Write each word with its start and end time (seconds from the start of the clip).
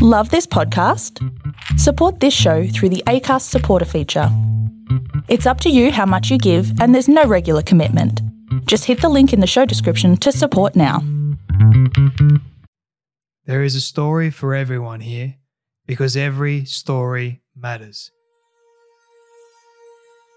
Love 0.00 0.30
this 0.30 0.46
podcast? 0.46 1.18
Support 1.76 2.20
this 2.20 2.32
show 2.32 2.68
through 2.68 2.90
the 2.90 3.02
ACAST 3.08 3.42
supporter 3.42 3.84
feature. 3.84 4.28
It's 5.26 5.44
up 5.44 5.60
to 5.62 5.70
you 5.70 5.90
how 5.90 6.06
much 6.06 6.30
you 6.30 6.38
give, 6.38 6.80
and 6.80 6.94
there's 6.94 7.08
no 7.08 7.24
regular 7.24 7.62
commitment. 7.62 8.22
Just 8.66 8.84
hit 8.84 9.00
the 9.00 9.08
link 9.08 9.32
in 9.32 9.40
the 9.40 9.46
show 9.48 9.64
description 9.64 10.16
to 10.18 10.30
support 10.30 10.76
now. 10.76 11.02
There 13.46 13.64
is 13.64 13.74
a 13.74 13.80
story 13.80 14.30
for 14.30 14.54
everyone 14.54 15.00
here 15.00 15.34
because 15.84 16.16
every 16.16 16.64
story 16.64 17.40
matters. 17.56 18.12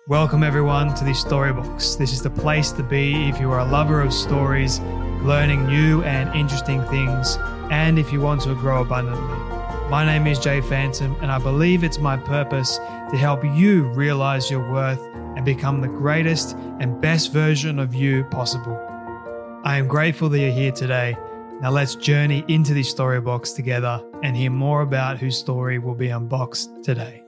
Welcome, 0.07 0.41
everyone, 0.41 0.96
to 0.96 1.04
the 1.04 1.12
Storybox. 1.12 2.00
This 2.00 2.14
is 2.14 2.23
the 2.23 2.32
place 2.32 2.71
to 2.71 2.82
be 2.82 3.30
if 3.30 3.39
you 3.39 3.52
are 3.52 3.59
a 3.59 3.66
lover 3.66 4.02
of 4.02 4.12
stories, 4.12 4.80
learning 5.21 5.68
new 5.68 6.02
and 6.02 6.36
interesting 6.36 6.84
things, 6.86 7.38
and 7.70 8.00
if 8.00 8.12
you 8.12 8.21
want 8.21 8.41
to 8.41 8.55
grow 8.55 8.82
abundantly. 8.82 9.41
My 9.92 10.05
name 10.05 10.26
is 10.26 10.39
Jay 10.39 10.62
Phantom, 10.62 11.18
and 11.21 11.30
I 11.30 11.38
believe 11.38 11.84
it's 11.84 11.98
my 11.98 12.16
purpose 12.16 12.77
to 12.77 13.18
help 13.18 13.44
you 13.44 13.90
realize 13.90 14.50
your 14.50 14.72
worth 14.72 15.02
and 15.36 15.44
become 15.44 15.81
the 15.81 15.90
greatest 15.90 16.55
and 16.80 17.02
best 17.02 17.34
version 17.34 17.77
of 17.77 17.94
you 17.94 18.23
possible. 18.23 18.80
I 19.66 19.76
am 19.76 19.90
grateful 19.90 20.30
that 20.30 20.40
you're 20.40 20.50
here 20.50 20.72
today. 20.72 21.17
Now 21.59 21.72
let's 21.72 21.95
journey 21.95 22.45
into 22.48 22.73
the 22.73 22.84
Storybox 22.84 23.54
together 23.54 24.02
and 24.23 24.34
hear 24.38 24.50
more 24.50 24.81
about 24.81 25.17
whose 25.17 25.38
story 25.38 25.77
will 25.77 25.95
be 25.95 26.08
unboxed 26.08 26.86
today. 26.86 27.20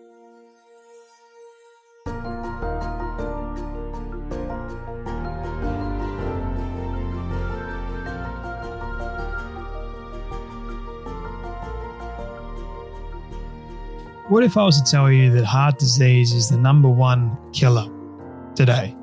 What 14.34 14.44
if 14.44 14.58
I 14.58 14.64
was 14.64 14.82
to 14.82 14.92
tell 14.92 15.12
you 15.12 15.32
that 15.34 15.46
heart 15.46 15.78
disease 15.78 16.34
is 16.34 16.50
the 16.50 16.58
number 16.58 16.90
one 16.90 17.38
killer 17.52 17.86
today? 18.56 18.98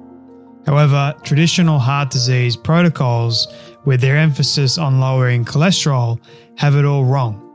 However, 0.66 1.14
traditional 1.22 1.78
heart 1.78 2.10
disease 2.10 2.56
protocols, 2.56 3.46
with 3.84 4.00
their 4.00 4.16
emphasis 4.16 4.76
on 4.76 4.98
lowering 4.98 5.44
cholesterol, 5.44 6.18
have 6.56 6.74
it 6.74 6.84
all 6.84 7.04
wrong. 7.04 7.46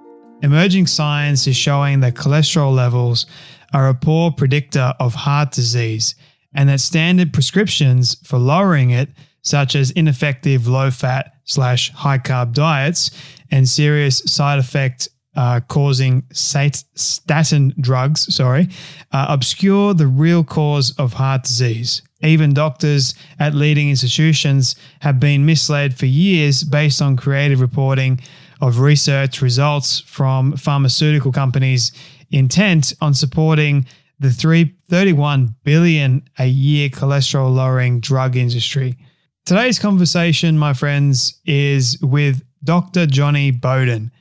Emerging 0.42 0.88
science 0.88 1.48
is 1.48 1.58
showing 1.58 2.00
that 2.00 2.14
cholesterol 2.14 2.74
levels 2.74 3.26
are 3.74 3.90
a 3.90 3.94
poor 3.94 4.32
predictor 4.32 4.94
of 5.02 5.14
heart 5.14 5.52
disease 5.52 6.16
and 6.54 6.70
that 6.70 6.80
standard 6.80 7.34
prescriptions 7.34 8.16
for 8.26 8.40
lowering 8.40 8.92
it, 8.92 9.10
such 9.42 9.76
as 9.76 9.92
ineffective 9.92 10.66
low 10.66 10.90
fat 10.90 11.34
slash 11.44 11.92
high 11.92 12.20
carb 12.20 12.54
diets 12.54 13.12
and 13.52 13.68
serious 13.68 14.20
side 14.20 14.60
effect 14.60 15.10
uh, 15.36 15.60
causing 15.68 16.24
statin 16.32 17.74
drugs, 17.80 18.34
sorry, 18.34 18.70
uh, 19.12 19.26
obscure 19.30 19.94
the 19.94 20.08
real 20.08 20.44
cause 20.44 20.94
of 20.98 21.14
heart 21.14 21.44
disease. 21.44 22.02
Even 22.22 22.54
doctors 22.54 23.14
at 23.40 23.54
leading 23.54 23.90
institutions 23.90 24.76
have 25.02 25.20
been 25.20 25.46
misled 25.46 25.98
for 25.98 26.06
years 26.06 26.64
based 26.64 27.02
on 27.02 27.18
creative 27.18 27.62
reporting 27.62 28.20
of 28.62 28.80
research 28.80 29.42
results 29.42 30.00
from 30.02 30.56
pharmaceutical 30.56 31.32
companies 31.32 31.92
intent 32.32 32.94
on 33.02 33.14
supporting 33.14 33.86
the 34.20 34.32
331 34.32 35.56
billion 35.64 36.24
a 36.40 36.46
year 36.46 36.90
cholesterol 36.90 37.54
lowering 37.54 38.00
drug 38.00 38.36
industry. 38.36 38.98
Today's 39.46 39.78
conversation, 39.78 40.58
my 40.58 40.74
friends, 40.74 41.40
is 41.46 42.00
with 42.02 42.42
Dr. 42.64 43.06
Jonny 43.06 43.52
Bowden 43.52 44.12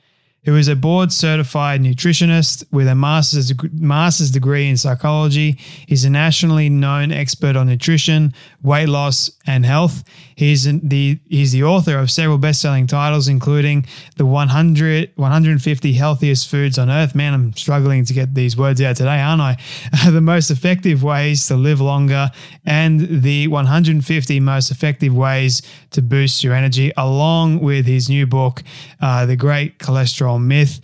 who 0.45 0.55
is 0.55 0.67
a 0.67 0.75
board 0.75 1.11
certified 1.11 1.81
nutritionist 1.81 2.63
with 2.71 2.87
a 2.87 2.95
master's, 2.95 3.51
master's 3.73 4.31
degree 4.31 4.69
in 4.69 4.77
psychology. 4.77 5.57
He's 5.87 6.05
a 6.05 6.09
nationally 6.09 6.69
known 6.69 7.11
expert 7.11 7.55
on 7.55 7.67
nutrition, 7.67 8.33
weight 8.61 8.87
loss, 8.87 9.31
and 9.47 9.65
health. 9.65 10.03
He's 10.35 10.65
the 10.65 11.19
he's 11.29 11.53
the 11.53 11.63
author 11.63 11.97
of 11.97 12.11
several 12.11 12.37
best-selling 12.37 12.87
titles, 12.87 13.29
including 13.29 13.85
the 14.17 14.25
100 14.25 15.11
150 15.15 15.93
healthiest 15.93 16.49
foods 16.49 16.77
on 16.77 16.89
earth. 16.89 17.15
Man, 17.15 17.33
I'm 17.33 17.53
struggling 17.53 18.03
to 18.05 18.13
get 18.13 18.33
these 18.33 18.57
words 18.57 18.81
out 18.81 18.97
today, 18.97 19.21
aren't 19.21 19.41
I? 19.41 19.57
the 20.09 20.21
most 20.21 20.51
effective 20.51 21.03
ways 21.03 21.47
to 21.47 21.55
live 21.55 21.79
longer, 21.79 22.31
and 22.65 23.23
the 23.23 23.47
150 23.47 24.39
most 24.41 24.71
effective 24.71 25.15
ways 25.15 25.61
to 25.91 26.01
boost 26.01 26.43
your 26.43 26.53
energy, 26.53 26.91
along 26.97 27.61
with 27.61 27.85
his 27.85 28.09
new 28.09 28.27
book, 28.27 28.61
uh, 29.01 29.25
The 29.25 29.37
Great 29.37 29.79
Cholesterol 29.79 30.43
Myth 30.43 30.81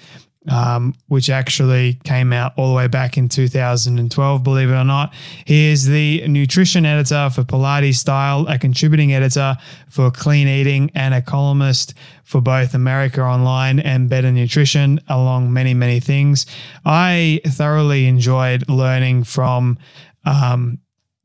um, 0.50 0.96
which 1.07 1.29
actually 1.29 2.00
came 2.03 2.34
out 2.34 2.53
all 2.57 2.69
the 2.69 2.75
way 2.75 2.88
back 2.88 3.18
in 3.18 3.29
2012, 3.29 4.44
believe 4.44 4.69
it 4.69 4.74
or 4.74 4.84
not. 4.84 5.13
He 5.46 5.68
is 5.68 5.85
the 5.85 6.28
nutrition 6.28 6.85
editor 6.85 7.29
for 7.29 7.44
Pilates 7.44 7.96
Style, 7.96 8.47
a 8.47 8.57
contributing 8.57 9.13
editor 9.13 9.57
for 9.88 10.09
Clean 10.09 10.47
Eating, 10.47 10.91
and 10.96 11.13
a 11.13 11.22
columnist 11.22 11.94
for 12.24 12.41
both 12.41 12.74
America 12.74 13.22
Online 13.22 13.80
and 13.80 14.09
Better 14.09 14.31
Nutrition, 14.31 15.00
along 15.09 15.53
many, 15.53 15.74
many 15.74 16.00
things. 16.00 16.46
I 16.85 17.41
thoroughly 17.46 18.07
enjoyed 18.07 18.68
learning 18.69 19.25
from. 19.25 19.78
Um, 20.25 20.80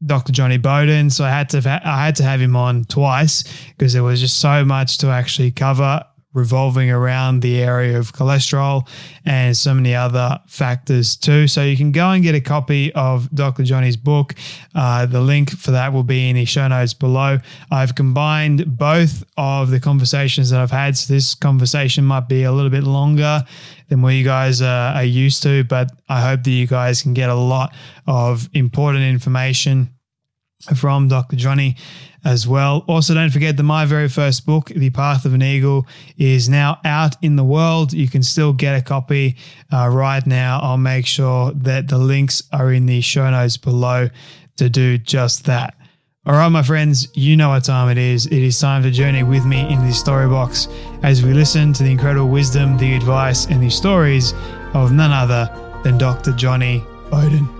Dr. 0.05 0.31
Jonny 0.31 0.59
Bowden, 0.59 1.09
so 1.09 1.25
I 1.25 1.31
had 1.31 1.49
to 1.51 1.81
I 1.85 2.05
had 2.05 2.17
to 2.17 2.23
have 2.23 2.39
him 2.39 2.55
on 2.55 2.85
twice 2.85 3.45
because 3.71 3.95
there 3.95 4.03
was 4.03 4.21
just 4.21 4.39
so 4.39 4.63
much 4.63 4.99
to 4.99 5.09
actually 5.09 5.51
cover 5.53 6.05
revolving 6.37 6.91
around 6.91 7.41
the 7.41 7.63
area 7.63 7.99
of 7.99 8.13
cholesterol 8.13 8.87
and 9.25 9.57
so 9.57 9.75
many 9.75 9.95
other 9.95 10.39
factors 10.47 11.17
too. 11.17 11.49
So 11.49 11.63
you 11.63 11.77
can 11.77 11.91
go 11.93 12.11
and 12.11 12.23
get 12.23 12.35
a 12.35 12.41
copy 12.41 12.93
of 12.93 13.35
Dr. 13.35 13.63
Jonny's 13.63 13.97
book. 13.97 14.35
Uh, 14.75 15.07
the 15.07 15.21
link 15.21 15.51
for 15.51 15.71
that 15.71 15.93
will 15.93 16.05
be 16.05 16.29
in 16.29 16.37
the 16.37 16.45
show 16.45 16.69
notes 16.69 16.93
below. 16.93 17.39
I've 17.71 17.95
combined 17.95 18.77
both 18.79 19.25
of 19.37 19.71
the 19.71 19.81
conversations 19.81 20.51
that 20.51 20.61
I've 20.61 20.71
had. 20.71 20.97
So 20.97 21.13
this 21.13 21.35
conversation 21.35 22.05
might 22.05 22.29
be 22.29 22.45
a 22.45 22.53
little 22.53 22.71
bit 22.71 22.85
longer 22.85 23.43
than 23.89 24.03
what 24.03 24.11
you 24.11 24.25
guys 24.25 24.61
uh, 24.61 24.93
are 24.95 25.05
used 25.05 25.43
to, 25.45 25.65
but 25.65 25.91
I 26.09 26.21
hope 26.21 26.43
that 26.45 26.51
you 26.51 26.67
guys 26.67 27.03
can 27.03 27.15
get 27.15 27.31
a 27.31 27.35
lot 27.35 27.75
of 28.07 28.49
important 28.53 29.05
information 29.05 29.96
from 30.75 31.09
Dr. 31.09 31.37
Jonny 31.37 31.77
as 32.25 32.49
well. 32.49 32.85
Also, 32.89 33.15
don't 33.15 33.31
forget 33.31 33.57
that 33.57 33.63
my 33.63 33.85
very 33.85 34.09
first 34.09 34.47
book, 34.47 34.67
The 34.67 34.91
Path 34.91 35.25
of 35.25 35.35
an 35.35 35.43
Eagle, 35.43 35.87
is 36.19 36.49
now 36.49 36.81
out 36.85 37.15
in 37.23 37.37
the 37.37 37.45
world. 37.45 37.93
You 37.93 38.09
can 38.09 38.23
still 38.23 38.53
get 38.53 38.77
a 38.77 38.83
copy 38.83 39.37
uh, 39.73 39.89
right 39.89 40.27
now. 40.27 40.59
I'll 40.61 40.77
make 40.77 41.07
sure 41.07 41.53
that 41.53 41.89
the 41.89 41.99
links 41.99 42.43
are 42.53 42.73
in 42.73 42.87
the 42.87 43.01
show 43.01 43.31
notes 43.31 43.57
below 43.57 44.09
to 44.57 44.69
do 44.69 44.99
just 44.99 45.45
that. 45.45 45.77
All 46.27 46.35
right, 46.35 46.49
my 46.49 46.65
friends, 46.65 47.07
you 47.15 47.37
know 47.37 47.51
what 47.51 47.65
time 47.65 47.89
it 47.89 47.99
is. 47.99 48.27
It 48.27 48.33
is 48.33 48.59
time 48.59 48.83
to 48.83 48.91
journey 48.91 49.23
with 49.23 49.47
me 49.47 49.61
into 49.61 49.87
the 49.87 49.93
story 49.93 50.27
box 50.27 50.67
as 51.05 51.23
we 51.23 51.33
listen 51.33 51.73
to 51.75 51.85
the 51.85 51.91
incredible 51.91 52.29
wisdom, 52.29 52.77
the 52.79 52.95
advice, 52.95 53.47
and 53.47 53.63
the 53.63 53.71
stories 53.71 54.35
of 54.75 54.91
none 54.91 55.13
other 55.13 55.49
than 55.85 55.99
Dr. 55.99 56.33
Jonny 56.33 56.83
Bowden. 57.11 57.56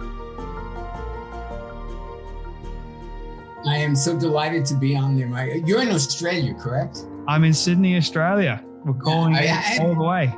I 3.67 3.79
am 3.79 3.97
so 3.97 4.17
delighted 4.17 4.65
to 4.67 4.75
be 4.77 4.95
on 4.95 5.17
there. 5.17 5.57
You're 5.57 5.83
in 5.83 5.89
Australia, 5.89 6.55
correct? 6.55 7.05
I'm 7.27 7.43
in 7.43 7.53
Sydney, 7.53 7.97
Australia. 7.97 8.65
We're 8.85 8.95
calling 8.95 9.35
yeah, 9.35 9.79
all 9.81 9.97
the 9.97 10.03
way. 10.03 10.33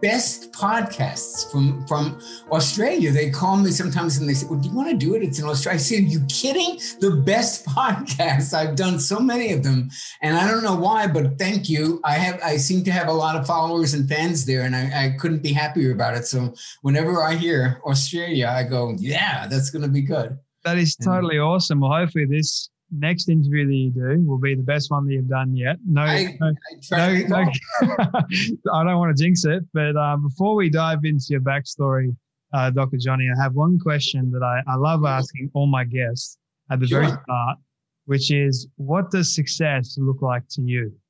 best 0.00 0.52
podcasts 0.52 1.50
from 1.50 1.84
from 1.88 2.20
Australia. 2.52 3.10
They 3.10 3.30
call 3.30 3.56
me 3.56 3.72
sometimes 3.72 4.18
and 4.18 4.28
they 4.28 4.34
say, 4.34 4.46
"Well, 4.46 4.60
do 4.60 4.68
you 4.68 4.74
want 4.76 4.90
to 4.90 4.96
do 4.96 5.16
it?" 5.16 5.24
It's 5.24 5.40
in 5.40 5.46
Australia. 5.46 5.80
I 5.80 5.82
say, 5.82 5.96
"Are 5.96 6.00
you 6.00 6.20
kidding?" 6.28 6.78
The 7.00 7.22
best 7.26 7.66
podcasts. 7.78 8.54
I've 8.54 8.76
done 8.76 9.00
so 9.00 9.18
many 9.18 9.52
of 9.52 9.64
them, 9.64 9.90
and 10.20 10.36
I 10.36 10.46
don't 10.48 10.62
know 10.62 10.76
why, 10.76 11.08
but 11.08 11.40
thank 11.40 11.68
you. 11.68 12.00
I 12.04 12.12
have. 12.12 12.40
I 12.44 12.58
seem 12.58 12.84
to 12.84 12.92
have 12.92 13.08
a 13.08 13.12
lot 13.12 13.34
of 13.34 13.44
followers 13.44 13.94
and 13.94 14.08
fans 14.08 14.46
there, 14.46 14.62
and 14.62 14.76
I, 14.76 15.06
I 15.06 15.16
couldn't 15.18 15.42
be 15.42 15.52
happier 15.52 15.90
about 15.90 16.16
it. 16.16 16.26
So 16.26 16.54
whenever 16.82 17.24
I 17.24 17.34
hear 17.34 17.80
Australia, 17.84 18.46
I 18.46 18.62
go, 18.62 18.94
"Yeah, 19.00 19.48
that's 19.48 19.70
going 19.70 19.82
to 19.82 19.88
be 19.88 20.02
good." 20.02 20.38
That 20.64 20.78
is 20.78 20.96
totally 20.96 21.38
awesome. 21.38 21.80
Well, 21.80 21.92
hopefully 21.92 22.26
this 22.26 22.70
next 22.92 23.28
interview 23.28 23.66
that 23.66 23.74
you 23.74 23.90
do 23.90 24.22
will 24.26 24.38
be 24.38 24.54
the 24.54 24.62
best 24.62 24.90
one 24.90 25.06
that 25.06 25.14
you've 25.14 25.28
done 25.28 25.56
yet. 25.56 25.76
No, 25.86 26.02
I, 26.02 26.36
no, 26.40 26.52
I, 26.92 27.22
no, 27.22 27.44
no 27.44 27.50
I 28.72 28.84
don't 28.84 28.98
want 28.98 29.16
to 29.16 29.22
jinx 29.22 29.44
it. 29.44 29.64
But 29.72 29.96
uh, 29.96 30.16
before 30.18 30.54
we 30.54 30.68
dive 30.70 31.04
into 31.04 31.26
your 31.30 31.40
backstory, 31.40 32.14
uh, 32.52 32.70
Dr. 32.70 32.98
Jonny, 32.98 33.28
I 33.34 33.42
have 33.42 33.54
one 33.54 33.78
question 33.78 34.30
that 34.32 34.42
I, 34.42 34.62
I 34.70 34.76
love 34.76 35.04
asking 35.04 35.50
all 35.54 35.66
my 35.66 35.84
guests 35.84 36.38
at 36.70 36.80
the 36.80 36.86
sure. 36.86 37.00
very 37.00 37.12
start, 37.22 37.58
which 38.04 38.30
is, 38.30 38.68
what 38.76 39.10
does 39.10 39.34
success 39.34 39.96
look 39.98 40.22
like 40.22 40.46
to 40.50 40.62
you? 40.62 40.92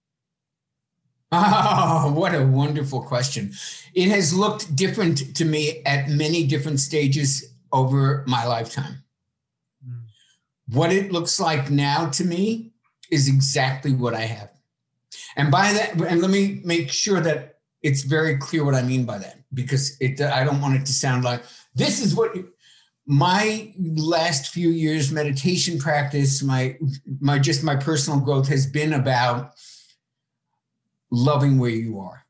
Oh, 1.35 2.13
what 2.15 2.35
a 2.35 2.45
wonderful 2.45 3.01
question. 3.01 3.55
It 3.95 4.11
has 4.11 4.35
looked 4.35 4.77
different 4.77 5.35
to 5.37 5.47
me 5.47 5.83
at 5.87 6.11
many 6.11 6.47
different 6.47 6.79
stages 6.79 7.55
over 7.73 8.23
my 8.27 8.45
lifetime. 8.45 9.03
What 10.73 10.93
it 10.93 11.13
looks 11.13 11.39
like 11.39 11.71
now 11.71 12.09
to 12.11 12.25
me 12.25 12.73
is 13.11 13.29
exactly 13.29 13.93
what 13.93 14.15
I 14.15 14.23
have. 14.23 14.51
And 15.37 15.51
by 15.51 15.73
that, 15.73 16.01
and 16.01 16.21
let 16.21 16.31
me 16.31 16.61
make 16.65 16.91
sure 16.91 17.21
that 17.21 17.59
it's 17.83 18.03
very 18.03 18.37
clear 18.39 18.65
what 18.65 18.75
I 18.75 18.83
mean 18.83 19.05
by 19.05 19.19
that. 19.19 19.43
because 19.55 19.97
it 20.01 20.21
I 20.21 20.45
don't 20.45 20.61
want 20.61 20.77
it 20.77 20.87
to 20.87 20.93
sound 20.93 21.25
like 21.25 21.43
this 21.75 22.01
is 22.05 22.15
what 22.15 22.35
my 23.07 23.73
last 23.79 24.49
few 24.49 24.71
years 24.71 25.11
meditation 25.11 25.79
practice, 25.79 26.43
my 26.43 26.77
my 27.21 27.39
just 27.39 27.63
my 27.63 27.77
personal 27.77 28.21
growth 28.21 28.49
has 28.49 28.67
been 28.67 28.93
about 28.93 29.55
loving 31.11 31.59
where 31.59 31.71
you 31.71 32.01
are. 32.01 32.25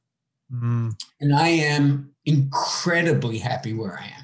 Mm. 0.52 0.94
And 1.20 1.34
I 1.34 1.48
am 1.48 2.14
incredibly 2.24 3.38
happy 3.38 3.74
where 3.74 3.98
I 3.98 4.06
am. 4.06 4.21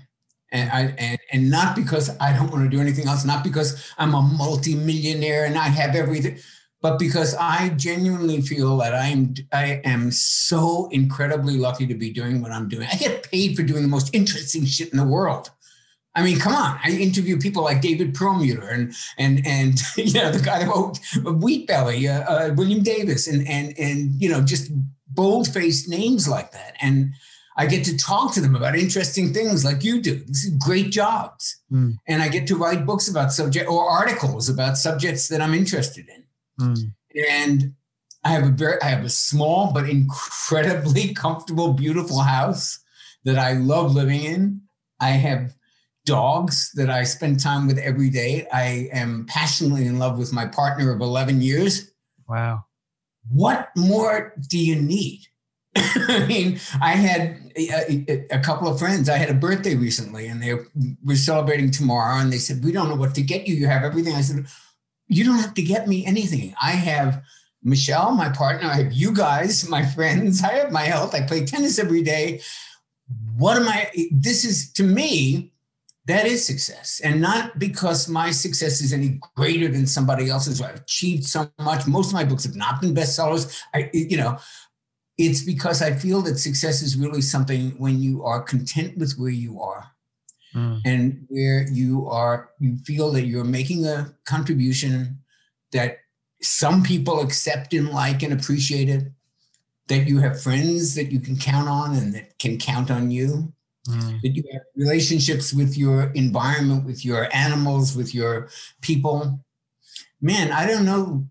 And 0.51 0.71
I 0.71 0.95
and, 0.99 1.19
and 1.33 1.51
not 1.51 1.77
because 1.77 2.17
I 2.21 2.33
don't 2.33 2.51
want 2.51 2.65
to 2.65 2.71
do 2.71 2.81
anything 2.81 3.07
else, 3.07 3.25
not 3.25 3.45
because 3.45 3.93
I'm 3.99 4.15
a 4.15 4.23
multimillionaire 4.23 5.45
and 5.45 5.59
I 5.59 5.69
have 5.69 5.95
everything 5.95 6.39
but 6.81 6.99
because 6.99 7.35
I 7.35 7.71
genuinely 7.71 8.41
feel 8.41 8.77
that 8.79 8.95
I 8.95 9.07
am 9.07 9.35
I 9.53 9.81
am 9.85 10.11
so 10.11 10.89
incredibly 10.93 11.57
lucky 11.57 11.87
to 11.87 11.95
be 11.95 12.11
doing 12.11 12.41
what 12.41 12.53
I'm 12.53 12.69
doing. 12.69 12.89
I 12.91 12.97
get 12.97 13.29
paid 13.31 13.57
for 13.57 13.63
doing 13.63 13.83
the 13.83 13.89
most 13.89 14.15
interesting 14.15 14.65
shit 14.65 14.91
in 14.93 14.99
the 14.99 15.05
world. 15.05 15.51
I 16.15 16.23
mean, 16.23 16.39
come 16.39 16.55
on! 16.55 16.79
I 16.83 16.91
interview 16.91 17.39
people 17.39 17.63
like 17.63 17.81
David 17.81 18.15
Perlmutter 18.15 18.69
and 18.69 18.93
and 19.19 19.47
and 19.47 19.81
you 19.97 20.15
know 20.15 20.31
the 20.31 20.45
guy 20.45 20.65
who 20.65 20.73
wrote 20.73 20.99
Wheat 21.43 21.67
Belly, 21.67 22.09
uh, 22.09 22.23
uh, 22.23 22.55
William 22.55 22.83
Davis, 22.83 23.27
and 23.27 23.47
and 23.47 23.75
and 23.79 24.21
you 24.21 24.29
know 24.29 24.41
just 24.41 24.71
bold 25.09 25.49
faced 25.49 25.89
names 25.89 26.29
like 26.29 26.53
that. 26.53 26.77
And 26.81 27.13
I 27.59 27.67
get 27.67 27.85
to 27.87 27.97
talk 27.97 28.33
to 28.35 28.41
them 28.41 28.55
about 28.55 28.77
interesting 28.77 29.35
things 29.35 29.65
like 29.65 29.83
you 29.83 30.01
do. 30.01 30.23
These 30.25 30.53
are 30.53 30.59
great 30.65 30.91
jobs, 30.91 31.61
mm. 31.71 31.97
and 32.07 32.23
I 32.23 32.29
get 32.29 32.47
to 32.47 32.57
write 32.57 32.87
books 32.87 33.09
about 33.09 33.33
subject 33.33 33.69
or 33.69 33.85
articles 33.85 34.49
about 34.49 34.79
subjects 34.79 35.27
that 35.29 35.43
I'm 35.43 35.55
interested 35.55 36.07
in. 36.09 36.25
Mm. 36.61 36.93
And 37.29 37.75
I 38.25 38.29
have 38.29 38.45
a 38.45 38.51
very, 38.51 38.81
I 38.81 38.87
have 38.87 39.05
a 39.05 39.11
small 39.11 39.73
but 39.73 39.89
incredibly 39.89 41.15
comfortable, 41.15 41.73
beautiful 41.73 42.21
house 42.21 42.79
that 43.25 43.39
I 43.39 43.55
love 43.55 43.93
living 43.93 44.23
in. 44.23 44.61
I 45.01 45.11
have 45.11 45.55
dogs 46.05 46.71
that 46.75 46.89
I 46.89 47.05
spend 47.05 47.41
time 47.41 47.67
with 47.67 47.79
every 47.79 48.09
day. 48.09 48.47
I 48.53 48.89
am 48.93 49.27
passionately 49.29 49.87
in 49.87 49.99
love 49.99 50.17
with 50.17 50.33
my 50.33 50.47
partner 50.47 50.93
of 50.93 51.01
11 51.01 51.43
years. 51.43 51.91
Wow. 52.29 52.65
What 53.31 53.69
more 53.77 54.33
do 54.49 54.59
you 54.59 54.77
need? 54.77 55.27
I 55.77 56.25
mean, 56.27 56.61
I 56.81 56.93
had 56.93 57.48
a, 57.59 58.27
a, 58.31 58.39
couple 58.41 58.69
of 58.69 58.79
friends. 58.79 59.09
I 59.09 59.17
had 59.17 59.31
a 59.31 59.35
birthday 59.35 59.75
recently 59.75 60.29
and 60.29 60.43
they 60.43 60.55
were 61.05 61.17
celebrating 61.17 61.71
tomorrow 61.71 62.19
and 62.19 62.33
they 62.33 62.39
said, 62.39 62.65
We 62.65 62.73
don't 62.73 62.89
know 62.89 62.95
what 62.97 63.15
to 63.17 63.23
get 63.23 63.47
you. 63.47 63.55
You 63.55 63.67
have 63.67 63.83
everything. 63.83 64.15
I 64.15 64.21
said, 64.21 64.47
you 65.09 65.25
don't 65.25 65.39
have 65.39 65.55
to 65.55 65.63
get 65.63 65.89
me 65.89 66.07
anything. 66.07 66.55
I 66.61 66.73
have 66.73 67.23
Michelle, 67.63 68.13
my 68.13 68.29
partner. 68.29 68.69
I 68.69 68.77
have 68.77 68.93
you 68.93 69.13
guys, 69.13 69.69
my 69.69 69.85
friends. 69.85 70.43
I 70.45 70.53
have 70.55 70.71
my 70.71 70.83
health. 70.83 71.15
I 71.15 71.23
play 71.23 71.45
tennis 71.45 71.79
every 71.79 72.03
day. 72.03 72.41
What 73.37 73.57
am 73.57 73.67
I? 73.69 73.91
This 74.13 74.45
is 74.45 74.71
to 74.75 74.83
me, 74.83 75.53
that 76.07 76.27
is 76.27 76.45
success. 76.45 77.01
And 77.03 77.21
not 77.21 77.59
because 77.59 78.09
my 78.09 78.31
success 78.31 78.81
is 78.81 78.93
any 78.93 79.19
greater 79.35 79.69
than 79.69 79.87
somebody 79.87 80.29
else's. 80.31 80.61
I've 80.61 80.77
achieved 80.77 81.25
so 81.25 81.51
much. 81.59 81.87
Most 81.87 82.09
of 82.09 82.15
my 82.15 82.25
books 82.25 82.45
have 82.45 82.57
not 82.57 82.81
been 82.81 82.95
bestsellers. 82.95 83.63
I, 83.75 83.91
you 83.93 84.17
know, 84.19 84.39
it's 85.19 85.43
because 85.43 85.83
I 85.83 85.93
feel 85.93 86.23
that 86.23 86.39
success 86.39 86.81
is 86.81 86.97
really 86.97 87.21
something 87.21 87.71
when 87.79 88.01
you 88.01 88.25
are 88.25 88.41
content 88.41 88.97
with 88.97 89.19
where 89.19 89.31
you 89.31 89.61
are 89.61 89.91
mm. 90.55 90.81
and 90.85 91.27
where 91.29 91.67
you 91.69 92.09
are 92.09 92.51
you 92.61 92.77
feel 92.79 93.11
that 93.13 93.27
you're 93.27 93.45
making 93.45 93.85
a 93.85 94.15
contribution 94.25 95.19
that 95.73 95.99
some 96.41 96.83
people 96.83 97.21
accept 97.21 97.75
and 97.75 97.91
like 97.91 98.23
and 98.23 98.33
appreciate 98.33 98.89
it 98.89 99.11
that 99.89 100.07
you 100.07 100.19
have 100.21 100.41
friends 100.41 100.95
that 100.95 101.11
you 101.11 101.19
can 101.19 101.37
count 101.37 101.69
on 101.69 101.97
and 101.97 102.15
that 102.15 102.39
can 102.39 102.59
count 102.59 102.91
on 102.91 103.11
you 103.11 103.53
mm. 103.89 104.21
that 104.23 104.31
you 104.31 104.45
have 104.53 104.63
relationships 104.77 105.53
with 105.53 105.77
your 105.77 106.13
environment 106.15 106.85
with 106.85 107.05
your 107.05 107.29
animals 107.35 107.97
with 107.97 108.15
your 108.15 108.49
people 108.81 109.41
man 110.21 110.53
i 110.53 110.65
don't 110.67 110.85
know 110.85 111.27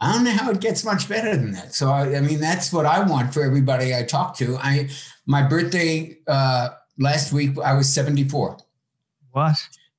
I 0.00 0.12
don't 0.12 0.24
know 0.24 0.30
how 0.30 0.50
it 0.50 0.60
gets 0.60 0.84
much 0.84 1.08
better 1.08 1.36
than 1.36 1.52
that. 1.52 1.74
So 1.74 1.90
I, 1.90 2.16
I, 2.16 2.20
mean, 2.20 2.40
that's 2.40 2.72
what 2.72 2.86
I 2.86 3.04
want 3.04 3.34
for 3.34 3.42
everybody 3.42 3.94
I 3.94 4.02
talk 4.02 4.34
to. 4.38 4.56
I 4.56 4.88
my 5.26 5.46
birthday 5.46 6.16
uh, 6.26 6.70
last 6.98 7.32
week 7.32 7.58
I 7.62 7.74
was 7.74 7.92
74. 7.92 8.56
What? 9.32 9.56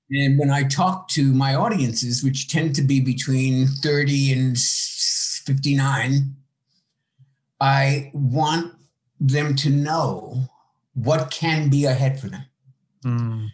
And 0.09 0.37
when 0.37 0.49
I 0.51 0.63
talk 0.63 1.07
to 1.09 1.33
my 1.33 1.55
audiences, 1.55 2.23
which 2.23 2.49
tend 2.49 2.75
to 2.75 2.81
be 2.81 2.99
between 2.99 3.67
30 3.67 4.33
and 4.33 4.57
59, 4.57 6.35
I 7.61 8.11
want 8.13 8.73
them 9.19 9.55
to 9.55 9.69
know 9.69 10.49
what 10.95 11.31
can 11.31 11.69
be 11.69 11.85
ahead 11.85 12.19
for 12.19 12.27
them. 12.27 12.45
Mm. 13.05 13.49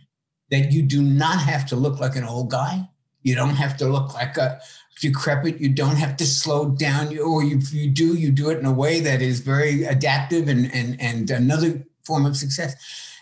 That 0.50 0.72
you 0.72 0.82
do 0.82 1.02
not 1.02 1.40
have 1.42 1.66
to 1.68 1.76
look 1.76 2.00
like 2.00 2.16
an 2.16 2.24
old 2.24 2.50
guy. 2.50 2.90
You 3.22 3.36
don't 3.36 3.56
have 3.56 3.78
to 3.78 3.88
look 3.88 4.14
like 4.14 4.38
a 4.38 4.60
decrepit. 5.02 5.60
You 5.60 5.70
don't 5.70 5.96
have 5.96 6.18
to 6.18 6.26
slow 6.26 6.70
down. 6.70 7.12
You, 7.12 7.24
or 7.24 7.44
if 7.44 7.74
you 7.74 7.90
do, 7.90 8.16
you 8.16 8.32
do 8.32 8.50
it 8.50 8.60
in 8.60 8.66
a 8.66 8.74
way 8.74 9.00
that 9.00 9.22
is 9.22 9.40
very 9.40 9.84
adaptive 9.84 10.48
and, 10.48 10.74
and, 10.74 11.00
and 11.00 11.30
another 11.30 11.86
form 12.04 12.26
of 12.26 12.38
success 12.38 12.76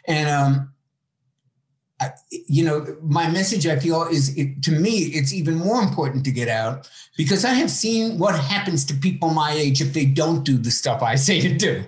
and 0.07 0.30
um, 0.30 0.74
I, 2.00 2.12
you 2.31 2.63
know, 2.66 2.98
my 3.01 3.30
message 3.30 3.66
I 3.68 3.80
feel 3.80 4.04
is 4.04 4.36
it, 4.38 4.63
to 4.63 4.72
me, 4.72 4.98
it's 5.13 5.33
even 5.33 5.56
more 5.56 5.81
important 5.81 6.25
to 6.25 6.31
get 6.31 6.48
out 6.48 6.89
because 7.18 7.45
I 7.45 7.54
have 7.54 7.72
seen 7.72 8.18
what 8.18 8.38
happens 8.38 8.86
to 8.86 8.94
people 8.94 9.30
my 9.30 9.51
age 9.51 9.81
if 9.81 9.94
they 9.94 10.06
don't 10.06 10.44
do 10.44 10.57
the 10.57 10.71
stuff 10.71 11.01
I 11.01 11.16
say 11.16 11.39
to 11.42 11.54
do. 11.54 11.86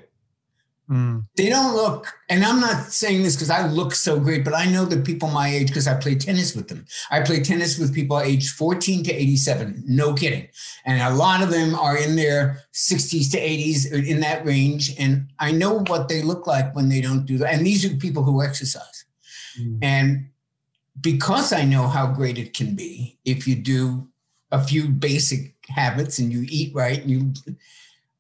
Mm. 0.90 1.26
They 1.36 1.50
don't 1.50 1.76
look, 1.76 2.08
and 2.30 2.46
I'm 2.46 2.62
not 2.62 2.94
saying 2.94 3.24
this 3.24 3.36
because 3.36 3.50
I 3.50 3.68
look 3.68 3.94
so 3.94 4.20
great, 4.20 4.46
but 4.46 4.54
I 4.54 4.66
know 4.66 4.86
that 4.86 5.06
people 5.06 5.30
my 5.30 5.50
age 5.50 5.68
because 5.68 5.88
I 5.88 6.00
play 6.00 6.16
tennis 6.16 6.56
with 6.56 6.70
them. 6.70 6.86
I 7.12 7.22
play 7.22 7.42
tennis 7.42 7.78
with 7.78 7.94
people 7.94 8.22
aged 8.22 8.56
14 8.56 9.04
to 9.04 9.12
87, 9.12 9.84
no 9.86 10.14
kidding. 10.14 10.48
And 10.86 11.02
a 11.02 11.16
lot 11.16 11.44
of 11.44 11.50
them 11.50 11.76
are 11.76 11.98
in 11.98 12.16
their 12.16 12.62
60s 12.74 13.30
to 13.32 13.38
80s 13.38 14.08
in 14.08 14.22
that 14.22 14.46
range. 14.46 14.96
And 14.98 15.28
I 15.40 15.52
know 15.52 15.80
what 15.88 16.08
they 16.08 16.22
look 16.22 16.48
like 16.48 16.74
when 16.74 16.88
they 16.88 17.02
don't 17.02 17.26
do 17.26 17.38
that. 17.40 17.54
And 17.54 17.66
these 17.66 17.84
are 17.84 17.94
people 17.98 18.24
who 18.24 18.42
exercise. 18.42 19.06
Mm. 19.60 19.80
And 19.82 20.30
because 21.02 21.52
I 21.52 21.66
know 21.66 21.88
how 21.88 22.08
great 22.08 22.38
it 22.38 22.54
can 22.54 22.76
be 22.76 23.18
if 23.26 23.46
you 23.46 23.56
do 23.56 24.08
a 24.54 24.64
few 24.64 24.88
basic 24.88 25.54
habits 25.68 26.20
and 26.20 26.32
you 26.32 26.46
eat 26.48 26.74
right, 26.74 27.02
and 27.02 27.12
you, 27.12 27.34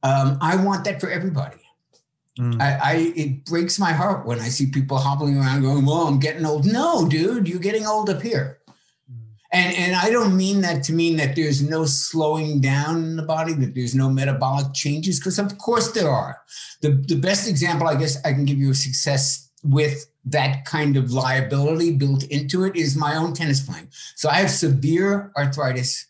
um, 0.03 0.37
I 0.41 0.57
want 0.57 0.83
that 0.83 0.99
for 0.99 1.09
everybody. 1.09 1.57
Mm. 2.37 2.61
I, 2.61 2.79
I, 2.83 2.93
it 3.15 3.45
breaks 3.45 3.79
my 3.79 3.91
heart 3.91 4.25
when 4.25 4.39
I 4.39 4.49
see 4.49 4.67
people 4.67 4.97
hobbling 4.97 5.37
around 5.37 5.61
going, 5.61 5.85
"Well, 5.85 6.07
I'm 6.07 6.19
getting 6.19 6.45
old." 6.45 6.65
No, 6.65 7.07
dude, 7.07 7.47
you're 7.47 7.59
getting 7.59 7.85
old 7.85 8.09
up 8.09 8.21
here. 8.21 8.59
Mm. 9.11 9.15
And 9.53 9.75
and 9.75 9.95
I 9.95 10.09
don't 10.09 10.37
mean 10.37 10.61
that 10.61 10.83
to 10.83 10.93
mean 10.93 11.17
that 11.17 11.35
there's 11.35 11.61
no 11.61 11.85
slowing 11.85 12.61
down 12.61 12.97
in 12.97 13.15
the 13.15 13.23
body, 13.23 13.53
that 13.53 13.73
there's 13.73 13.95
no 13.95 14.09
metabolic 14.09 14.73
changes, 14.73 15.19
because 15.19 15.39
of 15.39 15.57
course 15.57 15.91
there 15.91 16.09
are. 16.09 16.37
The 16.81 16.91
the 16.91 17.15
best 17.15 17.49
example 17.49 17.87
I 17.87 17.95
guess 17.95 18.23
I 18.23 18.33
can 18.33 18.45
give 18.45 18.57
you 18.57 18.69
of 18.69 18.77
success 18.77 19.49
with 19.63 20.07
that 20.25 20.65
kind 20.65 20.97
of 20.97 21.11
liability 21.11 21.93
built 21.93 22.23
into 22.25 22.65
it 22.65 22.75
is 22.75 22.95
my 22.95 23.15
own 23.15 23.33
tennis 23.33 23.61
playing. 23.65 23.87
So 24.15 24.29
I 24.29 24.35
have 24.35 24.51
severe 24.51 25.31
arthritis 25.37 26.07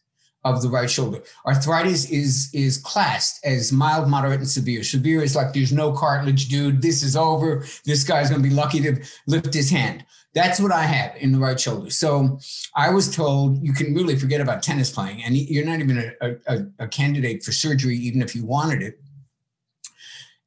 of 0.56 0.62
the 0.62 0.70
right 0.70 0.90
shoulder. 0.90 1.22
Arthritis 1.46 2.10
is 2.10 2.50
is 2.54 2.78
classed 2.78 3.46
as 3.46 3.72
mild, 3.72 4.08
moderate, 4.08 4.40
and 4.40 4.50
severe. 4.50 4.84
Severe 4.84 5.22
is 5.22 5.36
like 5.36 5.54
there's 5.54 5.74
no 5.74 5.92
cartilage, 5.92 6.48
dude. 6.48 6.82
This 6.82 7.04
is 7.04 7.16
over. 7.16 7.66
This 7.86 8.04
guy's 8.04 8.30
gonna 8.30 8.44
be 8.44 8.50
lucky 8.50 8.82
to 8.82 9.04
lift 9.28 9.54
his 9.54 9.70
hand. 9.70 10.06
That's 10.34 10.60
what 10.60 10.72
I 10.72 10.84
have 10.84 11.16
in 11.16 11.32
the 11.32 11.40
right 11.40 11.60
shoulder. 11.60 11.90
So 11.90 12.40
I 12.76 12.90
was 12.92 13.16
told 13.16 13.64
you 13.64 13.74
can 13.74 13.96
really 13.96 14.16
forget 14.16 14.42
about 14.42 14.62
tennis 14.62 14.92
playing, 14.92 15.24
and 15.24 15.36
you're 15.36 15.66
not 15.66 15.80
even 15.80 16.14
a, 16.22 16.36
a, 16.48 16.66
a 16.80 16.88
candidate 16.88 17.44
for 17.44 17.52
surgery, 17.52 17.98
even 17.98 18.22
if 18.22 18.36
you 18.36 18.46
wanted 18.46 18.82
it. 18.84 19.00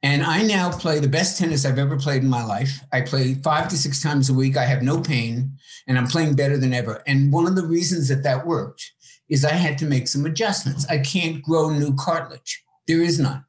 And 0.02 0.22
I 0.22 0.42
now 0.42 0.70
play 0.70 0.98
the 0.98 1.08
best 1.08 1.38
tennis 1.38 1.66
I've 1.66 1.78
ever 1.78 1.98
played 1.98 2.22
in 2.22 2.28
my 2.28 2.44
life. 2.44 2.82
I 2.90 3.02
play 3.02 3.34
five 3.34 3.68
to 3.68 3.76
six 3.76 4.02
times 4.02 4.30
a 4.30 4.34
week. 4.34 4.56
I 4.56 4.64
have 4.64 4.82
no 4.82 5.00
pain, 5.00 5.58
and 5.86 5.98
I'm 5.98 6.06
playing 6.06 6.36
better 6.36 6.56
than 6.56 6.72
ever. 6.72 7.02
And 7.06 7.32
one 7.32 7.46
of 7.46 7.54
the 7.54 7.66
reasons 7.66 8.08
that 8.08 8.22
that 8.22 8.46
worked 8.46 8.92
is 9.30 9.44
I 9.44 9.52
had 9.52 9.78
to 9.78 9.86
make 9.86 10.08
some 10.08 10.26
adjustments. 10.26 10.86
I 10.90 10.98
can't 10.98 11.42
grow 11.42 11.70
new 11.70 11.94
cartilage. 11.94 12.62
There 12.86 13.00
is 13.00 13.18
none. 13.18 13.44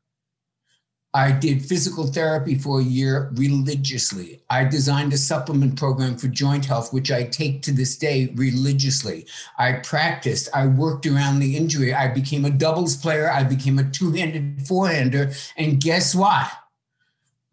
I 1.13 1.33
did 1.33 1.65
physical 1.65 2.07
therapy 2.07 2.55
for 2.55 2.79
a 2.79 2.83
year 2.83 3.31
religiously. 3.35 4.43
I 4.50 4.63
designed 4.63 5.11
a 5.11 5.17
supplement 5.17 5.77
program 5.77 6.17
for 6.17 6.29
joint 6.29 6.65
health, 6.65 6.93
which 6.93 7.11
I 7.11 7.23
take 7.23 7.63
to 7.63 7.73
this 7.73 7.97
day 7.97 8.31
religiously. 8.35 9.25
I 9.57 9.73
practiced. 9.73 10.47
I 10.53 10.67
worked 10.67 11.05
around 11.05 11.39
the 11.39 11.57
injury. 11.57 11.93
I 11.93 12.07
became 12.07 12.45
a 12.45 12.50
doubles 12.50 12.95
player. 12.95 13.29
I 13.29 13.43
became 13.43 13.77
a 13.77 13.89
two 13.89 14.13
handed 14.13 14.59
forehander. 14.59 15.35
And 15.57 15.81
guess 15.81 16.15
what? 16.15 16.50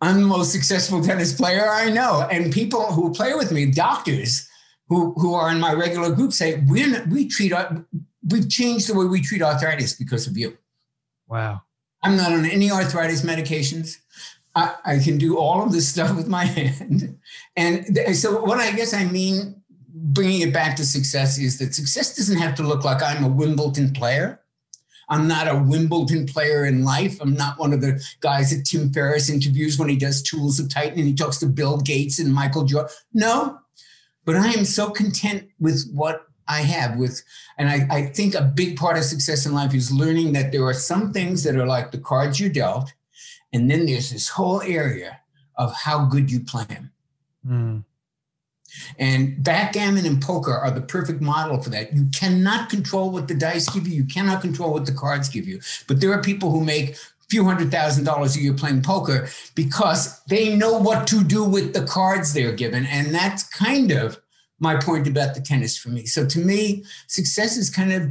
I'm 0.01 0.21
the 0.21 0.29
most 0.29 0.53
successful 0.53 1.03
tennis 1.03 1.33
player 1.35 1.69
I 1.69 1.91
know. 1.91 2.29
And 2.31 2.53
people 2.53 2.93
who 2.93 3.13
play 3.13 3.35
with 3.35 3.51
me, 3.51 3.67
doctors 3.73 4.49
who, 4.89 5.15
who 5.15 5.35
are 5.35 5.51
in 5.51 5.59
my 5.59 5.73
regular 5.73 6.15
group, 6.15 6.33
say, 6.33 6.63
we 6.69 6.95
we 7.11 7.27
treat 7.27 7.53
we've 8.31 8.49
changed 8.49 8.89
the 8.89 8.95
way 8.95 9.07
we 9.07 9.21
treat 9.21 9.43
arthritis 9.43 9.95
because 9.95 10.27
of 10.27 10.37
you. 10.37 10.57
Wow. 11.29 11.63
I'm 12.03 12.17
not 12.17 12.33
on 12.33 12.47
any 12.47 12.71
arthritis 12.71 13.23
medications. 13.23 13.97
I, 14.55 14.75
I 14.85 14.99
can 14.99 15.19
do 15.19 15.39
all 15.39 15.63
of 15.63 15.73
this 15.73 15.89
stuff 15.89 16.17
with 16.17 16.29
my 16.29 16.45
hand. 16.59 17.19
And 17.57 17.95
th- 17.95 18.17
so, 18.17 18.43
what 18.43 18.59
I 18.59 18.73
guess 18.73 18.95
I 18.95 19.05
mean, 19.05 19.63
bringing 19.89 20.43
it 20.43 20.53
back 20.53 20.77
to 20.77 20.85
success, 20.85 21.39
is 21.39 21.59
that 21.59 21.75
success 21.75 22.17
doesn't 22.17 22.39
have 22.39 22.55
to 22.57 22.63
look 22.63 22.85
like 22.85 23.03
I'm 23.03 23.25
a 23.25 23.29
Wimbledon 23.29 23.93
player. 23.93 24.41
I'm 25.11 25.27
not 25.27 25.49
a 25.49 25.57
Wimbledon 25.57 26.27
player 26.27 26.67
in 26.67 26.85
life. 26.85 27.19
I'm 27.21 27.35
not 27.35 27.59
one 27.59 27.73
of 27.73 27.81
the 27.81 28.03
guys 28.21 28.51
that 28.51 28.65
Tim 28.65 28.93
Ferriss 28.93 29.31
interviews 29.31 29.79
when 29.79 29.89
he 29.89 29.97
does 29.97 30.23
Tools 30.23 30.61
of 30.61 30.69
Titan 30.69 30.99
and 30.99 31.09
he 31.09 31.15
talks 31.15 31.39
to 31.39 31.47
Bill 31.47 31.79
Gates 31.79 32.19
and 32.19 32.33
Michael 32.33 32.65
Jordan. 32.65 32.93
No, 33.15 33.59
but 34.27 34.37
I 34.37 34.49
am 34.49 34.67
so 34.67 34.91
content 34.91 35.49
with 35.59 35.91
what 35.95 36.28
I 36.49 36.63
have 36.63 36.97
with, 36.97 37.23
and 37.59 37.69
I, 37.69 37.87
I 37.91 38.07
think 38.07 38.35
a 38.35 38.43
big 38.43 38.77
part 38.77 38.97
of 38.97 39.05
success 39.05 39.47
in 39.47 39.55
life 39.55 39.75
is 39.75 39.93
learning 39.93 40.33
that 40.33 40.51
there 40.53 40.65
are 40.65 40.75
some 40.75 41.13
things 41.13 41.45
that 41.45 41.57
are 41.57 41.67
like 41.67 41.91
the 41.91 41.99
cards 41.99 42.41
you 42.41 42.49
dealt, 42.49 42.93
and 43.53 43.71
then 43.71 43.87
there's 43.87 44.11
this 44.11 44.29
whole 44.29 44.63
area 44.63 45.21
of 45.57 45.75
how 45.75 46.07
good 46.07 46.31
you 46.31 46.41
play 46.41 46.65
them. 46.65 46.91
Mm. 47.47 47.85
And 48.99 49.43
backgammon 49.43 50.07
and 50.07 50.21
poker 50.21 50.53
are 50.53 50.71
the 50.71 50.81
perfect 50.81 51.21
model 51.21 51.61
for 51.61 51.71
that. 51.71 51.95
You 51.95 52.07
cannot 52.15 52.69
control 52.69 53.11
what 53.11 53.29
the 53.29 53.35
dice 53.35 53.69
give 53.69 53.89
you. 53.89 53.95
You 53.95 54.05
cannot 54.05 54.41
control 54.41 54.73
what 54.73 54.87
the 54.87 54.93
cards 54.93 55.29
give 55.29 55.47
you. 55.47 55.61
But 55.87 56.01
there 56.01 56.13
are 56.13 56.23
people 56.23 56.51
who 56.51 56.65
make 56.65 56.91
a 56.91 56.97
few 57.29 57.45
hundred 57.45 57.71
thousand 57.71 58.05
dollars 58.05 58.37
a 58.37 58.41
year 58.41 58.55
playing 58.55 58.83
poker 58.83 59.29
because 59.55 60.21
they 60.25 60.55
know 60.55 60.79
what 60.79 61.07
to 61.09 61.25
do 61.25 61.45
with 61.45 61.73
the 61.73 61.87
cards 61.87 62.33
they're 62.33 62.53
given. 62.53 62.87
And 62.87 63.15
that's 63.15 63.43
kind 63.43 63.91
of 63.91 64.21
my 64.61 64.77
point 64.77 65.07
about 65.07 65.35
the 65.35 65.41
tennis 65.41 65.77
for 65.77 65.89
me. 65.91 66.07
So 66.07 66.27
to 66.27 66.39
me, 66.39 66.85
success 67.07 67.57
is 67.57 67.71
kind 67.71 67.93
of 67.93 68.11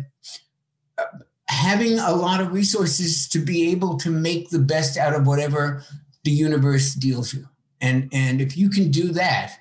uh, 0.97 1.03
having 1.49 1.99
a 1.99 2.11
lot 2.13 2.41
of 2.41 2.51
resources 2.51 3.27
to 3.29 3.39
be 3.39 3.69
able 3.71 3.97
to 3.97 4.09
make 4.09 4.49
the 4.49 4.59
best 4.59 4.97
out 4.97 5.13
of 5.13 5.27
whatever 5.27 5.83
the 6.23 6.31
universe 6.31 6.93
deals 6.93 7.33
you. 7.33 7.47
And 7.81 8.09
and 8.11 8.41
if 8.41 8.57
you 8.57 8.69
can 8.69 8.91
do 8.91 9.11
that, 9.13 9.59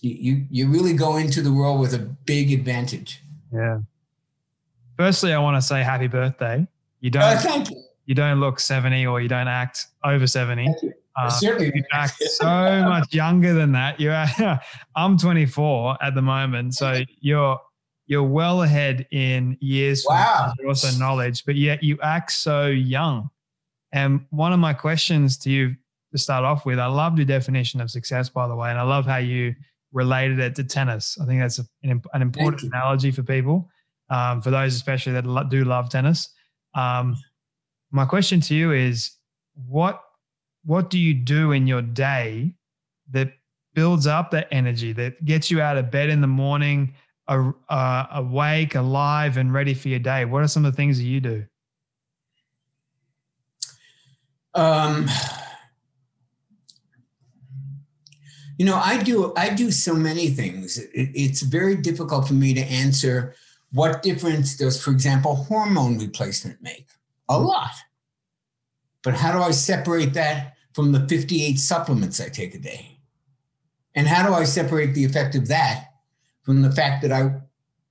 you 0.00 0.44
you 0.50 0.68
really 0.68 0.94
go 0.94 1.16
into 1.16 1.42
the 1.42 1.52
world 1.52 1.80
with 1.80 1.94
a 1.94 1.98
big 1.98 2.52
advantage. 2.52 3.22
Yeah. 3.52 3.80
Firstly, 4.98 5.32
I 5.32 5.38
want 5.38 5.56
to 5.56 5.62
say 5.62 5.82
happy 5.82 6.06
birthday. 6.06 6.66
You 7.00 7.10
don't 7.10 7.22
uh, 7.22 7.38
thank 7.38 7.70
you. 7.70 7.82
you 8.06 8.14
don't 8.14 8.40
look 8.40 8.58
70 8.58 9.06
or 9.06 9.20
you 9.20 9.28
don't 9.28 9.48
act 9.48 9.86
over 10.02 10.26
70. 10.26 10.74
Uh, 11.16 11.30
certainly 11.30 11.72
you 11.74 11.82
act 11.92 12.22
so 12.22 12.44
much 12.44 13.14
younger 13.14 13.54
than 13.54 13.72
that. 13.72 13.98
You 13.98 14.10
are, 14.10 14.60
I'm 14.96 15.16
24 15.16 15.96
at 16.02 16.14
the 16.14 16.22
moment, 16.22 16.74
so 16.74 17.02
you're 17.20 17.58
you're 18.06 18.22
well 18.22 18.62
ahead 18.62 19.06
in 19.10 19.56
years. 19.60 20.04
Wow. 20.08 20.52
Also 20.66 20.96
knowledge, 20.98 21.44
but 21.44 21.56
yet 21.56 21.82
you 21.82 21.98
act 22.02 22.32
so 22.32 22.66
young. 22.66 23.30
And 23.92 24.26
one 24.30 24.52
of 24.52 24.60
my 24.60 24.74
questions 24.74 25.36
to 25.38 25.50
you 25.50 25.74
to 26.12 26.18
start 26.18 26.44
off 26.44 26.64
with, 26.64 26.78
I 26.78 26.86
love 26.86 27.18
your 27.18 27.26
definition 27.26 27.80
of 27.80 27.90
success, 27.90 28.28
by 28.28 28.46
the 28.46 28.54
way, 28.54 28.70
and 28.70 28.78
I 28.78 28.82
love 28.82 29.06
how 29.06 29.16
you 29.16 29.54
related 29.92 30.38
it 30.38 30.54
to 30.56 30.64
tennis. 30.64 31.18
I 31.20 31.26
think 31.26 31.40
that's 31.40 31.58
a, 31.58 31.64
an, 31.82 32.02
an, 32.12 32.22
important 32.22 32.62
analogy 32.72 33.10
for 33.10 33.22
people, 33.22 33.68
um, 34.10 34.40
for 34.40 34.50
those 34.50 34.74
especially 34.74 35.12
that 35.12 35.48
do 35.50 35.64
love 35.64 35.88
tennis. 35.88 36.28
Um, 36.74 37.16
my 37.90 38.04
question 38.04 38.40
to 38.42 38.54
you 38.54 38.72
is, 38.72 39.10
what 39.66 40.02
what 40.66 40.90
do 40.90 40.98
you 40.98 41.14
do 41.14 41.52
in 41.52 41.66
your 41.66 41.80
day 41.80 42.52
that 43.12 43.32
builds 43.74 44.06
up 44.06 44.30
that 44.32 44.48
energy 44.50 44.92
that 44.92 45.24
gets 45.24 45.50
you 45.50 45.60
out 45.60 45.78
of 45.78 45.90
bed 45.90 46.10
in 46.10 46.20
the 46.20 46.26
morning, 46.26 46.92
uh, 47.28 48.06
awake, 48.12 48.74
alive, 48.74 49.36
and 49.36 49.52
ready 49.52 49.72
for 49.72 49.88
your 49.88 50.00
day? 50.00 50.24
What 50.24 50.42
are 50.42 50.48
some 50.48 50.64
of 50.64 50.72
the 50.72 50.76
things 50.76 50.98
that 50.98 51.04
you 51.04 51.20
do? 51.20 51.44
Um, 54.54 55.08
You 58.58 58.64
know, 58.64 58.76
I 58.76 59.02
do 59.02 59.34
I 59.36 59.50
do 59.50 59.70
so 59.70 59.94
many 59.94 60.28
things. 60.28 60.78
It, 60.78 60.90
it's 60.94 61.42
very 61.42 61.76
difficult 61.76 62.26
for 62.26 62.34
me 62.34 62.54
to 62.54 62.62
answer 62.62 63.34
what 63.72 64.02
difference 64.02 64.56
does, 64.56 64.82
for 64.82 64.90
example, 64.92 65.34
hormone 65.34 65.98
replacement 65.98 66.62
make? 66.62 66.86
A 67.28 67.38
lot. 67.38 67.72
But 69.02 69.14
how 69.14 69.32
do 69.32 69.40
I 69.40 69.50
separate 69.50 70.14
that 70.14 70.55
from 70.76 70.92
the 70.92 71.08
58 71.08 71.58
supplements 71.58 72.20
I 72.20 72.28
take 72.28 72.54
a 72.54 72.58
day? 72.58 72.98
And 73.94 74.06
how 74.06 74.28
do 74.28 74.34
I 74.34 74.44
separate 74.44 74.92
the 74.92 75.06
effect 75.06 75.34
of 75.34 75.48
that 75.48 75.86
from 76.42 76.60
the 76.60 76.70
fact 76.70 77.00
that 77.00 77.10
I 77.10 77.40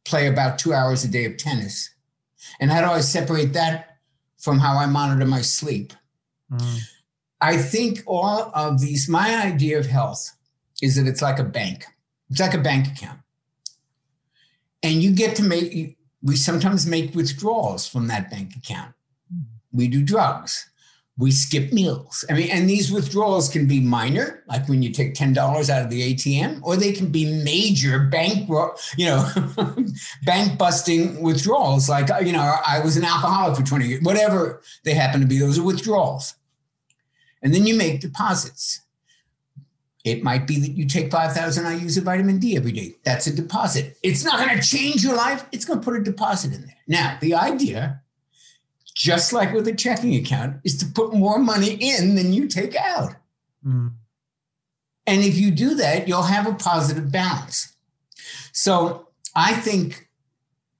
play 0.05 0.27
about 0.27 0.59
two 0.59 0.71
hours 0.71 1.03
a 1.03 1.07
day 1.07 1.25
of 1.25 1.35
tennis? 1.37 1.89
And 2.59 2.69
how 2.69 2.81
do 2.81 2.87
I 2.91 2.99
separate 2.99 3.53
that 3.53 3.97
from 4.37 4.59
how 4.59 4.77
I 4.77 4.85
monitor 4.85 5.25
my 5.25 5.41
sleep? 5.41 5.93
Mm. 6.51 6.81
I 7.41 7.57
think 7.57 8.03
all 8.05 8.51
of 8.53 8.79
these, 8.79 9.09
my 9.09 9.35
idea 9.35 9.79
of 9.79 9.87
health 9.87 10.37
is 10.79 10.95
that 10.95 11.07
it's 11.07 11.23
like 11.23 11.39
a 11.39 11.43
bank. 11.43 11.85
It's 12.29 12.39
like 12.39 12.53
a 12.53 12.59
bank 12.59 12.85
account. 12.87 13.19
And 14.83 15.01
you 15.01 15.11
get 15.11 15.35
to 15.37 15.43
make, 15.43 15.97
we 16.21 16.35
sometimes 16.35 16.85
make 16.85 17.15
withdrawals 17.15 17.87
from 17.87 18.09
that 18.09 18.29
bank 18.29 18.55
account. 18.55 18.93
We 19.71 19.87
do 19.87 20.03
drugs. 20.03 20.69
We 21.17 21.31
skip 21.31 21.71
meals. 21.71 22.25
I 22.29 22.33
mean, 22.33 22.49
and 22.51 22.69
these 22.69 22.91
withdrawals 22.91 23.47
can 23.47 23.67
be 23.67 23.79
minor, 23.79 24.43
like 24.47 24.67
when 24.67 24.83
you 24.83 24.91
take 24.91 25.13
$10 25.13 25.37
out 25.69 25.81
of 25.81 25.89
the 25.89 26.13
ATM, 26.13 26.59
or 26.61 26.75
they 26.75 26.91
can 26.91 27.07
be 27.07 27.41
major 27.41 27.99
bank, 27.99 28.49
you 28.97 29.05
know, 29.05 29.29
bank 30.25 30.57
busting 30.59 31.21
withdrawals. 31.21 31.87
Like, 31.87 32.09
you 32.25 32.33
know, 32.33 32.55
I 32.67 32.81
was 32.81 32.97
an 32.97 33.05
alcoholic 33.05 33.55
for 33.55 33.63
20 33.63 33.87
years, 33.87 34.03
whatever 34.03 34.61
they 34.83 34.93
happen 34.93 35.21
to 35.21 35.27
be, 35.27 35.39
those 35.39 35.57
are 35.57 35.63
withdrawals. 35.63 36.35
And 37.41 37.53
then 37.53 37.65
you 37.65 37.77
make 37.77 38.01
deposits. 38.01 38.81
It 40.03 40.23
might 40.23 40.45
be 40.45 40.59
that 40.59 40.71
you 40.71 40.85
take 40.85 41.11
5,000 41.11 41.65
IUs 41.65 41.97
of 41.97 42.03
vitamin 42.03 42.39
D 42.39 42.55
every 42.55 42.71
day. 42.71 42.95
That's 43.03 43.25
a 43.25 43.35
deposit. 43.35 43.97
It's 44.03 44.23
not 44.23 44.37
going 44.37 44.59
to 44.59 44.67
change 44.67 45.03
your 45.03 45.15
life. 45.15 45.45
It's 45.51 45.65
going 45.65 45.79
to 45.79 45.83
put 45.83 45.99
a 45.99 46.03
deposit 46.03 46.53
in 46.53 46.61
there. 46.61 46.77
Now, 46.87 47.17
the 47.21 47.33
idea, 47.33 48.01
just 48.95 49.33
like 49.33 49.53
with 49.53 49.67
a 49.67 49.75
checking 49.75 50.15
account, 50.15 50.57
is 50.63 50.77
to 50.77 50.85
put 50.85 51.13
more 51.13 51.37
money 51.37 51.73
in 51.73 52.15
than 52.15 52.33
you 52.33 52.47
take 52.47 52.75
out. 52.75 53.13
Mm. 53.65 53.91
And 55.05 55.21
if 55.21 55.37
you 55.37 55.51
do 55.51 55.75
that, 55.75 56.07
you'll 56.07 56.23
have 56.23 56.47
a 56.47 56.53
positive 56.53 57.11
balance. 57.11 57.75
So 58.53 59.09
I 59.35 59.53
think 59.53 60.09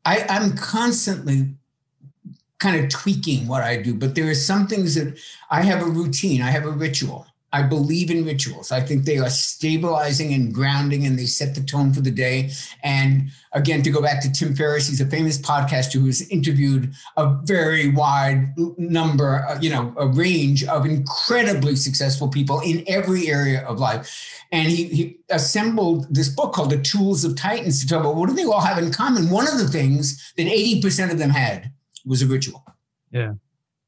I, 0.05 0.25
I'm 0.29 0.55
constantly 0.55 1.55
kind 2.60 2.84
of 2.84 2.89
tweaking 2.89 3.48
what 3.48 3.63
I 3.63 3.81
do, 3.81 3.93
but 3.93 4.15
there 4.15 4.29
are 4.29 4.36
some 4.36 4.65
things 4.65 4.95
that 4.95 5.19
I 5.51 5.62
have 5.62 5.81
a 5.81 5.86
routine, 5.86 6.41
I 6.41 6.51
have 6.51 6.65
a 6.65 6.72
ritual. 6.72 7.27
I 7.55 7.62
believe 7.62 8.12
in 8.12 8.25
rituals. 8.25 8.74
I 8.74 8.81
think 8.81 9.05
they 9.05 9.17
are 9.17 9.29
stabilizing 9.29 10.33
and 10.33 10.53
grounding 10.53 11.05
and 11.05 11.17
they 11.17 11.25
set 11.25 11.55
the 11.55 11.63
tone 11.63 11.93
for 11.93 12.01
the 12.01 12.12
day. 12.12 12.51
And 12.83 13.31
again, 13.53 13.81
to 13.83 13.89
go 13.89 14.01
back 14.01 14.21
to 14.24 14.31
Tim 14.31 14.53
Ferriss, 14.53 14.89
he's 14.89 15.00
a 15.00 15.05
famous 15.05 15.38
podcaster 15.38 15.93
who 15.93 16.07
has 16.07 16.27
interviewed 16.27 16.93
a 17.15 17.33
very 17.43 17.91
wide 17.91 18.53
number, 18.77 19.45
uh, 19.47 19.57
you 19.62 19.69
know, 19.69 19.93
a 19.95 20.05
range 20.05 20.65
of 20.65 20.85
incredibly 20.85 21.77
successful 21.77 22.27
people 22.27 22.59
in 22.59 22.83
every 22.88 23.29
area 23.29 23.65
of 23.65 23.79
life. 23.79 24.43
And 24.51 24.67
he, 24.67 24.83
he 24.89 25.19
assembled 25.29 26.13
this 26.13 26.27
book 26.27 26.51
called 26.51 26.71
The 26.71 26.81
Tools 26.81 27.24
of 27.24 27.38
Titans 27.38 27.81
to 27.81 27.88
talk 27.88 28.01
about 28.01 28.17
what 28.17 28.27
do 28.27 28.35
they 28.35 28.43
all 28.43 28.59
have 28.59 28.77
in 28.77 28.91
common. 28.91 29.29
One 29.29 29.47
of 29.47 29.57
the 29.59 29.69
things 29.69 30.33
that 30.35 30.45
80% 30.45 31.09
of 31.09 31.19
them 31.19 31.29
had 31.29 31.71
was 32.05 32.21
a 32.21 32.27
ritual. 32.27 32.65
Yeah. 33.12 33.35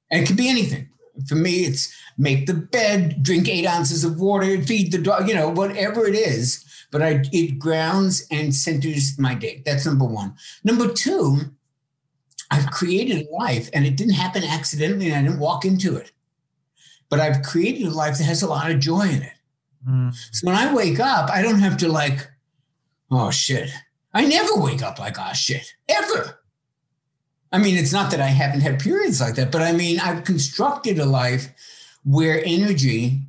And 0.09 0.23
it 0.23 0.25
could 0.25 0.37
be 0.37 0.47
anything 0.47 0.87
for 1.27 1.35
me, 1.35 1.65
it's 1.65 1.93
make 2.17 2.45
the 2.45 2.53
bed, 2.53 3.23
drink 3.23 3.47
eight 3.47 3.65
ounces 3.65 4.03
of 4.03 4.19
water, 4.19 4.61
feed 4.63 4.91
the 4.91 4.97
dog, 4.97 5.27
you 5.27 5.35
know, 5.35 5.49
whatever 5.49 6.05
it 6.07 6.15
is. 6.15 6.63
But 6.91 7.01
I, 7.01 7.23
it 7.33 7.59
grounds 7.59 8.25
and 8.31 8.55
centers 8.55 9.19
my 9.19 9.35
day. 9.35 9.61
That's 9.65 9.85
number 9.85 10.05
one. 10.05 10.35
Number 10.63 10.91
two, 10.91 11.39
I've 12.49 12.71
created 12.71 13.27
a 13.27 13.35
life 13.35 13.69
and 13.73 13.85
it 13.85 13.97
didn't 13.97 14.13
happen 14.13 14.43
accidentally 14.43 15.07
and 15.07 15.15
I 15.15 15.23
didn't 15.23 15.39
walk 15.39 15.65
into 15.65 15.97
it. 15.97 16.11
But 17.09 17.19
I've 17.19 17.43
created 17.43 17.87
a 17.87 17.91
life 17.91 18.17
that 18.17 18.23
has 18.23 18.41
a 18.41 18.47
lot 18.47 18.71
of 18.71 18.79
joy 18.79 19.03
in 19.03 19.21
it. 19.23 19.33
Mm. 19.87 20.15
So 20.31 20.47
when 20.47 20.55
I 20.55 20.73
wake 20.73 20.99
up, 20.99 21.29
I 21.29 21.41
don't 21.41 21.59
have 21.59 21.77
to 21.77 21.89
like, 21.89 22.29
oh 23.11 23.31
shit. 23.31 23.69
I 24.13 24.25
never 24.25 24.55
wake 24.55 24.81
up 24.81 24.99
like, 24.99 25.17
oh 25.19 25.33
shit, 25.33 25.73
ever. 25.89 26.39
I 27.51 27.57
mean, 27.59 27.77
it's 27.77 27.93
not 27.93 28.11
that 28.11 28.21
I 28.21 28.27
haven't 28.27 28.61
had 28.61 28.79
periods 28.79 29.21
like 29.21 29.35
that, 29.35 29.51
but 29.51 29.61
I 29.61 29.71
mean, 29.71 29.99
I've 29.99 30.23
constructed 30.23 30.99
a 30.99 31.05
life 31.05 31.47
where 32.03 32.41
energy 32.45 33.21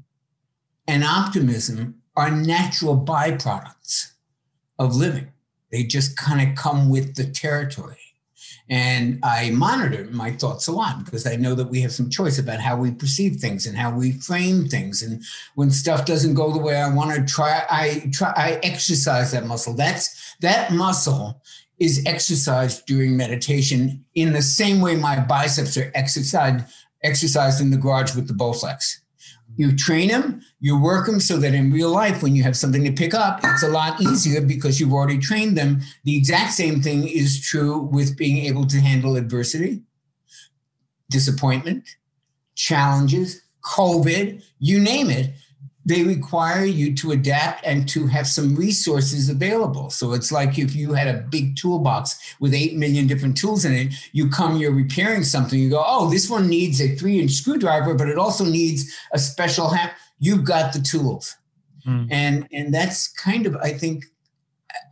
and 0.86 1.04
optimism 1.04 1.96
are 2.16 2.30
natural 2.30 3.00
byproducts 3.00 4.12
of 4.78 4.96
living. 4.96 5.28
They 5.70 5.84
just 5.84 6.16
kind 6.16 6.48
of 6.48 6.56
come 6.56 6.88
with 6.88 7.14
the 7.14 7.24
territory. 7.24 7.96
And 8.70 9.18
I 9.22 9.50
monitor 9.50 10.08
my 10.10 10.32
thoughts 10.32 10.66
a 10.66 10.72
lot 10.72 11.04
because 11.04 11.26
I 11.26 11.36
know 11.36 11.54
that 11.54 11.68
we 11.70 11.80
have 11.80 11.92
some 11.92 12.10
choice 12.10 12.38
about 12.38 12.60
how 12.60 12.76
we 12.76 12.90
perceive 12.90 13.36
things 13.36 13.66
and 13.66 13.76
how 13.76 13.96
we 13.96 14.12
frame 14.12 14.66
things. 14.66 15.00
And 15.00 15.22
when 15.54 15.70
stuff 15.70 16.04
doesn't 16.04 16.34
go 16.34 16.52
the 16.52 16.58
way 16.58 16.76
I 16.76 16.92
want 16.92 17.14
to 17.16 17.24
try, 17.24 17.62
I 17.70 18.10
try 18.12 18.32
I 18.36 18.60
exercise 18.62 19.32
that 19.32 19.46
muscle. 19.46 19.72
That's 19.72 20.34
that 20.40 20.72
muscle 20.72 21.42
is 21.78 22.02
exercised 22.06 22.86
during 22.86 23.16
meditation 23.16 24.04
in 24.14 24.32
the 24.32 24.42
same 24.42 24.80
way 24.80 24.96
my 24.96 25.20
biceps 25.20 25.76
are 25.76 25.90
exercised 25.94 26.64
exercise 27.04 27.60
in 27.60 27.70
the 27.70 27.76
garage 27.76 28.14
with 28.16 28.26
the 28.26 28.34
Bowflex. 28.34 28.98
You 29.56 29.76
train 29.76 30.08
them, 30.08 30.40
you 30.60 30.80
work 30.80 31.06
them 31.06 31.20
so 31.20 31.36
that 31.38 31.54
in 31.54 31.72
real 31.72 31.90
life, 31.90 32.22
when 32.22 32.36
you 32.36 32.42
have 32.44 32.56
something 32.56 32.84
to 32.84 32.92
pick 32.92 33.14
up, 33.14 33.40
it's 33.42 33.62
a 33.62 33.68
lot 33.68 34.00
easier 34.00 34.40
because 34.40 34.78
you've 34.78 34.92
already 34.92 35.18
trained 35.18 35.56
them. 35.56 35.80
The 36.04 36.16
exact 36.16 36.52
same 36.52 36.80
thing 36.80 37.08
is 37.08 37.40
true 37.40 37.78
with 37.78 38.16
being 38.16 38.44
able 38.46 38.66
to 38.66 38.80
handle 38.80 39.16
adversity, 39.16 39.82
disappointment, 41.10 41.88
challenges, 42.54 43.42
COVID, 43.64 44.42
you 44.58 44.80
name 44.80 45.10
it 45.10 45.32
they 45.88 46.02
require 46.02 46.66
you 46.66 46.94
to 46.94 47.12
adapt 47.12 47.64
and 47.64 47.88
to 47.88 48.06
have 48.06 48.26
some 48.26 48.54
resources 48.54 49.30
available. 49.30 49.88
So 49.88 50.12
it's 50.12 50.30
like 50.30 50.58
if 50.58 50.76
you 50.76 50.92
had 50.92 51.08
a 51.08 51.22
big 51.30 51.56
toolbox 51.56 52.36
with 52.40 52.52
8 52.52 52.76
million 52.76 53.06
different 53.06 53.38
tools 53.38 53.64
in 53.64 53.72
it, 53.72 53.94
you 54.12 54.28
come, 54.28 54.58
you're 54.58 54.74
repairing 54.74 55.24
something, 55.24 55.58
you 55.58 55.70
go, 55.70 55.82
oh, 55.84 56.10
this 56.10 56.28
one 56.28 56.46
needs 56.46 56.82
a 56.82 56.94
three 56.94 57.18
inch 57.18 57.30
screwdriver, 57.30 57.94
but 57.94 58.06
it 58.06 58.18
also 58.18 58.44
needs 58.44 58.94
a 59.14 59.18
special 59.18 59.70
hat. 59.70 59.94
You've 60.18 60.44
got 60.44 60.74
the 60.74 60.80
tools. 60.80 61.34
Mm. 61.86 62.08
And, 62.10 62.48
and 62.52 62.74
that's 62.74 63.08
kind 63.08 63.46
of, 63.46 63.56
I 63.56 63.72
think, 63.72 64.04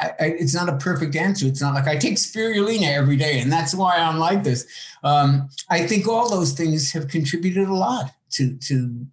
I, 0.01 0.07
I, 0.07 0.25
it's 0.39 0.55
not 0.55 0.71
a 0.71 0.79
perfect 0.79 1.15
answer. 1.15 1.47
It's 1.47 1.61
not 1.61 1.75
like 1.75 1.87
I 1.87 1.99
take 1.99 2.15
spirulina 2.15 2.95
every 2.95 3.17
day, 3.17 3.41
and 3.41 3.53
that's 3.53 3.75
why 3.75 3.99
I'm 3.99 4.19
like 4.19 4.43
this. 4.43 4.67
Um, 5.05 5.51
I 5.69 5.87
think 5.87 6.09
all 6.09 6.31
those 6.31 6.53
things 6.53 6.93
have 6.93 7.09
contributed 7.09 7.69
a 7.69 7.75
lot 7.75 8.11
to 8.33 8.57
to 8.57 9.07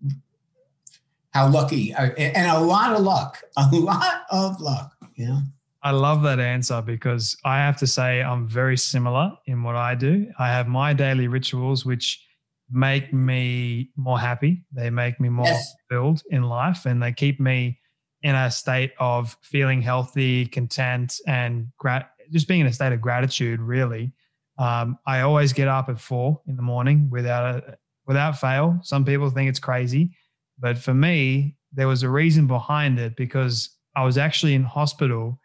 how 1.34 1.50
lucky 1.50 1.94
uh, 1.94 2.12
and 2.18 2.50
a 2.50 2.60
lot 2.60 2.94
of 2.94 3.02
luck, 3.02 3.42
a 3.58 3.68
lot 3.74 4.24
of 4.32 4.60
luck, 4.62 4.94
you 5.16 5.28
know. 5.28 5.40
I 5.86 5.92
love 5.92 6.24
that 6.24 6.40
answer 6.40 6.82
because 6.82 7.36
I 7.44 7.58
have 7.58 7.78
to 7.80 7.88
say 7.88 8.24
I'm 8.24 8.48
very 8.48 8.78
similar 8.78 9.34
in 9.48 9.64
what 9.64 9.76
I 9.76 9.96
do. 9.96 10.32
I 10.40 10.48
have 10.48 10.68
my 10.68 10.94
daily 10.94 11.28
rituals 11.28 11.86
which 11.86 12.26
make 12.72 13.14
me 13.14 13.90
more 13.98 14.18
happy. 14.18 14.64
They 14.72 14.90
make 14.90 15.20
me 15.20 15.28
more 15.28 15.46
yes. 15.46 15.76
fulfilled 15.90 16.24
in 16.30 16.44
life 16.44 16.86
and 16.86 17.04
they 17.04 17.12
keep 17.12 17.40
me 17.40 17.80
in 18.22 18.34
a 18.34 18.50
state 18.50 18.94
of 19.00 19.38
feeling 19.42 19.82
healthy, 19.82 20.46
content, 20.46 21.20
and 21.28 21.68
gra- 21.78 22.10
just 22.32 22.48
being 22.48 22.62
in 22.62 22.68
a 22.68 22.74
state 22.74 22.94
of 22.94 23.02
gratitude. 23.02 23.60
Really, 23.60 24.14
um, 24.58 24.98
I 25.06 25.22
always 25.22 25.52
get 25.52 25.68
up 25.68 25.90
at 25.90 26.00
four 26.00 26.42
in 26.48 26.56
the 26.56 26.62
morning 26.62 27.10
without 27.10 27.56
a, 27.56 27.78
without 28.08 28.40
fail. 28.40 28.80
Some 28.82 29.04
people 29.04 29.30
think 29.30 29.50
it's 29.50 29.60
crazy, 29.60 30.16
but 30.60 30.78
for 30.78 30.94
me, 30.94 31.58
there 31.72 31.88
was 31.88 32.04
a 32.04 32.10
reason 32.10 32.48
behind 32.48 33.00
it 33.00 33.16
because 33.16 33.70
I 33.96 34.04
was 34.04 34.18
actually 34.18 34.54
in 34.54 34.64
hospital 34.64 35.40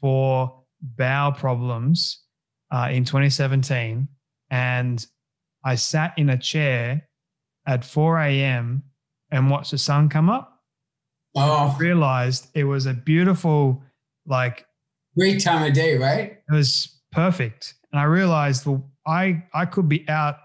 for 0.00 0.62
bowel 0.80 1.32
problems 1.32 2.22
uh, 2.70 2.88
in 2.90 3.04
2017. 3.04 4.08
And 4.50 5.06
I 5.64 5.74
sat 5.76 6.14
in 6.16 6.30
a 6.30 6.38
chair 6.38 7.08
at 7.66 7.84
4 7.84 8.18
a.m. 8.20 8.82
and 9.30 9.50
watched 9.50 9.70
the 9.70 9.78
sun 9.78 10.08
come 10.08 10.28
up. 10.28 10.60
Oh. 11.36 11.74
I 11.74 11.78
realized 11.78 12.48
it 12.54 12.64
was 12.64 12.86
a 12.86 12.92
beautiful, 12.92 13.82
like, 14.26 14.66
great 15.16 15.42
time 15.42 15.66
of 15.66 15.72
day, 15.72 15.96
right? 15.96 16.38
It 16.48 16.52
was 16.52 17.00
perfect. 17.12 17.74
And 17.92 18.00
I 18.00 18.04
realized, 18.04 18.66
well, 18.66 18.90
I, 19.06 19.44
I 19.54 19.66
could 19.66 19.88
be 19.88 20.08
out 20.08 20.36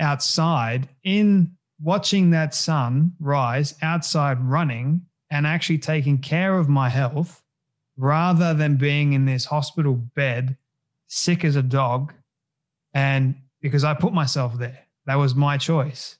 outside 0.00 0.88
in 1.04 1.52
watching 1.82 2.30
that 2.30 2.54
sun 2.54 3.12
rise 3.20 3.74
outside 3.82 4.38
running 4.40 5.02
and 5.30 5.46
actually 5.46 5.78
taking 5.78 6.18
care 6.18 6.58
of 6.58 6.68
my 6.68 6.88
health 6.88 7.42
rather 7.96 8.54
than 8.54 8.76
being 8.76 9.12
in 9.12 9.24
this 9.24 9.44
hospital 9.44 9.94
bed 9.94 10.56
sick 11.06 11.44
as 11.44 11.56
a 11.56 11.62
dog 11.62 12.12
and 12.94 13.34
because 13.60 13.84
I 13.84 13.94
put 13.94 14.12
myself 14.12 14.58
there. 14.58 14.86
That 15.06 15.16
was 15.16 15.34
my 15.34 15.58
choice. 15.58 16.16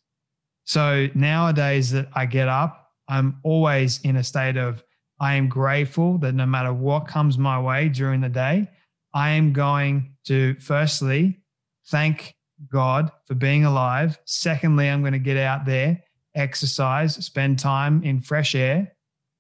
So 0.65 1.09
nowadays 1.15 1.91
that 1.93 2.09
I 2.15 2.27
get 2.27 2.49
up 2.49 2.81
I'm 3.09 3.41
always 3.43 4.01
in 4.03 4.17
a 4.17 4.25
state 4.25 4.57
of 4.57 4.85
I 5.19 5.35
am 5.35 5.49
grateful 5.49 6.17
that 6.19 6.33
no 6.33 6.47
matter 6.47 6.73
what 6.73 7.09
comes 7.09 7.37
my 7.37 7.61
way 7.61 7.89
during 7.89 8.21
the 8.21 8.29
day 8.29 8.71
I 9.13 9.31
am 9.31 9.53
going 9.53 10.15
to 10.27 10.55
firstly 10.61 11.41
thank 11.89 12.37
God 12.69 13.11
for 13.27 13.35
being 13.35 13.65
alive. 13.65 14.19
Secondly, 14.25 14.89
I'm 14.89 15.01
going 15.01 15.13
to 15.13 15.19
get 15.19 15.37
out 15.37 15.65
there, 15.65 16.03
exercise, 16.35 17.15
spend 17.25 17.59
time 17.59 18.03
in 18.03 18.21
fresh 18.21 18.55
air. 18.55 18.93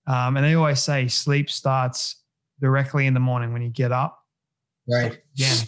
Um, 0.07 0.37
and 0.37 0.45
they 0.45 0.55
always 0.55 0.83
say 0.83 1.09
sleep 1.09 1.51
starts 1.51 2.17
directly 2.61 3.07
in 3.07 3.15
the 3.15 3.21
morning 3.21 3.53
when 3.53 3.63
you 3.63 3.71
get 3.71 3.93
up. 3.93 4.19
Right. 4.89 5.19
Again, 5.37 5.59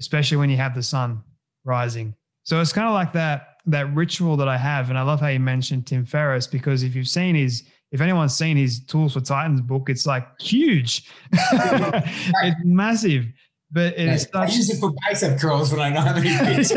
especially 0.00 0.36
when 0.36 0.50
you 0.50 0.56
have 0.56 0.74
the 0.74 0.82
sun 0.82 1.22
rising. 1.64 2.14
So 2.42 2.60
it's 2.60 2.72
kind 2.72 2.88
of 2.88 2.94
like 2.94 3.12
that 3.12 3.50
that 3.66 3.94
ritual 3.94 4.36
that 4.38 4.48
I 4.48 4.56
have. 4.56 4.88
And 4.90 4.98
I 4.98 5.02
love 5.02 5.20
how 5.20 5.28
you 5.28 5.40
mentioned 5.40 5.86
Tim 5.86 6.04
Ferriss 6.04 6.46
because 6.46 6.82
if 6.82 6.94
you've 6.94 7.08
seen 7.08 7.34
his, 7.34 7.64
if 7.92 8.00
anyone's 8.00 8.34
seen 8.34 8.56
his 8.56 8.84
Tools 8.84 9.14
for 9.14 9.20
Titans 9.20 9.60
book, 9.60 9.90
it's 9.90 10.06
like 10.06 10.26
huge. 10.40 11.10
it's 11.32 12.60
massive. 12.64 13.26
But 13.72 13.98
it 13.98 14.08
is 14.08 14.28
I 14.34 14.46
use 14.46 14.68
it 14.68 14.80
for 14.80 14.92
bicep 15.06 15.38
curls 15.38 15.70
when 15.70 15.80
I 15.80 15.92
don't 15.92 16.04
have 16.04 16.16
any 16.16 16.56
weights. 16.56 16.72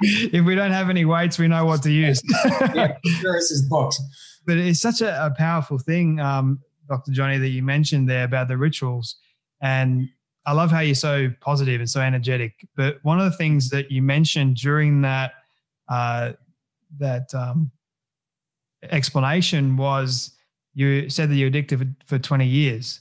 if 0.00 0.44
we 0.44 0.54
don't 0.54 0.72
have 0.72 0.90
any 0.90 1.04
weights, 1.04 1.38
we 1.38 1.48
know 1.48 1.64
what 1.64 1.82
to 1.84 1.90
use. 1.90 2.22
yeah, 2.74 2.96
Ferriss's 3.22 3.62
books. 3.62 4.00
But 4.46 4.58
it's 4.58 4.80
such 4.80 5.00
a, 5.00 5.26
a 5.26 5.30
powerful 5.30 5.78
thing, 5.78 6.20
um, 6.20 6.60
Dr. 6.88 7.12
Jonny, 7.12 7.38
that 7.38 7.48
you 7.48 7.62
mentioned 7.62 8.08
there 8.08 8.24
about 8.24 8.48
the 8.48 8.58
rituals. 8.58 9.16
And 9.62 10.08
I 10.44 10.52
love 10.52 10.70
how 10.70 10.80
you're 10.80 10.94
so 10.94 11.30
positive 11.40 11.80
and 11.80 11.88
so 11.88 12.00
energetic. 12.00 12.54
But 12.76 12.98
one 13.02 13.18
of 13.18 13.30
the 13.30 13.36
things 13.36 13.70
that 13.70 13.90
you 13.90 14.02
mentioned 14.02 14.56
during 14.56 15.02
that 15.02 15.32
uh, 15.88 16.32
that 16.98 17.34
um, 17.34 17.70
explanation 18.82 19.76
was 19.76 20.32
you 20.74 21.08
said 21.10 21.30
that 21.30 21.34
you're 21.34 21.48
addicted 21.48 21.78
for, 21.78 21.86
for 22.06 22.18
20 22.18 22.46
years. 22.46 23.00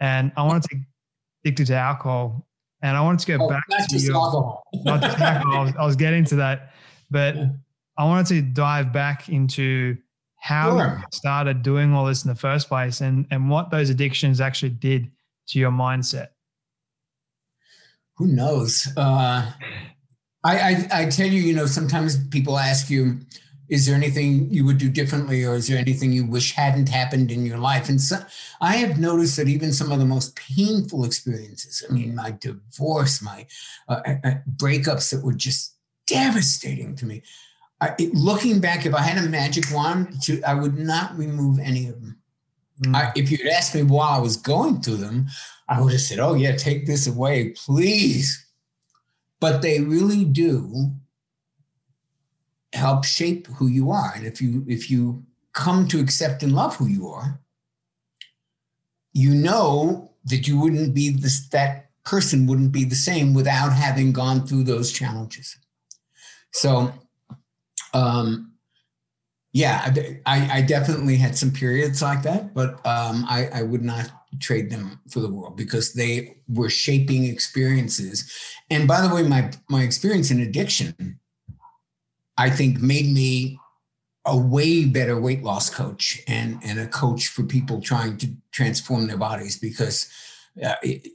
And 0.00 0.32
I 0.36 0.42
wanted 0.42 0.62
to 0.70 0.78
addicted 1.44 1.66
to 1.68 1.74
alcohol 1.74 2.45
and 2.82 2.96
I 2.96 3.00
wanted 3.00 3.20
to 3.20 3.38
go 3.38 3.44
oh, 3.44 3.48
back 3.48 3.62
not 3.68 3.88
to 3.88 3.98
your, 3.98 4.14
alcohol. 4.14 4.62
not 4.84 5.02
just 5.02 5.18
alcohol. 5.18 5.56
I 5.56 5.60
was, 5.64 5.74
I 5.76 5.86
was, 5.86 5.96
getting 5.96 6.24
to 6.26 6.36
that, 6.36 6.72
but 7.10 7.36
I 7.96 8.04
wanted 8.04 8.26
to 8.28 8.42
dive 8.42 8.92
back 8.92 9.28
into 9.28 9.96
how 10.38 10.78
sure. 10.78 10.98
you 10.98 11.04
started 11.12 11.62
doing 11.62 11.92
all 11.92 12.04
this 12.04 12.24
in 12.24 12.28
the 12.28 12.34
first 12.34 12.68
place 12.68 13.00
and, 13.00 13.26
and 13.30 13.50
what 13.50 13.70
those 13.70 13.90
addictions 13.90 14.40
actually 14.40 14.70
did 14.70 15.10
to 15.48 15.58
your 15.58 15.70
mindset. 15.70 16.28
Who 18.16 18.28
knows? 18.28 18.88
Uh, 18.96 19.50
I, 20.44 20.58
I, 20.58 20.88
I 20.92 21.06
tell 21.06 21.26
you, 21.26 21.40
you 21.40 21.54
know, 21.54 21.66
sometimes 21.66 22.16
people 22.28 22.58
ask 22.58 22.88
you, 22.90 23.18
is 23.68 23.86
there 23.86 23.96
anything 23.96 24.52
you 24.52 24.64
would 24.64 24.78
do 24.78 24.88
differently 24.88 25.44
or 25.44 25.54
is 25.54 25.68
there 25.68 25.78
anything 25.78 26.12
you 26.12 26.26
wish 26.26 26.52
hadn't 26.52 26.88
happened 26.88 27.30
in 27.30 27.44
your 27.44 27.58
life? 27.58 27.88
And 27.88 28.00
so 28.00 28.18
i 28.60 28.76
have 28.76 28.98
noticed 28.98 29.36
that 29.36 29.48
even 29.48 29.72
some 29.72 29.92
of 29.92 29.98
the 29.98 30.04
most 30.04 30.36
painful 30.36 31.04
experiences 31.04 31.84
i 31.88 31.92
mean 31.92 32.14
my 32.14 32.30
divorce 32.40 33.22
my 33.22 33.46
uh, 33.88 34.00
uh, 34.06 34.14
uh 34.24 34.34
breakups 34.56 35.10
that 35.10 35.24
were 35.24 35.34
just 35.34 35.76
devastating 36.06 36.94
to 36.96 37.06
me 37.06 37.22
I, 37.80 37.94
it, 37.98 38.14
looking 38.14 38.60
back 38.60 38.86
if 38.86 38.94
i 38.94 39.02
had 39.02 39.22
a 39.22 39.28
magic 39.28 39.64
wand 39.72 40.22
to, 40.22 40.42
i 40.42 40.54
would 40.54 40.78
not 40.78 41.16
remove 41.18 41.58
any 41.58 41.88
of 41.88 42.00
them. 42.00 42.18
Mm. 42.82 42.94
I, 42.94 43.12
if 43.16 43.30
you'd 43.30 43.46
asked 43.46 43.74
me 43.74 43.82
while 43.82 44.18
i 44.18 44.18
was 44.18 44.36
going 44.36 44.80
through 44.80 44.96
them 44.96 45.26
i 45.68 45.80
would 45.80 45.92
have 45.92 46.00
said 46.00 46.18
oh 46.18 46.34
yeah 46.34 46.56
take 46.56 46.86
this 46.86 47.06
away 47.06 47.50
please. 47.50 48.42
But 49.38 49.60
they 49.60 49.80
really 49.80 50.24
do 50.24 50.92
help 52.76 53.04
shape 53.04 53.46
who 53.48 53.66
you 53.66 53.90
are. 53.90 54.12
And 54.14 54.26
if 54.26 54.40
you 54.40 54.64
if 54.68 54.90
you 54.90 55.24
come 55.52 55.88
to 55.88 56.00
accept 56.00 56.42
and 56.42 56.54
love 56.54 56.76
who 56.76 56.86
you 56.86 57.08
are, 57.08 57.40
you 59.12 59.34
know 59.34 60.12
that 60.24 60.46
you 60.46 60.60
wouldn't 60.60 60.94
be 60.94 61.10
this 61.10 61.48
that 61.48 61.90
person 62.04 62.46
wouldn't 62.46 62.72
be 62.72 62.84
the 62.84 62.94
same 62.94 63.34
without 63.34 63.72
having 63.72 64.12
gone 64.12 64.46
through 64.46 64.64
those 64.64 64.92
challenges. 64.92 65.56
So 66.52 66.92
um 67.94 68.52
yeah, 69.56 69.90
I, 70.26 70.58
I 70.58 70.60
definitely 70.60 71.16
had 71.16 71.34
some 71.34 71.50
periods 71.50 72.02
like 72.02 72.22
that, 72.24 72.52
but 72.52 72.72
um, 72.86 73.24
I, 73.26 73.48
I 73.54 73.62
would 73.62 73.82
not 73.82 74.10
trade 74.38 74.68
them 74.68 75.00
for 75.08 75.20
the 75.20 75.32
world 75.32 75.56
because 75.56 75.94
they 75.94 76.36
were 76.46 76.68
shaping 76.68 77.24
experiences. 77.24 78.30
And 78.68 78.86
by 78.86 79.00
the 79.00 79.14
way, 79.14 79.22
my 79.22 79.50
my 79.70 79.82
experience 79.82 80.30
in 80.30 80.40
addiction 80.40 81.18
I 82.38 82.50
think 82.50 82.80
made 82.80 83.12
me 83.12 83.58
a 84.26 84.36
way 84.36 84.84
better 84.84 85.20
weight 85.20 85.42
loss 85.42 85.70
coach 85.70 86.20
and, 86.26 86.58
and 86.64 86.80
a 86.80 86.86
coach 86.88 87.28
for 87.28 87.44
people 87.44 87.80
trying 87.80 88.18
to 88.18 88.28
transform 88.50 89.06
their 89.06 89.16
bodies 89.16 89.58
because 89.58 90.10
uh, 90.64 90.74
it, 90.82 91.12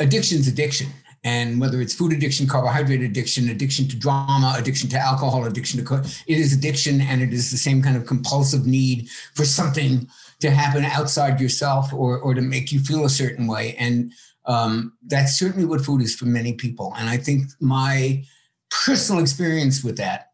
addiction's 0.00 0.48
addiction. 0.48 0.88
And 1.24 1.60
whether 1.60 1.80
it's 1.80 1.94
food 1.94 2.12
addiction, 2.12 2.46
carbohydrate 2.46 3.00
addiction, 3.00 3.48
addiction 3.48 3.88
to 3.88 3.96
drama, 3.96 4.54
addiction 4.56 4.88
to 4.90 4.98
alcohol, 4.98 5.44
addiction 5.44 5.80
to 5.80 5.84
co- 5.84 6.02
it 6.26 6.38
is 6.38 6.52
addiction, 6.52 7.00
and 7.00 7.20
it 7.20 7.32
is 7.32 7.50
the 7.50 7.56
same 7.56 7.82
kind 7.82 7.96
of 7.96 8.06
compulsive 8.06 8.64
need 8.64 9.08
for 9.34 9.44
something 9.44 10.08
to 10.38 10.50
happen 10.50 10.84
outside 10.84 11.40
yourself 11.40 11.92
or 11.92 12.18
or 12.20 12.32
to 12.32 12.40
make 12.40 12.70
you 12.70 12.78
feel 12.78 13.04
a 13.04 13.10
certain 13.10 13.48
way. 13.48 13.74
And 13.76 14.12
um, 14.44 14.92
that's 15.04 15.36
certainly 15.36 15.64
what 15.66 15.84
food 15.84 16.00
is 16.00 16.14
for 16.14 16.26
many 16.26 16.52
people. 16.52 16.94
And 16.96 17.08
I 17.08 17.16
think 17.16 17.50
my 17.60 18.22
personal 18.70 19.20
experience 19.20 19.82
with 19.82 19.96
that 19.98 20.30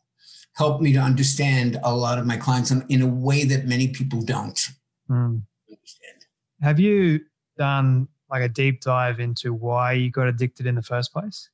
helped 0.55 0.83
me 0.83 0.92
to 0.92 0.99
understand 0.99 1.79
a 1.83 1.95
lot 1.95 2.18
of 2.18 2.27
my 2.27 2.37
clients 2.37 2.71
in, 2.71 3.03
a 3.03 3.07
way 3.07 3.45
that 3.45 3.66
many 3.66 3.88
people 3.88 4.21
don't 4.23 4.68
mm. 5.11 5.42
understand. 5.68 6.27
Have 6.61 6.79
you 6.79 7.21
done 7.57 8.09
like 8.31 8.42
a 8.42 8.49
deep 8.49 8.81
dive 8.81 9.21
into 9.21 9.55
why 9.55 9.92
you 9.92 10.11
got 10.11 10.29
addicted 10.29 10.66
in 10.66 10.75
the 10.75 10.83
first 10.83 11.12
place? 11.12 11.49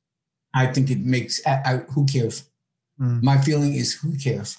I 0.53 0.67
think 0.67 0.89
it 0.89 0.99
makes, 0.99 1.45
I, 1.45 1.61
I, 1.65 1.77
who 1.91 2.05
cares? 2.05 2.49
Mm. 2.99 3.23
My 3.23 3.37
feeling 3.37 3.73
is 3.73 3.93
who 3.93 4.17
cares? 4.17 4.57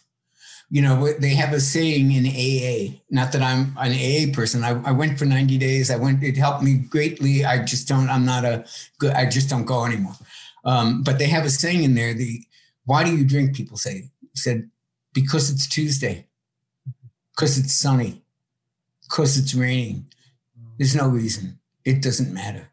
You 0.72 0.82
know, 0.82 1.12
they 1.18 1.30
have 1.30 1.52
a 1.52 1.60
saying 1.60 2.12
in 2.12 2.26
AA, 2.26 3.00
not 3.10 3.32
that 3.32 3.42
I'm 3.42 3.76
an 3.76 3.92
AA 3.92 4.32
person. 4.32 4.62
I, 4.62 4.80
I 4.84 4.92
went 4.92 5.18
for 5.18 5.24
90 5.24 5.58
days. 5.58 5.90
I 5.90 5.96
went, 5.96 6.22
it 6.22 6.36
helped 6.36 6.62
me 6.62 6.74
greatly. 6.74 7.44
I 7.44 7.64
just 7.64 7.88
don't, 7.88 8.08
I'm 8.08 8.24
not 8.24 8.44
a 8.44 8.64
good, 8.98 9.12
I 9.14 9.28
just 9.28 9.50
don't 9.50 9.64
go 9.64 9.84
anymore. 9.84 10.14
Um, 10.64 11.02
but 11.02 11.18
they 11.18 11.26
have 11.26 11.44
a 11.44 11.50
saying 11.50 11.84
in 11.84 11.94
there, 11.94 12.14
the, 12.14 12.42
why 12.84 13.04
do 13.04 13.16
you 13.16 13.24
drink? 13.24 13.54
People 13.54 13.76
say, 13.76 14.10
said, 14.34 14.70
because 15.12 15.50
it's 15.50 15.66
Tuesday, 15.68 16.26
because 17.34 17.58
it's 17.58 17.72
sunny, 17.72 18.22
because 19.02 19.36
it's 19.38 19.54
raining. 19.54 20.06
There's 20.78 20.96
no 20.96 21.08
reason. 21.08 21.58
It 21.84 22.02
doesn't 22.02 22.32
matter. 22.32 22.70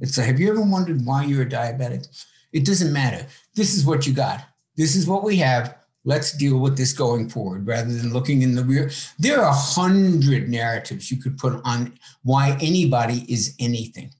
It's 0.00 0.16
like, 0.18 0.26
have 0.26 0.40
you 0.40 0.50
ever 0.50 0.62
wondered 0.62 1.04
why 1.04 1.24
you're 1.24 1.42
a 1.42 1.48
diabetic? 1.48 2.06
It 2.52 2.64
doesn't 2.64 2.92
matter. 2.92 3.26
This 3.54 3.74
is 3.74 3.84
what 3.84 4.06
you 4.06 4.12
got. 4.12 4.42
This 4.76 4.96
is 4.96 5.06
what 5.06 5.24
we 5.24 5.36
have. 5.36 5.76
Let's 6.04 6.36
deal 6.36 6.58
with 6.58 6.76
this 6.76 6.92
going 6.92 7.28
forward 7.30 7.66
rather 7.66 7.92
than 7.92 8.12
looking 8.12 8.42
in 8.42 8.54
the 8.54 8.64
rear. 8.64 8.90
There 9.18 9.40
are 9.40 9.48
a 9.48 9.54
hundred 9.54 10.48
narratives 10.48 11.10
you 11.10 11.16
could 11.16 11.38
put 11.38 11.60
on 11.64 11.98
why 12.22 12.58
anybody 12.60 13.24
is 13.32 13.54
anything, 13.58 14.10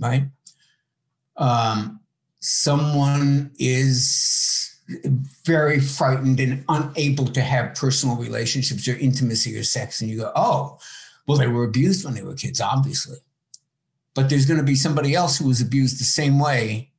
right? 0.00 0.24
Um, 1.36 2.00
someone 2.42 3.52
is 3.58 4.76
very 5.44 5.80
frightened 5.80 6.40
and 6.40 6.64
unable 6.68 7.26
to 7.26 7.40
have 7.40 7.74
personal 7.74 8.16
relationships 8.16 8.86
or 8.88 8.96
intimacy 8.96 9.56
or 9.56 9.62
sex. 9.62 10.00
And 10.00 10.10
you 10.10 10.18
go, 10.18 10.32
oh, 10.34 10.78
well, 11.26 11.38
they 11.38 11.46
were 11.46 11.64
abused 11.64 12.04
when 12.04 12.14
they 12.14 12.22
were 12.22 12.34
kids, 12.34 12.60
obviously. 12.60 13.18
But 14.14 14.28
there's 14.28 14.44
going 14.44 14.58
to 14.58 14.66
be 14.66 14.74
somebody 14.74 15.14
else 15.14 15.38
who 15.38 15.46
was 15.46 15.60
abused 15.60 16.00
the 16.00 16.04
same 16.04 16.38
way 16.38 16.90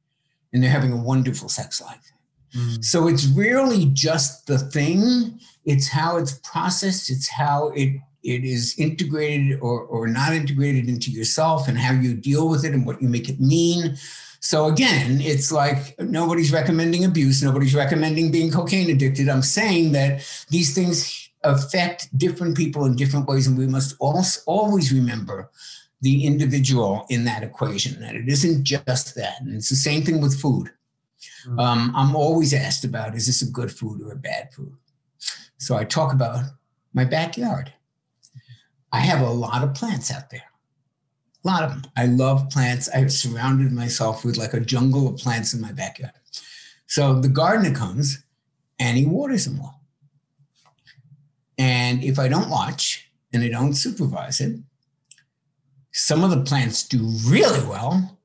and 0.54 0.64
they're 0.64 0.72
having 0.72 0.94
a 0.94 0.98
wonderful 0.98 1.50
sex 1.50 1.82
life. 1.82 2.12
Mm. 2.56 2.84
So 2.84 3.08
it's 3.08 3.26
really 3.28 3.88
just 3.88 4.48
the 4.48 4.58
thing, 4.58 5.40
it's 5.66 5.90
how 5.90 6.18
it's 6.18 6.40
processed, 6.40 7.10
it's 7.10 7.30
how 7.30 7.70
it 7.76 8.00
it 8.24 8.46
is 8.46 8.74
integrated 8.80 9.60
or, 9.60 9.82
or 9.82 10.08
not 10.08 10.32
integrated 10.32 10.88
into 10.88 11.12
yourself 11.12 11.68
and 11.68 11.78
how 11.78 11.92
you 11.92 12.14
deal 12.14 12.48
with 12.48 12.64
it 12.64 12.74
and 12.74 12.86
what 12.86 13.02
you 13.02 13.10
make 13.10 13.28
it 13.28 13.42
mean. 13.42 13.98
So 14.44 14.66
again, 14.66 15.22
it's 15.22 15.54
like 15.54 15.98
nobody's 16.02 16.52
recommending 16.52 17.06
abuse, 17.06 17.42
nobody's 17.42 17.74
recommending 17.74 18.30
being 18.30 18.52
cocaine 18.52 18.90
addicted. 18.90 19.30
I'm 19.30 19.42
saying 19.42 19.94
that 19.94 20.22
these 20.50 20.76
things 20.76 21.30
affect 21.46 22.16
different 22.18 22.58
people 22.58 22.84
in 22.84 22.98
different 22.98 23.26
ways, 23.26 23.48
and 23.48 23.58
we 23.58 23.68
must 23.68 23.96
also 24.00 24.42
always 24.46 24.92
remember 24.92 25.50
the 26.02 26.26
individual 26.26 27.06
in 27.10 27.24
that 27.24 27.42
equation, 27.42 28.02
that 28.02 28.16
it 28.16 28.28
isn't 28.28 28.66
just 28.66 29.16
that. 29.16 29.40
And 29.40 29.56
it's 29.56 29.70
the 29.70 29.78
same 29.78 30.04
thing 30.04 30.20
with 30.20 30.38
food. 30.38 30.72
Mm-hmm. 31.48 31.60
Um, 31.60 31.94
I'm 31.96 32.14
always 32.14 32.54
asked 32.54 32.84
about 32.84 33.16
is 33.16 33.28
this 33.28 33.44
a 33.44 33.50
good 33.50 33.72
food 33.72 34.02
or 34.02 34.12
a 34.12 34.18
bad 34.18 34.54
food? 34.54 34.74
So 35.58 35.78
I 35.78 35.86
talk 35.86 36.12
about 36.12 36.44
my 36.94 37.06
backyard. 37.06 37.72
I 38.92 39.00
have 39.00 39.22
a 39.22 39.32
lot 39.32 39.64
of 39.64 39.74
plants 39.74 40.12
out 40.12 40.30
there. 40.32 40.44
A 41.44 41.48
lot 41.48 41.64
of 41.64 41.70
them. 41.72 41.92
I 41.98 42.06
love 42.06 42.50
plants. 42.50 42.90
I've 42.90 43.12
surrounded 43.12 43.72
myself 43.72 44.24
with 44.24 44.38
like 44.38 44.54
a 44.54 44.60
jungle 44.60 45.08
of 45.08 45.18
plants 45.18 45.54
in 45.54 45.62
my 45.62 45.72
backyard. 45.72 46.14
So 46.88 47.20
the 47.20 47.28
gardener 47.28 47.76
comes 47.76 48.24
and 48.80 48.98
he 48.98 49.06
waters 49.06 49.46
them 49.46 49.60
all. 49.60 49.82
And 51.58 52.04
if 52.04 52.18
I 52.20 52.28
don't 52.28 52.50
watch 52.50 53.10
and 53.32 53.44
I 53.44 53.50
don't 53.50 53.74
supervise 53.74 54.40
it, 54.42 54.60
some 55.92 56.24
of 56.24 56.32
the 56.32 56.42
plants 56.42 56.88
do 56.88 57.00
really 57.26 57.66
well 57.68 58.18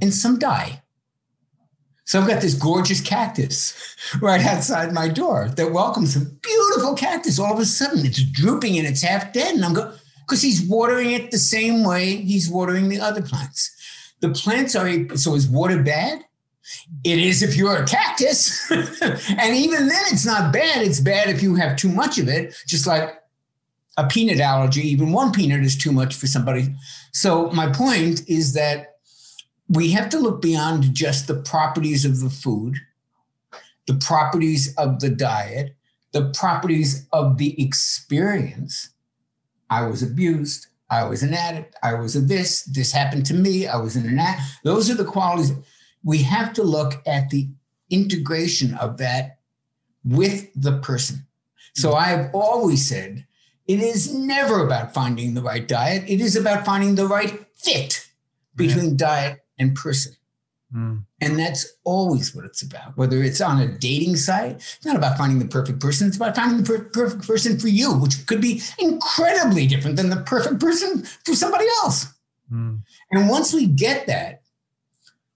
and 0.00 0.12
some 0.12 0.38
die. 0.38 0.82
So 2.04 2.20
I've 2.20 2.28
got 2.28 2.42
this 2.42 2.54
gorgeous 2.54 3.00
cactus 3.00 3.96
right 4.20 4.44
outside 4.44 4.92
my 4.92 5.08
door 5.08 5.48
that 5.56 5.72
welcomes 5.72 6.16
a 6.16 6.20
beautiful 6.20 6.94
cactus. 6.94 7.38
All 7.38 7.52
of 7.52 7.60
a 7.60 7.64
sudden, 7.64 8.04
it's 8.04 8.22
drooping 8.22 8.78
and 8.78 8.86
it's 8.86 9.02
half 9.02 9.32
dead. 9.32 9.54
And 9.54 9.64
I'm 9.64 9.74
going, 9.74 9.96
because 10.30 10.42
he's 10.42 10.62
watering 10.62 11.10
it 11.10 11.32
the 11.32 11.38
same 11.38 11.82
way 11.82 12.14
he's 12.14 12.48
watering 12.48 12.88
the 12.88 13.00
other 13.00 13.20
plants. 13.20 13.76
The 14.20 14.28
plants 14.28 14.76
are, 14.76 15.16
so 15.16 15.34
is 15.34 15.48
water 15.48 15.82
bad? 15.82 16.22
It 17.02 17.18
is 17.18 17.42
if 17.42 17.56
you're 17.56 17.82
a 17.82 17.84
cactus. 17.84 18.70
and 18.70 19.56
even 19.56 19.88
then, 19.88 20.02
it's 20.12 20.24
not 20.24 20.52
bad. 20.52 20.86
It's 20.86 21.00
bad 21.00 21.28
if 21.28 21.42
you 21.42 21.56
have 21.56 21.76
too 21.76 21.88
much 21.88 22.16
of 22.18 22.28
it, 22.28 22.54
just 22.64 22.86
like 22.86 23.20
a 23.96 24.06
peanut 24.06 24.38
allergy. 24.38 24.82
Even 24.82 25.10
one 25.10 25.32
peanut 25.32 25.62
is 25.62 25.76
too 25.76 25.90
much 25.90 26.14
for 26.14 26.28
somebody. 26.28 26.72
So, 27.12 27.50
my 27.50 27.72
point 27.72 28.22
is 28.28 28.52
that 28.52 28.98
we 29.68 29.90
have 29.90 30.10
to 30.10 30.18
look 30.20 30.40
beyond 30.40 30.94
just 30.94 31.26
the 31.26 31.42
properties 31.42 32.04
of 32.04 32.20
the 32.20 32.30
food, 32.30 32.76
the 33.88 33.94
properties 33.94 34.72
of 34.76 35.00
the 35.00 35.10
diet, 35.10 35.74
the 36.12 36.30
properties 36.34 37.08
of 37.12 37.38
the 37.38 37.60
experience 37.60 38.90
I 39.70 39.86
was 39.86 40.02
abused. 40.02 40.66
I 40.90 41.04
was 41.04 41.22
an 41.22 41.32
addict. 41.32 41.76
I 41.82 41.94
was 41.94 42.16
a 42.16 42.20
this. 42.20 42.62
This 42.64 42.92
happened 42.92 43.24
to 43.26 43.34
me. 43.34 43.68
I 43.68 43.76
was 43.76 43.96
in 43.96 44.06
an 44.06 44.18
act. 44.18 44.42
Those 44.64 44.90
are 44.90 44.94
the 44.94 45.04
qualities. 45.04 45.52
We 46.02 46.18
have 46.18 46.52
to 46.54 46.62
look 46.62 47.00
at 47.06 47.30
the 47.30 47.48
integration 47.90 48.74
of 48.74 48.98
that 48.98 49.38
with 50.04 50.48
the 50.56 50.78
person. 50.78 51.26
So 51.74 51.90
mm-hmm. 51.90 51.98
I've 51.98 52.34
always 52.34 52.88
said 52.88 53.26
it 53.66 53.80
is 53.80 54.12
never 54.12 54.64
about 54.64 54.92
finding 54.92 55.34
the 55.34 55.42
right 55.42 55.66
diet. 55.66 56.04
It 56.08 56.20
is 56.20 56.34
about 56.34 56.64
finding 56.64 56.96
the 56.96 57.06
right 57.06 57.46
fit 57.54 58.08
between 58.56 58.90
yeah. 58.90 58.96
diet 58.96 59.44
and 59.58 59.76
person. 59.76 60.14
Mm. 60.74 61.04
And 61.20 61.38
that's 61.38 61.66
always 61.84 62.34
what 62.34 62.44
it's 62.44 62.62
about. 62.62 62.96
Whether 62.96 63.22
it's 63.22 63.40
on 63.40 63.60
a 63.60 63.66
dating 63.78 64.16
site, 64.16 64.56
it's 64.56 64.84
not 64.84 64.96
about 64.96 65.18
finding 65.18 65.38
the 65.38 65.48
perfect 65.48 65.80
person. 65.80 66.08
It's 66.08 66.16
about 66.16 66.36
finding 66.36 66.62
the 66.62 66.64
per- 66.64 66.84
perfect 66.90 67.26
person 67.26 67.58
for 67.58 67.68
you, 67.68 67.92
which 67.94 68.26
could 68.26 68.40
be 68.40 68.62
incredibly 68.78 69.66
different 69.66 69.96
than 69.96 70.10
the 70.10 70.22
perfect 70.22 70.60
person 70.60 71.04
for 71.24 71.34
somebody 71.34 71.66
else. 71.82 72.06
Mm. 72.52 72.82
And 73.10 73.28
once 73.28 73.52
we 73.52 73.66
get 73.66 74.06
that, 74.06 74.42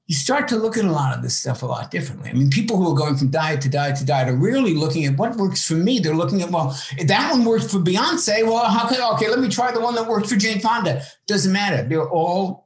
you 0.06 0.14
start 0.14 0.48
to 0.48 0.56
look 0.56 0.76
at 0.76 0.84
a 0.84 0.92
lot 0.92 1.16
of 1.16 1.22
this 1.22 1.34
stuff 1.34 1.62
a 1.62 1.66
lot 1.66 1.90
differently. 1.90 2.28
I 2.28 2.34
mean, 2.34 2.50
people 2.50 2.76
who 2.76 2.92
are 2.92 2.94
going 2.94 3.16
from 3.16 3.30
diet 3.30 3.62
to 3.62 3.70
diet 3.70 3.96
to 3.96 4.04
diet 4.04 4.28
are 4.28 4.36
really 4.36 4.74
looking 4.74 5.06
at 5.06 5.16
what 5.16 5.36
works 5.36 5.66
for 5.66 5.74
me. 5.74 5.98
They're 5.98 6.14
looking 6.14 6.42
at, 6.42 6.50
well, 6.50 6.78
that 7.06 7.30
one 7.32 7.44
worked 7.46 7.70
for 7.70 7.78
Beyonce. 7.78 8.44
Well, 8.44 8.64
how 8.66 8.86
could, 8.86 9.00
okay, 9.00 9.30
let 9.30 9.40
me 9.40 9.48
try 9.48 9.72
the 9.72 9.80
one 9.80 9.94
that 9.94 10.06
worked 10.06 10.28
for 10.28 10.36
Jane 10.36 10.60
Fonda. 10.60 11.02
Doesn't 11.26 11.52
matter. 11.52 11.88
They're 11.88 12.08
all 12.08 12.63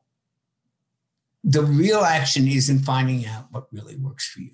the 1.45 1.63
real 1.63 2.01
action 2.01 2.49
is 2.49 2.69
in 2.69 2.81
finding 2.81 3.27
out 3.27 3.47
what 3.51 3.67
really 3.73 3.97
works 3.97 4.29
for 4.29 4.41
you. 4.41 4.51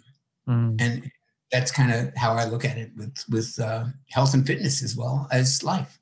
Mm. 0.48 0.80
And 0.80 1.10
that's 1.50 1.70
kind 1.70 1.92
of 1.92 2.14
how 2.16 2.34
I 2.34 2.44
look 2.44 2.64
at 2.64 2.76
it 2.76 2.90
with 2.96 3.16
with 3.30 3.58
uh, 3.60 3.86
health 4.10 4.34
and 4.34 4.46
fitness 4.46 4.82
as 4.82 4.96
well 4.96 5.28
as 5.30 5.62
life. 5.62 5.98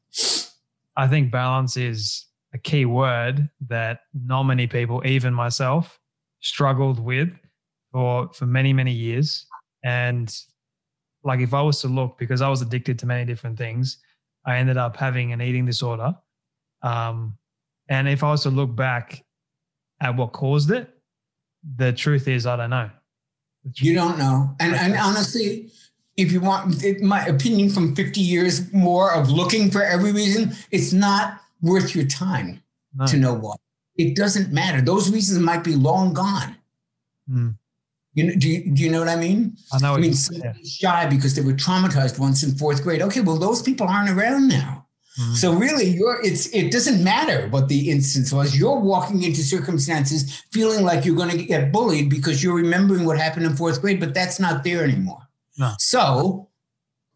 I 0.97 1.07
think 1.09 1.31
balance 1.31 1.77
is 1.77 2.27
a 2.55 2.59
key 2.59 2.85
word 2.85 3.49
that 3.68 4.01
not 4.14 4.42
many 4.45 4.66
people, 4.66 5.03
even 5.07 5.33
myself, 5.33 5.99
struggled 6.40 6.99
with 6.99 7.31
for 7.92 8.33
for 8.33 8.47
many 8.47 8.73
many 8.73 8.92
years. 8.92 9.47
And 9.85 10.35
like 11.25 11.40
if 11.40 11.55
I 11.55 11.62
was 11.62 11.81
to 11.83 11.88
look, 11.88 12.18
because 12.18 12.42
I 12.42 12.49
was 12.49 12.62
addicted 12.62 12.99
to 13.01 13.07
many 13.07 13.25
different 13.25 13.57
things, 13.57 13.99
I 14.45 14.57
ended 14.57 14.77
up 14.77 14.97
having 14.97 15.33
an 15.33 15.40
eating 15.40 15.66
disorder. 15.66 16.14
Um, 16.83 17.38
and 17.88 18.09
if 18.09 18.25
I 18.25 18.31
was 18.31 18.42
to 18.42 18.51
look 18.51 18.75
back 18.75 19.23
at 20.03 20.17
what 20.17 20.33
caused 20.33 20.71
it, 20.71 20.91
the 21.77 21.93
truth 21.93 22.29
is, 22.29 22.45
I 22.45 22.57
don't 22.57 22.71
know. 22.71 22.91
You 23.77 23.95
don't 23.95 24.19
know. 24.19 24.55
And, 24.59 24.75
and 24.75 24.95
honestly, 24.97 25.71
if 26.17 26.33
you 26.33 26.41
want 26.41 26.85
my 27.01 27.25
opinion 27.27 27.71
from 27.71 27.95
50 27.95 28.21
years 28.21 28.73
more 28.73 29.15
of 29.15 29.31
looking 29.31 29.71
for 29.71 29.83
every 29.83 30.12
reason, 30.12 30.53
it's 30.73 30.93
not 30.93 31.41
worth 31.62 31.95
your 31.95 32.05
time 32.07 32.61
no. 32.95 33.07
to 33.07 33.17
know 33.17 33.35
what. 33.35 33.59
It 33.97 34.17
doesn't 34.17 34.53
matter. 34.53 34.81
Those 34.81 35.11
reasons 35.11 35.38
might 35.38 35.62
be 35.62 35.77
long 35.77 36.12
gone. 36.12 36.57
Mm. 37.31 37.57
You 38.15 38.25
know, 38.25 38.35
do 38.37 38.49
you, 38.49 38.75
do 38.75 38.83
you 38.83 38.91
know 38.91 38.99
what 38.99 39.09
I 39.09 39.17
mean? 39.17 39.57
I 39.73 39.79
know. 39.79 39.95
I 39.95 39.99
mean, 39.99 40.15
shy 40.65 41.07
because 41.07 41.35
they 41.35 41.43
were 41.43 41.53
traumatized 41.53 42.19
once 42.19 42.43
in 42.43 42.55
fourth 42.57 42.83
grade. 42.83 43.01
Okay, 43.01 43.21
well, 43.21 43.38
those 43.38 43.62
people 43.62 43.87
aren't 43.87 44.11
around 44.11 44.49
now. 44.49 44.82
Mm-hmm. 45.20 45.35
So 45.35 45.53
really, 45.53 45.87
you're 45.87 46.20
it's 46.25 46.46
it 46.55 46.72
doesn't 46.72 47.05
matter 47.05 47.48
what 47.48 47.68
the 47.68 47.90
instance 47.90 48.33
was. 48.33 48.59
You're 48.59 48.79
walking 48.79 49.22
into 49.22 49.42
circumstances 49.42 50.42
feeling 50.51 50.85
like 50.85 51.05
you're 51.05 51.16
going 51.16 51.37
to 51.37 51.44
get 51.44 51.70
bullied 51.70 52.09
because 52.09 52.42
you're 52.42 52.55
remembering 52.55 53.05
what 53.05 53.18
happened 53.18 53.44
in 53.44 53.55
fourth 53.55 53.81
grade, 53.81 54.01
but 54.01 54.14
that's 54.14 54.40
not 54.40 54.64
there 54.64 54.83
anymore. 54.83 55.20
No. 55.59 55.72
So 55.79 56.48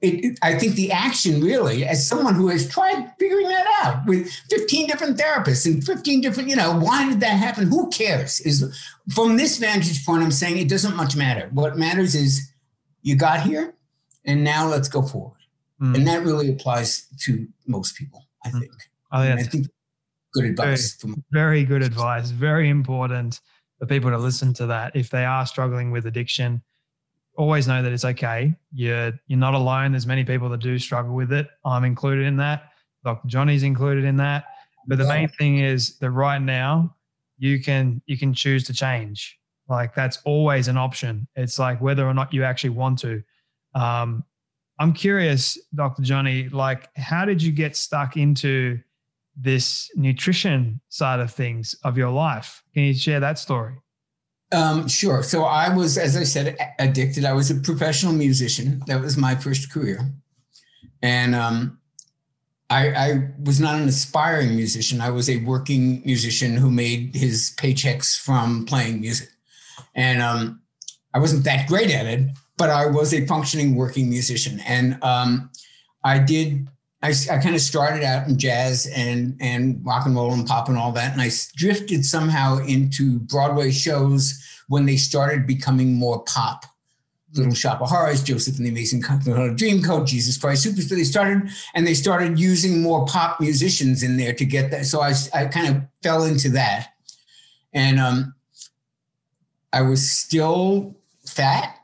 it, 0.03 0.25
it, 0.25 0.39
I 0.43 0.59
think 0.59 0.75
the 0.75 0.93
action 0.93 1.41
really, 1.41 1.87
as 1.87 2.07
someone 2.07 2.35
who 2.35 2.49
has 2.49 2.69
tried 2.69 3.13
figuring 3.19 3.49
that 3.49 3.67
out 3.83 4.07
with 4.07 4.31
15 4.51 4.89
different 4.89 5.19
therapists 5.19 5.65
and 5.65 5.83
15 5.83 6.21
different, 6.21 6.51
you 6.51 6.57
know, 6.57 6.79
why 6.79 7.09
did 7.09 7.21
that 7.21 7.39
happen? 7.39 7.69
Who 7.69 7.89
cares? 7.89 8.41
Is 8.41 8.79
from 9.15 9.39
this 9.39 9.57
vantage 9.57 10.05
point, 10.05 10.23
I'm 10.23 10.31
saying 10.31 10.59
it 10.59 10.69
doesn't 10.69 10.97
much 10.97 11.17
matter. 11.17 11.49
What 11.53 11.79
matters 11.79 12.15
is 12.15 12.53
you 13.01 13.17
got 13.17 13.41
here 13.41 13.75
and 14.27 14.45
now 14.45 14.69
let's 14.69 14.89
go 14.89 15.01
forward. 15.01 15.36
Mm. 15.81 15.95
And 15.95 16.07
that 16.07 16.23
really 16.25 16.51
applies 16.51 17.07
to 17.21 17.47
most 17.67 17.97
people, 17.97 18.27
I 18.45 18.51
hmm. 18.51 18.61
think. 18.61 18.73
Mm. 18.73 18.77
Oh, 19.13 19.23
yeah. 19.23 19.35
I 19.35 19.43
think 19.43 19.67
good 20.33 20.45
advice. 20.45 20.97
Very, 21.03 21.15
very 21.31 21.65
good 21.65 21.83
advice. 21.83 22.31
Very 22.31 22.69
important 22.69 23.41
for 23.79 23.87
people 23.87 24.11
to 24.11 24.19
listen 24.19 24.55
to 24.55 24.67
that 24.67 24.97
if 24.97 25.11
they 25.11 25.25
are 25.25 25.47
struggling 25.47 25.91
with 25.91 26.07
addiction 26.07 26.63
always 27.37 27.69
know 27.69 27.83
that 27.83 27.93
it's 27.93 28.05
okay. 28.05 28.55
You're 28.73 29.13
you're 29.27 29.39
not 29.39 29.55
alone. 29.55 29.93
There's 29.93 30.07
many 30.07 30.25
people 30.25 30.49
that 30.51 30.61
do 30.61 30.79
struggle 30.79 31.15
with 31.15 31.33
it. 31.33 31.49
I'm 31.65 31.85
included 31.85 32.27
in 32.27 32.37
that. 32.39 32.73
Dr. 33.05 33.29
Jonny's 33.29 33.63
included 33.63 34.05
in 34.05 34.17
that. 34.17 34.47
But 34.87 34.99
the 34.99 35.05
yeah. 35.05 35.15
main 35.15 35.29
thing 35.29 35.59
is 35.59 35.99
that 35.99 36.11
right 36.11 36.41
now 36.41 36.95
you 37.39 37.63
can 37.63 38.03
you 38.07 38.19
can 38.19 38.35
choose 38.35 38.65
to 38.65 38.73
change. 38.73 39.39
Like 39.69 39.95
that's 39.95 40.19
always 40.25 40.69
an 40.69 40.77
option. 40.77 41.29
It's 41.37 41.59
like 41.59 41.81
whether 41.81 42.07
or 42.07 42.15
not 42.15 42.33
you 42.33 42.45
actually 42.45 42.71
want 42.71 42.99
to. 43.01 43.23
Um, 43.75 44.25
I'm 44.79 44.93
curious, 44.93 45.59
Dr. 45.75 46.03
Jonny, 46.03 46.49
like 46.49 46.89
how 46.97 47.25
did 47.25 47.43
you 47.43 47.53
get 47.53 47.77
stuck 47.77 48.17
into 48.17 48.79
this 49.37 49.91
nutrition 49.95 50.81
side 50.89 51.21
of 51.21 51.33
things 51.33 51.75
of 51.85 51.97
your 51.97 52.11
life? 52.11 52.63
Can 52.75 52.85
you 52.85 52.95
share 52.95 53.21
that 53.21 53.39
story? 53.39 53.75
Um, 54.53 54.87
sure. 54.87 55.23
So 55.23 55.45
I 55.45 55.75
was, 55.75 55.99
as 55.99 56.17
I 56.17 56.23
said, 56.23 56.57
addicted. 56.79 57.25
I 57.25 57.33
was 57.33 57.51
a 57.51 57.57
professional 57.57 58.13
musician. 58.13 58.83
That 58.87 59.01
was 59.01 59.17
my 59.17 59.35
first 59.35 59.73
career. 59.73 60.13
And 61.03 61.35
um, 61.35 61.79
I, 62.71 62.91
I, 62.91 63.29
was 63.43 63.61
not 63.61 63.81
an 63.81 63.89
aspiring 63.89 64.55
musician. 64.55 65.01
I 65.01 65.11
was 65.11 65.29
a 65.29 65.39
working 65.45 66.03
musician 66.05 66.57
who 66.57 66.71
made 66.71 67.15
his 67.15 67.55
paychecks 67.57 68.19
from 68.19 68.67
playing 68.67 69.01
music. 69.01 69.29
And 69.95 70.23
um, 70.23 70.63
I 71.13 71.19
wasn't 71.19 71.45
that 71.45 71.69
great 71.69 71.91
at 71.91 72.07
it, 72.07 72.31
but 72.57 72.71
I 72.71 72.87
was 72.87 73.13
a 73.13 73.27
functioning 73.27 73.75
working 73.75 74.09
musician. 74.09 74.61
And 74.67 75.03
um, 75.03 75.51
I 76.05 76.19
did 76.19 76.69
I, 77.03 77.15
I 77.31 77.39
kind 77.39 77.55
of 77.55 77.61
started 77.61 78.03
out 78.03 78.27
in 78.27 78.39
jazz 78.39 78.91
and 78.95 79.37
and 79.41 79.85
rock 79.85 80.07
and 80.07 80.17
roll 80.17 80.33
and 80.33 80.47
pop 80.47 80.69
and 80.69 80.79
all 80.79 80.93
that, 80.93 81.13
and 81.13 81.21
I 81.21 81.31
drifted 81.55 82.05
somehow 82.05 82.59
into 82.59 83.21
Broadway 83.21 83.71
shows 83.71 84.43
when 84.69 84.87
they 84.87 84.97
started 84.97 85.47
becoming 85.47 85.95
more 85.95 86.25
pop. 86.25 86.65
Little 87.35 87.55
Shop 87.55 87.83
of 87.83 87.91
Horrors, 87.91 88.23
Joseph 88.23 88.57
and 88.57 88.65
the 88.65 88.71
Amazing 88.71 89.03
Dream 89.03 89.57
Dreamcoat, 89.57 90.07
Jesus 90.07 90.39
Christ 90.39 90.67
Superstar. 90.67 90.97
They 90.97 91.05
started 91.05 91.51
and 91.75 91.87
they 91.87 91.93
started 91.93 92.39
using 92.39 92.81
more 92.81 93.05
pop 93.05 93.41
musicians 93.41 94.03
in 94.03 94.17
there 94.17 94.33
to 94.33 94.45
get 94.47 94.71
that. 94.71 94.87
So 94.87 95.03
I, 95.03 95.13
I 95.35 95.45
kind 95.45 95.77
of 95.77 95.83
fell 96.03 96.25
into 96.25 96.49
that, 96.51 96.95
and 97.75 98.01
um, 98.01 98.35
I 99.73 99.83
was 99.83 100.11
still 100.11 100.97
fat 101.27 101.77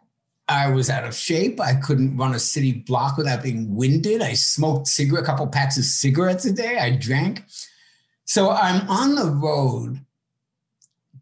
I 0.49 0.71
was 0.71 0.91
out 0.91 1.05
of 1.05 1.15
shape. 1.15 1.61
I 1.61 1.75
couldn't 1.75 2.17
run 2.17 2.35
a 2.35 2.39
city 2.39 2.73
block 2.73 3.17
without 3.17 3.43
being 3.43 3.75
winded. 3.75 4.23
I 4.23 4.35
smoked 4.35 4.89
cigarette, 4.89 5.25
a 5.25 5.27
couple 5.27 5.47
packs 5.47 5.79
of 5.79 5.85
cigarettes 5.85 6.45
a 6.45 6.53
day. 6.53 6.79
I 6.79 6.97
drank. 6.97 7.45
So 8.25 8.51
I'm 8.51 8.89
on 8.89 9.15
the 9.15 9.31
road 9.31 10.05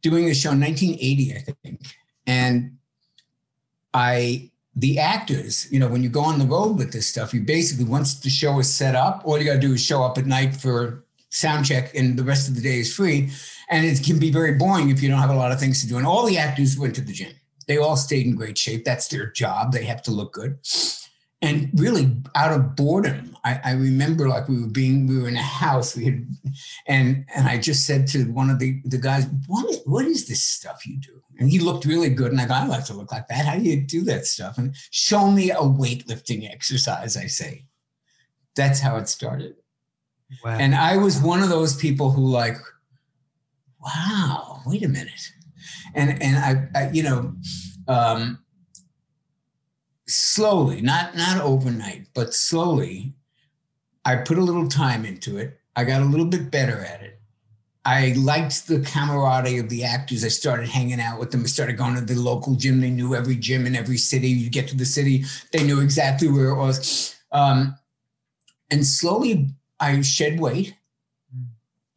doing 0.02 0.28
a 0.28 0.34
show 0.34 0.52
in 0.52 0.60
1980, 0.60 1.34
I 1.34 1.38
think. 1.62 1.80
And 2.26 2.78
I, 3.92 4.50
the 4.74 4.98
actors, 4.98 5.70
you 5.70 5.78
know, 5.78 5.88
when 5.88 6.02
you 6.02 6.08
go 6.08 6.20
on 6.20 6.38
the 6.38 6.46
road 6.46 6.78
with 6.78 6.92
this 6.92 7.06
stuff, 7.06 7.34
you 7.34 7.42
basically, 7.42 7.84
once 7.84 8.14
the 8.20 8.30
show 8.30 8.58
is 8.58 8.72
set 8.72 8.94
up, 8.94 9.22
all 9.24 9.38
you 9.38 9.44
got 9.44 9.54
to 9.54 9.60
do 9.60 9.74
is 9.74 9.84
show 9.84 10.02
up 10.02 10.16
at 10.16 10.26
night 10.26 10.56
for 10.56 11.04
sound 11.28 11.66
check 11.66 11.94
and 11.94 12.18
the 12.18 12.24
rest 12.24 12.48
of 12.48 12.54
the 12.54 12.60
day 12.60 12.78
is 12.78 12.94
free. 12.94 13.30
And 13.68 13.84
it 13.84 14.02
can 14.02 14.18
be 14.18 14.30
very 14.30 14.54
boring 14.54 14.90
if 14.90 15.02
you 15.02 15.08
don't 15.08 15.20
have 15.20 15.30
a 15.30 15.34
lot 15.34 15.52
of 15.52 15.60
things 15.60 15.82
to 15.82 15.88
do. 15.88 15.98
And 15.98 16.06
all 16.06 16.26
the 16.26 16.38
actors 16.38 16.78
went 16.78 16.94
to 16.96 17.00
the 17.02 17.12
gym 17.12 17.32
they 17.70 17.76
all 17.76 17.96
stayed 17.96 18.26
in 18.26 18.34
great 18.34 18.58
shape. 18.58 18.84
That's 18.84 19.06
their 19.06 19.30
job. 19.30 19.70
They 19.70 19.84
have 19.84 20.02
to 20.02 20.10
look 20.10 20.32
good. 20.32 20.58
And 21.40 21.70
really, 21.74 22.16
out 22.34 22.52
of 22.52 22.74
boredom, 22.74 23.36
I, 23.44 23.60
I 23.64 23.72
remember 23.74 24.28
like 24.28 24.48
we 24.48 24.60
were 24.60 24.66
being, 24.66 25.06
we 25.06 25.18
were 25.18 25.28
in 25.28 25.36
a 25.36 25.42
house. 25.42 25.96
We 25.96 26.06
had, 26.06 26.26
and 26.88 27.24
and 27.32 27.46
I 27.46 27.58
just 27.58 27.86
said 27.86 28.08
to 28.08 28.24
one 28.24 28.50
of 28.50 28.58
the 28.58 28.82
the 28.84 28.98
guys, 28.98 29.28
"What 29.46 29.82
what 29.86 30.04
is 30.04 30.26
this 30.26 30.42
stuff 30.42 30.84
you 30.84 30.96
do?" 30.96 31.22
And 31.38 31.48
he 31.48 31.60
looked 31.60 31.84
really 31.84 32.10
good. 32.10 32.32
And 32.32 32.40
I 32.40 32.46
go, 32.48 32.54
"I 32.54 32.66
like 32.66 32.86
to 32.86 32.94
look 32.94 33.12
like 33.12 33.28
that. 33.28 33.46
How 33.46 33.54
do 33.54 33.62
you 33.62 33.80
do 33.80 34.02
that 34.02 34.26
stuff?" 34.26 34.58
And 34.58 34.74
show 34.90 35.30
me 35.30 35.52
a 35.52 35.62
weightlifting 35.62 36.52
exercise. 36.52 37.16
I 37.16 37.26
say, 37.26 37.66
that's 38.56 38.80
how 38.80 38.96
it 38.96 39.08
started. 39.08 39.54
Wow. 40.44 40.58
And 40.58 40.74
I 40.74 40.96
was 40.96 41.22
one 41.22 41.40
of 41.40 41.48
those 41.48 41.76
people 41.76 42.10
who 42.10 42.26
like, 42.26 42.56
wow, 43.80 44.60
wait 44.66 44.84
a 44.84 44.88
minute 44.88 45.32
and 45.94 46.22
and 46.22 46.70
I, 46.74 46.80
I 46.80 46.90
you 46.90 47.02
know, 47.02 47.34
um, 47.88 48.38
slowly, 50.06 50.80
not 50.80 51.16
not 51.16 51.40
overnight, 51.40 52.08
but 52.14 52.34
slowly, 52.34 53.14
I 54.04 54.16
put 54.16 54.38
a 54.38 54.44
little 54.44 54.68
time 54.68 55.04
into 55.04 55.38
it. 55.38 55.58
I 55.76 55.84
got 55.84 56.02
a 56.02 56.06
little 56.06 56.26
bit 56.26 56.50
better 56.50 56.80
at 56.80 57.02
it. 57.02 57.20
I 57.84 58.14
liked 58.18 58.66
the 58.66 58.80
camaraderie 58.80 59.58
of 59.58 59.68
the 59.70 59.84
actors. 59.84 60.22
I 60.22 60.28
started 60.28 60.68
hanging 60.68 61.00
out 61.00 61.18
with 61.18 61.30
them. 61.30 61.42
I 61.42 61.46
started 61.46 61.78
going 61.78 61.94
to 61.94 62.02
the 62.02 62.14
local 62.14 62.54
gym. 62.54 62.80
They 62.80 62.90
knew 62.90 63.14
every 63.14 63.36
gym 63.36 63.66
in 63.66 63.74
every 63.74 63.96
city. 63.96 64.28
You 64.28 64.50
get 64.50 64.68
to 64.68 64.76
the 64.76 64.84
city, 64.84 65.24
they 65.52 65.64
knew 65.64 65.80
exactly 65.80 66.28
where 66.28 66.48
it 66.48 66.56
was. 66.56 67.16
Um, 67.32 67.74
and 68.70 68.86
slowly, 68.86 69.48
I 69.78 70.00
shed 70.02 70.38
weight. 70.38 70.74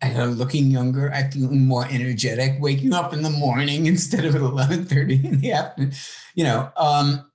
I 0.03 0.25
looking 0.25 0.71
younger. 0.71 1.11
I 1.11 1.29
feel 1.29 1.49
more 1.49 1.85
energetic. 1.89 2.57
Waking 2.59 2.93
up 2.93 3.13
in 3.13 3.21
the 3.21 3.29
morning 3.29 3.85
instead 3.93 4.25
of 4.25 4.35
at 4.35 4.41
eleven 4.41 4.85
thirty 4.85 5.15
in 5.25 5.39
the 5.39 5.51
afternoon. 5.51 5.93
You 6.35 6.43
know. 6.43 6.71
Um, 6.77 7.29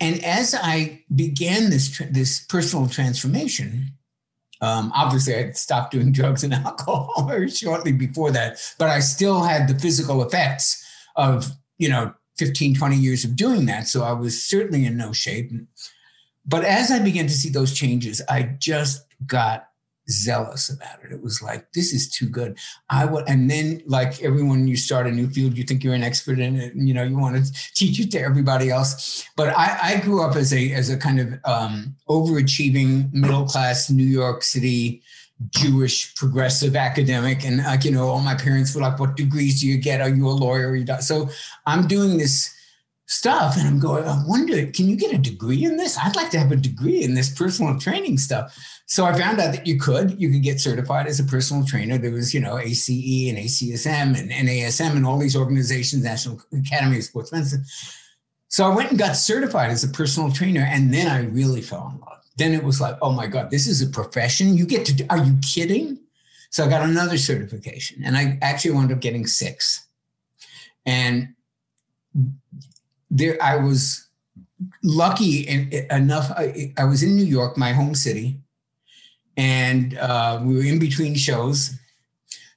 and 0.00 0.24
as 0.24 0.54
I 0.54 1.04
began 1.14 1.70
this 1.70 2.02
this 2.10 2.44
personal 2.46 2.88
transformation, 2.88 3.92
um, 4.60 4.92
obviously 4.94 5.34
I 5.36 5.50
stopped 5.52 5.92
doing 5.92 6.12
drugs 6.18 6.42
and 6.42 6.54
alcohol 6.54 7.46
shortly 7.48 7.92
before 7.92 8.30
that, 8.32 8.58
but 8.78 8.88
I 8.88 9.00
still 9.00 9.42
had 9.42 9.68
the 9.68 9.78
physical 9.78 10.22
effects 10.22 10.82
of 11.16 11.50
you 11.78 11.88
know 11.88 12.14
15, 12.38 12.74
20 12.74 12.96
years 12.96 13.24
of 13.24 13.36
doing 13.36 13.66
that. 13.66 13.86
So 13.88 14.02
I 14.02 14.12
was 14.12 14.42
certainly 14.42 14.84
in 14.84 14.96
no 14.96 15.12
shape. 15.12 15.52
But 16.46 16.64
as 16.64 16.90
I 16.90 16.98
began 16.98 17.26
to 17.26 17.32
see 17.32 17.48
those 17.48 17.72
changes, 17.72 18.20
I 18.28 18.42
just 18.42 19.06
got 19.26 19.68
zealous 20.08 20.68
about 20.68 21.04
it. 21.04 21.12
It 21.12 21.22
was 21.22 21.42
like, 21.42 21.72
this 21.72 21.92
is 21.92 22.10
too 22.10 22.28
good. 22.28 22.58
I 22.90 23.04
would, 23.04 23.28
and 23.28 23.50
then 23.50 23.82
like 23.86 24.22
everyone, 24.22 24.68
you 24.68 24.76
start 24.76 25.06
a 25.06 25.10
new 25.10 25.28
field, 25.28 25.56
you 25.56 25.64
think 25.64 25.82
you're 25.82 25.94
an 25.94 26.02
expert 26.02 26.38
in 26.38 26.56
it, 26.56 26.74
and 26.74 26.88
you 26.88 26.94
know, 26.94 27.02
you 27.02 27.16
want 27.16 27.36
to 27.36 27.52
teach 27.74 28.00
it 28.00 28.10
to 28.12 28.20
everybody 28.20 28.70
else. 28.70 29.26
But 29.36 29.48
I, 29.56 29.78
I 29.82 30.00
grew 30.00 30.22
up 30.22 30.36
as 30.36 30.52
a 30.52 30.72
as 30.72 30.90
a 30.90 30.96
kind 30.96 31.20
of 31.20 31.34
um, 31.44 31.96
overachieving 32.08 33.12
middle 33.12 33.46
class 33.46 33.90
New 33.90 34.04
York 34.04 34.42
City 34.42 35.02
Jewish 35.50 36.14
progressive 36.14 36.76
academic, 36.76 37.44
and 37.44 37.58
like 37.58 37.84
you 37.84 37.90
know, 37.90 38.08
all 38.08 38.20
my 38.20 38.34
parents 38.34 38.74
were 38.74 38.82
like, 38.82 38.98
"What 38.98 39.16
degrees 39.16 39.60
do 39.60 39.66
you 39.66 39.78
get? 39.78 40.00
Are 40.00 40.08
you 40.08 40.28
a 40.28 40.30
lawyer?" 40.30 40.68
Are 40.68 40.76
You 40.76 40.86
so 41.00 41.28
I'm 41.66 41.86
doing 41.86 42.18
this 42.18 42.53
stuff 43.06 43.56
and 43.58 43.68
i'm 43.68 43.78
going 43.78 44.04
i 44.04 44.22
wonder 44.26 44.66
can 44.66 44.88
you 44.88 44.96
get 44.96 45.14
a 45.14 45.18
degree 45.18 45.64
in 45.64 45.76
this 45.76 45.98
i'd 45.98 46.16
like 46.16 46.30
to 46.30 46.38
have 46.38 46.52
a 46.52 46.56
degree 46.56 47.04
in 47.04 47.14
this 47.14 47.34
personal 47.34 47.78
training 47.78 48.16
stuff 48.16 48.56
so 48.86 49.06
I 49.06 49.18
found 49.18 49.40
out 49.40 49.52
that 49.52 49.66
you 49.66 49.78
could, 49.78 50.20
you 50.20 50.30
could 50.30 50.42
get 50.42 50.60
certified 50.60 51.06
as 51.06 51.18
a 51.18 51.24
personal 51.24 51.64
trainer. 51.64 51.96
There 51.96 52.10
was, 52.10 52.34
you 52.34 52.40
know, 52.40 52.58
ACE 52.58 52.88
and 53.28 53.38
ACSM 53.38 54.18
and 54.18 54.30
NASM 54.30 54.96
and 54.96 55.06
all 55.06 55.18
these 55.18 55.36
organizations, 55.36 56.04
National 56.04 56.40
Academy 56.52 56.98
of 56.98 57.04
Sports 57.04 57.32
Medicine. 57.32 57.64
So 58.48 58.70
I 58.70 58.74
went 58.74 58.90
and 58.90 58.98
got 58.98 59.16
certified 59.16 59.70
as 59.70 59.84
a 59.84 59.88
personal 59.88 60.30
trainer. 60.30 60.60
And 60.60 60.92
then 60.92 61.08
I 61.08 61.24
really 61.24 61.62
fell 61.62 61.90
in 61.94 62.00
love. 62.00 62.20
Then 62.36 62.52
it 62.52 62.62
was 62.62 62.80
like, 62.80 62.96
oh 63.00 63.12
my 63.12 63.26
God, 63.26 63.50
this 63.50 63.66
is 63.66 63.80
a 63.80 63.86
profession. 63.86 64.56
You 64.56 64.66
get 64.66 64.84
to 64.86 64.94
do, 64.94 65.06
are 65.08 65.18
you 65.18 65.38
kidding? 65.40 65.98
So 66.50 66.64
I 66.64 66.68
got 66.68 66.88
another 66.88 67.16
certification 67.16 68.04
and 68.04 68.16
I 68.16 68.38
actually 68.42 68.72
wound 68.72 68.92
up 68.92 69.00
getting 69.00 69.26
six. 69.26 69.86
And 70.84 71.34
there 73.14 73.38
I 73.42 73.56
was 73.56 74.08
lucky 74.82 75.48
enough. 75.90 76.30
I, 76.36 76.72
I 76.76 76.84
was 76.84 77.02
in 77.02 77.16
New 77.16 77.24
York, 77.24 77.56
my 77.56 77.72
home 77.72 77.94
city 77.94 78.40
and 79.36 79.96
uh, 79.98 80.40
we 80.42 80.54
were 80.54 80.64
in 80.64 80.78
between 80.78 81.14
shows 81.14 81.76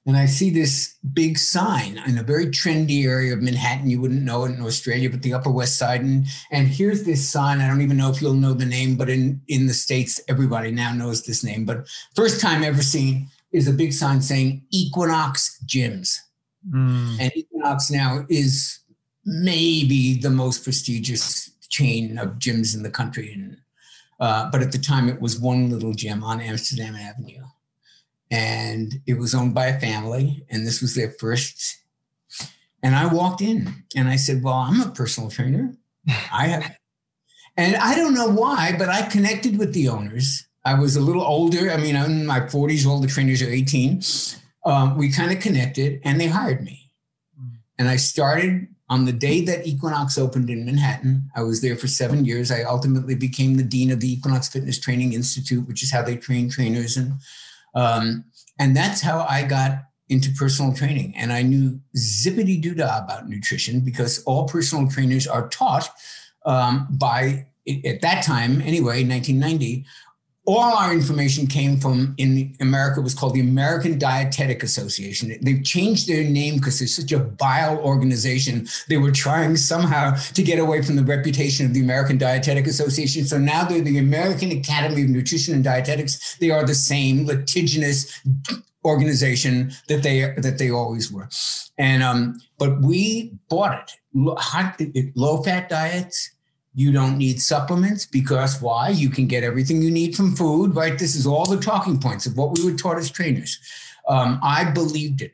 and 0.08 0.15
I 0.15 0.26
see 0.26 0.50
this 0.50 0.96
big 1.13 1.38
sign 1.38 2.02
in 2.08 2.17
a 2.17 2.24
very 2.24 2.46
trendy 2.46 3.04
area 3.04 3.34
of 3.34 3.41
Manhattan. 3.41 3.89
You 3.89 4.00
wouldn't 4.00 4.24
know 4.24 4.46
it 4.46 4.54
in 4.54 4.62
Australia, 4.62 5.10
but 5.10 5.22
the 5.22 5.34
Upper 5.34 5.52
West 5.52 5.78
Side. 5.78 6.00
And, 6.00 6.26
and 6.50 6.65
here's 6.65 7.04
this 7.04 7.28
sign. 7.28 7.60
I 7.60 7.67
don't 7.67 7.82
even 7.82 7.98
know 7.98 8.10
if 8.10 8.22
you'll 8.22 8.34
know 8.34 8.54
the 8.54 8.65
name, 8.65 8.96
but 8.96 9.10
in, 9.10 9.41
in 9.50 9.67
the 9.67 9.74
States, 9.74 10.22
everybody 10.30 10.72
now 10.72 10.93
knows 10.93 11.24
this 11.24 11.43
name. 11.43 11.65
But 11.65 11.89
first 12.15 12.39
time 12.39 12.63
ever 12.63 12.82
seen 12.82 13.28
is 13.52 13.67
a 13.67 13.74
big 13.74 13.91
sign 13.91 14.22
saying 14.22 14.63
Equinox 14.72 15.62
Gyms. 15.65 16.15
Mm. 16.70 17.17
And 17.20 17.32
Equinox 17.36 17.91
now 17.91 18.26
is 18.30 18.80
maybe 19.28 20.18
the 20.18 20.30
most 20.30 20.63
prestigious 20.63 21.52
chain 21.68 22.18
of 22.18 22.40
gyms 22.40 22.74
in 22.74 22.82
the 22.82 22.90
country. 22.90 23.34
And 23.34 23.58
uh, 24.20 24.50
but 24.50 24.63
at 24.63 24.72
the 24.72 24.80
time, 24.80 25.10
it 25.10 25.22
was 25.22 25.40
one 25.40 25.70
little 25.70 25.94
gym 25.94 26.24
on 26.24 26.42
Amsterdam 26.42 26.96
Avenue, 26.96 27.44
and 28.32 29.00
it 29.06 29.20
was 29.20 29.36
owned 29.36 29.54
by 29.54 29.68
a 29.68 29.80
family, 29.80 30.44
and 30.50 30.66
this 30.66 30.82
was 30.82 30.96
their 30.96 31.12
first. 31.12 31.84
And 32.82 32.96
I 32.96 33.13
walked 33.13 33.42
in, 33.42 33.84
and 33.96 34.08
I 34.08 34.16
said, 34.16 34.42
"Well, 34.42 34.56
I'm 34.56 34.82
a 34.82 34.90
personal 34.90 35.30
trainer. 35.30 35.76
I 36.34 36.48
have." 36.48 36.78
And 37.60 37.76
I 37.76 37.96
don't 37.96 38.13
know 38.13 38.30
why, 38.30 38.76
but 38.78 38.88
I 38.88 39.02
connected 39.10 39.58
with 39.58 39.74
the 39.74 39.90
owners. 39.90 40.46
I 40.63 40.76
was 40.76 40.96
a 40.96 41.02
little 41.02 41.24
older. 41.24 41.72
I 41.72 41.78
mean, 41.78 41.96
I'm 41.96 42.12
in 42.12 42.26
my 42.28 42.42
40s, 42.42 42.86
all 42.86 43.00
the 43.00 43.08
trainers 43.08 43.42
are 43.42 43.50
18. 43.50 44.04
Um, 44.63 44.96
we 44.96 45.12
kind 45.12 45.32
of 45.32 45.40
connected 45.40 46.00
and 46.04 46.22
they 46.22 46.28
hired 46.28 46.63
me. 46.63 46.92
Hmm. 47.36 47.56
And 47.80 47.88
I 47.90 47.96
started 47.96 48.68
on 48.89 49.06
the 49.06 49.12
day 49.12 49.43
that 49.45 49.67
Equinox 49.67 50.17
opened 50.17 50.50
in 50.50 50.65
Manhattan, 50.65 51.30
I 51.36 51.43
was 51.43 51.62
there 51.62 51.76
for 51.76 51.88
seven 51.88 52.23
years. 52.23 52.52
I 52.52 52.63
ultimately 52.63 53.15
became 53.15 53.56
the 53.56 53.63
dean 53.63 53.91
of 53.91 54.00
the 54.00 54.13
Equinox 54.13 54.47
Fitness 54.47 54.80
Training 54.80 55.13
Institute, 55.13 55.67
which 55.67 55.84
is 55.84 55.91
how 55.91 56.02
they 56.02 56.15
train 56.15 56.50
trainers, 56.50 56.95
and 56.95 57.13
um, 57.76 58.23
and 58.60 58.76
that's 58.76 59.02
how 59.02 59.26
I 59.30 59.43
got 59.43 59.84
into 60.10 60.32
personal 60.32 60.73
training. 60.73 61.13
And 61.17 61.34
I 61.34 61.41
knew 61.41 61.80
zippity 61.97 62.62
doo 62.62 62.73
dah 62.73 63.00
about 63.04 63.28
nutrition 63.28 63.82
because 63.82 64.23
all 64.23 64.47
personal 64.47 64.89
trainers 64.89 65.28
are 65.28 65.50
taught 65.50 65.89
um, 66.45 66.88
by 66.89 67.47
at 67.86 68.02
that 68.02 68.23
time 68.23 68.62
anyway, 68.62 69.04
1990, 69.04 69.86
all 70.47 70.77
our 70.77 70.93
information 70.93 71.45
came 71.45 71.77
from 71.77 72.15
in 72.17 72.55
America 72.62 73.01
it 73.01 73.03
was 73.03 73.13
called 73.13 73.33
the 73.33 73.41
American 73.41 73.99
Dietetic 73.99 74.63
Association. 74.63 75.38
They've 75.41 75.63
changed 75.63 76.07
their 76.07 76.23
name 76.23 76.55
because 76.55 76.79
they're 76.79 76.88
such 76.88 77.12
a 77.12 77.19
vile 77.19 77.77
organization. 77.79 78.65
They 78.88 78.95
were 78.95 79.12
trying 79.12 79.57
somehow 79.57 80.15
to 80.15 80.41
get 80.41 80.57
away 80.57 80.81
from 80.81 80.95
the 80.95 81.03
reputation 81.03 81.65
of 81.65 81.73
the 81.73 81.81
American 81.81 82.17
Dietetic 82.17 82.65
Association. 82.65 83.25
So 83.25 83.38
now 83.38 83.65
they're 83.65 83.81
the 83.81 83.97
American 83.97 84.53
Academy 84.53 85.03
of 85.03 85.10
Nutrition 85.10 85.53
and 85.53 85.65
Dietetics. 85.65 86.38
They 86.38 86.49
are 86.49 86.65
the 86.65 86.75
same 86.75 87.25
litigious 87.25 88.21
organization 88.86 89.73
that 89.89 90.01
they 90.01 90.33
that 90.38 90.57
they 90.57 90.71
always 90.71 91.12
were. 91.12 91.27
And 91.77 92.01
um, 92.01 92.39
but 92.57 92.81
we 92.81 93.33
bought 93.49 93.83
it. 93.83 95.12
Low 95.15 95.43
fat 95.43 95.67
diets 95.67 96.37
you 96.78 96.92
don't 96.92 97.18
need 97.18 97.42
supplements 97.42 98.06
because 98.06 98.62
why? 98.62 98.90
You 98.90 99.10
can 99.10 99.26
get 99.26 99.44
everything 99.44 99.82
you 99.82 99.90
need 99.90 100.16
from 100.16 100.36
food, 100.36 100.76
right? 100.76 101.00
This 101.00 101.16
is 101.16 101.26
all 101.26 101.48
the 101.48 101.60
talking 101.60 102.00
points 102.00 102.28
of 102.28 102.38
what 102.38 102.56
we 102.56 102.63
were 102.63 102.78
taught 102.78 103.00
as 103.00 103.10
trainers. 103.10 103.60
Um, 104.08 104.40
I 104.44 104.63
believed 104.70 105.24
it. 105.24 105.34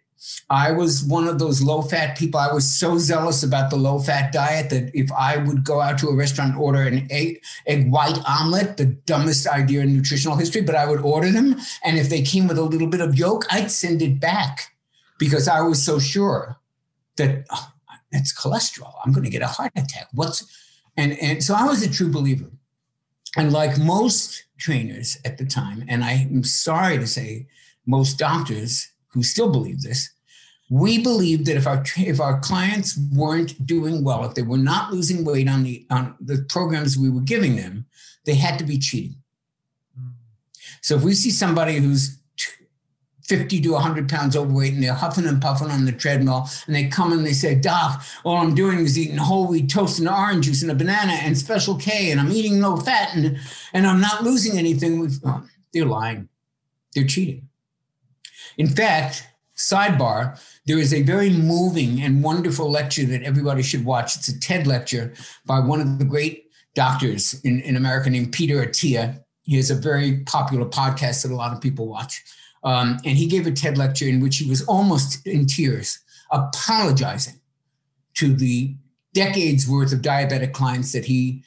I 0.50 0.72
was 0.72 1.04
one 1.04 1.28
of 1.28 1.40
those 1.40 1.62
low 1.62 1.82
fat 1.82 2.18
people. 2.18 2.40
I 2.40 2.54
was 2.54 2.64
so 2.64 2.98
zealous 2.98 3.44
about 3.44 3.72
the 3.72 3.76
low 3.76 4.00
fat 4.00 4.32
diet 4.32 4.70
that 4.70 4.96
if 4.98 5.12
I 5.12 5.36
would 5.36 5.66
go 5.66 5.82
out 5.82 5.98
to 5.98 6.08
a 6.08 6.16
restaurant 6.16 6.56
order 6.56 6.84
an 6.84 7.08
egg, 7.12 7.44
egg 7.68 7.92
white 7.92 8.20
omelet, 8.26 8.78
the 8.78 8.86
dumbest 8.86 9.46
idea 9.46 9.82
in 9.82 9.94
nutritional 9.94 10.38
history, 10.38 10.62
but 10.62 10.76
I 10.76 10.86
would 10.86 11.02
order 11.02 11.30
them. 11.30 11.58
And 11.84 11.98
if 11.98 12.08
they 12.08 12.22
came 12.22 12.48
with 12.48 12.58
a 12.58 12.64
little 12.64 12.88
bit 12.88 13.02
of 13.02 13.20
yolk, 13.20 13.46
I'd 13.52 13.70
send 13.70 14.02
it 14.02 14.22
back 14.22 14.74
because 15.20 15.50
I 15.50 15.60
was 15.60 15.84
so 15.84 16.00
sure 16.00 16.56
that 17.18 17.46
oh, 17.52 17.74
it's 18.14 18.34
cholesterol. 18.34 18.94
I'm 19.04 19.12
going 19.12 19.26
to 19.26 19.30
get 19.30 19.42
a 19.42 19.48
heart 19.48 19.74
attack. 19.76 20.08
What's 20.14 20.63
and, 20.98 21.18
and 21.20 21.44
so 21.44 21.56
I 21.56 21.66
was 21.66 21.84
a 21.84 21.90
true 21.90 22.12
believer. 22.12 22.50
And 23.36 23.52
like 23.52 23.80
most 23.80 24.44
trainers 24.60 25.18
at 25.26 25.38
the 25.38 25.46
time, 25.46 25.84
and 25.88 26.04
I'm 26.04 26.44
sorry 26.44 27.00
to 27.00 27.08
say, 27.08 27.48
most 27.86 28.20
doctors 28.20 28.92
who 29.08 29.24
still 29.24 29.52
believe 29.52 29.82
this, 29.82 30.12
we 30.70 31.02
believed 31.02 31.46
that 31.48 31.58
if 31.58 31.68
our 31.68 31.84
if 31.98 32.20
our 32.20 32.40
clients 32.40 32.98
weren't 33.12 33.66
doing 33.66 34.04
well, 34.04 34.24
if 34.26 34.34
they 34.34 34.42
were 34.42 34.58
not 34.58 34.94
losing 34.94 35.26
weight 35.26 35.50
on 35.50 35.64
the 35.64 35.86
on 35.90 36.16
the 36.20 36.46
programs 36.50 36.98
we 36.98 37.10
were 37.10 37.22
giving 37.22 37.56
them, 37.56 37.86
they 38.26 38.36
had 38.36 38.58
to 38.60 38.66
be 38.66 38.80
cheating. 38.80 39.16
Hmm. 39.96 40.10
So 40.82 40.96
if 40.96 41.04
we 41.04 41.14
see 41.14 41.32
somebody 41.32 41.76
who's 41.78 42.18
50 43.26 43.62
to 43.62 43.72
100 43.72 44.10
pounds 44.10 44.36
overweight 44.36 44.74
and 44.74 44.84
they're 44.84 44.94
huffing 44.94 45.26
and 45.28 45.42
puffing 45.42 45.72
on 45.72 45.86
the 45.86 45.92
treadmill 45.92 46.48
and 46.68 46.76
they 46.76 46.88
come 46.88 47.14
and 47.14 47.26
they 47.26 47.34
say 47.34 47.56
doc 47.56 48.04
all 48.24 48.38
i'm 48.38 48.54
doing 48.54 48.80
is 48.80 48.98
eating 48.98 49.18
whole 49.18 49.48
wheat 49.48 49.70
toast 49.70 50.00
and 50.00 50.10
orange 50.10 50.46
juice 50.46 50.62
and 50.62 50.72
a 50.72 50.76
banana 50.76 51.14
and 51.14 51.38
special 51.38 51.76
k 51.76 52.12
and 52.12 52.20
i'm 52.20 52.32
eating 52.32 52.60
no 52.60 52.76
fat 52.76 53.16
and, 53.16 53.40
and 53.74 53.88
i'm 53.88 54.02
not 54.02 54.24
losing 54.24 54.58
anything. 54.58 55.00
With 55.00 55.22
oh, 55.26 55.44
they're 55.74 55.86
lying. 55.86 56.30
They're 56.94 57.08
cheating. 57.08 57.48
In 58.58 58.68
fact 58.68 59.28
sidebar 59.56 60.40
there 60.66 60.80
is 60.80 60.94
a 60.94 61.04
very 61.04 61.30
moving 61.30 62.02
and 62.02 62.24
wonderful 62.24 62.70
lecture 62.70 63.06
that 63.06 63.22
everybody 63.22 63.62
should 63.62 63.86
watch. 63.86 64.18
It's 64.18 64.28
a 64.28 64.40
ted 64.40 64.66
lecture 64.66 65.14
by 65.46 65.60
one 65.60 65.80
of 65.80 66.00
the 66.00 66.06
great 66.06 66.46
doctors 66.76 67.40
in, 67.44 67.62
in 67.62 67.76
america 67.76 68.10
named 68.10 68.34
peter 68.34 68.66
attia. 68.66 69.20
He 69.44 69.58
has 69.58 69.70
a 69.70 69.76
very 69.76 70.20
popular 70.22 70.66
podcast 70.66 71.24
that 71.24 71.32
a 71.32 71.36
lot 71.36 71.54
of 71.54 71.62
people 71.62 71.88
watch 71.88 72.22
um, 72.64 72.98
and 73.04 73.18
he 73.18 73.28
gave 73.28 73.46
a 73.46 73.52
TED 73.52 73.78
lecture 73.78 74.08
in 74.08 74.22
which 74.22 74.38
he 74.38 74.50
was 74.50 74.64
almost 74.64 75.26
in 75.28 75.46
tears, 75.46 76.00
apologizing 76.32 77.40
to 78.16 78.34
the 78.34 78.76
decades 79.14 79.68
worth 79.68 79.94
of 79.94 80.02
diabetic 80.02 80.54
clients 80.54 80.92
that 80.94 81.06
he 81.06 81.44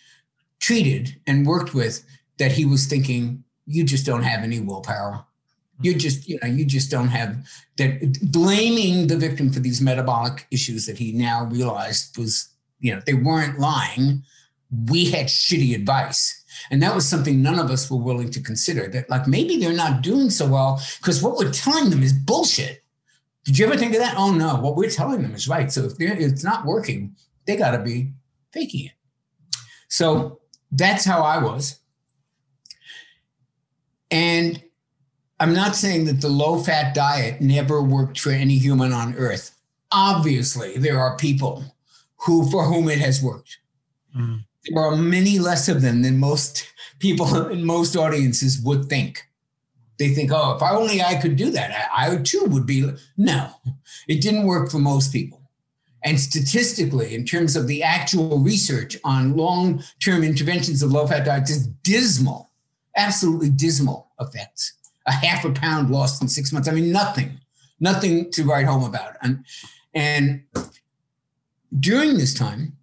treated 0.61 1.17
and 1.27 1.47
worked 1.47 1.75
with 1.75 2.05
that 2.39 2.53
he 2.53 2.65
was 2.65 2.87
thinking, 2.87 3.43
you 3.67 3.85
just 3.85 4.07
don't 4.07 4.23
have 4.23 4.45
any 4.45 4.61
willpower. 4.61 5.25
You 5.81 5.95
just, 5.95 6.29
you 6.29 6.39
know, 6.43 6.49
you 6.49 6.65
just 6.65 6.91
don't 6.91 7.09
have 7.09 7.37
that 7.77 8.19
blaming 8.31 9.09
the 9.09 9.17
victim 9.17 9.53
for 9.53 9.61
these 9.61 9.81
metabolic 9.81 10.47
issues 10.51 10.87
that 10.87 10.97
he 10.97 11.13
now 11.13 11.45
realized 11.45 12.17
was, 12.17 12.49
you 12.81 12.95
know, 12.95 13.03
they 13.05 13.15
weren't 13.15 13.59
lying. 13.59 14.23
We 14.89 15.11
had 15.11 15.27
shitty 15.27 15.75
advice 15.75 16.36
and 16.71 16.83
that 16.83 16.95
was 16.95 17.09
something 17.09 17.43
none 17.43 17.59
of 17.59 17.71
us 17.71 17.91
were 17.91 17.97
willing 17.97 18.31
to 18.31 18.41
consider 18.41 18.89
that, 18.89 19.09
like, 19.11 19.27
maybe 19.27 19.57
they're 19.57 19.73
not 19.73 20.03
doing 20.03 20.31
so 20.31 20.47
well 20.47 20.81
because 20.99 21.23
what 21.23 21.37
we're 21.37 21.53
telling 21.53 21.91
them 21.91 22.03
is 22.03 22.13
bullshit. 22.13 22.83
Did 23.45 23.59
you 23.59 23.67
ever 23.67 23.77
think 23.77 23.95
of 23.95 24.01
that? 24.01 24.17
Oh, 24.17 24.33
no, 24.33 24.57
what 24.57 24.77
we're 24.77 24.91
telling 24.91 25.23
them 25.23 25.35
is 25.35 25.49
right. 25.49 25.71
So 25.71 25.85
if 25.85 25.93
it's 26.01 26.45
not 26.45 26.65
working, 26.65 27.15
they 27.47 27.57
got 27.57 27.73
to 27.73 27.83
be 27.83 28.13
faking 28.53 28.87
it. 28.87 28.93
So 29.89 30.41
that's 30.73 31.05
how 31.05 31.23
I 31.23 31.39
was. 31.39 31.79
And 34.11 34.63
I'm 35.39 35.53
not 35.53 35.77
saying 35.77 36.07
that 36.07 36.21
the 36.21 36.29
low 36.29 36.59
fat 36.59 36.95
diet 36.95 37.41
never 37.41 37.83
worked 37.83 38.19
for 38.19 38.31
any 38.31 38.59
human 38.59 38.93
on 38.93 39.15
earth. 39.17 39.55
Obviously, 39.93 40.77
there 40.79 40.99
are 40.99 41.17
people 41.17 41.77
who 42.17 42.51
for 42.51 42.65
whom 42.65 42.89
it 42.89 42.99
has 42.99 43.23
worked. 43.23 43.59
Mm 44.17 44.46
there 44.69 44.83
are 44.83 44.97
many 44.97 45.39
less 45.39 45.69
of 45.69 45.83
them 45.83 46.03
than 46.03 46.19
most 46.19 46.67
people 46.99 47.47
in 47.51 47.65
most 47.65 47.97
audiences 47.97 48.61
would 48.61 48.87
think. 48.87 49.23
They 49.99 50.15
think, 50.15 50.31
oh, 50.33 50.57
if 50.57 50.63
only 50.63 51.01
I 51.01 51.15
could 51.15 51.37
do 51.37 51.51
that, 51.53 51.89
I, 51.95 52.13
I 52.13 52.17
too 52.19 52.45
would 52.49 52.67
be. 52.67 52.91
No, 53.17 53.51
it 54.09 54.21
didn't 54.21 54.47
work 54.47 54.71
for 54.71 54.79
most 54.79 55.13
people. 55.13 55.41
And 56.05 56.21
statistically, 56.21 57.15
in 57.15 57.25
terms 57.25 57.57
of 57.57 57.67
the 57.67 57.83
actual 57.83 58.39
research 58.39 58.97
on 59.05 59.37
long 59.37 59.83
term 60.03 60.23
interventions 60.23 60.83
of 60.83 60.93
low 60.93 61.07
fat 61.07 61.25
diets, 61.25 61.51
is 61.51 61.67
dismal, 61.67 62.51
absolutely 62.97 63.51
dismal 63.51 64.11
effects. 64.21 64.75
A 65.07 65.13
half 65.13 65.45
a 65.45 65.53
pound 65.53 65.91
lost 65.91 66.21
in 66.21 66.29
six 66.29 66.53
months. 66.53 66.69
I 66.69 66.73
mean, 66.73 66.93
nothing, 66.93 67.41
nothing 67.81 68.31
to 68.33 68.45
write 68.45 68.67
home 68.67 68.85
about. 68.85 69.17
And, 69.23 69.45
and 69.95 70.43
during 71.81 72.19
this 72.19 72.35
time, 72.35 72.76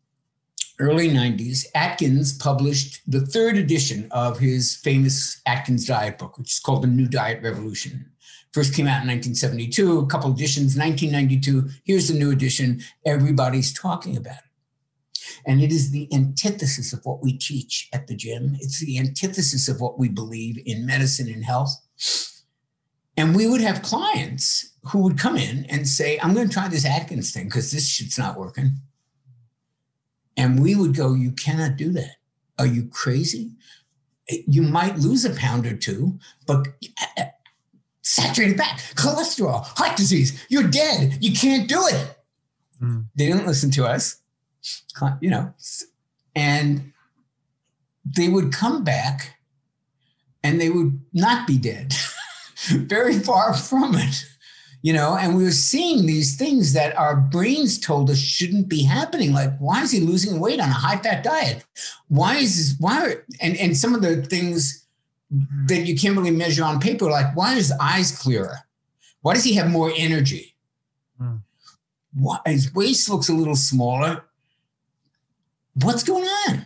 early 0.80 1.10
90s, 1.10 1.66
Atkins 1.76 2.38
published 2.38 3.02
the 3.08 3.26
third 3.26 3.58
edition 3.58 4.08
of 4.12 4.40
his 4.40 4.76
famous 4.76 5.42
Atkins 5.46 5.86
diet 5.86 6.18
book, 6.18 6.38
which 6.38 6.54
is 6.54 6.60
called 6.60 6.84
The 6.84 6.88
New 6.88 7.08
Diet 7.08 7.42
Revolution. 7.44 8.10
First 8.54 8.76
came 8.76 8.86
out 8.86 9.02
in 9.02 9.10
1972, 9.10 10.00
a 10.00 10.06
couple 10.06 10.32
editions, 10.32 10.78
1992. 10.78 11.70
Here's 11.86 12.08
the 12.08 12.18
new 12.18 12.32
edition. 12.32 12.82
Everybody's 13.06 13.74
talking 13.74 14.16
about 14.16 14.36
it. 14.36 15.42
And 15.46 15.62
it 15.62 15.72
is 15.72 15.92
the 15.92 16.08
antithesis 16.14 16.94
of 16.94 17.00
what 17.04 17.24
we 17.24 17.34
teach 17.34 17.90
at 17.94 18.08
the 18.08 18.16
gym. 18.16 18.56
It's 18.60 18.80
the 18.80 19.00
antithesis 19.00 19.68
of 19.68 19.82
what 19.82 19.98
we 19.98 20.08
believe 20.08 20.62
in 20.66 20.86
medicine 20.86 21.30
and 21.30 21.44
health. 21.44 21.72
And 23.18 23.36
we 23.36 23.48
would 23.48 23.62
have 23.62 23.82
clients 23.82 24.74
who 24.84 25.00
would 25.00 25.18
come 25.18 25.36
in 25.36 25.66
and 25.70 25.88
say, 25.88 26.20
I'm 26.22 26.34
going 26.34 26.48
to 26.48 26.54
try 26.54 26.68
this 26.68 26.86
Atkins 26.86 27.32
thing 27.32 27.46
because 27.46 27.72
this 27.72 27.88
shit's 27.88 28.18
not 28.18 28.38
working. 28.38 28.74
And 30.38 30.62
we 30.62 30.76
would 30.76 30.96
go, 30.96 31.14
You 31.14 31.32
cannot 31.32 31.78
do 31.78 31.92
that. 31.94 32.16
Are 32.58 32.66
you 32.66 32.86
crazy? 32.86 33.52
You 34.28 34.62
might 34.62 34.98
lose 34.98 35.26
a 35.26 35.32
pound 35.32 35.66
or 35.66 35.76
two, 35.76 36.18
but 36.48 36.68
uh, 37.02 37.22
uh, 37.22 37.24
saturated 38.02 38.58
fat, 38.58 38.80
cholesterol, 38.96 39.66
heart 39.78 39.98
disease, 39.98 40.46
you're 40.50 40.68
dead. 40.68 41.18
You 41.20 41.34
can't 41.34 41.68
do 41.68 41.82
it. 41.88 42.18
Mm. 42.82 43.06
They 43.16 43.28
didn't 43.28 43.48
listen 43.48 43.72
to 43.72 43.86
us, 43.86 44.22
you 45.20 45.30
know, 45.30 45.54
and 46.36 46.94
they 48.06 48.30
would 48.30 48.54
come 48.54 48.84
back 48.84 49.38
and 50.44 50.60
they 50.60 50.70
would 50.70 51.00
not 51.14 51.48
be 51.48 51.58
dead. 51.58 51.94
Very 52.70 53.20
far 53.20 53.54
from 53.54 53.96
it. 53.96 54.26
You 54.84 54.92
know, 54.92 55.16
and 55.16 55.36
we 55.36 55.44
were 55.44 55.52
seeing 55.52 56.06
these 56.06 56.36
things 56.36 56.74
that 56.74 56.96
our 56.98 57.16
brains 57.16 57.80
told 57.80 58.10
us 58.10 58.20
shouldn't 58.20 58.68
be 58.68 58.84
happening. 58.84 59.32
Like, 59.32 59.58
why 59.58 59.82
is 59.82 59.92
he 59.92 60.02
losing 60.02 60.42
weight 60.42 60.60
on 60.60 60.68
a 60.68 60.74
high 60.74 60.98
fat 60.98 61.24
diet? 61.24 61.64
Why 62.10 62.36
is 62.36 62.58
this, 62.58 62.76
why, 62.80 63.16
and, 63.40 63.56
and 63.58 63.78
some 63.78 63.96
of 63.96 64.02
the 64.02 64.24
things 64.24 64.86
that 65.68 65.88
you 65.88 65.98
can't 65.98 66.18
really 66.18 66.32
measure 66.32 66.66
on 66.66 66.82
paper, 66.82 67.10
like, 67.10 67.34
why 67.34 67.54
is 67.54 67.70
his 67.70 67.78
eyes 67.80 68.12
clearer? 68.12 68.58
Why 69.22 69.34
does 69.34 69.46
he 69.46 69.54
have 69.54 69.72
more 69.72 69.92
energy? 69.96 70.54
Hmm. 71.18 71.38
Why, 72.14 72.40
his 72.46 72.74
waist 72.74 73.10
looks 73.10 73.30
a 73.30 73.34
little 73.34 73.56
smaller. 73.56 74.26
What's 75.76 76.04
going 76.04 76.26
on? 76.26 76.66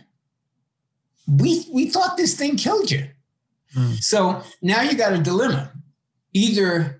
We, 1.28 1.66
we 1.72 1.88
thought 1.88 2.16
this 2.16 2.34
thing 2.36 2.56
killed 2.56 2.90
you. 2.90 3.10
Hmm. 3.74 3.92
So 4.00 4.42
now 4.60 4.82
you 4.82 4.96
got 4.96 5.12
a 5.12 5.18
dilemma. 5.18 5.72
Either 6.32 6.97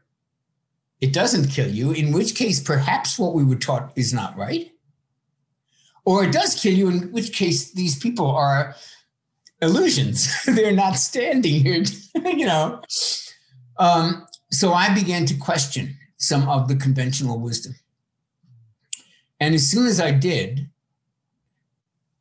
it 1.00 1.12
doesn't 1.12 1.48
kill 1.48 1.68
you, 1.68 1.92
in 1.92 2.12
which 2.12 2.34
case 2.34 2.60
perhaps 2.60 3.18
what 3.18 3.34
we 3.34 3.44
were 3.44 3.56
taught 3.56 3.92
is 3.96 4.12
not 4.12 4.36
right. 4.36 4.72
Or 6.04 6.24
it 6.24 6.32
does 6.32 6.54
kill 6.54 6.74
you, 6.74 6.88
in 6.88 7.12
which 7.12 7.32
case 7.32 7.72
these 7.72 7.98
people 7.98 8.30
are 8.30 8.74
illusions. 9.60 10.44
They're 10.46 10.72
not 10.72 10.96
standing 10.96 11.62
here, 11.62 11.84
you 12.24 12.46
know. 12.46 12.82
Um, 13.78 14.26
so 14.50 14.72
I 14.72 14.92
began 14.92 15.26
to 15.26 15.34
question 15.36 15.96
some 16.16 16.48
of 16.48 16.68
the 16.68 16.76
conventional 16.76 17.38
wisdom. 17.38 17.74
And 19.40 19.54
as 19.54 19.68
soon 19.68 19.86
as 19.86 20.00
I 20.00 20.10
did, 20.10 20.68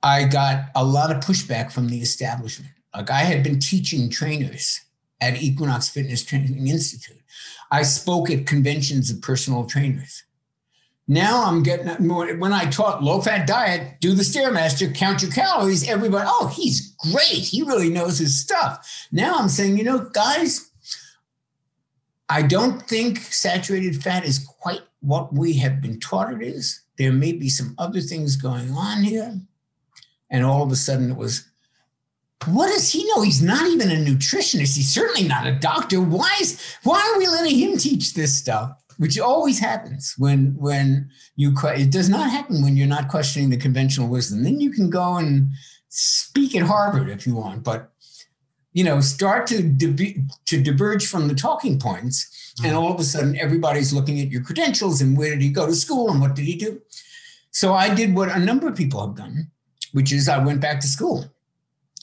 I 0.04 0.26
got 0.26 0.66
a 0.76 0.84
lot 0.84 1.12
of 1.12 1.24
pushback 1.24 1.72
from 1.72 1.90
the 1.90 2.00
establishment. 2.00 2.72
Like 2.96 3.10
I 3.10 3.22
had 3.22 3.44
been 3.44 3.60
teaching 3.60 4.10
trainers 4.10 4.82
at 5.20 5.42
Equinox 5.42 5.90
Fitness 5.90 6.24
Training 6.24 6.68
Institute. 6.68 7.22
I 7.72 7.84
spoke 7.84 8.30
at 8.30 8.46
conventions 8.46 9.10
of 9.10 9.22
personal 9.22 9.66
trainers. 9.66 10.24
Now 11.08 11.46
I'm 11.46 11.64
getting 11.64 12.06
more. 12.06 12.28
When 12.36 12.52
I 12.52 12.66
taught 12.66 13.02
low 13.02 13.22
fat 13.22 13.48
diet, 13.48 14.02
do 14.02 14.14
the 14.14 14.24
Stairmaster, 14.24 14.94
count 14.94 15.22
your 15.22 15.32
calories, 15.32 15.88
everybody, 15.88 16.26
oh, 16.28 16.52
he's 16.54 16.96
great. 17.12 17.30
He 17.30 17.64
really 17.64 17.90
knows 17.90 18.20
his 18.20 18.40
stuff. 18.40 19.08
Now 19.12 19.38
I'm 19.38 19.48
saying, 19.48 19.78
you 19.78 19.86
know, 19.86 20.00
guys, 20.00 20.70
I 22.28 22.42
don't 22.42 22.82
think 22.82 23.20
saturated 23.20 24.04
fat 24.04 24.26
is 24.26 24.40
quite 24.40 24.82
what 25.00 25.34
we 25.34 25.54
have 25.54 25.82
been 25.82 26.00
taught 26.00 26.34
it 26.34 26.42
is. 26.42 26.82
There 26.98 27.14
may 27.14 27.32
be 27.32 27.48
some 27.48 27.74
other 27.78 28.02
things 28.02 28.36
going 28.36 28.72
on 28.72 29.04
here. 29.04 29.40
And 30.30 30.44
all 30.44 30.64
of 30.64 30.72
a 30.72 30.76
sudden 30.76 31.12
it 31.12 31.18
was 31.18 31.48
what 32.46 32.68
does 32.68 32.92
he 32.92 33.06
know? 33.08 33.22
He's 33.22 33.42
not 33.42 33.68
even 33.68 33.92
a 33.92 33.96
nutritionist. 33.96 34.76
He's 34.76 34.94
certainly 34.94 35.28
not 35.28 35.48
a 35.48 35.56
doctor. 35.56 36.00
Why 36.00 36.34
is 36.40 36.62
why 36.84 37.12
are 37.12 37.18
we 37.18 37.28
letting 37.28 37.58
him 37.58 37.78
teach 37.78 38.14
this 38.14 38.36
stuff? 38.36 38.72
Which 38.98 39.20
always 39.20 39.60
happens 39.60 40.14
when 40.18 40.56
when 40.58 41.10
you 41.36 41.54
it 41.64 41.92
does 41.92 42.10
not 42.10 42.30
happen 42.30 42.62
when 42.62 42.78
you're 42.78 42.88
not 42.88 43.10
questioning 43.10 43.50
the 43.50 43.58
conventional 43.58 44.08
wisdom. 44.08 44.44
Then 44.44 44.60
you 44.60 44.72
can 44.72 44.90
go 44.90 45.18
and 45.18 45.50
speak 45.90 46.56
at 46.56 46.64
Harvard 46.64 47.10
if 47.10 47.26
you 47.26 47.36
want, 47.36 47.64
but 47.64 47.92
you 48.74 48.84
know, 48.84 49.02
start 49.02 49.48
to 49.48 49.76
to 50.46 50.62
diverge 50.62 51.08
from 51.08 51.28
the 51.28 51.36
talking 51.36 51.80
points, 51.80 52.54
and 52.64 52.76
all 52.76 52.94
of 52.94 53.00
a 53.00 53.04
sudden 53.04 53.36
everybody's 53.38 53.94
looking 53.94 54.20
at 54.20 54.30
your 54.30 54.44
credentials 54.44 55.02
and 55.02 55.18
where 55.18 55.32
did 55.32 55.42
he 55.42 55.50
go 55.50 55.66
to 55.66 55.76
school 55.76 56.12
and 56.12 56.22
what 56.22 56.36
did 56.36 56.46
he 56.46 56.56
do. 56.56 56.82
So 57.52 57.74
I 57.74 57.94
did 57.94 58.16
what 58.16 58.30
a 58.30 58.40
number 58.40 58.68
of 58.68 58.76
people 58.76 59.06
have 59.06 59.16
done, 59.16 59.50
which 59.94 60.14
is 60.14 60.30
I 60.30 60.38
went 60.38 60.62
back 60.62 60.80
to 60.82 60.88
school 60.88 61.32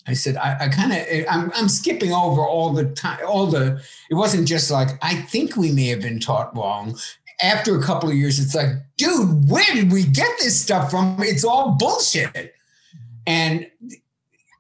I 0.07 0.13
said, 0.13 0.37
I, 0.37 0.57
I 0.61 0.69
kind 0.69 0.93
of, 0.93 0.99
eh, 0.99 1.25
I'm, 1.31 1.51
I'm 1.55 1.69
skipping 1.69 2.13
over 2.13 2.43
all 2.43 2.73
the 2.73 2.85
time, 2.87 3.21
all 3.27 3.47
the, 3.47 3.83
it 4.11 4.15
wasn't 4.15 4.47
just 4.47 4.71
like, 4.71 4.91
I 5.03 5.23
think 5.23 5.57
we 5.57 5.73
may 5.73 5.87
have 5.87 6.03
been 6.03 6.21
taught 6.21 6.55
wrong. 6.55 6.99
After 7.43 7.79
a 7.79 7.83
couple 7.83 8.11
of 8.11 8.15
years, 8.15 8.39
it's 8.39 8.55
like, 8.55 8.69
dude, 8.97 9.51
where 9.51 9.65
did 9.75 9.91
we 9.91 10.05
get 10.05 10.31
this 10.39 10.61
stuff 10.61 10.91
from? 10.91 11.17
It's 11.21 11.45
all 11.45 11.73
bullshit. 11.73 12.55
And 13.27 13.67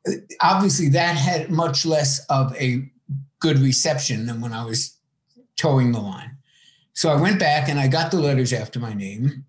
eh, 0.06 0.16
obviously, 0.40 0.88
that 0.90 1.16
had 1.16 1.50
much 1.50 1.84
less 1.84 2.24
of 2.26 2.54
a 2.56 2.88
good 3.38 3.58
reception 3.58 4.26
than 4.26 4.40
when 4.40 4.52
I 4.52 4.64
was 4.64 4.96
toeing 5.56 5.92
the 5.92 6.00
line. 6.00 6.36
So 6.94 7.10
I 7.10 7.20
went 7.20 7.38
back 7.38 7.68
and 7.68 7.78
I 7.78 7.88
got 7.88 8.10
the 8.10 8.20
letters 8.20 8.52
after 8.52 8.78
my 8.80 8.94
name 8.94 9.44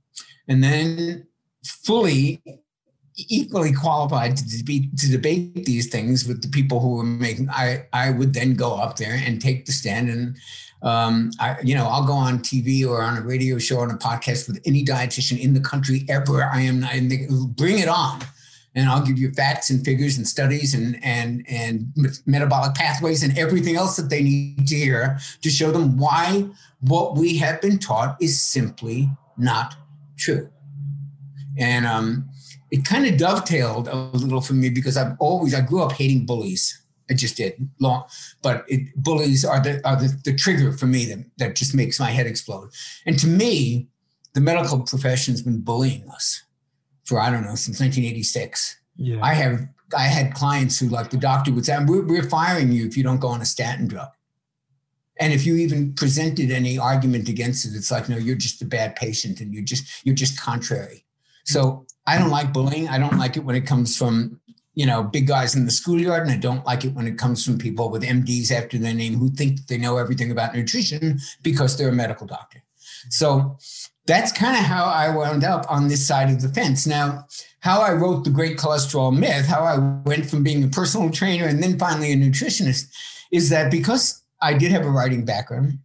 and 0.47 0.63
then 0.63 1.27
fully 1.63 2.41
equally 3.17 3.71
qualified 3.71 4.35
to 4.35 4.57
debate 4.57 4.97
to 4.97 5.09
debate 5.09 5.65
these 5.65 5.87
things 5.87 6.27
with 6.27 6.41
the 6.41 6.49
people 6.49 6.79
who 6.79 6.97
were 6.97 7.03
making 7.03 7.49
i 7.49 7.85
i 7.93 8.09
would 8.09 8.33
then 8.33 8.55
go 8.55 8.75
up 8.75 8.97
there 8.97 9.19
and 9.25 9.41
take 9.41 9.65
the 9.65 9.71
stand 9.71 10.09
and 10.09 10.37
um, 10.85 11.31
I, 11.39 11.57
you 11.63 11.73
know, 11.73 11.87
I'll 11.87 12.05
go 12.05 12.13
on 12.13 12.39
TV 12.39 12.87
or 12.87 13.01
on 13.01 13.17
a 13.17 13.21
radio 13.21 13.57
show 13.57 13.79
on 13.79 13.89
a 13.89 13.95
podcast 13.95 14.47
with 14.47 14.61
any 14.65 14.85
dietitian 14.85 15.39
in 15.39 15.55
the 15.55 15.59
country 15.59 16.05
ever. 16.09 16.43
I 16.43 16.61
am, 16.61 16.83
and 16.83 17.09
they, 17.09 17.27
bring 17.55 17.79
it 17.79 17.87
on, 17.87 18.21
and 18.75 18.87
I'll 18.87 19.03
give 19.03 19.17
you 19.17 19.31
facts 19.31 19.71
and 19.71 19.83
figures 19.83 20.17
and 20.17 20.27
studies 20.27 20.75
and 20.75 21.03
and 21.03 21.43
and 21.49 21.91
metabolic 22.27 22.75
pathways 22.75 23.23
and 23.23 23.35
everything 23.37 23.75
else 23.75 23.95
that 23.95 24.11
they 24.11 24.21
need 24.21 24.67
to 24.67 24.75
hear 24.75 25.17
to 25.41 25.49
show 25.49 25.71
them 25.71 25.97
why 25.97 26.47
what 26.81 27.15
we 27.15 27.35
have 27.37 27.61
been 27.61 27.79
taught 27.79 28.15
is 28.21 28.39
simply 28.39 29.09
not 29.37 29.75
true. 30.17 30.49
And 31.57 31.87
um, 31.87 32.29
it 32.71 32.85
kind 32.85 33.05
of 33.05 33.17
dovetailed 33.17 33.87
a 33.87 33.95
little 33.95 34.41
for 34.41 34.53
me 34.53 34.69
because 34.69 34.97
I've 34.97 35.15
always 35.19 35.53
I 35.53 35.61
grew 35.61 35.83
up 35.83 35.93
hating 35.93 36.25
bullies. 36.25 36.81
I 37.09 37.13
just 37.13 37.37
did 37.37 37.69
long, 37.79 38.05
but 38.41 38.65
it, 38.67 38.95
bullies 38.95 39.45
are 39.45 39.59
the 39.61 39.85
are 39.87 39.95
the, 39.95 40.17
the 40.23 40.35
trigger 40.35 40.71
for 40.71 40.87
me 40.87 41.05
that, 41.05 41.25
that 41.37 41.55
just 41.55 41.75
makes 41.75 41.99
my 41.99 42.09
head 42.09 42.25
explode. 42.25 42.69
And 43.05 43.19
to 43.19 43.27
me, 43.27 43.87
the 44.33 44.41
medical 44.41 44.81
profession's 44.81 45.41
been 45.41 45.61
bullying 45.61 46.09
us 46.09 46.43
for 47.03 47.19
I 47.19 47.29
don't 47.29 47.43
know 47.43 47.55
since 47.55 47.79
1986. 47.79 48.77
Yeah. 48.97 49.19
I 49.21 49.33
have 49.33 49.67
I 49.95 50.03
had 50.03 50.33
clients 50.33 50.79
who 50.79 50.89
like 50.89 51.11
the 51.11 51.17
doctor 51.17 51.51
would 51.53 51.65
say, 51.65 51.77
we're, 51.85 52.05
we're 52.05 52.29
firing 52.29 52.71
you 52.71 52.87
if 52.87 52.97
you 52.97 53.03
don't 53.03 53.19
go 53.19 53.27
on 53.27 53.41
a 53.41 53.45
statin 53.45 53.87
drug. 53.87 54.09
And 55.19 55.31
if 55.31 55.45
you 55.45 55.55
even 55.55 55.93
presented 55.93 56.51
any 56.51 56.77
argument 56.77 57.29
against 57.29 57.65
it, 57.65 57.73
it's 57.73 57.91
like, 57.91 58.09
no, 58.09 58.17
you're 58.17 58.35
just 58.35 58.61
a 58.61 58.65
bad 58.65 58.95
patient 58.95 59.39
and 59.39 59.53
you're 59.53 59.63
just 59.63 60.05
you're 60.05 60.15
just 60.15 60.41
contrary. 60.41 61.05
So 61.45 61.85
I 62.07 62.17
don't 62.17 62.29
like 62.29 62.53
bullying. 62.53 62.87
I 62.87 62.97
don't 62.97 63.17
like 63.17 63.37
it 63.37 63.43
when 63.43 63.55
it 63.55 63.65
comes 63.65 63.97
from, 63.97 64.39
you 64.75 64.85
know, 64.85 65.03
big 65.03 65.27
guys 65.27 65.55
in 65.55 65.65
the 65.65 65.71
schoolyard. 65.71 66.23
And 66.23 66.31
I 66.31 66.37
don't 66.37 66.65
like 66.65 66.85
it 66.85 66.93
when 66.93 67.07
it 67.07 67.17
comes 67.17 67.43
from 67.43 67.57
people 67.57 67.89
with 67.89 68.03
MDs 68.03 68.51
after 68.51 68.77
their 68.77 68.93
name 68.93 69.15
who 69.15 69.29
think 69.29 69.67
they 69.67 69.77
know 69.77 69.97
everything 69.97 70.31
about 70.31 70.53
nutrition 70.53 71.19
because 71.41 71.77
they're 71.77 71.89
a 71.89 71.93
medical 71.93 72.27
doctor. 72.27 72.61
So 73.09 73.57
that's 74.05 74.31
kind 74.31 74.55
of 74.55 74.63
how 74.63 74.85
I 74.85 75.15
wound 75.15 75.43
up 75.43 75.65
on 75.69 75.87
this 75.87 76.05
side 76.05 76.29
of 76.29 76.41
the 76.41 76.49
fence. 76.49 76.85
Now, 76.85 77.27
how 77.59 77.81
I 77.81 77.93
wrote 77.93 78.23
the 78.23 78.29
great 78.29 78.57
cholesterol 78.57 79.17
myth, 79.17 79.47
how 79.47 79.63
I 79.63 79.77
went 80.07 80.29
from 80.29 80.43
being 80.43 80.63
a 80.63 80.67
personal 80.67 81.09
trainer 81.09 81.47
and 81.47 81.61
then 81.61 81.79
finally 81.79 82.11
a 82.11 82.15
nutritionist, 82.15 82.91
is 83.31 83.49
that 83.49 83.71
because 83.71 84.21
I 84.41 84.53
did 84.53 84.71
have 84.71 84.85
a 84.85 84.91
writing 84.91 85.25
background, 85.25 85.79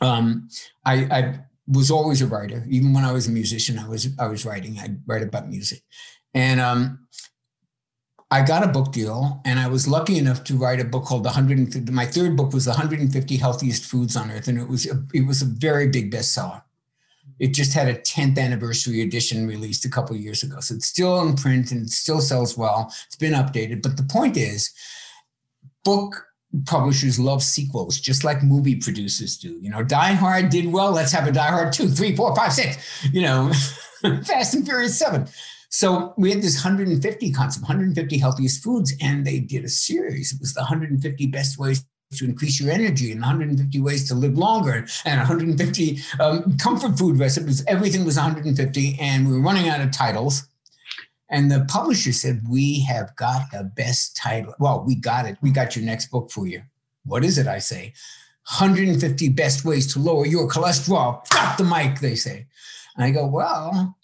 um, 0.00 0.48
I, 0.84 0.94
I 0.94 1.40
was 1.72 1.90
always 1.90 2.22
a 2.22 2.26
writer. 2.26 2.64
Even 2.68 2.92
when 2.92 3.04
I 3.04 3.12
was 3.12 3.28
a 3.28 3.30
musician, 3.30 3.78
I 3.78 3.88
was 3.88 4.08
I 4.18 4.26
was 4.26 4.44
writing. 4.44 4.78
I'd 4.78 5.00
write 5.06 5.22
about 5.22 5.48
music, 5.48 5.82
and 6.34 6.60
um, 6.60 7.06
I 8.30 8.42
got 8.42 8.64
a 8.64 8.68
book 8.68 8.92
deal, 8.92 9.40
and 9.44 9.58
I 9.58 9.68
was 9.68 9.86
lucky 9.86 10.18
enough 10.18 10.44
to 10.44 10.56
write 10.56 10.80
a 10.80 10.84
book 10.84 11.04
called 11.04 11.24
"The 11.24 11.30
150." 11.30 11.92
My 11.92 12.06
third 12.06 12.36
book 12.36 12.52
was 12.52 12.64
"The 12.64 12.70
150 12.72 13.36
Healthiest 13.36 13.84
Foods 13.84 14.16
on 14.16 14.30
Earth," 14.30 14.48
and 14.48 14.58
it 14.58 14.68
was 14.68 14.86
a, 14.86 15.02
it 15.14 15.26
was 15.26 15.42
a 15.42 15.46
very 15.46 15.88
big 15.88 16.12
bestseller. 16.12 16.62
It 17.38 17.54
just 17.54 17.72
had 17.72 17.88
a 17.88 17.94
10th 17.94 18.38
anniversary 18.38 19.00
edition 19.02 19.48
released 19.48 19.84
a 19.84 19.90
couple 19.90 20.14
years 20.16 20.42
ago, 20.42 20.60
so 20.60 20.74
it's 20.74 20.86
still 20.86 21.20
in 21.22 21.34
print 21.34 21.72
and 21.72 21.86
it 21.86 21.90
still 21.90 22.20
sells 22.20 22.56
well. 22.56 22.92
It's 23.06 23.16
been 23.16 23.32
updated, 23.32 23.82
but 23.82 23.96
the 23.96 24.04
point 24.04 24.36
is, 24.36 24.70
book 25.84 26.24
publishers 26.66 27.18
love 27.18 27.42
sequels, 27.42 27.98
just 28.00 28.24
like 28.24 28.42
movie 28.42 28.76
producers 28.76 29.36
do. 29.36 29.58
You 29.60 29.70
know, 29.70 29.82
Die 29.82 30.12
Hard 30.12 30.50
did 30.50 30.72
well. 30.72 30.92
Let's 30.92 31.12
have 31.12 31.26
a 31.26 31.32
Die 31.32 31.50
Hard 31.50 31.72
two, 31.72 31.88
three, 31.88 32.14
four, 32.14 32.34
five, 32.36 32.52
six. 32.52 32.78
You 33.12 33.22
know, 33.22 33.52
Fast 34.24 34.54
and 34.54 34.64
Furious 34.64 34.98
seven. 34.98 35.28
So 35.70 36.12
we 36.18 36.30
had 36.30 36.42
this 36.42 36.62
150 36.62 37.32
concept, 37.32 37.62
150 37.62 38.18
healthiest 38.18 38.62
foods, 38.62 38.92
and 39.00 39.26
they 39.26 39.40
did 39.40 39.64
a 39.64 39.70
series. 39.70 40.34
It 40.34 40.40
was 40.40 40.52
the 40.52 40.60
150 40.60 41.26
best 41.28 41.58
ways 41.58 41.84
to 42.16 42.26
increase 42.26 42.60
your 42.60 42.70
energy 42.70 43.10
and 43.10 43.22
150 43.22 43.80
ways 43.80 44.06
to 44.08 44.14
live 44.14 44.36
longer 44.36 44.86
and 45.06 45.18
150 45.18 45.98
um, 46.20 46.58
comfort 46.58 46.98
food 46.98 47.18
recipes. 47.18 47.64
Everything 47.66 48.04
was 48.04 48.16
150, 48.16 48.98
and 49.00 49.26
we 49.26 49.32
were 49.32 49.40
running 49.40 49.70
out 49.70 49.80
of 49.80 49.90
titles. 49.90 50.46
And 51.32 51.50
the 51.50 51.64
publisher 51.64 52.12
said, 52.12 52.42
We 52.46 52.82
have 52.82 53.16
got 53.16 53.50
the 53.50 53.64
best 53.64 54.16
title. 54.16 54.54
Well, 54.60 54.84
we 54.86 54.94
got 54.94 55.24
it. 55.24 55.38
We 55.40 55.50
got 55.50 55.74
your 55.74 55.84
next 55.84 56.10
book 56.10 56.30
for 56.30 56.46
you. 56.46 56.62
What 57.04 57.24
is 57.24 57.38
it? 57.38 57.46
I 57.46 57.58
say, 57.58 57.94
150 58.48 59.30
best 59.30 59.64
ways 59.64 59.92
to 59.94 59.98
lower 59.98 60.26
your 60.26 60.46
cholesterol. 60.46 61.26
Got 61.30 61.56
the 61.56 61.64
mic, 61.64 62.00
they 62.00 62.16
say. 62.16 62.46
And 62.96 63.04
I 63.04 63.10
go, 63.10 63.26
Well, 63.26 63.96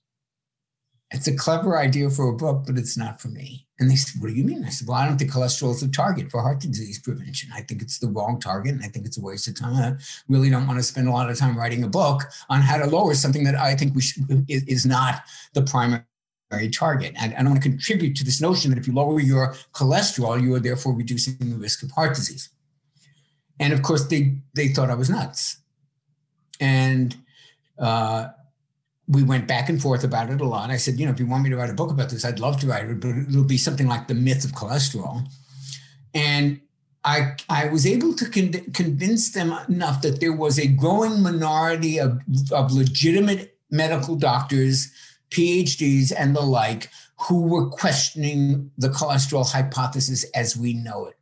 it's 1.11 1.27
a 1.27 1.37
clever 1.37 1.79
idea 1.79 2.09
for 2.09 2.29
a 2.29 2.37
book, 2.37 2.65
but 2.67 2.79
it's 2.79 2.97
not 2.97 3.21
for 3.21 3.29
me. 3.29 3.67
And 3.79 3.91
they 3.91 3.97
said, 3.97 4.23
What 4.23 4.29
do 4.29 4.35
you 4.35 4.45
mean? 4.45 4.65
I 4.65 4.71
said, 4.71 4.89
Well, 4.89 4.97
I 4.97 5.07
don't 5.07 5.19
think 5.19 5.31
cholesterol 5.31 5.75
is 5.75 5.83
a 5.83 5.91
target 5.91 6.31
for 6.31 6.41
heart 6.41 6.61
disease 6.61 6.99
prevention. 6.99 7.51
I 7.55 7.61
think 7.61 7.83
it's 7.83 7.99
the 7.99 8.09
wrong 8.09 8.41
target 8.41 8.73
and 8.73 8.83
I 8.83 8.89
think 8.89 9.05
it's 9.05 9.19
a 9.19 9.23
waste 9.23 9.49
of 9.49 9.55
time. 9.55 9.99
I 9.99 10.03
really 10.29 10.49
don't 10.49 10.67
want 10.67 10.79
to 10.79 10.83
spend 10.83 11.09
a 11.09 11.13
lot 11.13 11.29
of 11.29 11.37
time 11.37 11.59
writing 11.59 11.85
a 11.85 11.89
book 11.89 12.23
on 12.49 12.63
how 12.63 12.79
to 12.79 12.87
lower 12.87 13.13
something 13.13 13.45
that 13.45 13.55
I 13.55 13.77
think 13.77 13.95
we 13.95 14.01
should, 14.01 14.47
is 14.49 14.87
not 14.87 15.21
the 15.53 15.61
primary 15.61 16.05
target. 16.73 17.15
And 17.21 17.35
I 17.35 17.39
don't 17.39 17.51
want 17.51 17.63
to 17.63 17.69
contribute 17.69 18.17
to 18.17 18.25
this 18.25 18.41
notion 18.41 18.71
that 18.71 18.79
if 18.79 18.87
you 18.87 18.95
lower 18.95 19.21
your 19.21 19.55
cholesterol, 19.73 20.41
you 20.41 20.55
are 20.55 20.61
therefore 20.61 20.95
reducing 20.95 21.37
the 21.39 21.57
risk 21.57 21.83
of 21.83 21.91
heart 21.91 22.15
disease. 22.15 22.51
And 23.61 23.73
of 23.73 23.83
course, 23.83 24.07
they, 24.07 24.37
they 24.55 24.69
thought 24.69 24.91
I 24.91 24.95
was 24.95 25.11
nuts. 25.11 25.59
And 26.61 27.17
uh, 27.79 28.29
we 29.07 29.23
went 29.23 29.47
back 29.47 29.69
and 29.69 29.81
forth 29.81 30.05
about 30.05 30.31
it 30.31 30.41
a 30.41 30.45
lot. 30.45 30.71
I 30.71 30.77
said, 30.77 30.99
you 30.99 31.07
know, 31.07 31.13
if 31.13 31.21
you 31.21 31.27
want 31.27 31.45
me 31.45 31.51
to 31.51 31.57
write 31.57 31.71
a 31.71 31.75
book 31.75 31.91
about 31.91 32.11
this, 32.11 32.25
I'd 32.25 32.41
love 32.41 32.59
to 32.61 32.67
write 32.67 32.87
it, 32.87 33.01
but 33.01 33.11
it'll 33.11 33.45
be 33.45 33.59
something 33.59 33.87
like 33.87 34.09
the 34.09 34.15
myth 34.15 34.45
of 34.45 34.53
cholesterol. 34.53 35.27
And 36.15 36.61
I, 37.05 37.35
I 37.49 37.69
was 37.69 37.87
able 37.87 38.15
to 38.15 38.29
con- 38.29 38.73
convince 38.73 39.31
them 39.31 39.57
enough 39.69 40.03
that 40.03 40.21
there 40.21 40.33
was 40.33 40.59
a 40.59 40.67
growing 40.67 41.23
minority 41.23 41.99
of, 41.99 42.21
of 42.53 42.73
legitimate 42.73 43.57
medical 43.71 44.17
doctors, 44.17 44.91
PhDs, 45.31 46.13
and 46.17 46.35
the 46.35 46.41
like 46.41 46.91
who 47.21 47.43
were 47.43 47.69
questioning 47.69 48.71
the 48.79 48.89
cholesterol 48.89 49.51
hypothesis 49.51 50.25
as 50.35 50.57
we 50.57 50.73
know 50.73 51.07
it. 51.07 51.17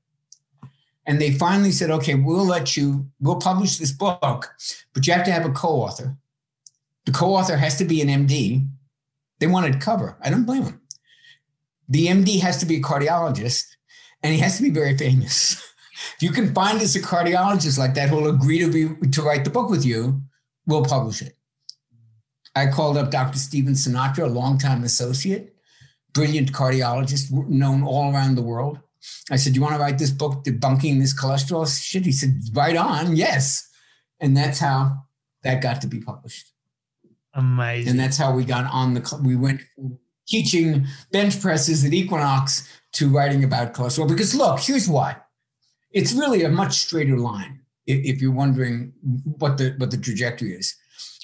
And 1.07 1.21
they 1.21 1.31
finally 1.31 1.73
said, 1.73 1.91
okay, 1.91 2.15
we'll 2.15 2.45
let 2.45 2.77
you, 2.77 3.07
we'll 3.21 3.37
publish 3.37 3.79
this 3.79 3.93
book, 3.93 4.55
but 4.93 5.07
you 5.07 5.13
have 5.13 5.25
to 5.25 5.33
have 5.33 5.47
a 5.47 5.53
co 5.53 5.69
author 5.69 6.17
the 7.07 7.13
co-author 7.13 7.57
has 7.57 7.79
to 7.79 7.85
be 7.85 8.03
an 8.03 8.09
MD. 8.09 8.69
They 9.39 9.47
wanted 9.47 9.81
cover. 9.81 10.19
I 10.21 10.29
don't 10.29 10.45
blame 10.45 10.65
them. 10.65 10.81
The 11.89 12.09
MD 12.09 12.41
has 12.41 12.59
to 12.59 12.67
be 12.67 12.77
a 12.77 12.83
cardiologist, 12.83 13.65
and 14.23 14.35
he 14.35 14.41
has 14.41 14.57
to 14.57 14.63
be 14.63 14.71
very 14.71 14.99
famous. 14.99 15.53
if 16.17 16.23
you 16.23 16.33
can 16.33 16.53
find 16.53 16.81
us 16.83 16.97
a 16.97 17.01
cardiologist 17.01 17.79
like 17.79 17.95
that 17.95 18.09
who'll 18.09 18.29
agree 18.29 18.59
to 18.59 18.71
be 18.71 19.09
to 19.11 19.23
write 19.23 19.45
the 19.45 19.51
book 19.51 19.71
with 19.71 19.87
you, 19.87 20.21
we'll 20.67 20.85
publish 20.85 21.23
it. 21.23 21.37
I 22.57 22.67
called 22.67 22.97
up 22.97 23.11
Dr. 23.11 23.39
Stephen 23.39 23.75
Sinatra, 23.75 24.25
a 24.25 24.27
longtime 24.27 24.83
associate, 24.83 25.55
brilliant 26.13 26.53
cardiologist, 26.53 27.31
known 27.49 27.85
all 27.85 28.13
around 28.13 28.35
the 28.35 28.43
world. 28.43 28.81
I 29.31 29.37
said, 29.37 29.55
"You 29.55 29.63
want 29.63 29.75
to 29.75 29.81
write 29.81 29.99
this 29.99 30.11
book 30.11 30.43
debunking 30.43 30.99
this 30.99 31.15
cholesterol 31.15 31.67
shit?" 31.69 32.05
He 32.07 32.13
said, 32.13 32.41
"Right 32.55 32.77
on, 32.77 33.15
yes." 33.15 33.69
And 34.21 34.37
that's 34.37 34.59
how 34.59 35.05
that 35.43 35.63
got 35.63 35.81
to 35.83 35.87
be 35.87 36.01
published. 36.01 36.53
Amazing. 37.35 37.91
And 37.91 38.01
that's 38.01 38.17
how 38.17 38.33
we 38.33 38.45
got 38.45 38.65
on 38.73 38.95
the, 38.95 39.21
we 39.23 39.37
went 39.37 39.61
teaching 40.27 40.87
bench 41.13 41.41
presses 41.41 41.85
at 41.85 41.93
Equinox 41.93 42.67
to 42.93 43.09
writing 43.11 43.45
about 43.45 43.75
cholesterol. 43.75 44.09
Because 44.09 44.35
look, 44.35 44.61
here's 44.61 44.89
why. 44.89 45.17
It's 45.93 46.13
really 46.13 46.45
a 46.45 46.49
much 46.49 46.79
straighter 46.79 47.19
line 47.19 47.61
if 47.87 48.21
you're 48.21 48.33
wondering 48.33 48.93
what 49.39 49.59
the, 49.59 49.75
what 49.77 49.91
the 49.91 49.99
trajectory 49.99 50.55
is. 50.55 50.75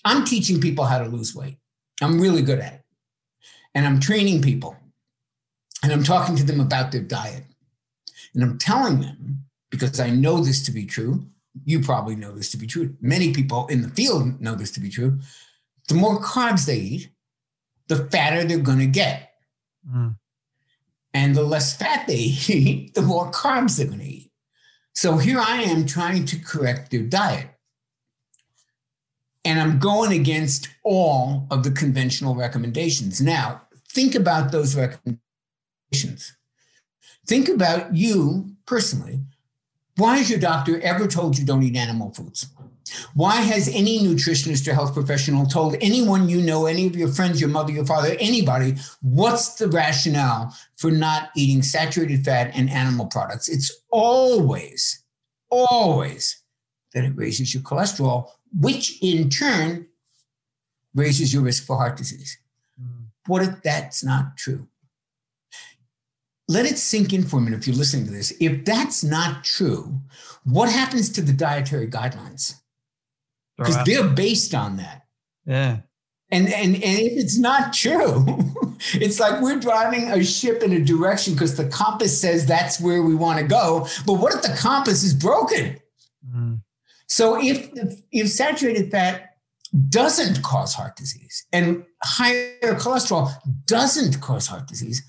I'm 0.05 0.25
teaching 0.25 0.61
people 0.61 0.85
how 0.85 0.99
to 0.99 1.09
lose 1.09 1.35
weight. 1.35 1.59
I'm 2.01 2.21
really 2.21 2.43
good 2.43 2.59
at 2.59 2.75
it. 2.75 2.83
And 3.75 3.87
I'm 3.87 4.01
training 4.01 4.43
people 4.43 4.77
and 5.83 5.93
I'm 5.93 6.03
talking 6.03 6.37
to 6.37 6.45
them 6.45 6.61
about 6.61 6.93
their 6.93 7.03
diet. 7.03 7.45
And 8.35 8.43
I'm 8.43 8.59
telling 8.59 9.01
them, 9.01 9.45
because 9.71 10.01
I 10.01 10.11
know 10.11 10.41
this 10.41 10.63
to 10.65 10.73
be 10.73 10.85
true, 10.85 11.27
you 11.65 11.81
probably 11.81 12.17
know 12.17 12.33
this 12.33 12.51
to 12.51 12.57
be 12.57 12.67
true. 12.67 12.97
Many 13.01 13.33
people 13.33 13.67
in 13.69 13.83
the 13.83 13.89
field 13.89 14.41
know 14.41 14.55
this 14.55 14.71
to 14.73 14.81
be 14.81 14.89
true 14.89 15.19
the 15.89 15.95
more 15.95 16.21
carbs 16.21 16.67
they 16.67 16.77
eat, 16.77 17.11
the 17.89 17.97
fatter 18.07 18.45
they're 18.45 18.59
going 18.59 18.79
to 18.79 18.87
get. 18.87 19.31
Mm. 19.89 20.17
And 21.15 21.35
the 21.35 21.43
less 21.43 21.77
fat 21.77 22.07
they 22.07 22.15
eat, 22.49 22.95
the 22.95 23.03
more 23.03 23.31
carbs 23.31 23.77
they're 23.77 23.87
going 23.87 23.99
to 23.99 24.07
eat. 24.07 24.31
So 24.95 25.17
here 25.17 25.41
I 25.41 25.63
am 25.63 25.87
trying 25.87 26.25
to 26.27 26.39
correct 26.39 26.91
their 26.91 27.03
diet. 27.03 27.49
And 29.45 29.61
I'm 29.61 29.79
going 29.79 30.13
against 30.13 30.69
all 30.85 31.47
of 31.51 31.65
the 31.65 31.71
conventional 31.71 32.35
recommendations. 32.35 33.21
Now, 33.21 33.63
think 33.89 34.15
about 34.15 34.53
those 34.53 34.77
recommendations. 34.77 36.37
Think 37.27 37.49
about 37.49 37.95
you 37.95 38.55
personally. 38.67 39.21
Why 39.97 40.19
has 40.19 40.31
your 40.31 40.39
doctor 40.39 40.81
ever 40.81 41.07
told 41.07 41.39
you 41.39 41.45
don't 41.45 41.63
eat 41.63 41.77
animal 41.77 42.13
foods? 42.13 42.47
Why 43.15 43.37
has 43.37 43.69
any 43.69 44.01
nutritionist 44.01 44.67
or 44.69 44.75
health 44.75 44.95
professional 44.95 45.47
told 45.47 45.77
anyone 45.81 46.29
you 46.29 46.41
know, 46.41 46.67
any 46.67 46.87
of 46.87 46.97
your 46.97 47.09
friends, 47.09 47.41
your 47.41 47.51
mother, 47.51 47.73
your 47.73 47.87
father, 47.87 48.17
anybody, 48.19 48.77
what's 49.01 49.55
the 49.55 49.69
rationale 49.69 50.55
for 50.77 50.91
not 50.91 51.31
eating 51.37 51.63
saturated 51.63 52.25
fat 52.25 52.51
and 52.55 52.71
animal 52.71 53.07
products? 53.07 53.49
It's 53.49 53.71
always, 53.91 55.05
always 55.51 56.43
that 56.95 57.05
it 57.05 57.17
raises 57.17 57.55
your 57.55 57.63
cholesterol, 57.63 58.29
which 58.59 58.99
in 59.03 59.31
turn 59.31 59.87
raises 60.95 61.33
your 61.33 61.43
risk 61.43 61.65
for 61.65 61.77
heart 61.77 61.97
disease. 61.97 62.39
Mm. 62.81 63.07
What 63.27 63.43
if 63.43 63.63
that's 63.63 64.05
not 64.05 64.37
true? 64.37 64.69
Let 66.49 66.67
it 66.67 66.79
sink 66.79 67.13
in 67.13 67.23
for 67.25 67.39
a 67.39 67.41
minute 67.41 67.61
if 67.61 67.67
you're 67.67 67.77
listening 67.77 68.07
to 68.07 68.11
this. 68.11 68.33
If 68.41 68.65
that's 68.65 69.03
not 69.03 69.45
true, 69.45 70.01
what 70.45 70.69
happens 70.69 71.09
to 71.11 71.23
the 71.23 71.33
dietary 71.33 71.89
guidelines? 71.89 72.57
because 73.57 73.85
they're 73.85 74.09
based 74.09 74.55
on 74.55 74.77
that. 74.77 75.05
Yeah. 75.47 75.79
And, 76.31 76.49
and, 76.49 76.75
and 76.75 76.99
if 76.99 77.13
it's 77.23 77.39
not 77.39 77.73
true, 77.73 78.25
it's 78.95 79.21
like 79.21 79.41
we're 79.43 79.59
driving 79.61 80.11
a 80.11 80.25
ship 80.25 80.63
in 80.63 80.73
a 80.73 80.81
direction 80.81 81.35
because 81.35 81.57
the 81.57 81.69
compass 81.69 82.19
says 82.19 82.47
that's 82.47 82.81
where 82.81 83.03
we 83.03 83.15
want 83.15 83.39
to 83.39 83.45
go. 83.45 83.87
But 84.07 84.15
what 84.15 84.35
if 84.35 84.43
the 84.43 84.57
compass 84.57 85.03
is 85.03 85.13
broken? 85.13 85.79
Mm. 86.35 86.62
So 87.13 87.39
if, 87.39 87.69
if 88.11 88.31
saturated 88.31 88.91
fat 88.91 89.37
doesn't 89.91 90.43
cause 90.43 90.73
heart 90.73 90.97
disease 90.97 91.45
and 91.53 91.85
higher 92.03 92.75
cholesterol 92.77 93.31
doesn't 93.67 94.23
cause 94.23 94.47
heart 94.47 94.67
disease, 94.67 95.03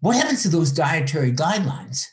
what 0.00 0.16
happens 0.16 0.40
to 0.44 0.48
those 0.48 0.72
dietary 0.72 1.32
guidelines? 1.32 2.06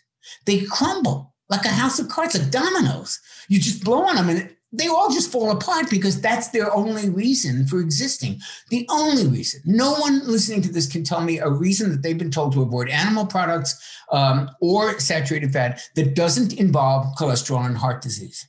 They 0.45 0.65
crumble 0.65 1.33
like 1.47 1.63
a 1.63 1.69
house 1.69 1.97
of 1.97 2.09
cards, 2.09 2.37
like 2.37 2.51
dominoes. 2.51 3.21
You 3.47 3.57
just 3.61 3.85
blow 3.85 4.03
on 4.03 4.17
them 4.17 4.27
and 4.27 4.53
they 4.73 4.89
all 4.89 5.09
just 5.13 5.31
fall 5.31 5.51
apart 5.51 5.89
because 5.89 6.19
that's 6.19 6.49
their 6.49 6.69
only 6.75 7.09
reason 7.09 7.67
for 7.67 7.79
existing. 7.79 8.41
The 8.69 8.85
only 8.89 9.27
reason. 9.27 9.61
No 9.63 9.93
one 9.93 10.27
listening 10.27 10.61
to 10.63 10.73
this 10.73 10.91
can 10.91 11.05
tell 11.05 11.21
me 11.21 11.39
a 11.39 11.49
reason 11.49 11.89
that 11.91 12.01
they've 12.01 12.17
been 12.17 12.31
told 12.31 12.51
to 12.51 12.63
avoid 12.63 12.89
animal 12.89 13.25
products 13.25 13.97
um, 14.11 14.51
or 14.59 14.99
saturated 14.99 15.53
fat 15.53 15.79
that 15.95 16.15
doesn't 16.15 16.51
involve 16.51 17.15
cholesterol 17.15 17.65
and 17.65 17.77
heart 17.77 18.01
disease. 18.01 18.45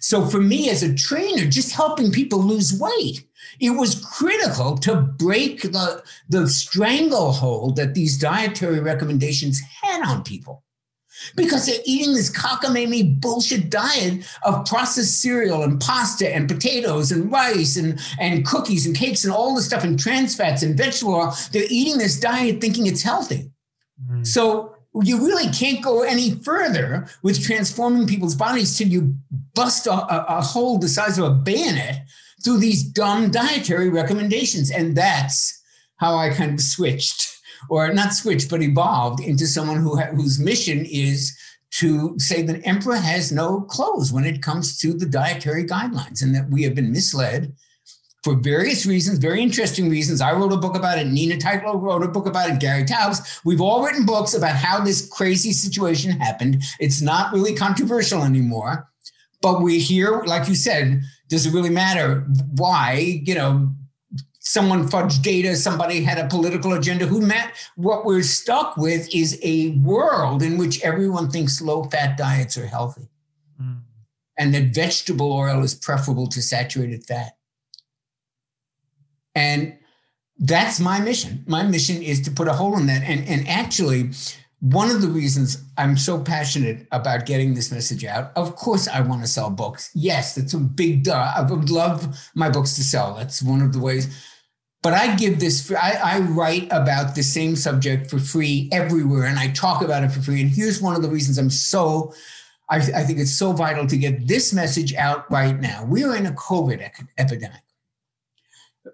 So 0.00 0.26
for 0.26 0.40
me 0.40 0.70
as 0.70 0.82
a 0.82 0.94
trainer, 0.94 1.46
just 1.46 1.72
helping 1.72 2.10
people 2.10 2.38
lose 2.38 2.78
weight, 2.78 3.24
it 3.60 3.70
was 3.70 4.04
critical 4.04 4.76
to 4.78 4.96
break 4.96 5.62
the, 5.62 6.02
the 6.28 6.48
stranglehold 6.48 7.76
that 7.76 7.94
these 7.94 8.18
dietary 8.18 8.80
recommendations 8.80 9.60
had 9.82 10.02
on 10.06 10.22
people 10.22 10.64
because 11.36 11.66
they're 11.66 11.80
eating 11.84 12.12
this 12.14 12.30
cockamamie 12.30 13.20
bullshit 13.20 13.70
diet 13.70 14.24
of 14.42 14.66
processed 14.66 15.20
cereal 15.20 15.62
and 15.62 15.80
pasta 15.80 16.34
and 16.34 16.48
potatoes 16.48 17.12
and 17.12 17.30
rice 17.30 17.76
and, 17.76 18.00
and 18.20 18.44
cookies 18.44 18.86
and 18.86 18.96
cakes 18.96 19.24
and 19.24 19.32
all 19.32 19.54
this 19.54 19.66
stuff 19.66 19.84
and 19.84 19.98
trans 19.98 20.34
fats 20.34 20.62
and 20.62 20.76
vegetable 20.76 21.14
oil. 21.14 21.34
They're 21.52 21.64
eating 21.68 21.98
this 21.98 22.18
diet 22.18 22.60
thinking 22.60 22.86
it's 22.86 23.02
healthy. 23.02 23.50
Mm. 24.10 24.26
So 24.26 24.73
you 25.02 25.24
really 25.24 25.50
can't 25.50 25.82
go 25.82 26.02
any 26.02 26.36
further 26.36 27.08
with 27.22 27.42
transforming 27.42 28.06
people's 28.06 28.34
bodies 28.34 28.76
till 28.76 28.88
you 28.88 29.14
bust 29.54 29.86
a, 29.86 29.92
a, 29.92 30.38
a 30.38 30.40
hole 30.40 30.78
the 30.78 30.88
size 30.88 31.18
of 31.18 31.24
a 31.24 31.30
bayonet 31.34 32.04
through 32.44 32.58
these 32.58 32.84
dumb 32.84 33.30
dietary 33.30 33.88
recommendations. 33.88 34.70
And 34.70 34.96
that's 34.96 35.62
how 35.96 36.16
I 36.16 36.30
kind 36.30 36.54
of 36.54 36.60
switched 36.60 37.40
or 37.68 37.92
not 37.92 38.12
switched, 38.12 38.50
but 38.50 38.62
evolved 38.62 39.20
into 39.20 39.46
someone 39.46 39.78
who 39.78 39.96
ha- 39.96 40.12
whose 40.14 40.38
mission 40.38 40.84
is 40.84 41.36
to 41.72 42.16
say 42.18 42.42
that 42.42 42.64
emperor 42.64 42.96
has 42.96 43.32
no 43.32 43.62
clothes 43.62 44.12
when 44.12 44.24
it 44.24 44.42
comes 44.42 44.78
to 44.78 44.92
the 44.92 45.06
dietary 45.06 45.64
guidelines 45.64 46.22
and 46.22 46.34
that 46.34 46.48
we 46.50 46.62
have 46.62 46.74
been 46.74 46.92
misled 46.92 47.52
for 48.24 48.34
various 48.34 48.86
reasons, 48.86 49.18
very 49.18 49.42
interesting 49.42 49.90
reasons. 49.90 50.22
I 50.22 50.32
wrote 50.32 50.52
a 50.52 50.56
book 50.56 50.74
about 50.74 50.98
it. 50.98 51.06
Nina 51.06 51.36
Teicholz 51.36 51.80
wrote 51.82 52.02
a 52.02 52.08
book 52.08 52.26
about 52.26 52.48
it. 52.48 52.58
Gary 52.58 52.82
Taubes. 52.82 53.40
We've 53.44 53.60
all 53.60 53.84
written 53.84 54.06
books 54.06 54.32
about 54.32 54.56
how 54.56 54.82
this 54.82 55.06
crazy 55.06 55.52
situation 55.52 56.12
happened. 56.12 56.62
It's 56.80 57.02
not 57.02 57.34
really 57.34 57.54
controversial 57.54 58.22
anymore. 58.22 58.88
But 59.42 59.60
we 59.60 59.78
hear, 59.78 60.22
like 60.22 60.48
you 60.48 60.54
said, 60.54 61.02
does 61.28 61.44
it 61.44 61.52
really 61.52 61.68
matter 61.68 62.20
why? 62.56 63.20
You 63.26 63.34
know, 63.34 63.74
someone 64.40 64.88
fudged 64.88 65.22
data, 65.22 65.54
somebody 65.54 66.02
had 66.02 66.18
a 66.18 66.26
political 66.26 66.72
agenda. 66.72 67.04
Who 67.04 67.20
met? 67.20 67.52
What 67.76 68.06
we're 68.06 68.22
stuck 68.22 68.78
with 68.78 69.06
is 69.14 69.38
a 69.42 69.72
world 69.72 70.42
in 70.42 70.56
which 70.56 70.80
everyone 70.82 71.30
thinks 71.30 71.60
low 71.60 71.84
fat 71.84 72.16
diets 72.16 72.56
are 72.56 72.66
healthy 72.66 73.10
mm. 73.60 73.80
and 74.38 74.54
that 74.54 74.74
vegetable 74.74 75.30
oil 75.30 75.62
is 75.62 75.74
preferable 75.74 76.26
to 76.28 76.40
saturated 76.40 77.04
fat. 77.04 77.33
And 79.34 79.76
that's 80.38 80.80
my 80.80 81.00
mission. 81.00 81.44
My 81.46 81.62
mission 81.62 82.02
is 82.02 82.20
to 82.22 82.30
put 82.30 82.48
a 82.48 82.52
hole 82.52 82.76
in 82.76 82.86
that. 82.86 83.02
And, 83.02 83.26
and 83.28 83.46
actually, 83.48 84.10
one 84.60 84.90
of 84.90 85.02
the 85.02 85.08
reasons 85.08 85.62
I'm 85.76 85.96
so 85.96 86.18
passionate 86.20 86.86
about 86.90 87.26
getting 87.26 87.54
this 87.54 87.70
message 87.70 88.04
out, 88.04 88.32
of 88.34 88.56
course, 88.56 88.88
I 88.88 89.00
want 89.00 89.20
to 89.22 89.28
sell 89.28 89.50
books. 89.50 89.90
Yes, 89.94 90.34
that's 90.34 90.54
a 90.54 90.58
big 90.58 91.04
duh. 91.04 91.32
I 91.36 91.42
would 91.42 91.70
love 91.70 92.16
my 92.34 92.48
books 92.48 92.74
to 92.76 92.84
sell. 92.84 93.14
That's 93.14 93.42
one 93.42 93.60
of 93.60 93.72
the 93.72 93.78
ways. 93.78 94.08
But 94.82 94.92
I 94.92 95.16
give 95.16 95.40
this, 95.40 95.72
I, 95.72 95.98
I 96.02 96.18
write 96.20 96.68
about 96.70 97.14
the 97.14 97.22
same 97.22 97.56
subject 97.56 98.10
for 98.10 98.18
free 98.18 98.68
everywhere 98.70 99.24
and 99.24 99.38
I 99.38 99.48
talk 99.48 99.82
about 99.82 100.04
it 100.04 100.12
for 100.12 100.20
free. 100.20 100.42
And 100.42 100.50
here's 100.50 100.80
one 100.80 100.94
of 100.94 101.02
the 101.02 101.08
reasons 101.08 101.38
I'm 101.38 101.48
so, 101.48 102.12
I, 102.68 102.76
I 102.76 103.02
think 103.04 103.18
it's 103.18 103.34
so 103.34 103.52
vital 103.52 103.86
to 103.86 103.96
get 103.96 104.28
this 104.28 104.52
message 104.52 104.94
out 104.94 105.30
right 105.30 105.58
now. 105.58 105.84
We 105.84 106.04
are 106.04 106.14
in 106.14 106.26
a 106.26 106.32
COVID 106.32 106.86
epidemic 107.16 107.62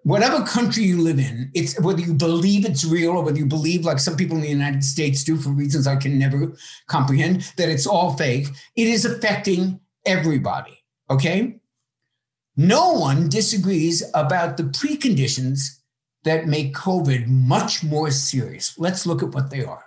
whatever 0.03 0.45
country 0.45 0.85
you 0.85 1.01
live 1.01 1.19
in, 1.19 1.51
it's 1.55 1.79
whether 1.81 2.01
you 2.01 2.15
believe 2.15 2.65
it's 2.65 2.85
real 2.85 3.13
or 3.13 3.25
whether 3.25 3.39
you 3.39 3.47
believe, 3.47 3.85
like 3.85 3.99
some 3.99 4.17
people 4.17 4.37
in 4.37 4.43
the 4.43 4.49
United 4.49 4.85
States 4.85 5.25
do 5.25 5.37
for 5.37 5.51
reasons 5.51 5.87
I 5.87 5.97
can 5.97 6.19
never 6.19 6.53
comprehend, 6.87 7.53
that 7.57 7.69
it's 7.69 7.87
all 7.87 8.15
fake, 8.15 8.49
it 8.77 8.87
is 8.87 9.05
affecting 9.05 9.81
everybody. 10.07 10.83
Okay. 11.11 11.57
No 12.57 12.93
one 12.93 13.29
disagrees 13.29 14.03
about 14.15 14.57
the 14.57 14.65
preconditions 14.65 15.81
that 16.25 16.47
make 16.47 16.75
COVID 16.75 17.27
much 17.27 17.83
more 17.83 18.11
serious. 18.11 18.79
Let's 18.79 19.07
look 19.07 19.23
at 19.23 19.31
what 19.31 19.51
they 19.51 19.65
are 19.65 19.85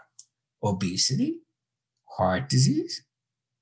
obesity, 0.63 1.39
heart 2.05 2.49
disease, 2.49 3.03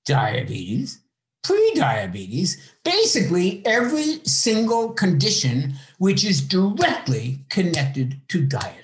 diabetes, 0.05 1.00
prediabetes, 1.43 2.57
basically 2.83 3.65
every 3.65 4.23
single 4.25 4.93
condition 4.93 5.73
which 5.97 6.23
is 6.23 6.41
directly 6.41 7.45
connected 7.49 8.21
to 8.29 8.45
diet. 8.45 8.81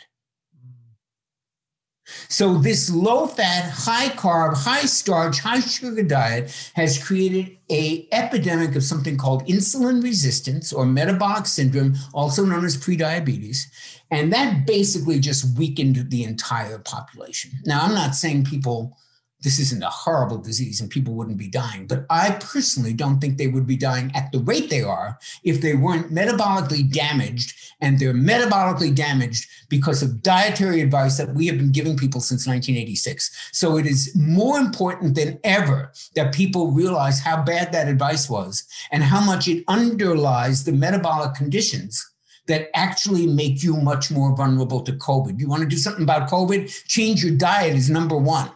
So, 2.29 2.57
this 2.57 2.89
low 2.89 3.27
fat, 3.27 3.69
high 3.69 4.07
carb, 4.09 4.55
high 4.55 4.85
starch, 4.85 5.39
high 5.39 5.59
sugar 5.59 6.03
diet 6.03 6.71
has 6.75 7.03
created 7.03 7.57
a 7.69 8.07
epidemic 8.13 8.75
of 8.75 8.83
something 8.83 9.17
called 9.17 9.45
insulin 9.47 10.01
resistance 10.01 10.71
or 10.71 10.85
metabolic 10.85 11.47
syndrome, 11.47 11.95
also 12.13 12.45
known 12.45 12.63
as 12.63 12.77
prediabetes. 12.77 13.63
And 14.09 14.31
that 14.31 14.65
basically 14.65 15.19
just 15.19 15.57
weakened 15.57 16.09
the 16.09 16.23
entire 16.23 16.79
population. 16.79 17.51
Now, 17.65 17.83
I'm 17.83 17.93
not 17.93 18.15
saying 18.15 18.45
people 18.45 18.97
this 19.41 19.59
isn't 19.59 19.83
a 19.83 19.89
horrible 19.89 20.39
disease 20.39 20.81
and 20.81 20.89
people 20.89 21.13
wouldn't 21.13 21.37
be 21.37 21.47
dying. 21.47 21.85
But 21.85 22.05
I 22.09 22.31
personally 22.31 22.93
don't 22.93 23.19
think 23.19 23.37
they 23.37 23.47
would 23.47 23.67
be 23.67 23.77
dying 23.77 24.11
at 24.15 24.31
the 24.31 24.39
rate 24.39 24.69
they 24.69 24.81
are 24.81 25.19
if 25.43 25.61
they 25.61 25.75
weren't 25.75 26.11
metabolically 26.11 26.91
damaged. 26.91 27.53
And 27.79 27.99
they're 27.99 28.13
metabolically 28.13 28.95
damaged 28.95 29.47
because 29.69 30.01
of 30.01 30.23
dietary 30.23 30.81
advice 30.81 31.17
that 31.17 31.35
we 31.35 31.45
have 31.45 31.57
been 31.57 31.71
giving 31.71 31.95
people 31.95 32.19
since 32.19 32.47
1986. 32.47 33.51
So 33.53 33.77
it 33.77 33.85
is 33.85 34.15
more 34.15 34.57
important 34.57 35.13
than 35.13 35.39
ever 35.43 35.91
that 36.15 36.33
people 36.33 36.71
realize 36.71 37.19
how 37.19 37.43
bad 37.43 37.71
that 37.73 37.87
advice 37.87 38.27
was 38.27 38.65
and 38.91 39.03
how 39.03 39.21
much 39.21 39.47
it 39.47 39.63
underlies 39.67 40.63
the 40.63 40.71
metabolic 40.71 41.35
conditions 41.35 42.03
that 42.47 42.69
actually 42.73 43.27
make 43.27 43.61
you 43.61 43.75
much 43.75 44.09
more 44.09 44.35
vulnerable 44.35 44.81
to 44.81 44.93
COVID. 44.93 45.39
You 45.39 45.47
want 45.47 45.61
to 45.61 45.69
do 45.69 45.77
something 45.77 46.03
about 46.03 46.29
COVID? 46.29 46.87
Change 46.87 47.23
your 47.23 47.35
diet 47.35 47.75
is 47.75 47.89
number 47.89 48.17
one. 48.17 48.49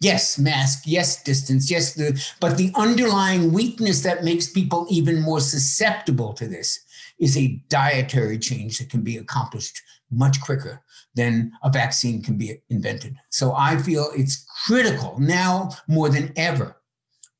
Yes, 0.00 0.38
mask, 0.38 0.84
yes, 0.86 1.22
distance, 1.22 1.70
yes, 1.70 1.94
the, 1.94 2.22
but 2.40 2.56
the 2.56 2.70
underlying 2.76 3.52
weakness 3.52 4.02
that 4.02 4.22
makes 4.22 4.48
people 4.48 4.86
even 4.88 5.20
more 5.20 5.40
susceptible 5.40 6.32
to 6.34 6.46
this 6.46 6.78
is 7.18 7.36
a 7.36 7.60
dietary 7.68 8.38
change 8.38 8.78
that 8.78 8.90
can 8.90 9.02
be 9.02 9.16
accomplished 9.16 9.82
much 10.10 10.40
quicker 10.40 10.82
than 11.14 11.52
a 11.62 11.70
vaccine 11.70 12.22
can 12.22 12.38
be 12.38 12.62
invented. 12.70 13.16
So 13.30 13.54
I 13.56 13.76
feel 13.78 14.10
it's 14.16 14.46
critical 14.66 15.16
now 15.18 15.70
more 15.88 16.08
than 16.08 16.32
ever 16.36 16.76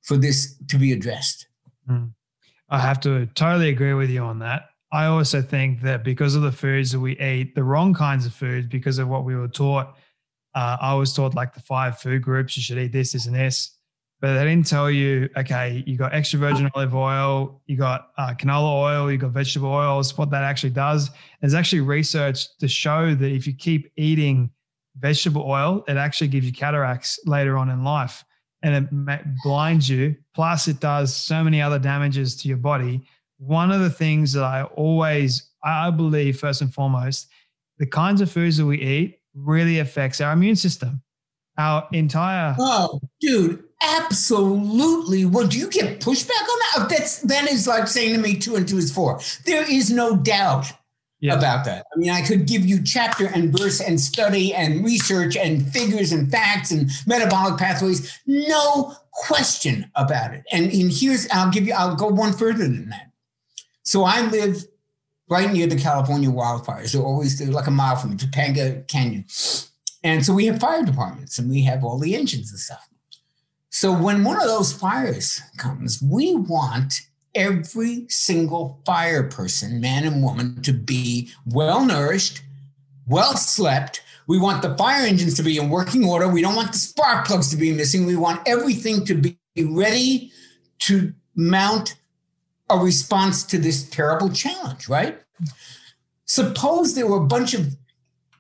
for 0.03 0.17
this 0.17 0.57
to 0.69 0.79
be 0.79 0.93
addressed. 0.93 1.47
Mm. 1.89 2.13
I 2.71 2.81
have 2.81 3.01
to 3.03 3.27
totally 3.27 3.69
agree 3.69 3.95
with 3.95 4.11
you 4.11 4.23
on 4.23 4.41
that. 4.41 4.71
I 4.91 5.05
also 5.07 5.43
think 5.43 5.83
that 5.83 6.03
because 6.03 6.35
of 6.35 6.43
the 6.43 6.53
foods 6.53 6.93
that 6.93 7.01
we 7.01 7.19
eat, 7.21 7.55
the 7.55 7.63
wrong 7.63 7.95
kinds 7.95 8.27
of 8.27 8.35
foods, 8.35 8.67
because 8.67 8.99
of 8.99 9.09
what 9.09 9.25
we 9.25 9.37
were 9.37 9.49
taught 9.49 9.97
uh, 10.59 10.77
I 10.81 10.95
was 10.95 11.15
taught 11.15 11.37
like 11.37 11.55
the 11.55 11.61
five 11.61 12.01
food 12.01 12.21
groups. 12.21 12.57
You 12.57 12.65
should 12.65 12.79
eat 12.79 12.91
this, 12.91 13.13
this, 13.13 13.27
and 13.27 13.35
this. 13.35 13.77
But 14.21 14.35
they 14.35 14.45
didn't 14.45 14.67
tell 14.67 14.91
you, 14.91 15.29
okay, 15.37 15.85
you 15.87 15.97
got 15.97 16.13
extra 16.13 16.41
virgin 16.41 16.69
olive 16.75 16.97
oil, 16.97 17.63
you 17.67 17.77
got 17.77 18.09
uh, 18.19 18.35
canola 18.35 18.75
oil, 18.75 19.13
you 19.13 19.19
got 19.19 19.31
vegetable 19.31 19.69
oils, 19.69 20.19
what 20.19 20.31
that 20.31 20.43
actually 20.43 20.71
does. 20.71 21.11
There's 21.41 21.55
actually 21.55 21.83
research 21.83 22.57
to 22.59 22.67
show 22.67 23.15
that 23.15 23.31
if 23.31 23.47
you 23.47 23.55
keep 23.55 23.93
eating 23.97 24.51
vegetable 24.99 25.49
oil, 25.49 25.85
it 25.87 25.97
actually 25.97 26.27
gives 26.27 26.47
you 26.47 26.53
cataracts 26.53 27.21
later 27.25 27.57
on 27.57 27.71
in 27.71 27.85
life 27.85 28.25
and 28.63 28.75
it 28.75 29.25
blinds 29.45 29.89
you. 29.89 30.17
Plus, 30.35 30.67
it 30.67 30.81
does 30.81 31.15
so 31.15 31.45
many 31.45 31.63
other 31.63 31.79
damages 31.79 32.35
to 32.43 32.49
your 32.49 32.57
body. 32.57 33.07
One 33.37 33.71
of 33.71 33.81
the 33.81 33.91
things 33.91 34.33
that 34.33 34.43
I 34.43 34.65
always, 34.65 35.51
I 35.63 35.91
believe, 35.91 36.41
first 36.41 36.63
and 36.63 36.75
foremost, 36.75 37.29
the 37.79 37.87
kinds 37.87 38.21
of 38.21 38.29
foods 38.29 38.57
that 38.57 38.67
we 38.67 38.81
eat 38.81 39.18
really 39.39 39.79
affects 39.79 40.21
our 40.21 40.33
immune 40.33 40.57
system. 40.57 41.03
Our 41.57 41.89
entire 41.93 42.55
Oh, 42.59 43.01
dude, 43.21 43.65
absolutely. 43.83 45.25
Well, 45.25 45.49
do 45.49 45.59
you 45.59 45.69
get 45.69 46.01
pushback 46.01 46.43
on 46.43 46.59
that? 46.59 46.73
Oh, 46.77 46.87
that's 46.89 47.21
that 47.23 47.51
is 47.51 47.67
like 47.67 47.89
saying 47.89 48.15
to 48.15 48.21
me 48.21 48.37
two 48.37 48.55
and 48.55 48.67
two 48.67 48.79
is 48.79 48.93
four. 48.93 49.21
There 49.45 49.69
is 49.69 49.91
no 49.91 50.17
doubt 50.17 50.73
yeah. 51.21 51.35
about 51.35 51.65
that. 51.65 51.85
I 51.93 51.99
mean, 51.99 52.11
I 52.11 52.23
could 52.23 52.47
give 52.47 52.65
you 52.65 52.83
chapter 52.83 53.27
and 53.27 53.57
verse 53.57 53.81
and 53.81 54.01
study 54.01 54.55
and 54.55 54.85
research 54.85 55.37
and 55.37 55.67
figures 55.73 56.13
and 56.13 56.31
facts 56.31 56.71
and 56.71 56.91
metabolic 57.07 57.59
pathways. 57.59 58.19
No 58.27 58.95
question 59.13 59.91
about 59.97 60.35
it. 60.35 60.45
And 60.53 60.71
in 60.71 60.91
here's 60.91 61.29
I'll 61.33 61.51
give 61.51 61.67
you 61.67 61.75
I'll 61.75 61.97
go 61.97 62.07
one 62.07 62.33
further 62.33 62.65
than 62.65 62.91
that. 62.91 63.11
So 63.83 64.05
I 64.05 64.21
live 64.29 64.65
right 65.29 65.53
near 65.53 65.67
the 65.67 65.77
California 65.77 66.31
wildfires. 66.31 66.93
They're 66.93 67.03
always 67.03 67.39
they're 67.39 67.49
like 67.49 67.67
a 67.67 67.71
mile 67.73 67.97
from 67.97 68.17
Topanga 68.17 68.87
Canyon. 68.89 69.25
And 70.05 70.25
so 70.25 70.33
we 70.33 70.47
have 70.47 70.61
fire 70.61 70.85
departments 70.85 71.39
and 71.39 71.51
we 71.51 71.63
have 71.65 71.85
all 71.85 71.99
the 71.99 72.15
engines 72.15 72.51
and 72.51 72.61
stuff. 72.61 72.89
So 73.71 73.93
when 73.93 74.25
one 74.25 74.37
of 74.37 74.47
those 74.47 74.73
fires 74.73 75.41
comes, 75.57 76.01
we 76.03 76.35
want 76.35 76.95
every 77.35 78.07
single 78.09 78.81
fire 78.87 79.29
person, 79.29 79.81
man 79.81 80.05
and 80.05 80.23
woman, 80.23 80.63
to 80.63 80.73
be 80.73 81.31
well 81.47 81.85
nourished, 81.85 82.43
well 83.07 83.37
slept. 83.37 84.03
We 84.27 84.39
want 84.39 84.63
the 84.63 84.77
fire 84.77 85.07
engines 85.07 85.35
to 85.35 85.43
be 85.43 85.59
in 85.59 85.71
working 85.71 86.05
order. 86.05 86.29
We 86.29 86.43
don't 86.43 86.57
want 86.57 86.73
the 86.73 86.79
spark 86.79 87.27
plugs 87.27 87.51
to 87.51 87.57
be 87.57 87.73
missing. 87.73 88.07
We 88.07 88.17
want 88.17 88.47
everything 88.47 89.05
to 89.07 89.15
be 89.15 89.39
ready 89.59 90.33
to 90.81 91.13
mount 91.35 91.97
a 92.71 92.77
response 92.77 93.45
to 93.45 93.59
this 93.59 93.89
terrible 93.89 94.31
challenge, 94.31 94.89
right? 94.89 95.19
Suppose 96.27 96.95
there 96.95 97.07
were 97.07 97.17
a 97.17 97.27
bunch 97.27 97.55
of 97.55 97.77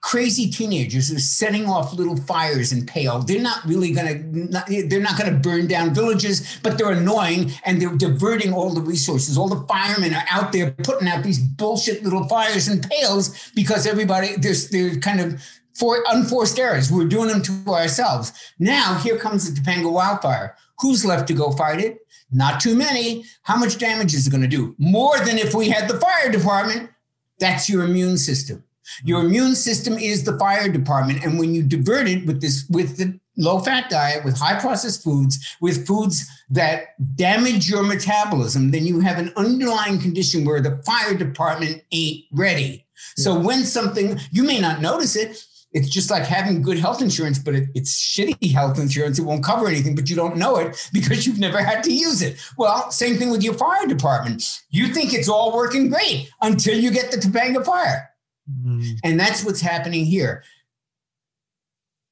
crazy 0.01 0.49
teenagers 0.49 1.09
who 1.09 1.16
are 1.16 1.20
setting 1.20 1.66
off 1.66 1.93
little 1.93 2.16
fires 2.16 2.72
in 2.72 2.87
Pale. 2.87 3.20
They're 3.20 3.43
not 3.43 3.64
really 3.64 3.93
going 3.93 4.51
to, 4.53 4.85
they're 4.89 5.01
not 5.01 5.18
going 5.18 5.33
to 5.33 5.39
burn 5.39 5.66
down 5.66 5.93
villages, 5.93 6.59
but 6.62 6.79
they're 6.79 6.93
annoying 6.93 7.53
and 7.64 7.81
they're 7.81 7.97
diverting 7.97 8.53
all 8.53 8.72
the 8.72 8.81
resources. 8.81 9.37
All 9.37 9.49
the 9.49 9.66
firemen 9.66 10.14
are 10.14 10.24
out 10.31 10.53
there 10.53 10.70
putting 10.70 11.09
out 11.09 11.24
these 11.24 11.39
bullshit 11.39 12.05
little 12.05 12.29
fires 12.29 12.68
in 12.68 12.81
pails 12.81 13.51
because 13.55 13.87
everybody, 13.87 14.37
there's, 14.37 14.70
they're 14.70 14.97
kind 14.97 15.20
of 15.20 15.43
for 15.74 16.03
unforced 16.09 16.59
errors. 16.59 16.91
We're 16.91 17.07
doing 17.07 17.29
them 17.29 17.43
to 17.43 17.72
ourselves. 17.72 18.33
Now 18.59 18.95
here 18.99 19.18
comes 19.18 19.53
the 19.53 19.61
Topanga 19.61 19.93
wildfire. 19.93 20.57
Who's 20.81 21.05
left 21.05 21.29
to 21.29 21.35
go 21.35 21.51
fight 21.53 21.81
it? 21.81 21.99
Not 22.31 22.61
too 22.61 22.74
many. 22.74 23.24
How 23.43 23.57
much 23.57 23.79
damage 23.79 24.14
is 24.14 24.26
it 24.26 24.31
going 24.31 24.43
to 24.43 24.49
do? 24.49 24.74
More 24.79 25.18
than 25.20 25.39
if 25.39 25.55
we 25.55 25.68
had 25.68 25.89
the 25.89 25.99
fire 25.99 26.31
department. 26.31 26.91
That's 27.39 27.68
your 27.68 27.85
immune 27.85 28.18
system. 28.18 28.64
Your 29.05 29.20
mm-hmm. 29.20 29.29
immune 29.29 29.55
system 29.55 29.95
is 29.95 30.24
the 30.24 30.39
fire 30.39 30.68
department. 30.68 31.24
And 31.24 31.39
when 31.39 31.55
you 31.55 31.62
divert 31.62 32.09
it 32.09 32.26
with 32.26 32.41
this, 32.41 32.66
with 32.68 32.97
the 32.97 33.18
low 33.37 33.61
fat 33.61 33.89
diet, 33.89 34.24
with 34.24 34.37
high 34.37 34.59
processed 34.59 35.05
foods, 35.05 35.57
with 35.61 35.87
foods 35.87 36.29
that 36.51 36.95
damage 37.16 37.68
your 37.68 37.83
metabolism, 37.83 38.70
then 38.70 38.85
you 38.87 39.01
have 39.01 39.18
an 39.18 39.33
underlying 39.37 40.01
condition 40.01 40.45
where 40.45 40.61
the 40.61 40.83
fire 40.85 41.14
department 41.14 41.83
ain't 41.93 42.24
ready. 42.33 42.87
So 43.16 43.39
when 43.39 43.62
something, 43.64 44.18
you 44.33 44.43
may 44.43 44.61
not 44.61 44.81
notice 44.81 45.14
it, 45.14 45.45
it's 45.79 45.89
just 45.89 46.11
like 46.11 46.24
having 46.24 46.61
good 46.61 46.76
health 46.76 47.01
insurance, 47.01 47.39
but 47.39 47.55
it, 47.55 47.68
it's 47.72 47.97
shitty 47.97 48.53
health 48.53 48.81
insurance. 48.81 49.20
It 49.20 49.22
won't 49.22 49.45
cover 49.45 49.68
anything, 49.68 49.95
but 49.95 50.11
you 50.11 50.16
don't 50.16 50.37
know 50.37 50.57
it 50.57 50.89
because 50.93 51.24
you've 51.24 51.39
never 51.39 51.62
had 51.62 51.85
to 51.85 51.93
use 51.93 52.20
it. 52.20 52.37
Well, 52.57 52.91
same 52.91 53.16
thing 53.16 53.31
with 53.31 53.45
your 53.45 53.55
fire 53.55 53.87
department. 53.87 54.62
You 54.70 54.89
think 54.89 55.14
it's 55.14 55.29
all 55.29 55.55
working 55.55 55.89
great 55.89 56.31
until 56.43 56.76
you 56.76 56.91
get 56.91 57.12
the 57.12 57.16
Topanga 57.16 57.64
fire. 57.64 58.11
Mm-hmm. 58.51 58.95
And 59.05 59.20
that's 59.20 59.45
what's 59.45 59.61
happening 59.61 60.05
here. 60.05 60.43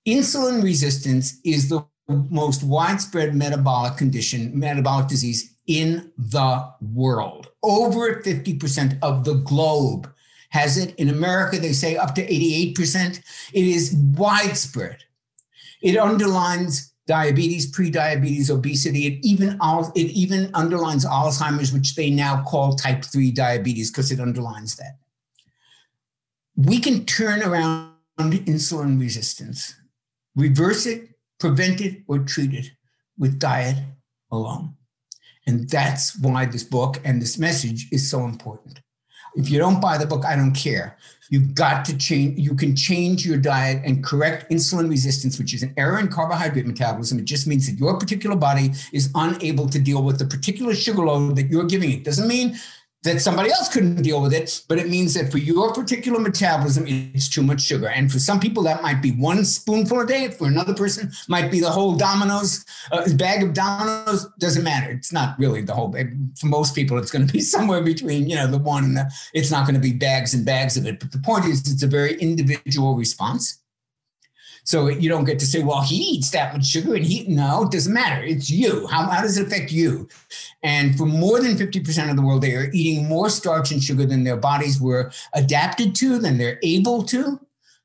Insulin 0.07 0.62
resistance 0.62 1.41
is 1.45 1.69
the 1.69 1.85
most 2.09 2.62
widespread 2.62 3.35
metabolic 3.35 3.97
condition, 3.97 4.57
metabolic 4.57 5.09
disease 5.09 5.57
in 5.67 6.12
the 6.17 6.71
world. 6.81 7.51
Over 7.64 8.23
50% 8.23 8.99
of 9.03 9.25
the 9.25 9.35
globe 9.35 10.09
has 10.51 10.79
it. 10.79 10.95
In 10.97 11.09
America, 11.09 11.59
they 11.59 11.73
say 11.73 11.97
up 11.97 12.15
to 12.15 12.27
88%. 12.27 13.21
It 13.53 13.65
is 13.65 13.95
widespread. 13.95 14.99
It 15.83 15.97
underlines 15.97 16.93
diabetes, 17.07 17.71
pre-diabetes, 17.71 18.51
obesity. 18.51 19.07
It 19.07 19.25
even 19.25 19.59
it 19.95 20.11
even 20.11 20.51
underlines 20.55 21.05
Alzheimer's, 21.07 21.73
which 21.73 21.95
they 21.95 22.11
now 22.11 22.43
call 22.43 22.75
type 22.75 23.05
3 23.05 23.31
diabetes 23.31 23.91
because 23.91 24.11
it 24.11 24.21
underlines 24.21 24.77
that. 24.77 24.99
We 26.57 26.81
can 26.81 27.05
turn 27.05 27.43
around 27.43 27.93
insulin 28.19 28.99
resistance, 28.99 29.75
reverse 30.35 30.87
it, 30.87 31.11
prevent 31.39 31.81
it, 31.81 32.03
or 32.09 32.21
treat 32.21 32.55
it 32.55 32.71
with 33.19 33.39
diet 33.39 33.77
alone. 34.33 34.75
And 35.47 35.69
that's 35.69 36.19
why 36.19 36.47
this 36.47 36.65
book 36.65 36.99
and 37.05 37.23
this 37.23 37.39
message 37.39 37.87
is 37.93 38.11
so 38.11 38.25
important. 38.25 38.81
If 39.37 39.51
you 39.51 39.59
don't 39.59 39.80
buy 39.80 39.99
the 39.99 40.07
book, 40.07 40.24
I 40.24 40.34
don't 40.34 40.55
care. 40.55 40.97
You've 41.28 41.55
got 41.55 41.84
to 41.87 41.99
change, 41.99 42.39
you 42.39 42.55
can 42.55 42.74
change 42.76 43.26
your 43.26 43.37
diet 43.37 43.82
and 43.84 44.03
correct 44.03 44.51
insulin 44.51 44.89
resistance, 44.89 45.39
which 45.39 45.55
is 45.55 45.62
an 45.62 45.74
error 45.76 45.99
in 45.99 46.09
carbohydrate 46.09 46.66
metabolism. 46.66 47.18
It 47.18 47.24
just 47.24 47.47
means 47.47 47.66
that 47.66 47.78
your 47.78 47.99
particular 47.99 48.37
body 48.37 48.72
is 48.93 49.11
unable 49.14 49.68
to 49.68 49.78
deal 49.78 50.03
with 50.03 50.18
the 50.18 50.24
particular 50.24 50.74
sugar 50.74 51.05
load 51.05 51.37
that 51.37 51.49
you're 51.49 51.64
giving 51.64 51.93
it. 51.93 52.05
Doesn't 52.05 52.28
mean 52.28 52.57
that 53.07 53.21
somebody 53.21 53.51
else 53.51 53.69
couldn't 53.69 54.03
deal 54.03 54.21
with 54.21 54.33
it, 54.33 54.63
but 54.69 54.79
it 54.79 54.89
means 54.89 55.15
that 55.15 55.33
for 55.33 55.39
your 55.39 55.73
particular 55.73 56.21
metabolism, 56.21 56.85
it's 56.87 57.29
too 57.29 57.43
much 57.43 57.63
sugar. 57.63 57.89
And 57.89 58.13
for 58.13 58.19
some 58.19 58.39
people, 58.39 58.63
that 58.65 58.83
might 58.83 59.01
be 59.01 59.13
one 59.13 59.45
spoonful 59.45 60.01
a 60.01 60.07
day. 60.07 60.29
For 60.29 60.47
another 60.47 60.75
person, 60.75 61.11
might 61.29 61.51
be 61.51 61.61
the 61.61 61.71
whole 61.71 61.97
Domino's 61.97 62.65
uh, 62.93 63.09
bag 63.15 63.43
of 63.43 63.55
Domino's. 63.55 64.27
Doesn't 64.39 64.65
matter. 64.65 64.91
It's 64.91 65.13
not 65.13 65.39
really 65.39 65.63
the 65.63 65.75
whole 65.75 65.89
bag. 65.89 66.17
For 66.39 66.47
most 66.47 66.75
people, 66.75 66.99
it's 66.99 67.11
going 67.11 67.27
to 67.27 67.33
be 67.33 67.41
somewhere 67.57 67.83
between, 67.83 68.29
you 68.29 68.37
know, 68.37 68.47
the 68.47 68.59
one 68.59 68.85
and 68.85 68.97
the, 68.97 69.11
it's 69.33 69.51
not 69.51 69.67
going 69.67 69.75
to 69.75 69.81
be 69.81 69.93
bags 69.93 70.35
and 70.35 70.45
bags 70.45 70.77
of 70.77 70.87
it. 70.87 71.01
But 71.01 71.13
the 71.13 71.19
point 71.19 71.47
is, 71.47 71.61
it's 71.73 71.83
a 71.83 71.89
very 71.89 72.15
individual 72.21 72.95
response. 72.95 73.63
So 74.67 74.89
you 74.89 75.09
don't 75.09 75.25
get 75.25 75.39
to 75.39 75.47
say, 75.47 75.62
well, 75.62 75.81
he 75.81 75.95
eats 75.95 76.31
that 76.31 76.53
much 76.53 76.67
sugar 76.67 76.97
and 76.97 77.05
he, 77.05 77.25
no, 77.29 77.62
it 77.62 77.71
doesn't 77.71 77.93
matter. 77.93 78.25
It's 78.25 78.51
you. 78.51 78.89
How, 78.89 79.07
how 79.07 79.23
does 79.23 79.39
it 79.39 79.47
affect 79.47 79.71
you? 79.71 80.09
And 80.64 80.99
for 80.99 81.07
more 81.07 81.41
than 81.41 81.57
50% 81.57 82.11
of 82.11 82.17
the 82.17 82.23
world, 82.23 82.43
they 82.43 82.57
are 82.57 82.69
eating 82.73 83.07
more 83.07 83.31
starch 83.31 83.71
and 83.71 83.81
sugar 83.81 84.05
than 84.05 84.25
their 84.25 84.37
bodies 84.37 84.81
were 84.81 85.12
adapted 85.35 85.95
to, 85.97 86.19
than 86.19 86.37
they're 86.37 86.59
able 86.64 87.05
to 87.05 87.39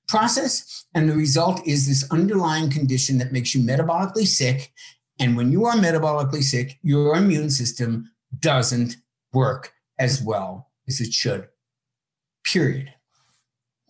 process. 0.07 0.86
And 0.95 1.07
the 1.07 1.15
result 1.15 1.61
is 1.67 1.88
this 1.88 2.09
underlying 2.11 2.71
condition 2.71 3.19
that 3.19 3.32
makes 3.32 3.53
you 3.53 3.61
metabolically 3.61 4.25
sick. 4.25 4.73
And 5.19 5.38
when 5.38 5.51
you 5.51 5.65
are 5.65 5.75
metabolically 5.75 6.41
sick, 6.41 6.79
your 6.82 7.15
immune 7.15 7.51
system 7.51 8.09
doesn't 8.39 8.97
work 9.34 9.71
as 9.99 10.19
well 10.19 10.71
as 10.88 10.99
it 10.99 11.13
should. 11.13 11.47
Period. 12.43 12.91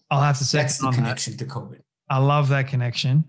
I'll 0.09 0.21
have 0.21 0.37
to 0.39 0.43
say 0.43 0.57
that's 0.57 0.79
the 0.79 0.91
connection 0.91 1.37
that. 1.37 1.45
to 1.47 1.49
COVID. 1.49 1.80
I 2.11 2.17
love 2.17 2.49
that 2.49 2.67
connection. 2.67 3.23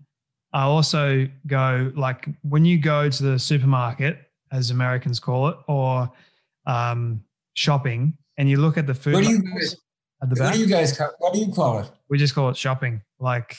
I 0.52 0.64
also 0.64 1.28
go 1.46 1.92
like 1.94 2.28
when 2.42 2.64
you 2.64 2.78
go 2.78 3.08
to 3.08 3.22
the 3.22 3.38
supermarket, 3.38 4.18
as 4.50 4.70
Americans 4.70 5.20
call 5.20 5.48
it, 5.48 5.56
or 5.68 6.10
um, 6.66 7.22
shopping, 7.54 8.18
and 8.38 8.50
you 8.50 8.56
look 8.56 8.76
at 8.76 8.88
the 8.88 8.94
food. 8.94 9.14
What 9.14 9.24
do 9.24 9.30
you 9.30 9.42
guys? 9.42 9.76
At 10.20 10.30
the 10.30 10.36
back, 10.36 10.46
what 10.46 10.54
do 10.54 10.60
you 10.60 10.66
guys? 10.66 10.98
Call, 10.98 11.10
what 11.18 11.32
do 11.32 11.38
you 11.38 11.52
call 11.52 11.78
it? 11.78 11.90
We 12.10 12.18
just 12.18 12.34
call 12.34 12.48
it 12.48 12.56
shopping. 12.56 13.00
Like 13.20 13.56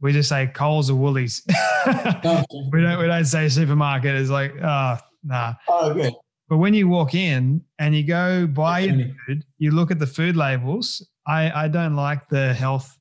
we 0.00 0.12
just 0.12 0.30
say 0.30 0.46
Coles 0.46 0.88
or 0.88 0.94
Woolies. 0.94 1.42
okay. 1.86 2.42
We 2.72 2.80
don't. 2.80 2.98
We 2.98 3.06
don't 3.06 3.26
say 3.26 3.50
supermarket. 3.50 4.16
It's 4.16 4.30
like 4.30 4.54
oh 4.62 4.96
nah. 5.22 5.54
Oh 5.68 5.92
good. 5.92 6.14
But 6.48 6.56
when 6.58 6.72
you 6.72 6.88
walk 6.88 7.12
in 7.12 7.62
and 7.78 7.94
you 7.94 8.04
go 8.04 8.46
buy 8.46 8.80
your 8.80 9.10
food, 9.26 9.44
you 9.58 9.72
look 9.72 9.90
at 9.90 9.98
the 9.98 10.06
food 10.06 10.34
labels. 10.34 11.06
I 11.26 11.64
I 11.64 11.68
don't 11.68 11.94
like 11.94 12.30
the 12.30 12.54
health 12.54 12.98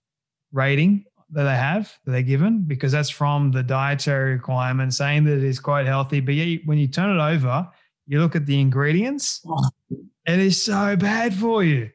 rating 0.51 1.05
that 1.32 1.43
they 1.43 1.55
have 1.55 1.91
that 2.05 2.11
they're 2.11 2.21
given 2.21 2.61
because 2.61 2.91
that's 2.91 3.09
from 3.09 3.51
the 3.51 3.63
dietary 3.63 4.34
requirement 4.34 4.93
saying 4.93 5.23
that 5.26 5.38
it 5.38 5.43
is 5.43 5.59
quite 5.59 5.86
healthy. 5.86 6.19
But 6.19 6.36
yet, 6.36 6.61
when 6.65 6.78
you 6.78 6.88
turn 6.88 7.17
it 7.17 7.21
over, 7.21 7.67
you 8.07 8.19
look 8.19 8.36
at 8.36 8.45
the 8.45 8.59
ingredients, 8.59 9.43
it 9.89 10.39
is 10.39 10.61
so 10.61 10.95
bad 10.95 11.34
for 11.34 11.63
you. 11.63 11.89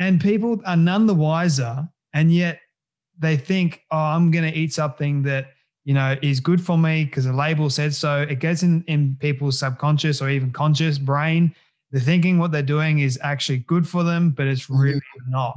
And 0.00 0.20
people 0.20 0.60
are 0.64 0.76
none 0.76 1.06
the 1.06 1.14
wiser. 1.14 1.88
And 2.14 2.32
yet 2.32 2.60
they 3.18 3.36
think, 3.36 3.82
oh, 3.90 3.98
I'm 3.98 4.30
going 4.30 4.50
to 4.50 4.58
eat 4.58 4.72
something 4.72 5.22
that, 5.24 5.48
you 5.84 5.92
know, 5.92 6.16
is 6.22 6.40
good 6.40 6.60
for 6.60 6.78
me 6.78 7.04
because 7.04 7.26
the 7.26 7.32
label 7.32 7.68
said 7.68 7.94
so. 7.94 8.22
It 8.22 8.40
gets 8.40 8.62
in, 8.62 8.82
in 8.86 9.16
people's 9.20 9.58
subconscious 9.58 10.22
or 10.22 10.30
even 10.30 10.52
conscious 10.52 10.98
brain. 10.98 11.54
They're 11.90 12.00
thinking 12.00 12.38
what 12.38 12.50
they're 12.52 12.62
doing 12.62 13.00
is 13.00 13.18
actually 13.22 13.58
good 13.58 13.86
for 13.86 14.02
them, 14.02 14.30
but 14.30 14.46
it's 14.46 14.70
really 14.70 15.00
not. 15.28 15.56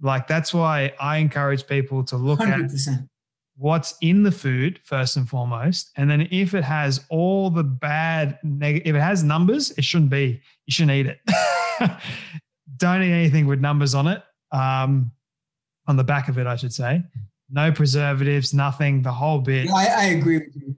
Like 0.00 0.26
that's 0.26 0.54
why 0.54 0.92
I 1.00 1.18
encourage 1.18 1.66
people 1.66 2.04
to 2.04 2.16
look 2.16 2.40
100%. 2.40 2.88
at 2.88 3.04
what's 3.56 3.94
in 4.00 4.22
the 4.22 4.32
food 4.32 4.80
first 4.84 5.16
and 5.16 5.28
foremost, 5.28 5.90
and 5.96 6.10
then 6.10 6.26
if 6.30 6.54
it 6.54 6.64
has 6.64 7.04
all 7.10 7.50
the 7.50 7.62
bad 7.62 8.38
negative, 8.42 8.86
if 8.86 8.96
it 8.96 9.02
has 9.02 9.22
numbers, 9.22 9.70
it 9.72 9.84
shouldn't 9.84 10.10
be. 10.10 10.40
You 10.66 10.72
shouldn't 10.72 10.92
eat 10.92 11.06
it. 11.06 11.20
Don't 12.76 13.02
eat 13.02 13.12
anything 13.12 13.46
with 13.46 13.60
numbers 13.60 13.94
on 13.94 14.06
it. 14.06 14.22
Um, 14.52 15.12
on 15.86 15.96
the 15.96 16.04
back 16.04 16.28
of 16.28 16.38
it, 16.38 16.46
I 16.46 16.56
should 16.56 16.72
say. 16.72 17.02
No 17.50 17.72
preservatives, 17.72 18.54
nothing. 18.54 19.02
The 19.02 19.12
whole 19.12 19.40
bit. 19.40 19.68
I, 19.70 19.86
I 19.86 20.04
agree 20.06 20.38
with 20.38 20.54
you. 20.54 20.76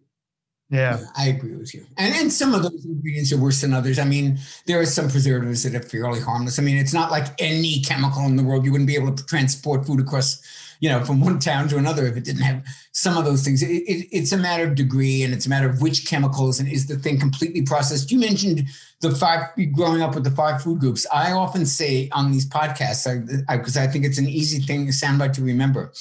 Yeah. 0.72 0.98
yeah. 0.98 1.06
I 1.16 1.28
agree 1.28 1.54
with 1.54 1.74
you. 1.74 1.86
And 1.98 2.14
and 2.14 2.32
some 2.32 2.54
of 2.54 2.62
those 2.62 2.84
ingredients 2.86 3.30
are 3.30 3.36
worse 3.36 3.60
than 3.60 3.74
others. 3.74 3.98
I 3.98 4.04
mean, 4.04 4.38
there 4.66 4.80
are 4.80 4.86
some 4.86 5.10
preservatives 5.10 5.62
that 5.64 5.74
are 5.74 5.86
fairly 5.86 6.20
harmless. 6.20 6.58
I 6.58 6.62
mean, 6.62 6.78
it's 6.78 6.94
not 6.94 7.10
like 7.10 7.26
any 7.38 7.80
chemical 7.82 8.22
in 8.22 8.36
the 8.36 8.42
world. 8.42 8.64
You 8.64 8.72
wouldn't 8.72 8.88
be 8.88 8.94
able 8.94 9.14
to 9.14 9.26
transport 9.26 9.86
food 9.86 10.00
across, 10.00 10.40
you 10.80 10.88
know, 10.88 11.04
from 11.04 11.20
one 11.20 11.38
town 11.38 11.68
to 11.68 11.76
another 11.76 12.06
if 12.06 12.16
it 12.16 12.24
didn't 12.24 12.40
have 12.40 12.64
some 12.92 13.18
of 13.18 13.26
those 13.26 13.44
things. 13.44 13.62
It, 13.62 13.68
it, 13.70 14.08
it's 14.12 14.32
a 14.32 14.38
matter 14.38 14.64
of 14.64 14.74
degree 14.74 15.22
and 15.22 15.34
it's 15.34 15.44
a 15.44 15.50
matter 15.50 15.68
of 15.68 15.82
which 15.82 16.06
chemicals 16.06 16.58
and 16.58 16.66
is 16.66 16.86
the 16.86 16.96
thing 16.96 17.20
completely 17.20 17.60
processed. 17.60 18.10
You 18.10 18.18
mentioned 18.18 18.66
the 19.02 19.10
five 19.10 19.50
growing 19.74 20.00
up 20.00 20.14
with 20.14 20.24
the 20.24 20.30
five 20.30 20.62
food 20.62 20.80
groups. 20.80 21.06
I 21.12 21.32
often 21.32 21.66
say 21.66 22.08
on 22.12 22.32
these 22.32 22.48
podcasts, 22.48 23.04
because 23.46 23.76
I, 23.76 23.82
I, 23.82 23.84
I 23.84 23.88
think 23.88 24.06
it's 24.06 24.18
an 24.18 24.26
easy 24.26 24.62
thing, 24.62 24.88
soundbite 24.88 25.34
to 25.34 25.42
remember. 25.42 25.92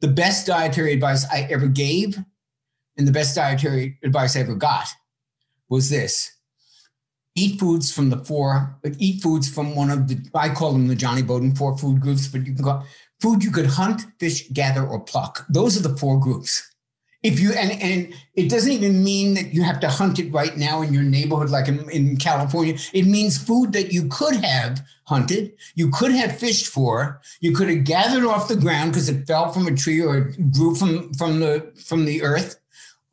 The 0.00 0.08
best 0.08 0.48
dietary 0.48 0.92
advice 0.92 1.24
I 1.30 1.42
ever 1.50 1.68
gave 1.68 2.18
and 2.98 3.06
the 3.06 3.12
best 3.12 3.34
dietary 3.34 3.96
advice 4.02 4.36
I 4.36 4.40
ever 4.40 4.54
got 4.54 4.88
was 5.70 5.88
this 5.88 6.32
eat 7.38 7.60
foods 7.60 7.92
from 7.92 8.10
the 8.10 8.18
four, 8.18 8.76
but 8.82 8.94
eat 8.98 9.22
foods 9.22 9.48
from 9.48 9.76
one 9.76 9.90
of 9.90 10.08
the, 10.08 10.18
I 10.34 10.48
call 10.48 10.72
them 10.72 10.88
the 10.88 10.96
Jonny 10.96 11.22
Bowden 11.22 11.54
four 11.54 11.78
food 11.78 12.00
groups, 12.00 12.26
but 12.26 12.44
you 12.44 12.52
can 12.52 12.64
go 12.64 12.82
food 13.20 13.44
you 13.44 13.50
could 13.50 13.66
hunt, 13.66 14.02
fish, 14.18 14.48
gather, 14.50 14.84
or 14.84 15.00
pluck. 15.00 15.46
Those 15.48 15.78
are 15.78 15.88
the 15.88 15.96
four 15.96 16.18
groups. 16.18 16.64
If 17.22 17.40
you, 17.40 17.52
and, 17.52 17.72
and 17.82 18.14
it 18.34 18.48
doesn't 18.48 18.70
even 18.70 19.02
mean 19.02 19.34
that 19.34 19.52
you 19.52 19.62
have 19.62 19.80
to 19.80 19.88
hunt 19.88 20.20
it 20.20 20.32
right 20.32 20.56
now 20.56 20.82
in 20.82 20.94
your 20.94 21.02
neighborhood, 21.02 21.50
like 21.50 21.66
in, 21.66 21.88
in 21.90 22.16
California. 22.16 22.76
It 22.92 23.06
means 23.06 23.42
food 23.42 23.72
that 23.72 23.92
you 23.92 24.08
could 24.08 24.36
have 24.36 24.80
hunted, 25.04 25.52
you 25.74 25.90
could 25.90 26.12
have 26.12 26.38
fished 26.38 26.66
for, 26.66 27.20
you 27.40 27.52
could 27.54 27.68
have 27.70 27.84
gathered 27.84 28.24
off 28.24 28.46
the 28.46 28.56
ground 28.56 28.92
because 28.92 29.08
it 29.08 29.26
fell 29.26 29.52
from 29.52 29.66
a 29.66 29.74
tree 29.74 30.00
or 30.00 30.32
grew 30.52 30.76
from, 30.76 31.12
from 31.14 31.40
the, 31.40 31.72
from 31.86 32.04
the 32.04 32.22
earth 32.22 32.60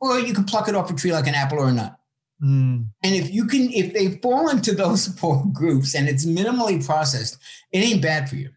or 0.02 0.20
you 0.20 0.34
can 0.34 0.44
pluck 0.44 0.68
it 0.68 0.76
off 0.76 0.92
a 0.92 0.94
tree 0.94 1.14
like 1.14 1.28
an 1.28 1.36
apple 1.36 1.60
or 1.60 1.70
a 1.70 1.74
nut. 1.74 1.96
Mm. 2.44 2.88
And 3.04 3.16
if 3.16 3.34
you 3.34 3.46
can, 3.46 3.72
if 3.72 3.94
they 3.94 4.18
fall 4.18 4.50
into 4.50 4.74
those 4.74 5.08
four 5.20 5.46
groups 5.54 5.96
and 5.96 6.08
it's 6.08 6.26
minimally 6.26 6.86
processed, 6.86 7.38
it 7.72 7.80
ain't 7.80 8.02
bad 8.02 8.30
for 8.30 8.36
you. 8.36 8.50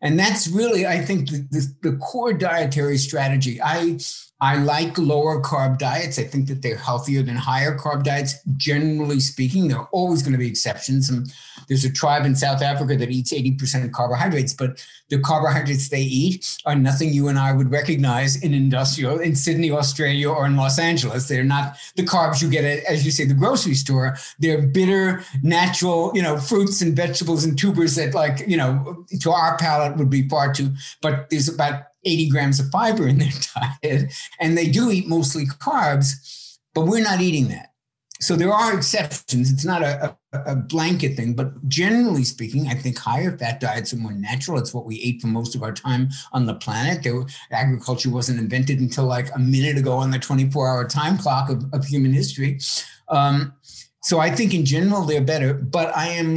And 0.00 0.18
that's 0.18 0.48
really, 0.48 0.86
I 0.86 1.00
think, 1.00 1.28
the, 1.28 1.46
the, 1.50 1.90
the 1.90 1.96
core 1.96 2.32
dietary 2.32 2.98
strategy. 2.98 3.60
I 3.60 3.98
I 4.40 4.56
like 4.58 4.96
lower 4.96 5.42
carb 5.42 5.78
diets. 5.78 6.18
I 6.18 6.22
think 6.22 6.46
that 6.46 6.62
they're 6.62 6.76
healthier 6.76 7.22
than 7.22 7.34
higher 7.34 7.76
carb 7.76 8.04
diets, 8.04 8.36
generally 8.56 9.18
speaking. 9.18 9.66
There 9.66 9.78
are 9.78 9.88
always 9.90 10.22
going 10.22 10.32
to 10.32 10.38
be 10.38 10.46
exceptions. 10.46 11.10
And 11.10 11.32
there's 11.68 11.84
a 11.84 11.92
tribe 11.92 12.24
in 12.24 12.34
South 12.34 12.62
Africa 12.62 12.96
that 12.96 13.10
eats 13.10 13.32
80% 13.32 13.92
carbohydrates, 13.92 14.54
but 14.54 14.84
the 15.08 15.18
carbohydrates 15.18 15.88
they 15.88 16.02
eat 16.02 16.58
are 16.64 16.74
nothing 16.74 17.12
you 17.12 17.28
and 17.28 17.38
I 17.38 17.52
would 17.52 17.70
recognize 17.70 18.42
in 18.42 18.54
industrial, 18.54 19.18
in 19.18 19.34
Sydney, 19.34 19.70
Australia, 19.70 20.30
or 20.30 20.46
in 20.46 20.56
Los 20.56 20.78
Angeles. 20.78 21.28
They're 21.28 21.44
not 21.44 21.76
the 21.96 22.02
carbs 22.02 22.42
you 22.42 22.50
get 22.50 22.64
at, 22.64 22.84
as 22.84 23.04
you 23.04 23.10
say, 23.10 23.24
the 23.24 23.34
grocery 23.34 23.74
store. 23.74 24.16
They're 24.38 24.62
bitter, 24.62 25.22
natural, 25.42 26.12
you 26.14 26.22
know, 26.22 26.38
fruits 26.38 26.80
and 26.80 26.96
vegetables 26.96 27.44
and 27.44 27.58
tubers 27.58 27.94
that, 27.96 28.14
like, 28.14 28.46
you 28.46 28.56
know, 28.56 29.04
to 29.20 29.30
our 29.30 29.56
palate 29.58 29.96
would 29.96 30.10
be 30.10 30.28
far 30.28 30.52
too, 30.52 30.72
but 31.02 31.30
there's 31.30 31.48
about 31.48 31.84
80 32.04 32.30
grams 32.30 32.60
of 32.60 32.70
fiber 32.70 33.06
in 33.06 33.18
their 33.18 33.32
diet, 33.82 34.12
and 34.40 34.56
they 34.56 34.68
do 34.68 34.90
eat 34.90 35.08
mostly 35.08 35.46
carbs, 35.46 36.58
but 36.74 36.86
we're 36.86 37.02
not 37.02 37.20
eating 37.20 37.48
that. 37.48 37.72
So 38.20 38.34
there 38.34 38.52
are 38.52 38.76
exceptions. 38.76 39.52
It's 39.52 39.64
not 39.64 39.82
a, 39.82 40.16
a, 40.32 40.56
blanket 40.56 41.16
thing, 41.16 41.34
but 41.34 41.68
generally 41.68 42.24
speaking, 42.24 42.68
I 42.68 42.74
think 42.74 42.98
higher 42.98 43.36
fat 43.36 43.60
diets 43.60 43.92
are 43.92 43.96
more 43.96 44.12
natural. 44.12 44.58
It's 44.58 44.74
what 44.74 44.84
we 44.84 45.00
ate 45.00 45.20
for 45.20 45.28
most 45.28 45.54
of 45.54 45.62
our 45.62 45.72
time 45.72 46.10
on 46.32 46.46
the 46.46 46.54
planet. 46.54 47.02
There, 47.02 47.24
agriculture 47.50 48.10
wasn't 48.10 48.40
invented 48.40 48.80
until 48.80 49.06
like 49.06 49.34
a 49.34 49.38
minute 49.38 49.78
ago 49.78 49.92
on 49.92 50.10
the 50.10 50.18
24 50.18 50.68
hour 50.68 50.86
time 50.86 51.16
clock 51.16 51.50
of, 51.50 51.64
of 51.72 51.84
human 51.84 52.12
history. 52.12 52.60
Um, 53.08 53.54
so 54.02 54.18
I 54.18 54.30
think 54.30 54.54
in 54.54 54.64
general 54.64 55.02
they're 55.02 55.22
better, 55.22 55.54
but 55.54 55.96
I 55.96 56.08
am 56.08 56.36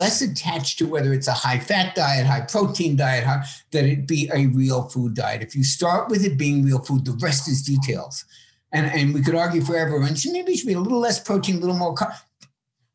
less 0.00 0.22
attached 0.22 0.78
to 0.78 0.86
whether 0.86 1.12
it's 1.12 1.28
a 1.28 1.32
high 1.32 1.58
fat 1.58 1.94
diet, 1.94 2.26
high 2.26 2.42
protein 2.42 2.96
diet, 2.96 3.24
high, 3.24 3.44
that 3.72 3.84
it 3.84 4.06
be 4.06 4.30
a 4.34 4.46
real 4.46 4.88
food 4.88 5.14
diet. 5.14 5.42
If 5.42 5.54
you 5.54 5.64
start 5.64 6.08
with 6.08 6.24
it 6.24 6.38
being 6.38 6.64
real 6.64 6.82
food, 6.82 7.04
the 7.04 7.18
rest 7.20 7.48
is 7.48 7.62
details. 7.62 8.24
And, 8.72 8.86
and 8.86 9.14
we 9.14 9.22
could 9.22 9.34
argue 9.34 9.62
forever, 9.62 10.02
and 10.02 10.20
maybe 10.32 10.52
it 10.52 10.58
should 10.58 10.66
be 10.66 10.74
a 10.74 10.80
little 10.80 10.98
less 10.98 11.20
protein, 11.20 11.56
a 11.56 11.60
little 11.60 11.76
more. 11.76 11.94
Car- 11.94 12.12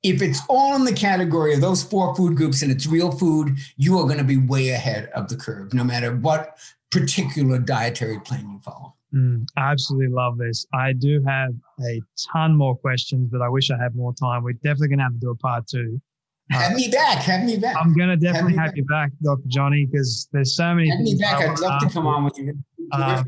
if 0.04 0.22
it's 0.22 0.42
all 0.50 0.76
in 0.76 0.84
the 0.84 0.94
category 0.94 1.54
of 1.54 1.62
those 1.62 1.84
four 1.84 2.16
food 2.16 2.36
groups 2.36 2.62
and 2.62 2.72
it's 2.72 2.88
real 2.88 3.12
food, 3.12 3.58
you 3.78 3.98
are 4.00 4.04
going 4.06 4.18
to 4.18 4.24
be 4.24 4.38
way 4.38 4.70
ahead 4.70 5.10
of 5.14 5.30
the 5.30 5.36
curve, 5.36 5.74
no 5.74 5.84
matter 5.84 6.16
what 6.16 6.58
particular 6.90 7.60
dietary 7.60 8.20
plan 8.20 8.50
you 8.50 8.60
follow. 8.64 8.96
Mm, 9.14 9.46
I 9.58 9.72
absolutely 9.72 10.08
love 10.08 10.38
this. 10.38 10.66
I 10.74 10.94
do 10.94 11.22
have 11.28 11.52
a 11.86 12.02
ton 12.34 12.56
more 12.56 12.76
questions, 12.76 13.30
but 13.32 13.42
I 13.42 13.50
wish 13.50 13.70
I 13.70 13.78
had 13.78 13.96
more 13.96 14.14
time. 14.14 14.44
We're 14.44 14.54
definitely 14.54 14.90
going 14.90 15.00
to 15.00 15.04
have 15.04 15.14
to 15.14 15.20
do 15.20 15.30
a 15.32 15.36
part 15.36 15.68
two. 15.68 16.02
Have 16.50 16.72
uh, 16.72 16.76
me 16.76 16.90
back. 16.90 17.20
Have 17.20 17.44
me 17.44 17.58
back. 17.58 17.76
I'm 17.80 17.94
going 17.96 18.10
to 18.10 18.18
definitely 18.18 18.56
have, 18.56 18.68
have 18.68 18.78
you 18.78 18.86
back, 18.86 19.12
Dr. 19.22 19.44
Jonny, 19.48 19.86
because 19.86 20.28
there's 20.32 20.56
so 20.56 20.74
many. 20.74 20.90
Have 20.90 21.00
me 21.00 21.16
back. 21.20 21.42
I'd 21.42 21.60
love 21.60 21.82
to 21.82 21.90
come 21.90 22.08
on 22.08 22.24
with 22.24 22.38
you. 22.38 22.58
Um, 22.92 23.26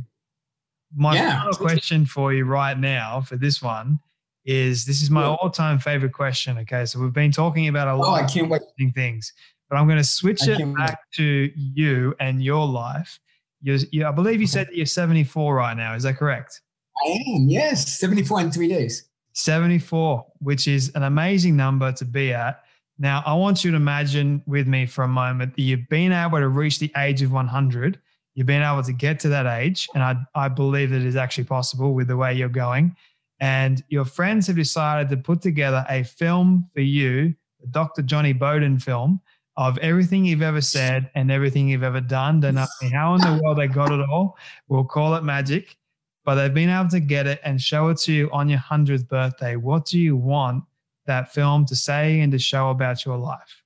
my 0.95 1.15
yeah. 1.15 1.39
final 1.39 1.53
question 1.53 2.05
for 2.05 2.33
you 2.33 2.45
right 2.45 2.77
now 2.77 3.21
for 3.21 3.37
this 3.37 3.61
one 3.61 3.99
is 4.45 4.85
this 4.85 5.01
is 5.01 5.09
my 5.09 5.23
all-time 5.23 5.79
favorite 5.79 6.13
question. 6.13 6.57
Okay, 6.59 6.85
so 6.85 6.99
we've 6.99 7.13
been 7.13 7.31
talking 7.31 7.67
about 7.67 7.87
a 7.87 7.91
oh, 7.91 7.99
lot 7.99 8.23
I 8.23 8.27
can't 8.27 8.49
wait. 8.49 8.61
of 8.61 8.93
things, 8.93 9.33
but 9.69 9.77
I'm 9.77 9.87
going 9.87 9.97
to 9.97 10.03
switch 10.03 10.47
it 10.47 10.57
back 10.75 10.89
wait. 10.89 11.15
to 11.15 11.51
you 11.55 12.15
and 12.19 12.43
your 12.43 12.65
life. 12.67 13.19
You're, 13.61 13.77
you, 13.91 14.05
I 14.05 14.11
believe 14.11 14.41
you 14.41 14.47
said 14.47 14.67
that 14.67 14.75
you're 14.75 14.85
74 14.85 15.55
right 15.55 15.77
now. 15.77 15.95
Is 15.95 16.03
that 16.03 16.17
correct? 16.17 16.61
I 17.05 17.11
am. 17.35 17.47
Yes, 17.47 17.97
74 17.99 18.41
in 18.41 18.51
three 18.51 18.67
days. 18.67 19.09
74, 19.33 20.25
which 20.39 20.67
is 20.67 20.91
an 20.95 21.03
amazing 21.03 21.55
number 21.55 21.91
to 21.93 22.05
be 22.05 22.33
at. 22.33 22.63
Now, 22.99 23.23
I 23.25 23.33
want 23.33 23.63
you 23.63 23.71
to 23.71 23.77
imagine 23.77 24.43
with 24.45 24.67
me 24.67 24.85
for 24.85 25.03
a 25.03 25.07
moment 25.07 25.55
that 25.55 25.61
you've 25.61 25.87
been 25.89 26.11
able 26.11 26.39
to 26.39 26.49
reach 26.49 26.79
the 26.79 26.91
age 26.97 27.21
of 27.21 27.31
100. 27.31 27.99
You've 28.35 28.47
been 28.47 28.61
able 28.61 28.83
to 28.83 28.93
get 28.93 29.19
to 29.21 29.29
that 29.29 29.47
age. 29.47 29.87
And 29.95 30.03
I, 30.03 30.17
I 30.35 30.47
believe 30.49 30.91
that 30.91 30.97
it 30.97 31.05
is 31.05 31.15
actually 31.15 31.45
possible 31.45 31.93
with 31.93 32.07
the 32.07 32.17
way 32.17 32.33
you're 32.33 32.49
going 32.49 32.95
and 33.43 33.83
your 33.89 34.05
friends 34.05 34.47
have 34.47 34.55
decided 34.55 35.09
to 35.09 35.17
put 35.17 35.41
together 35.41 35.85
a 35.89 36.03
film 36.03 36.65
for 36.73 36.79
you, 36.79 37.35
the 37.59 37.67
Dr. 37.67 38.01
Jonny 38.01 38.31
Bowden 38.31 38.79
film 38.79 39.19
of 39.57 39.77
everything 39.79 40.23
you've 40.23 40.41
ever 40.41 40.61
said 40.61 41.11
and 41.13 41.29
everything 41.29 41.67
you've 41.67 41.83
ever 41.83 41.99
done. 41.99 42.39
Don't 42.39 42.55
know 42.55 42.65
how 42.93 43.15
in 43.15 43.19
the 43.19 43.41
world 43.43 43.57
they 43.57 43.67
got 43.67 43.91
it 43.91 43.99
all. 44.09 44.37
We'll 44.69 44.85
call 44.85 45.15
it 45.15 45.25
magic, 45.25 45.75
but 46.23 46.35
they've 46.35 46.53
been 46.53 46.69
able 46.69 46.89
to 46.91 47.01
get 47.01 47.27
it 47.27 47.41
and 47.43 47.59
show 47.59 47.89
it 47.89 47.97
to 48.03 48.13
you 48.13 48.29
on 48.31 48.47
your 48.47 48.59
100th 48.59 49.09
birthday. 49.09 49.57
What 49.57 49.87
do 49.87 49.99
you 49.99 50.15
want 50.15 50.63
that 51.05 51.33
film 51.33 51.65
to 51.65 51.75
say 51.75 52.21
and 52.21 52.31
to 52.31 52.39
show 52.39 52.69
about 52.69 53.03
your 53.03 53.17
life? 53.17 53.61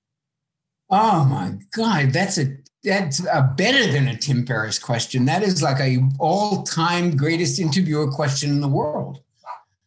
Oh 0.90 1.24
my 1.24 1.54
God, 1.72 2.14
that's 2.14 2.40
a 2.40 2.58
that's 2.84 3.20
a 3.20 3.54
better 3.56 3.92
than 3.92 4.08
a 4.08 4.18
Tim 4.18 4.44
Ferriss 4.44 4.80
question. 4.80 5.26
That 5.26 5.44
is 5.44 5.62
like 5.62 5.80
a 5.80 6.00
all-time 6.18 7.16
greatest 7.16 7.60
interviewer 7.60 8.10
question 8.10 8.50
in 8.50 8.62
the 8.62 8.68
world. 8.68 9.22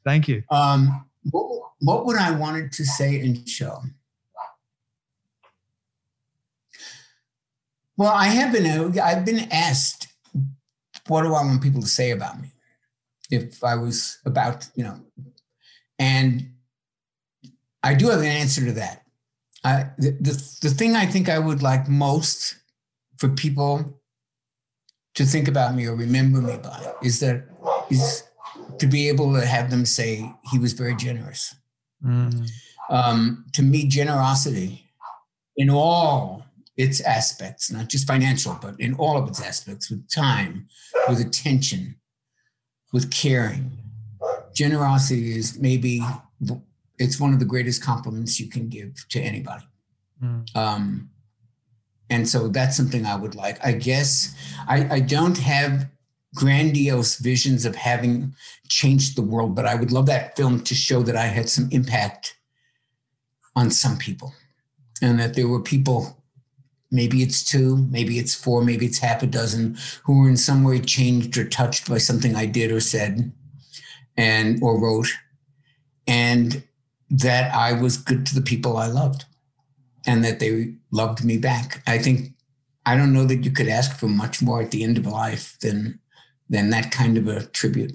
Thank 0.04 0.28
you. 0.28 0.42
Um, 0.50 1.06
what, 1.30 1.70
what 1.80 2.06
would 2.06 2.16
I 2.16 2.30
wanted 2.32 2.72
to 2.72 2.84
say 2.84 3.20
and 3.20 3.48
show? 3.48 3.82
Well, 7.96 8.12
I 8.12 8.28
have 8.28 8.52
been 8.52 8.98
I've 8.98 9.24
been 9.26 9.48
asked, 9.52 10.08
what 11.06 11.22
do 11.22 11.28
I 11.34 11.42
want 11.44 11.62
people 11.62 11.82
to 11.82 11.86
say 11.86 12.12
about 12.12 12.40
me? 12.40 12.48
If 13.30 13.62
I 13.62 13.74
was 13.74 14.18
about, 14.24 14.68
you 14.74 14.84
know, 14.84 15.00
and 15.98 16.54
I 17.82 17.94
do 17.94 18.08
have 18.08 18.20
an 18.20 18.26
answer 18.26 18.64
to 18.64 18.72
that. 18.72 19.02
I, 19.64 19.90
the, 19.98 20.12
the, 20.12 20.58
the 20.62 20.70
thing 20.70 20.96
I 20.96 21.04
think 21.04 21.28
I 21.28 21.38
would 21.38 21.62
like 21.62 21.88
most 21.88 22.56
for 23.18 23.28
people 23.28 24.00
to 25.14 25.24
think 25.24 25.48
about 25.48 25.74
me 25.74 25.86
or 25.86 25.94
remember 25.94 26.40
me 26.40 26.56
by 26.56 26.94
is 27.02 27.20
that 27.20 27.44
is 27.90 28.22
to 28.80 28.86
be 28.86 29.08
able 29.08 29.32
to 29.34 29.46
have 29.46 29.70
them 29.70 29.84
say 29.84 30.30
he 30.50 30.58
was 30.58 30.72
very 30.72 30.96
generous. 30.96 31.54
Mm. 32.04 32.50
Um, 32.88 33.44
to 33.52 33.62
me, 33.62 33.86
generosity 33.86 34.90
in 35.56 35.70
all 35.70 36.44
its 36.76 37.00
aspects, 37.02 37.70
not 37.70 37.88
just 37.88 38.06
financial, 38.06 38.58
but 38.60 38.80
in 38.80 38.94
all 38.94 39.18
of 39.18 39.28
its 39.28 39.40
aspects, 39.42 39.90
with 39.90 40.08
time, 40.08 40.66
with 41.08 41.20
attention, 41.20 41.96
with 42.92 43.10
caring. 43.10 43.70
Generosity 44.54 45.36
is 45.36 45.58
maybe 45.58 46.02
it's 46.98 47.20
one 47.20 47.32
of 47.32 47.38
the 47.38 47.44
greatest 47.44 47.82
compliments 47.82 48.40
you 48.40 48.48
can 48.48 48.68
give 48.68 49.06
to 49.10 49.20
anybody. 49.20 49.64
Mm. 50.22 50.56
Um, 50.56 51.10
and 52.08 52.28
so 52.28 52.48
that's 52.48 52.76
something 52.76 53.06
I 53.06 53.14
would 53.14 53.34
like. 53.34 53.64
I 53.64 53.72
guess 53.72 54.34
I, 54.66 54.96
I 54.96 55.00
don't 55.00 55.38
have 55.38 55.86
grandiose 56.34 57.16
visions 57.16 57.64
of 57.64 57.74
having 57.74 58.34
changed 58.68 59.16
the 59.16 59.22
world, 59.22 59.54
but 59.54 59.66
I 59.66 59.74
would 59.74 59.92
love 59.92 60.06
that 60.06 60.36
film 60.36 60.60
to 60.62 60.74
show 60.74 61.02
that 61.02 61.16
I 61.16 61.26
had 61.26 61.48
some 61.48 61.68
impact 61.72 62.36
on 63.56 63.70
some 63.70 63.96
people 63.96 64.32
and 65.02 65.18
that 65.18 65.34
there 65.34 65.48
were 65.48 65.60
people, 65.60 66.22
maybe 66.90 67.22
it's 67.22 67.42
two, 67.42 67.78
maybe 67.90 68.18
it's 68.18 68.34
four, 68.34 68.62
maybe 68.62 68.86
it's 68.86 68.98
half 68.98 69.22
a 69.22 69.26
dozen, 69.26 69.76
who 70.04 70.20
were 70.20 70.28
in 70.28 70.36
some 70.36 70.62
way 70.62 70.78
changed 70.80 71.36
or 71.36 71.48
touched 71.48 71.88
by 71.88 71.98
something 71.98 72.36
I 72.36 72.46
did 72.46 72.70
or 72.70 72.80
said 72.80 73.32
and 74.16 74.62
or 74.62 74.80
wrote. 74.80 75.08
And 76.06 76.62
that 77.10 77.52
I 77.54 77.72
was 77.72 77.96
good 77.96 78.24
to 78.26 78.34
the 78.34 78.42
people 78.42 78.76
I 78.76 78.86
loved 78.86 79.24
and 80.06 80.24
that 80.24 80.38
they 80.38 80.74
loved 80.92 81.24
me 81.24 81.38
back. 81.38 81.82
I 81.86 81.98
think 81.98 82.32
I 82.86 82.96
don't 82.96 83.12
know 83.12 83.24
that 83.26 83.44
you 83.44 83.50
could 83.50 83.68
ask 83.68 83.96
for 83.96 84.06
much 84.08 84.40
more 84.40 84.62
at 84.62 84.70
the 84.70 84.82
end 84.82 84.96
of 84.98 85.06
life 85.06 85.58
than 85.60 85.99
than 86.50 86.68
that 86.70 86.90
kind 86.90 87.16
of 87.16 87.28
a 87.28 87.46
tribute. 87.46 87.92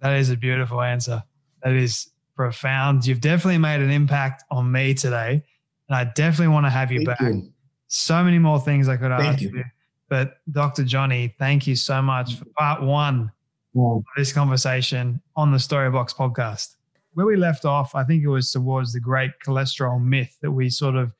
That 0.00 0.14
is 0.14 0.30
a 0.30 0.36
beautiful 0.36 0.80
answer. 0.80 1.22
That 1.62 1.74
is 1.74 2.10
profound. 2.34 3.06
You've 3.06 3.20
definitely 3.20 3.58
made 3.58 3.80
an 3.82 3.90
impact 3.90 4.44
on 4.50 4.72
me 4.72 4.94
today. 4.94 5.44
And 5.88 5.96
I 5.96 6.04
definitely 6.04 6.48
want 6.48 6.66
to 6.66 6.70
have 6.70 6.90
you 6.90 7.04
thank 7.04 7.18
back. 7.18 7.20
You. 7.20 7.52
So 7.88 8.24
many 8.24 8.38
more 8.38 8.58
things 8.58 8.88
I 8.88 8.96
could 8.96 9.10
thank 9.10 9.34
ask 9.34 9.42
you. 9.42 9.50
you. 9.50 9.64
But 10.08 10.38
Dr. 10.50 10.84
Jonny, 10.84 11.34
thank 11.38 11.66
you 11.66 11.76
so 11.76 12.00
much 12.00 12.36
for 12.36 12.46
part 12.58 12.82
one 12.82 13.30
yeah. 13.74 13.82
of 13.82 14.04
this 14.16 14.32
conversation 14.32 15.20
on 15.36 15.52
the 15.52 15.58
Storybox 15.58 16.16
podcast. 16.16 16.76
Where 17.12 17.26
we 17.26 17.36
left 17.36 17.64
off, 17.66 17.94
I 17.94 18.04
think 18.04 18.24
it 18.24 18.28
was 18.28 18.50
towards 18.50 18.92
the 18.92 19.00
great 19.00 19.32
cholesterol 19.44 20.02
myth 20.02 20.38
that 20.40 20.50
we 20.50 20.70
sort 20.70 20.94
of 20.94 21.12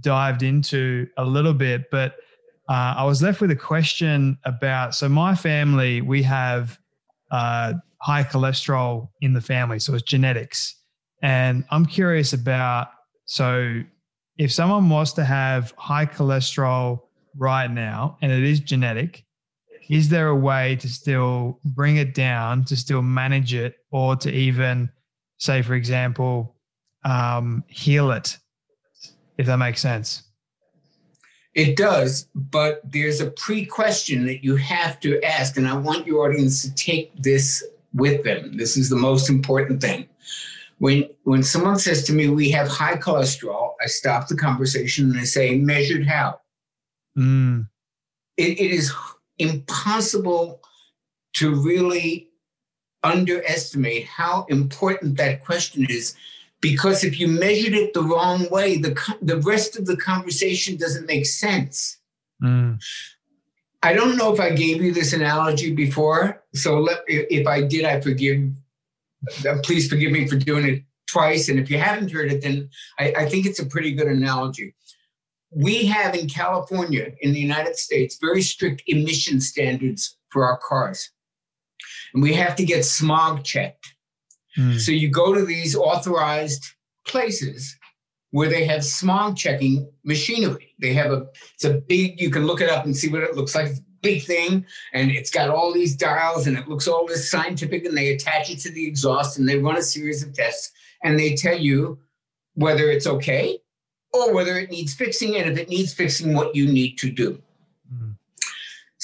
dived 0.00 0.42
into 0.42 1.06
a 1.16 1.24
little 1.24 1.54
bit. 1.54 1.90
But 1.90 2.16
uh, 2.68 2.94
I 2.96 3.04
was 3.04 3.22
left 3.22 3.40
with 3.40 3.50
a 3.50 3.56
question 3.56 4.38
about 4.44 4.94
so 4.94 5.08
my 5.08 5.34
family, 5.34 6.00
we 6.00 6.22
have 6.22 6.78
uh, 7.30 7.74
high 8.00 8.24
cholesterol 8.24 9.08
in 9.20 9.34
the 9.34 9.40
family, 9.40 9.78
so 9.78 9.94
it's 9.94 10.02
genetics. 10.02 10.74
And 11.22 11.64
I'm 11.70 11.86
curious 11.86 12.32
about 12.32 12.88
so 13.26 13.82
if 14.38 14.52
someone 14.52 14.88
was 14.88 15.12
to 15.14 15.24
have 15.24 15.72
high 15.76 16.06
cholesterol 16.06 17.00
right 17.36 17.70
now 17.70 18.18
and 18.20 18.32
it 18.32 18.42
is 18.42 18.60
genetic, 18.60 19.24
is 19.90 20.08
there 20.08 20.28
a 20.28 20.36
way 20.36 20.76
to 20.76 20.88
still 20.88 21.60
bring 21.64 21.96
it 21.96 22.14
down, 22.14 22.64
to 22.64 22.76
still 22.76 23.02
manage 23.02 23.54
it, 23.54 23.76
or 23.90 24.16
to 24.16 24.30
even 24.30 24.90
say, 25.38 25.62
for 25.62 25.74
example, 25.74 26.56
um, 27.04 27.64
heal 27.68 28.10
it, 28.10 28.38
if 29.36 29.46
that 29.46 29.58
makes 29.58 29.80
sense? 29.80 30.22
It 31.54 31.76
does, 31.76 32.26
but 32.34 32.80
there's 32.84 33.20
a 33.20 33.30
pre 33.30 33.64
question 33.64 34.26
that 34.26 34.42
you 34.42 34.56
have 34.56 34.98
to 35.00 35.22
ask, 35.22 35.56
and 35.56 35.68
I 35.68 35.76
want 35.76 36.06
your 36.06 36.28
audience 36.28 36.62
to 36.62 36.74
take 36.74 37.14
this 37.22 37.62
with 37.92 38.24
them. 38.24 38.56
This 38.56 38.76
is 38.76 38.90
the 38.90 38.96
most 38.96 39.30
important 39.30 39.80
thing. 39.80 40.08
When, 40.78 41.08
when 41.22 41.44
someone 41.44 41.78
says 41.78 42.04
to 42.04 42.12
me, 42.12 42.28
We 42.28 42.50
have 42.50 42.68
high 42.68 42.96
cholesterol, 42.96 43.74
I 43.80 43.86
stop 43.86 44.26
the 44.26 44.36
conversation 44.36 45.10
and 45.10 45.20
I 45.20 45.24
say, 45.24 45.56
Measured 45.56 46.06
how? 46.06 46.40
Mm. 47.16 47.68
It, 48.36 48.58
it 48.58 48.70
is 48.72 48.92
impossible 49.38 50.60
to 51.34 51.54
really 51.54 52.30
underestimate 53.04 54.06
how 54.06 54.46
important 54.48 55.16
that 55.18 55.44
question 55.44 55.86
is 55.88 56.16
because 56.64 57.04
if 57.04 57.20
you 57.20 57.28
measured 57.28 57.74
it 57.74 57.92
the 57.92 58.02
wrong 58.02 58.48
way, 58.48 58.78
the, 58.78 58.98
the 59.20 59.36
rest 59.42 59.78
of 59.78 59.84
the 59.84 59.98
conversation 59.98 60.78
doesn't 60.78 61.06
make 61.06 61.26
sense. 61.26 61.98
Mm. 62.42 62.82
I 63.82 63.92
don't 63.92 64.16
know 64.16 64.32
if 64.32 64.40
I 64.40 64.48
gave 64.48 64.82
you 64.82 64.90
this 64.90 65.12
analogy 65.12 65.74
before. 65.74 66.42
So 66.54 66.78
let, 66.78 67.00
if 67.06 67.46
I 67.46 67.60
did, 67.60 67.84
I 67.84 68.00
forgive. 68.00 68.48
Uh, 69.46 69.56
please 69.62 69.90
forgive 69.90 70.10
me 70.10 70.26
for 70.26 70.36
doing 70.36 70.64
it 70.64 70.84
twice. 71.06 71.50
And 71.50 71.60
if 71.60 71.70
you 71.70 71.76
haven't 71.76 72.10
heard 72.10 72.32
it, 72.32 72.40
then 72.40 72.70
I, 72.98 73.12
I 73.18 73.28
think 73.28 73.44
it's 73.44 73.58
a 73.60 73.66
pretty 73.66 73.92
good 73.92 74.08
analogy. 74.08 74.74
We 75.50 75.84
have 75.84 76.14
in 76.14 76.28
California, 76.30 77.12
in 77.20 77.34
the 77.34 77.40
United 77.40 77.76
States, 77.76 78.16
very 78.18 78.40
strict 78.40 78.82
emission 78.86 79.38
standards 79.38 80.16
for 80.30 80.46
our 80.46 80.58
cars. 80.66 81.10
And 82.14 82.22
we 82.22 82.32
have 82.32 82.56
to 82.56 82.64
get 82.64 82.86
smog 82.86 83.44
checked. 83.44 83.93
Hmm. 84.56 84.76
So 84.78 84.92
you 84.92 85.08
go 85.08 85.34
to 85.34 85.44
these 85.44 85.74
authorized 85.76 86.64
places 87.06 87.76
where 88.30 88.48
they 88.48 88.64
have 88.64 88.84
smog 88.84 89.36
checking 89.36 89.88
machinery. 90.04 90.74
They 90.80 90.92
have 90.94 91.12
a, 91.12 91.26
it's 91.54 91.64
a 91.64 91.74
big, 91.74 92.20
you 92.20 92.30
can 92.30 92.46
look 92.46 92.60
it 92.60 92.68
up 92.68 92.84
and 92.84 92.96
see 92.96 93.08
what 93.08 93.22
it 93.22 93.36
looks 93.36 93.54
like. 93.54 93.68
Big 94.02 94.24
thing, 94.24 94.66
and 94.92 95.10
it's 95.10 95.30
got 95.30 95.48
all 95.48 95.72
these 95.72 95.96
dials, 95.96 96.46
and 96.46 96.58
it 96.58 96.68
looks 96.68 96.86
all 96.86 97.06
this 97.06 97.30
scientific, 97.30 97.86
and 97.86 97.96
they 97.96 98.12
attach 98.12 98.50
it 98.50 98.58
to 98.58 98.70
the 98.70 98.86
exhaust, 98.86 99.38
and 99.38 99.48
they 99.48 99.56
run 99.56 99.78
a 99.78 99.82
series 99.82 100.22
of 100.22 100.34
tests, 100.34 100.72
and 101.02 101.18
they 101.18 101.34
tell 101.34 101.56
you 101.56 101.98
whether 102.52 102.90
it's 102.90 103.06
okay 103.06 103.58
or 104.12 104.34
whether 104.34 104.58
it 104.58 104.70
needs 104.70 104.92
fixing, 104.94 105.36
and 105.36 105.50
if 105.50 105.56
it 105.56 105.70
needs 105.70 105.94
fixing, 105.94 106.34
what 106.34 106.54
you 106.54 106.70
need 106.70 106.98
to 106.98 107.10
do. 107.10 107.40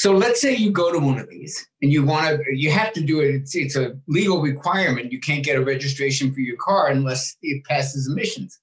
So 0.01 0.13
let's 0.13 0.41
say 0.41 0.57
you 0.57 0.71
go 0.71 0.91
to 0.91 0.99
one 0.99 1.19
of 1.19 1.29
these 1.29 1.69
and 1.83 1.93
you 1.93 2.03
want 2.03 2.27
to, 2.27 2.57
you 2.57 2.71
have 2.71 2.95
to 2.95 3.03
do 3.03 3.21
it. 3.21 3.35
It's, 3.35 3.55
it's 3.55 3.77
a 3.77 3.99
legal 4.09 4.41
requirement. 4.41 5.13
You 5.13 5.21
can't 5.21 5.45
get 5.45 5.57
a 5.57 5.63
registration 5.63 6.33
for 6.33 6.41
your 6.41 6.57
car 6.57 6.89
unless 6.89 7.37
it 7.43 7.63
passes 7.67 8.09
emissions. 8.09 8.59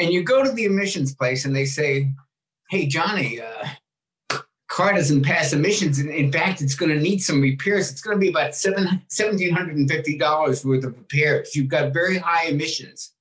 And 0.00 0.12
you 0.12 0.24
go 0.24 0.42
to 0.42 0.50
the 0.50 0.64
emissions 0.64 1.14
place 1.14 1.44
and 1.44 1.54
they 1.54 1.66
say, 1.66 2.10
hey, 2.68 2.86
Jonny, 2.86 3.40
uh, 3.40 4.40
car 4.66 4.94
doesn't 4.94 5.22
pass 5.22 5.52
emissions. 5.52 6.00
In, 6.00 6.10
in 6.10 6.32
fact, 6.32 6.60
it's 6.60 6.74
going 6.74 6.90
to 6.90 7.00
need 7.00 7.20
some 7.20 7.40
repairs. 7.40 7.88
It's 7.88 8.02
going 8.02 8.16
to 8.16 8.20
be 8.20 8.30
about 8.30 8.56
seven, 8.56 9.02
$1,750 9.08 10.64
worth 10.64 10.84
of 10.84 10.98
repairs. 10.98 11.54
You've 11.54 11.68
got 11.68 11.92
very 11.92 12.18
high 12.18 12.46
emissions. 12.46 13.12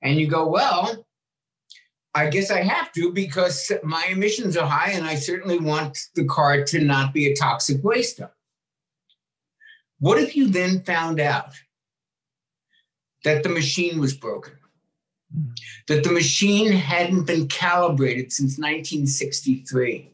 And 0.00 0.20
you 0.20 0.28
go, 0.28 0.46
well, 0.46 1.03
I 2.14 2.28
guess 2.28 2.50
I 2.50 2.62
have 2.62 2.92
to 2.92 3.12
because 3.12 3.72
my 3.82 4.06
emissions 4.08 4.56
are 4.56 4.68
high 4.68 4.92
and 4.92 5.04
I 5.04 5.16
certainly 5.16 5.58
want 5.58 5.98
the 6.14 6.24
car 6.24 6.64
to 6.64 6.80
not 6.80 7.12
be 7.12 7.26
a 7.26 7.34
toxic 7.34 7.82
waste 7.82 8.18
dump. 8.18 8.30
What 9.98 10.18
if 10.18 10.36
you 10.36 10.48
then 10.48 10.82
found 10.82 11.18
out 11.18 11.54
that 13.24 13.42
the 13.42 13.48
machine 13.48 13.98
was 13.98 14.14
broken? 14.14 14.52
Hmm. 15.32 15.50
That 15.88 16.04
the 16.04 16.12
machine 16.12 16.70
hadn't 16.70 17.24
been 17.24 17.48
calibrated 17.48 18.32
since 18.32 18.58
1963? 18.58 20.10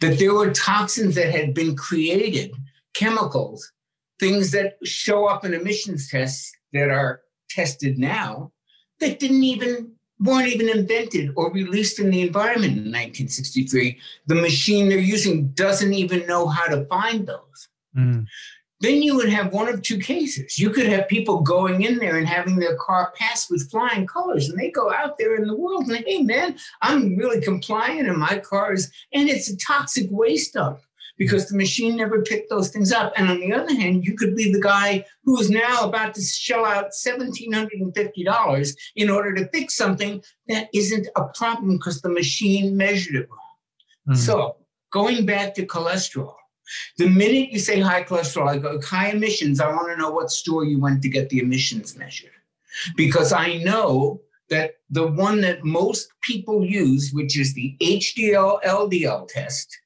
That 0.00 0.18
there 0.18 0.34
were 0.34 0.52
toxins 0.52 1.16
that 1.16 1.32
had 1.32 1.52
been 1.52 1.74
created, 1.74 2.52
chemicals, 2.94 3.72
things 4.20 4.52
that 4.52 4.74
show 4.84 5.26
up 5.26 5.44
in 5.44 5.54
emissions 5.54 6.08
tests 6.08 6.52
that 6.72 6.90
are 6.90 7.22
tested 7.48 7.98
now 7.98 8.52
that 9.00 9.18
didn't 9.18 9.42
even 9.42 9.92
weren't 10.20 10.48
even 10.48 10.68
invented 10.68 11.32
or 11.36 11.50
released 11.52 11.98
in 11.98 12.10
the 12.10 12.20
environment 12.20 12.72
in 12.72 12.92
1963. 12.92 13.98
The 14.26 14.34
machine 14.34 14.88
they're 14.88 14.98
using 14.98 15.48
doesn't 15.48 15.94
even 15.94 16.26
know 16.26 16.46
how 16.46 16.66
to 16.66 16.84
find 16.86 17.26
those. 17.26 17.68
Mm. 17.96 18.26
Then 18.80 19.02
you 19.02 19.14
would 19.16 19.28
have 19.28 19.52
one 19.52 19.68
of 19.68 19.82
two 19.82 19.98
cases. 19.98 20.58
You 20.58 20.70
could 20.70 20.86
have 20.86 21.06
people 21.08 21.40
going 21.40 21.82
in 21.82 21.98
there 21.98 22.16
and 22.16 22.26
having 22.26 22.56
their 22.56 22.76
car 22.76 23.12
pass 23.14 23.50
with 23.50 23.70
flying 23.70 24.06
colors, 24.06 24.48
and 24.48 24.58
they 24.58 24.70
go 24.70 24.90
out 24.90 25.18
there 25.18 25.36
in 25.36 25.46
the 25.46 25.56
world 25.56 25.88
and, 25.88 26.02
hey, 26.06 26.22
man, 26.22 26.56
I'm 26.80 27.16
really 27.16 27.42
compliant, 27.42 28.08
and 28.08 28.16
my 28.16 28.38
car 28.38 28.72
is, 28.72 28.90
and 29.12 29.28
it's 29.28 29.50
a 29.50 29.56
toxic 29.58 30.06
waste 30.10 30.54
dump 30.54 30.80
because 31.20 31.50
the 31.50 31.56
machine 31.56 31.96
never 31.96 32.22
picked 32.22 32.48
those 32.48 32.70
things 32.70 32.92
up. 32.92 33.12
And 33.14 33.28
on 33.28 33.40
the 33.40 33.52
other 33.52 33.74
hand, 33.74 34.06
you 34.06 34.16
could 34.16 34.34
be 34.34 34.50
the 34.50 34.60
guy 34.60 35.04
who 35.22 35.38
is 35.38 35.50
now 35.50 35.82
about 35.82 36.14
to 36.14 36.22
shell 36.22 36.64
out 36.64 36.92
$1,750 37.06 38.76
in 38.96 39.10
order 39.10 39.34
to 39.34 39.46
fix 39.48 39.76
something 39.76 40.22
that 40.48 40.70
isn't 40.72 41.06
a 41.16 41.24
problem 41.34 41.76
because 41.76 42.00
the 42.00 42.08
machine 42.08 42.74
measured 42.74 43.16
it 43.16 43.28
wrong. 43.28 43.38
Mm-hmm. 44.08 44.14
So 44.14 44.56
going 44.92 45.26
back 45.26 45.54
to 45.56 45.66
cholesterol, 45.66 46.36
the 46.96 47.06
minute 47.06 47.50
you 47.50 47.58
say 47.58 47.80
high 47.80 48.04
cholesterol, 48.04 48.48
I 48.48 48.56
go 48.56 48.80
high 48.80 49.10
emissions. 49.10 49.60
I 49.60 49.68
want 49.68 49.88
to 49.90 49.98
know 49.98 50.10
what 50.10 50.30
store 50.30 50.64
you 50.64 50.80
went 50.80 51.02
to 51.02 51.10
get 51.10 51.28
the 51.28 51.40
emissions 51.40 51.98
measured. 51.98 52.30
Because 52.96 53.34
I 53.34 53.58
know 53.58 54.22
that 54.48 54.76
the 54.88 55.06
one 55.06 55.42
that 55.42 55.64
most 55.64 56.08
people 56.22 56.64
use, 56.64 57.10
which 57.12 57.38
is 57.38 57.52
the 57.52 57.76
HDL 57.82 58.62
LDL 58.62 59.28
test, 59.28 59.79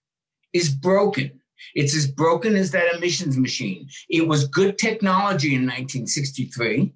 is 0.55 0.71
broken. 0.71 1.41
It's 1.75 1.95
as 1.95 2.07
broken 2.07 2.57
as 2.57 2.71
that 2.71 2.95
emissions 2.95 3.37
machine. 3.37 3.89
It 4.09 4.27
was 4.27 4.49
good 4.49 4.79
technology 4.79 5.55
in 5.55 5.63
1963. 5.63 6.95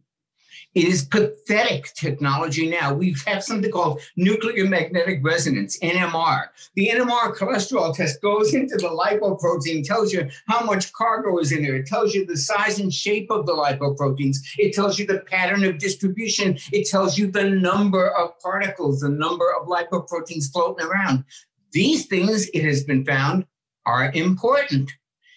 It 0.74 0.84
is 0.84 1.06
pathetic 1.06 1.92
technology 1.94 2.68
now. 2.68 2.92
We 2.92 3.16
have 3.26 3.42
something 3.42 3.70
called 3.70 4.00
nuclear 4.16 4.66
magnetic 4.66 5.20
resonance, 5.24 5.78
NMR. 5.80 6.48
The 6.76 6.90
NMR 6.94 7.34
cholesterol 7.34 7.96
test 7.96 8.20
goes 8.20 8.54
into 8.54 8.76
the 8.76 8.88
lipoprotein, 8.88 9.82
tells 9.84 10.12
you 10.12 10.28
how 10.46 10.64
much 10.64 10.92
cargo 10.92 11.38
is 11.38 11.52
in 11.52 11.62
there. 11.62 11.76
It 11.76 11.86
tells 11.86 12.14
you 12.14 12.26
the 12.26 12.36
size 12.36 12.78
and 12.78 12.92
shape 12.92 13.30
of 13.30 13.46
the 13.46 13.54
lipoproteins. 13.54 14.36
It 14.58 14.74
tells 14.74 14.98
you 14.98 15.06
the 15.06 15.20
pattern 15.20 15.64
of 15.64 15.78
distribution. 15.78 16.58
It 16.70 16.86
tells 16.86 17.16
you 17.16 17.30
the 17.30 17.48
number 17.48 18.10
of 18.10 18.38
particles, 18.38 19.00
the 19.00 19.08
number 19.08 19.46
of 19.58 19.66
lipoproteins 19.66 20.52
floating 20.52 20.86
around. 20.86 21.24
These 21.72 22.06
things, 22.06 22.48
it 22.54 22.64
has 22.64 22.84
been 22.84 23.04
found, 23.04 23.46
are 23.86 24.10
important. 24.12 24.90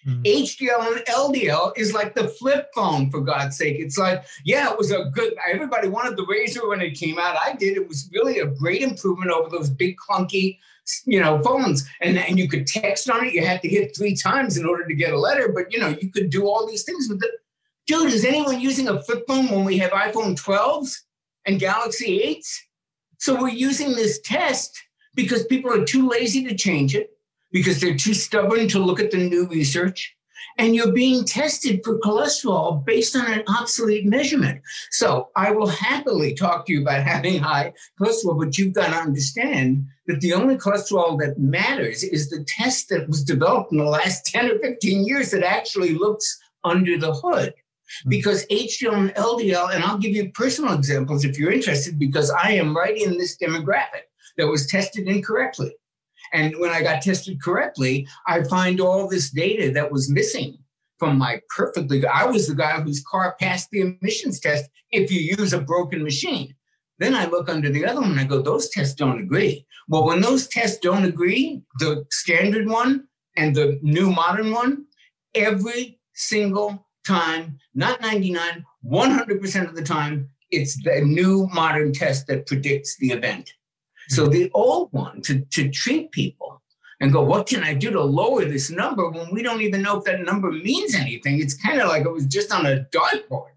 Mm-hmm. 0.07 0.23
HDL 0.23 0.97
and 0.97 1.05
LDL 1.05 1.77
is 1.77 1.93
like 1.93 2.15
the 2.15 2.27
flip 2.27 2.69
phone, 2.73 3.11
for 3.11 3.21
God's 3.21 3.57
sake. 3.57 3.77
It's 3.79 3.97
like, 3.97 4.25
yeah, 4.43 4.71
it 4.71 4.77
was 4.77 4.91
a 4.91 5.05
good, 5.13 5.33
everybody 5.51 5.89
wanted 5.89 6.17
the 6.17 6.25
razor 6.25 6.67
when 6.67 6.81
it 6.81 6.97
came 6.97 7.19
out. 7.19 7.37
I 7.43 7.53
did. 7.53 7.77
It 7.77 7.87
was 7.87 8.09
really 8.11 8.39
a 8.39 8.47
great 8.47 8.81
improvement 8.81 9.31
over 9.31 9.49
those 9.49 9.69
big, 9.69 9.97
clunky, 9.97 10.57
you 11.05 11.19
know, 11.19 11.41
phones. 11.43 11.87
And, 12.01 12.17
and 12.17 12.39
you 12.39 12.49
could 12.49 12.65
text 12.65 13.09
on 13.09 13.25
it. 13.25 13.33
You 13.33 13.45
had 13.45 13.61
to 13.61 13.69
hit 13.69 13.95
three 13.95 14.15
times 14.15 14.57
in 14.57 14.65
order 14.65 14.87
to 14.87 14.95
get 14.95 15.13
a 15.13 15.19
letter, 15.19 15.51
but, 15.53 15.71
you 15.71 15.79
know, 15.79 15.89
you 15.89 16.09
could 16.09 16.31
do 16.31 16.47
all 16.47 16.67
these 16.67 16.83
things 16.83 17.07
with 17.07 17.23
it. 17.23 17.31
Dude, 17.85 18.11
is 18.11 18.25
anyone 18.25 18.59
using 18.59 18.87
a 18.87 19.01
flip 19.03 19.23
phone 19.27 19.49
when 19.49 19.65
we 19.65 19.77
have 19.77 19.91
iPhone 19.91 20.39
12s 20.39 20.95
and 21.45 21.59
Galaxy 21.59 22.39
8s? 22.39 22.57
So 23.19 23.39
we're 23.39 23.49
using 23.49 23.91
this 23.91 24.19
test 24.21 24.81
because 25.21 25.45
people 25.45 25.71
are 25.71 25.85
too 25.85 26.07
lazy 26.09 26.43
to 26.45 26.55
change 26.55 26.95
it, 26.95 27.11
because 27.51 27.79
they're 27.79 27.95
too 27.95 28.13
stubborn 28.13 28.67
to 28.69 28.79
look 28.79 28.99
at 28.99 29.11
the 29.11 29.17
new 29.17 29.47
research. 29.47 30.15
And 30.57 30.75
you're 30.75 30.91
being 30.91 31.23
tested 31.25 31.81
for 31.83 31.99
cholesterol 31.99 32.83
based 32.83 33.15
on 33.15 33.31
an 33.31 33.43
obsolete 33.47 34.05
measurement. 34.05 34.61
So 34.89 35.29
I 35.35 35.51
will 35.51 35.67
happily 35.67 36.33
talk 36.33 36.65
to 36.65 36.73
you 36.73 36.81
about 36.81 37.03
having 37.13 37.39
high 37.39 37.73
cholesterol, 37.99 38.39
but 38.39 38.57
you've 38.57 38.73
got 38.73 38.87
to 38.87 38.95
understand 38.95 39.85
that 40.07 40.21
the 40.21 40.33
only 40.33 40.57
cholesterol 40.57 41.19
that 41.19 41.39
matters 41.39 42.03
is 42.03 42.29
the 42.29 42.43
test 42.45 42.89
that 42.89 43.07
was 43.07 43.23
developed 43.23 43.71
in 43.71 43.77
the 43.77 43.85
last 43.85 44.25
10 44.33 44.51
or 44.51 44.59
15 44.59 45.05
years 45.05 45.31
that 45.31 45.43
actually 45.43 45.93
looks 45.93 46.39
under 46.63 46.97
the 46.97 47.13
hood 47.13 47.53
hmm. 48.03 48.09
because 48.09 48.45
HDL 48.47 48.93
and 48.93 49.15
LDL, 49.15 49.73
and 49.73 49.83
I'll 49.83 49.99
give 49.99 50.15
you 50.15 50.31
personal 50.31 50.73
examples 50.73 51.23
if 51.23 51.37
you're 51.37 51.51
interested, 51.51 51.99
because 51.99 52.31
I 52.31 52.53
am 52.53 52.75
right 52.75 52.97
in 52.99 53.17
this 53.17 53.37
demographic 53.37 54.09
that 54.37 54.47
was 54.47 54.67
tested 54.67 55.07
incorrectly. 55.07 55.73
And 56.33 56.55
when 56.59 56.71
I 56.71 56.81
got 56.81 57.01
tested 57.01 57.41
correctly, 57.41 58.07
I 58.27 58.43
find 58.43 58.79
all 58.79 59.07
this 59.07 59.31
data 59.31 59.71
that 59.71 59.91
was 59.91 60.09
missing 60.09 60.57
from 60.97 61.17
my 61.17 61.41
perfectly. 61.55 62.05
I 62.05 62.25
was 62.25 62.47
the 62.47 62.55
guy 62.55 62.79
whose 62.79 63.03
car 63.03 63.35
passed 63.39 63.69
the 63.71 63.81
emissions 63.81 64.39
test 64.39 64.69
if 64.91 65.11
you 65.11 65.35
use 65.37 65.51
a 65.51 65.59
broken 65.59 66.03
machine. 66.03 66.55
Then 66.99 67.15
I 67.15 67.25
look 67.25 67.49
under 67.49 67.69
the 67.69 67.85
other 67.85 68.01
one 68.01 68.11
and 68.11 68.19
I 68.19 68.25
go, 68.25 68.41
those 68.41 68.69
tests 68.69 68.93
don't 68.93 69.19
agree. 69.19 69.65
Well, 69.87 70.05
when 70.05 70.21
those 70.21 70.47
tests 70.47 70.77
don't 70.77 71.03
agree, 71.03 71.63
the 71.79 72.05
standard 72.11 72.67
one 72.67 73.07
and 73.35 73.55
the 73.55 73.79
new 73.81 74.11
modern 74.11 74.51
one, 74.51 74.85
every 75.33 75.99
single 76.13 76.87
time, 77.05 77.57
not 77.73 78.01
99, 78.01 78.63
100% 78.85 79.67
of 79.67 79.75
the 79.75 79.81
time, 79.81 80.29
it's 80.51 80.81
the 80.83 81.01
new 81.01 81.47
modern 81.51 81.93
test 81.93 82.27
that 82.27 82.45
predicts 82.45 82.97
the 82.97 83.09
event. 83.09 83.51
So 84.11 84.27
the 84.27 84.51
old 84.53 84.91
one 84.91 85.21
to, 85.21 85.39
to 85.39 85.69
treat 85.69 86.11
people 86.11 86.61
and 86.99 87.13
go, 87.13 87.23
what 87.23 87.47
can 87.47 87.63
I 87.63 87.73
do 87.73 87.91
to 87.91 88.03
lower 88.03 88.43
this 88.43 88.69
number 88.69 89.09
when 89.09 89.33
we 89.33 89.41
don't 89.41 89.61
even 89.61 89.81
know 89.81 89.99
if 89.99 90.03
that 90.03 90.25
number 90.25 90.51
means 90.51 90.95
anything? 90.95 91.39
It's 91.39 91.53
kind 91.53 91.79
of 91.79 91.87
like 91.87 92.03
it 92.03 92.11
was 92.11 92.25
just 92.25 92.51
on 92.51 92.65
a 92.65 92.85
dartboard. 92.91 93.51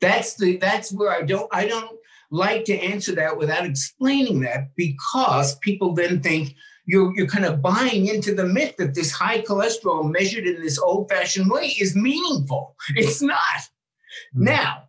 That's 0.00 0.34
the 0.34 0.56
that's 0.56 0.92
where 0.92 1.12
I 1.12 1.22
don't 1.22 1.48
I 1.52 1.68
don't 1.68 1.96
like 2.32 2.64
to 2.64 2.76
answer 2.76 3.14
that 3.14 3.38
without 3.38 3.64
explaining 3.64 4.40
that 4.40 4.74
because 4.74 5.56
people 5.60 5.94
then 5.94 6.20
think 6.20 6.56
you're, 6.84 7.14
you're 7.16 7.28
kind 7.28 7.44
of 7.44 7.62
buying 7.62 8.08
into 8.08 8.34
the 8.34 8.44
myth 8.44 8.76
that 8.78 8.94
this 8.94 9.12
high 9.12 9.40
cholesterol 9.40 10.10
measured 10.10 10.48
in 10.48 10.60
this 10.60 10.80
old 10.80 11.08
fashioned 11.08 11.48
way 11.48 11.68
is 11.80 11.94
meaningful. 11.94 12.74
It's 12.96 13.22
not. 13.22 13.38
Mm-hmm. 13.38 14.44
Now, 14.44 14.88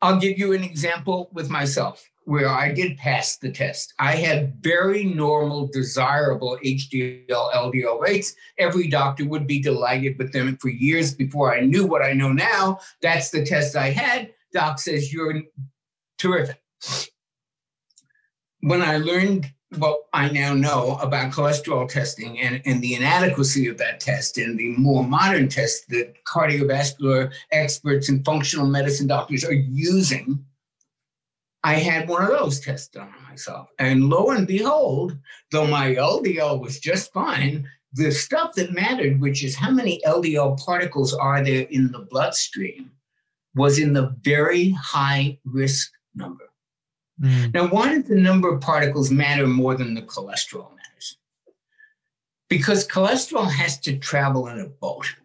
I'll 0.00 0.18
give 0.18 0.38
you 0.38 0.54
an 0.54 0.64
example 0.64 1.28
with 1.32 1.50
myself 1.50 2.08
where 2.26 2.48
I 2.48 2.72
did 2.72 2.98
pass 2.98 3.36
the 3.36 3.52
test. 3.52 3.94
I 4.00 4.16
had 4.16 4.60
very 4.60 5.04
normal, 5.04 5.68
desirable 5.68 6.58
HDL 6.64 7.24
LDL 7.28 8.00
rates. 8.00 8.34
Every 8.58 8.88
doctor 8.88 9.24
would 9.24 9.46
be 9.46 9.62
delighted 9.62 10.18
with 10.18 10.32
them. 10.32 10.56
For 10.60 10.68
years 10.68 11.14
before 11.14 11.54
I 11.54 11.60
knew 11.60 11.86
what 11.86 12.02
I 12.02 12.12
know 12.12 12.32
now, 12.32 12.80
that's 13.00 13.30
the 13.30 13.46
test 13.46 13.76
I 13.76 13.90
had. 13.90 14.32
Doc 14.52 14.80
says, 14.80 15.12
You're 15.12 15.42
terrific. 16.18 16.60
When 18.60 18.82
I 18.82 18.96
learned 18.96 19.52
what 19.78 20.00
I 20.12 20.28
now 20.28 20.52
know 20.52 20.98
about 21.00 21.32
cholesterol 21.32 21.88
testing 21.88 22.40
and, 22.40 22.60
and 22.64 22.82
the 22.82 22.94
inadequacy 22.94 23.68
of 23.68 23.78
that 23.78 24.00
test 24.00 24.36
and 24.38 24.58
the 24.58 24.70
more 24.70 25.04
modern 25.04 25.48
tests 25.48 25.86
that 25.90 26.14
cardiovascular 26.24 27.32
experts 27.52 28.08
and 28.08 28.24
functional 28.24 28.66
medicine 28.66 29.06
doctors 29.06 29.44
are 29.44 29.52
using 29.52 30.44
I 31.66 31.74
had 31.74 32.08
one 32.08 32.22
of 32.22 32.28
those 32.28 32.60
tests 32.60 32.86
done 32.86 33.08
on 33.08 33.28
myself. 33.28 33.68
And 33.80 34.08
lo 34.08 34.30
and 34.30 34.46
behold, 34.46 35.18
though 35.50 35.66
my 35.66 35.96
LDL 35.96 36.60
was 36.60 36.78
just 36.78 37.12
fine, 37.12 37.68
the 37.92 38.12
stuff 38.12 38.54
that 38.54 38.72
mattered, 38.72 39.20
which 39.20 39.42
is 39.42 39.56
how 39.56 39.72
many 39.72 40.00
LDL 40.06 40.64
particles 40.64 41.12
are 41.12 41.42
there 41.42 41.62
in 41.62 41.90
the 41.90 41.98
bloodstream, 41.98 42.92
was 43.56 43.80
in 43.80 43.92
the 43.92 44.14
very 44.22 44.70
high 44.70 45.40
risk 45.44 45.90
number. 46.14 46.44
Mm. 47.20 47.52
Now, 47.52 47.66
why 47.66 47.94
does 47.94 48.04
the 48.04 48.14
number 48.14 48.48
of 48.48 48.60
particles 48.60 49.10
matter 49.10 49.48
more 49.48 49.74
than 49.74 49.94
the 49.94 50.02
cholesterol 50.02 50.70
matters? 50.70 51.18
Because 52.48 52.86
cholesterol 52.86 53.50
has 53.50 53.80
to 53.80 53.98
travel 53.98 54.46
in 54.46 54.60
a 54.60 54.68
boat. 54.68 55.16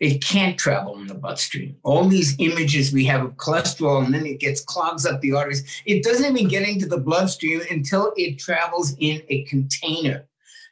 It 0.00 0.22
can't 0.22 0.56
travel 0.56 0.98
in 0.98 1.08
the 1.08 1.14
bloodstream. 1.14 1.76
All 1.82 2.04
these 2.04 2.36
images 2.38 2.92
we 2.92 3.04
have 3.06 3.24
of 3.24 3.36
cholesterol, 3.36 4.04
and 4.04 4.14
then 4.14 4.26
it 4.26 4.38
gets 4.38 4.60
clogs 4.60 5.04
up 5.04 5.20
the 5.20 5.32
arteries. 5.32 5.64
It 5.86 6.04
doesn't 6.04 6.36
even 6.36 6.48
get 6.48 6.68
into 6.68 6.86
the 6.86 6.98
bloodstream 6.98 7.62
until 7.70 8.12
it 8.16 8.38
travels 8.38 8.94
in 8.98 9.22
a 9.28 9.44
container. 9.44 10.28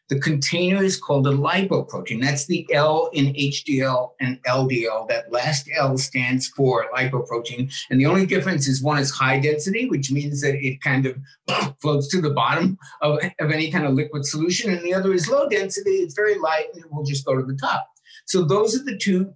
The 0.09 0.21
container 0.21 0.85
is 0.85 1.01
called 1.01 1.27
a 1.27 1.33
lipoprotein. 1.33 2.23
That's 2.23 2.47
the 2.47 2.65
L 2.73 3.11
in 3.13 3.35
HDL 3.35 4.11
and 4.21 4.41
LDL. 4.45 5.09
That 5.09 5.33
last 5.33 5.69
L 5.77 5.99
stands 5.99 6.47
for 6.47 6.87
lipoprotein. 6.95 7.73
And 7.91 8.01
the 8.01 8.07
only 8.07 8.25
difference 8.25 8.69
is 8.69 8.81
one 8.81 8.99
is 8.99 9.11
high 9.11 9.41
density, 9.41 9.89
which 9.89 10.13
means 10.13 10.41
that 10.43 10.55
it 10.55 10.81
kind 10.81 11.07
of 11.07 11.77
floats 11.81 12.07
to 12.09 12.21
the 12.21 12.31
bottom 12.31 12.79
of, 13.03 13.19
of 13.41 13.51
any 13.51 13.73
kind 13.73 13.85
of 13.85 13.95
liquid 13.95 14.25
solution. 14.25 14.73
And 14.73 14.85
the 14.85 14.95
other 14.95 15.13
is 15.13 15.29
low 15.29 15.49
density. 15.49 15.97
It's 15.97 16.15
very 16.15 16.39
light 16.39 16.67
and 16.73 16.85
it 16.85 16.93
will 16.93 17.05
just 17.05 17.27
go 17.27 17.35
to 17.35 17.43
the 17.43 17.57
top. 17.57 17.89
So 18.27 18.45
those 18.45 18.79
are 18.79 18.85
the 18.85 18.97
two 18.97 19.35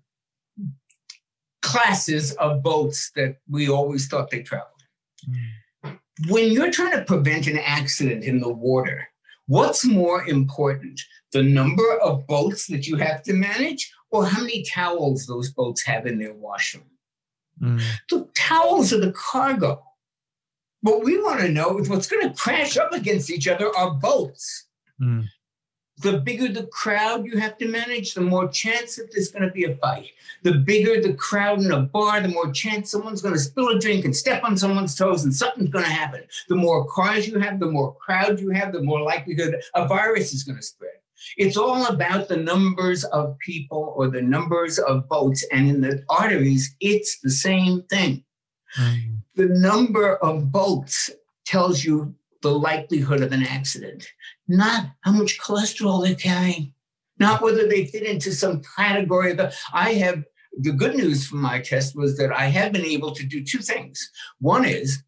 classes 1.62 2.32
of 2.32 2.62
boats 2.62 3.10
that 3.16 3.36
we 3.48 3.68
always 3.68 4.08
thought 4.08 4.30
they 4.30 4.42
traveled. 4.42 4.68
Mm. 5.28 5.98
When 6.28 6.52
you're 6.52 6.70
trying 6.70 6.92
to 6.92 7.04
prevent 7.04 7.46
an 7.46 7.58
accident 7.58 8.24
in 8.24 8.40
the 8.40 8.52
water, 8.52 9.08
What's 9.50 9.84
more 9.84 10.28
important, 10.28 11.00
the 11.32 11.42
number 11.42 11.98
of 12.04 12.24
boats 12.28 12.68
that 12.68 12.86
you 12.86 12.94
have 12.98 13.24
to 13.24 13.32
manage 13.32 13.92
or 14.12 14.24
how 14.24 14.42
many 14.42 14.62
towels 14.62 15.26
those 15.26 15.50
boats 15.50 15.82
have 15.82 16.06
in 16.06 16.20
their 16.20 16.34
washroom? 16.34 16.84
Mm. 17.60 17.82
The 18.08 18.28
towels 18.36 18.92
are 18.92 19.00
the 19.00 19.10
cargo. 19.10 19.82
What 20.82 21.02
we 21.02 21.20
want 21.20 21.40
to 21.40 21.48
know 21.48 21.80
is 21.80 21.88
what's 21.88 22.06
going 22.06 22.28
to 22.28 22.34
crash 22.36 22.76
up 22.76 22.92
against 22.92 23.28
each 23.28 23.48
other 23.48 23.76
are 23.76 23.94
boats. 23.94 24.66
Mm 25.02 25.26
the 26.00 26.18
bigger 26.18 26.48
the 26.48 26.66
crowd 26.66 27.26
you 27.26 27.38
have 27.38 27.58
to 27.58 27.68
manage, 27.68 28.14
the 28.14 28.20
more 28.20 28.48
chance 28.48 28.96
that 28.96 29.10
there's 29.12 29.30
going 29.30 29.42
to 29.42 29.50
be 29.50 29.64
a 29.64 29.76
fight. 29.76 30.10
The 30.42 30.54
bigger 30.54 31.00
the 31.00 31.14
crowd 31.14 31.60
in 31.60 31.70
a 31.70 31.80
bar, 31.80 32.20
the 32.20 32.28
more 32.28 32.50
chance 32.52 32.90
someone's 32.90 33.22
going 33.22 33.34
to 33.34 33.40
spill 33.40 33.68
a 33.68 33.78
drink 33.78 34.04
and 34.04 34.16
step 34.16 34.42
on 34.42 34.56
someone's 34.56 34.94
toes 34.94 35.24
and 35.24 35.34
something's 35.34 35.70
going 35.70 35.84
to 35.84 35.90
happen. 35.90 36.22
The 36.48 36.56
more 36.56 36.86
cars 36.86 37.28
you 37.28 37.38
have, 37.38 37.60
the 37.60 37.70
more 37.70 37.94
crowd 37.96 38.40
you 38.40 38.50
have, 38.50 38.72
the 38.72 38.82
more 38.82 39.02
likelihood 39.02 39.56
a 39.74 39.86
virus 39.86 40.32
is 40.32 40.42
going 40.42 40.56
to 40.56 40.62
spread. 40.62 40.92
It's 41.36 41.56
all 41.56 41.86
about 41.86 42.28
the 42.28 42.36
numbers 42.36 43.04
of 43.04 43.38
people 43.38 43.92
or 43.96 44.08
the 44.08 44.22
numbers 44.22 44.78
of 44.78 45.08
boats. 45.08 45.44
And 45.52 45.68
in 45.68 45.80
the 45.82 46.02
arteries, 46.08 46.74
it's 46.80 47.20
the 47.20 47.30
same 47.30 47.82
thing. 47.90 48.24
Mm. 48.78 49.18
The 49.34 49.46
number 49.46 50.16
of 50.16 50.50
boats 50.50 51.10
tells 51.44 51.84
you 51.84 52.14
the 52.42 52.50
likelihood 52.50 53.22
of 53.22 53.32
an 53.32 53.42
accident, 53.42 54.06
not 54.48 54.86
how 55.02 55.12
much 55.12 55.38
cholesterol 55.40 56.04
they're 56.04 56.14
carrying, 56.14 56.72
not 57.18 57.42
whether 57.42 57.66
they 57.66 57.86
fit 57.86 58.04
into 58.04 58.32
some 58.32 58.62
category. 58.76 59.32
Of 59.32 59.54
I 59.72 59.92
have 59.94 60.24
the 60.58 60.72
good 60.72 60.96
news 60.96 61.26
from 61.26 61.40
my 61.40 61.60
test 61.60 61.96
was 61.96 62.16
that 62.16 62.32
I 62.32 62.46
have 62.46 62.72
been 62.72 62.84
able 62.84 63.12
to 63.14 63.24
do 63.24 63.44
two 63.44 63.58
things. 63.58 64.10
One 64.40 64.64
is 64.64 65.02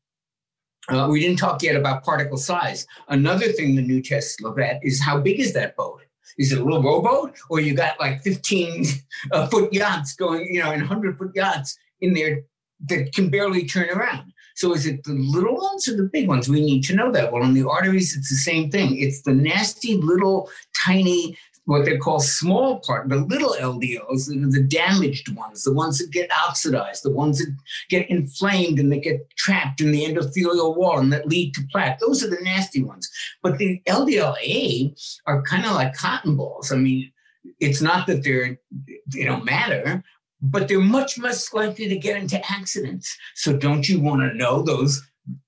uh, 0.89 1.09
we 1.11 1.21
didn't 1.21 1.39
talk 1.39 1.63
yet 1.63 1.77
about 1.77 2.05
particle 2.05 2.37
size. 2.37 2.87
Another 3.09 3.49
thing 3.49 3.77
the 3.77 3.83
new 3.83 4.03
tests 4.03 4.41
look 4.41 4.61
at 4.61 4.81
is 4.83 5.01
how 5.01 5.19
big 5.19 5.39
is 5.39 5.53
that 5.55 5.77
boat? 5.77 6.01
Is 6.39 6.53
it 6.53 6.61
a 6.61 6.65
little 6.65 6.83
rowboat, 6.83 7.37
or 7.51 7.61
you 7.61 7.75
got 7.75 8.01
like 8.01 8.23
15 8.23 8.85
uh, 9.33 9.47
foot 9.49 9.73
yachts 9.73 10.15
going, 10.15 10.53
you 10.53 10.61
know, 10.61 10.71
and 10.71 10.81
100 10.83 11.19
foot 11.19 11.33
yachts 11.35 11.77
in 12.01 12.15
there 12.15 12.43
that 12.89 13.13
can 13.15 13.29
barely 13.29 13.67
turn 13.67 13.91
around? 13.91 14.33
So 14.55 14.75
is 14.75 14.87
it 14.87 15.05
the 15.05 15.13
little 15.13 15.57
ones 15.57 15.89
or 15.89 15.97
the 15.97 16.11
big 16.13 16.29
ones? 16.29 16.49
We 16.49 16.61
need 16.61 16.85
to 16.85 16.97
know 16.97 17.11
that. 17.13 17.33
Well, 17.33 17.43
in 17.43 17.55
the 17.55 17.69
arteries, 17.69 18.17
it's 18.17 18.31
the 18.31 18.37
same 18.37 18.71
thing. 18.71 18.97
It's 18.99 19.23
the 19.23 19.33
nasty 19.33 19.97
little 19.97 20.51
tiny 20.77 21.37
what 21.65 21.85
they 21.85 21.97
call 21.97 22.19
small 22.19 22.81
part, 22.81 23.09
the 23.09 23.17
little 23.17 23.55
LDLs, 23.61 24.27
the, 24.27 24.63
damaged 24.63 25.29
ones, 25.37 25.63
the 25.63 25.73
ones 25.73 25.99
that 25.99 26.11
get 26.11 26.31
oxidized, 26.49 27.05
the 27.05 27.13
ones 27.13 27.39
that 27.39 27.55
get 27.89 28.11
inflamed 28.11 28.81
and 28.81 28.91
that 28.91 29.03
get 29.03 29.29
trapped 29.37 29.81
in 29.81 29.93
the 29.93 30.05
endothelial 30.05 30.77
wall 30.77 30.99
and 30.99 31.13
that 31.13 31.29
lead 31.29 31.55
to 31.55 31.63
plaque. 31.71 32.01
Those 32.01 32.25
are 32.25 32.29
the 32.29 32.43
nasty 32.43 32.83
ones. 32.83 33.09
But 33.43 33.59
the 33.59 33.81
LDLA 33.87 35.21
are 35.27 35.43
kind 35.43 35.65
of 35.65 35.73
like 35.73 35.95
cotton 35.95 36.37
balls. 36.37 36.73
I 36.73 36.77
mean, 36.77 37.13
it's 37.61 37.81
not 37.81 38.07
that 38.07 38.25
they're 38.25 38.59
they 39.07 39.25
don't 39.25 39.45
matter, 39.45 40.03
but 40.43 40.69
they're 40.69 40.81
much 40.81 41.19
less 41.19 41.53
likely 41.55 41.89
to 41.89 41.97
get 41.97 42.17
into 42.17 42.41
accidents. 42.51 43.17
So 43.35 43.57
don't 43.57 43.89
you 43.89 44.01
want 44.01 44.23
to 44.23 44.37
know 44.37 44.63
those 44.63 45.01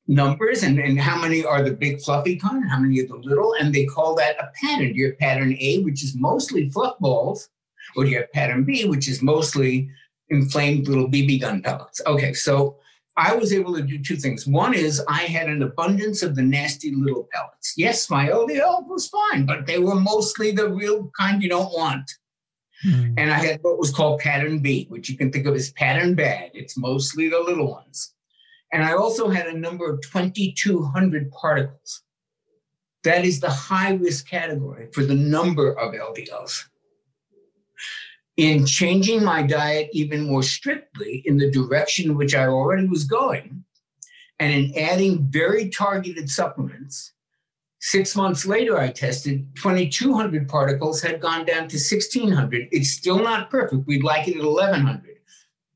numbers 0.07 0.63
and, 0.63 0.79
and 0.79 1.01
how 1.01 1.21
many 1.21 1.45
are 1.45 1.63
the 1.63 1.73
big 1.73 2.01
fluffy 2.01 2.37
kind, 2.37 2.63
and 2.63 2.71
how 2.71 2.79
many 2.79 3.01
are 3.01 3.07
the 3.07 3.17
little? 3.17 3.55
And 3.59 3.75
they 3.75 3.87
call 3.87 4.15
that 4.17 4.37
a 4.39 4.51
pattern. 4.63 4.93
Do 4.93 4.99
You 4.99 5.07
have 5.07 5.19
pattern 5.19 5.57
A, 5.59 5.83
which 5.83 6.05
is 6.05 6.15
mostly 6.15 6.71
fluff 6.71 6.99
balls, 7.01 7.49
or 7.97 8.05
do 8.05 8.11
you 8.11 8.19
have 8.19 8.33
pattern 8.33 8.65
B, 8.65 8.85
which 8.87 9.09
is 9.09 9.23
mostly 9.23 9.91
inflamed 10.31 10.89
little 10.89 11.09
BB 11.09 11.41
gun 11.41 11.63
pellets. 11.63 12.01
Okay, 12.07 12.33
so 12.33 12.77
I 13.17 13.35
was 13.35 13.53
able 13.53 13.75
to 13.75 13.83
do 13.83 14.03
two 14.03 14.17
things. 14.17 14.47
One 14.47 14.75
is 14.75 15.03
I 15.09 15.23
had 15.23 15.49
an 15.49 15.63
abundance 15.63 16.23
of 16.23 16.35
the 16.35 16.43
nasty 16.43 16.95
little 16.95 17.29
pellets. 17.33 17.75
Yes, 17.77 18.11
my 18.11 18.29
LDL 18.29 18.89
was 18.89 19.09
fine, 19.09 19.47
but 19.47 19.67
they 19.67 19.79
were 19.79 19.95
mostly 19.95 20.51
the 20.51 20.69
real 20.69 21.11
kind 21.19 21.43
you 21.43 21.49
don't 21.49 21.73
want. 21.73 22.11
Mm. 22.87 23.15
And 23.17 23.31
I 23.31 23.37
had 23.37 23.61
what 23.63 23.79
was 23.79 23.91
called 23.91 24.21
pattern 24.21 24.59
B, 24.61 24.87
which 24.89 25.09
you 25.09 25.17
can 25.17 25.31
think 25.31 25.47
of 25.47 25.55
as 25.55 25.73
pattern 25.73 26.15
bad. 26.15 26.51
It's 26.55 26.77
mostly 26.77 27.29
the 27.29 27.41
little 27.41 27.71
ones. 27.71 28.15
And 28.73 28.83
I 28.83 28.95
also 28.95 29.29
had 29.29 29.47
a 29.47 29.59
number 29.59 29.91
of 29.91 30.01
2,200 30.03 31.31
particles. 31.31 32.03
That 33.05 33.25
is 33.25 33.41
the 33.41 33.51
high 33.51 33.93
risk 33.93 34.29
category 34.29 34.89
for 34.93 35.05
the 35.05 35.15
number 35.15 35.79
of 35.79 35.95
LDLs. 35.95 36.65
In 38.37 38.67
changing 38.67 39.23
my 39.23 39.43
diet 39.43 39.91
even 39.93 40.27
more 40.27 40.43
strictly 40.43 41.23
in 41.25 41.37
the 41.37 41.51
direction 41.51 42.17
which 42.17 42.35
I 42.35 42.47
already 42.47 42.89
was 42.89 43.05
going, 43.05 43.65
and 44.41 44.53
in 44.53 44.77
adding 44.77 45.29
very 45.31 45.71
targeted 45.71 46.29
supplements, 46.29 47.14
Six 47.87 48.17
months 48.17 48.47
later, 48.47 48.79
I 48.79 48.89
tested 48.89 49.47
2,200 49.57 50.49
particles 50.49 51.03
had 51.03 51.21
gone 51.21 51.45
down 51.45 51.69
to 51.69 51.77
1,600. 51.77 52.69
It's 52.73 52.93
still 52.93 53.19
not 53.19 53.51
perfect. 53.51 53.87
We'd 53.87 54.03
like 54.03 54.27
it 54.27 54.39
at 54.39 54.43
1,100. 54.43 55.19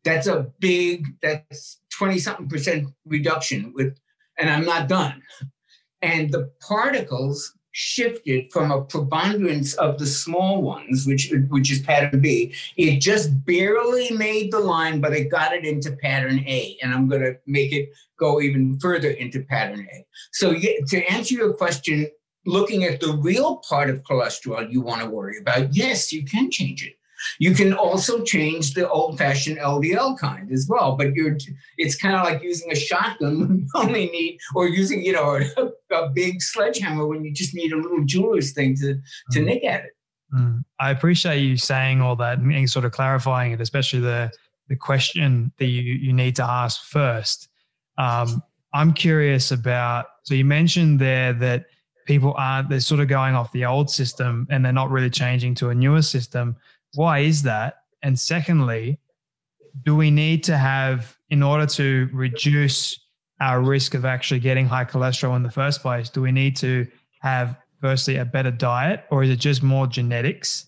That's 0.04 0.26
a 0.26 0.50
big, 0.58 1.04
that's 1.20 1.82
20 1.90 2.18
something 2.18 2.48
percent 2.48 2.88
reduction 3.04 3.74
with, 3.74 3.98
and 4.38 4.48
I'm 4.48 4.64
not 4.64 4.88
done. 4.88 5.22
And 6.00 6.32
the 6.32 6.50
particles 6.66 7.52
shifted 7.72 8.50
from 8.52 8.70
a 8.70 8.82
preponderance 8.82 9.74
of 9.74 9.98
the 9.98 10.06
small 10.06 10.62
ones, 10.62 11.06
which 11.06 11.32
which 11.48 11.70
is 11.70 11.80
pattern 11.80 12.20
B. 12.20 12.54
It 12.76 13.00
just 13.00 13.44
barely 13.44 14.10
made 14.10 14.52
the 14.52 14.60
line, 14.60 15.00
but 15.00 15.12
it 15.12 15.30
got 15.30 15.52
it 15.52 15.64
into 15.64 15.92
pattern 15.92 16.40
A, 16.40 16.76
and 16.82 16.92
I'm 16.92 17.08
going 17.08 17.22
to 17.22 17.36
make 17.46 17.72
it 17.72 17.90
go 18.18 18.40
even 18.40 18.78
further 18.80 19.10
into 19.10 19.42
pattern 19.44 19.86
A. 19.92 20.04
So 20.32 20.54
to 20.54 21.04
answer 21.10 21.34
your 21.34 21.54
question, 21.54 22.08
looking 22.46 22.84
at 22.84 23.00
the 23.00 23.12
real 23.12 23.56
part 23.68 23.90
of 23.90 24.02
cholesterol 24.02 24.70
you 24.70 24.80
want 24.80 25.02
to 25.02 25.08
worry 25.08 25.38
about, 25.38 25.74
yes, 25.74 26.12
you 26.12 26.24
can 26.24 26.50
change 26.50 26.84
it. 26.84 26.97
You 27.38 27.54
can 27.54 27.72
also 27.72 28.22
change 28.22 28.74
the 28.74 28.88
old-fashioned 28.88 29.58
LDL 29.58 30.18
kind 30.18 30.50
as 30.52 30.66
well, 30.68 30.96
but 30.96 31.14
you're 31.14 31.36
it's 31.76 31.96
kind 31.96 32.16
of 32.16 32.24
like 32.24 32.42
using 32.42 32.70
a 32.72 32.76
shotgun 32.76 33.40
when 33.40 33.58
you 33.58 33.66
only 33.74 34.06
need, 34.06 34.38
or 34.54 34.68
using 34.68 35.04
you 35.04 35.12
know 35.12 35.40
a, 35.56 35.94
a 35.94 36.10
big 36.10 36.40
sledgehammer 36.42 37.06
when 37.06 37.24
you 37.24 37.32
just 37.32 37.54
need 37.54 37.72
a 37.72 37.76
little 37.76 38.04
jeweler's 38.04 38.52
thing 38.52 38.76
to 38.76 38.94
to 39.32 39.40
mm. 39.40 39.46
nick 39.46 39.64
at 39.64 39.84
it. 39.84 39.90
Mm. 40.34 40.64
I 40.78 40.90
appreciate 40.90 41.40
you 41.40 41.56
saying 41.56 42.00
all 42.00 42.16
that 42.16 42.38
and 42.38 42.70
sort 42.70 42.84
of 42.84 42.92
clarifying 42.92 43.52
it, 43.52 43.60
especially 43.60 44.00
the 44.00 44.30
the 44.68 44.76
question 44.76 45.52
that 45.58 45.66
you 45.66 45.82
you 45.82 46.12
need 46.12 46.36
to 46.36 46.44
ask 46.44 46.82
first. 46.84 47.48
Um, 47.96 48.42
I'm 48.74 48.92
curious 48.92 49.50
about. 49.50 50.06
So 50.24 50.34
you 50.34 50.44
mentioned 50.44 51.00
there 51.00 51.32
that 51.34 51.64
people 52.06 52.34
aren't 52.36 52.70
they're 52.70 52.80
sort 52.80 53.00
of 53.00 53.08
going 53.08 53.34
off 53.34 53.52
the 53.52 53.64
old 53.64 53.90
system 53.90 54.46
and 54.50 54.64
they're 54.64 54.72
not 54.72 54.90
really 54.90 55.10
changing 55.10 55.54
to 55.54 55.68
a 55.68 55.74
newer 55.74 56.02
system 56.02 56.56
why 56.94 57.20
is 57.20 57.42
that? 57.42 57.74
And 58.02 58.18
secondly, 58.18 58.98
do 59.84 59.94
we 59.94 60.10
need 60.10 60.42
to 60.44 60.56
have, 60.56 61.16
in 61.30 61.42
order 61.42 61.66
to 61.66 62.08
reduce 62.12 62.98
our 63.40 63.60
risk 63.60 63.94
of 63.94 64.04
actually 64.04 64.40
getting 64.40 64.66
high 64.66 64.84
cholesterol 64.84 65.36
in 65.36 65.42
the 65.42 65.50
first 65.50 65.82
place, 65.82 66.08
do 66.10 66.20
we 66.20 66.32
need 66.32 66.56
to 66.56 66.86
have, 67.20 67.56
firstly, 67.80 68.16
a 68.16 68.24
better 68.24 68.50
diet 68.50 69.04
or 69.10 69.22
is 69.22 69.30
it 69.30 69.36
just 69.36 69.62
more 69.62 69.86
genetics? 69.86 70.66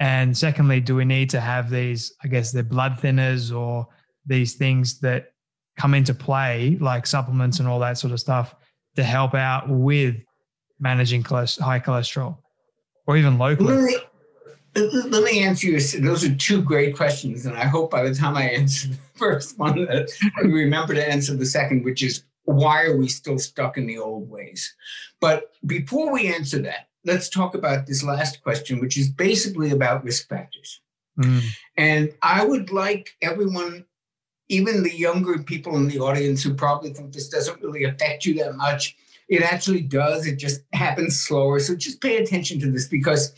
And 0.00 0.36
secondly, 0.36 0.80
do 0.80 0.96
we 0.96 1.04
need 1.04 1.30
to 1.30 1.40
have 1.40 1.70
these, 1.70 2.12
I 2.24 2.28
guess, 2.28 2.52
the 2.52 2.62
blood 2.62 2.98
thinners 3.00 3.56
or 3.56 3.86
these 4.26 4.54
things 4.54 5.00
that 5.00 5.32
come 5.78 5.94
into 5.94 6.12
play, 6.12 6.76
like 6.80 7.06
supplements 7.06 7.60
and 7.60 7.68
all 7.68 7.78
that 7.80 7.98
sort 7.98 8.12
of 8.12 8.20
stuff, 8.20 8.54
to 8.96 9.04
help 9.04 9.34
out 9.34 9.68
with 9.68 10.16
managing 10.80 11.22
high 11.24 11.80
cholesterol 11.80 12.38
or 13.06 13.16
even? 13.16 13.38
Let 13.38 13.84
me, 13.84 13.96
let 14.74 15.24
me 15.24 15.42
answer 15.42 15.68
you. 15.68 15.80
Those 16.00 16.24
are 16.24 16.34
two 16.34 16.62
great 16.62 16.96
questions. 16.96 17.46
And 17.46 17.56
I 17.56 17.64
hope 17.64 17.90
by 17.90 18.02
the 18.02 18.14
time 18.14 18.36
I 18.36 18.44
answer 18.44 18.88
the 18.88 18.98
first 19.14 19.58
one, 19.58 19.84
that 19.84 20.10
I 20.38 20.40
remember 20.42 20.94
to 20.94 21.08
answer 21.08 21.34
the 21.34 21.46
second, 21.46 21.84
which 21.84 22.02
is 22.02 22.24
why 22.44 22.84
are 22.84 22.96
we 22.96 23.08
still 23.08 23.38
stuck 23.38 23.76
in 23.76 23.86
the 23.86 23.98
old 23.98 24.28
ways? 24.28 24.74
But 25.20 25.52
before 25.66 26.12
we 26.12 26.32
answer 26.32 26.58
that, 26.62 26.88
let's 27.04 27.28
talk 27.28 27.54
about 27.54 27.86
this 27.86 28.02
last 28.02 28.42
question, 28.42 28.80
which 28.80 28.96
is 28.96 29.08
basically 29.08 29.70
about 29.70 30.04
risk 30.04 30.28
factors. 30.28 30.80
Mm. 31.18 31.42
And 31.76 32.14
I 32.22 32.44
would 32.44 32.70
like 32.70 33.16
everyone, 33.20 33.84
even 34.48 34.82
the 34.82 34.94
younger 34.94 35.42
people 35.42 35.76
in 35.76 35.88
the 35.88 36.00
audience 36.00 36.42
who 36.42 36.54
probably 36.54 36.92
think 36.92 37.12
this 37.12 37.28
doesn't 37.28 37.62
really 37.62 37.84
affect 37.84 38.24
you 38.24 38.34
that 38.34 38.56
much, 38.56 38.96
it 39.28 39.42
actually 39.42 39.82
does. 39.82 40.26
It 40.26 40.36
just 40.36 40.62
happens 40.72 41.20
slower. 41.20 41.60
So 41.60 41.76
just 41.76 42.00
pay 42.00 42.16
attention 42.16 42.58
to 42.60 42.70
this 42.70 42.88
because 42.88 43.34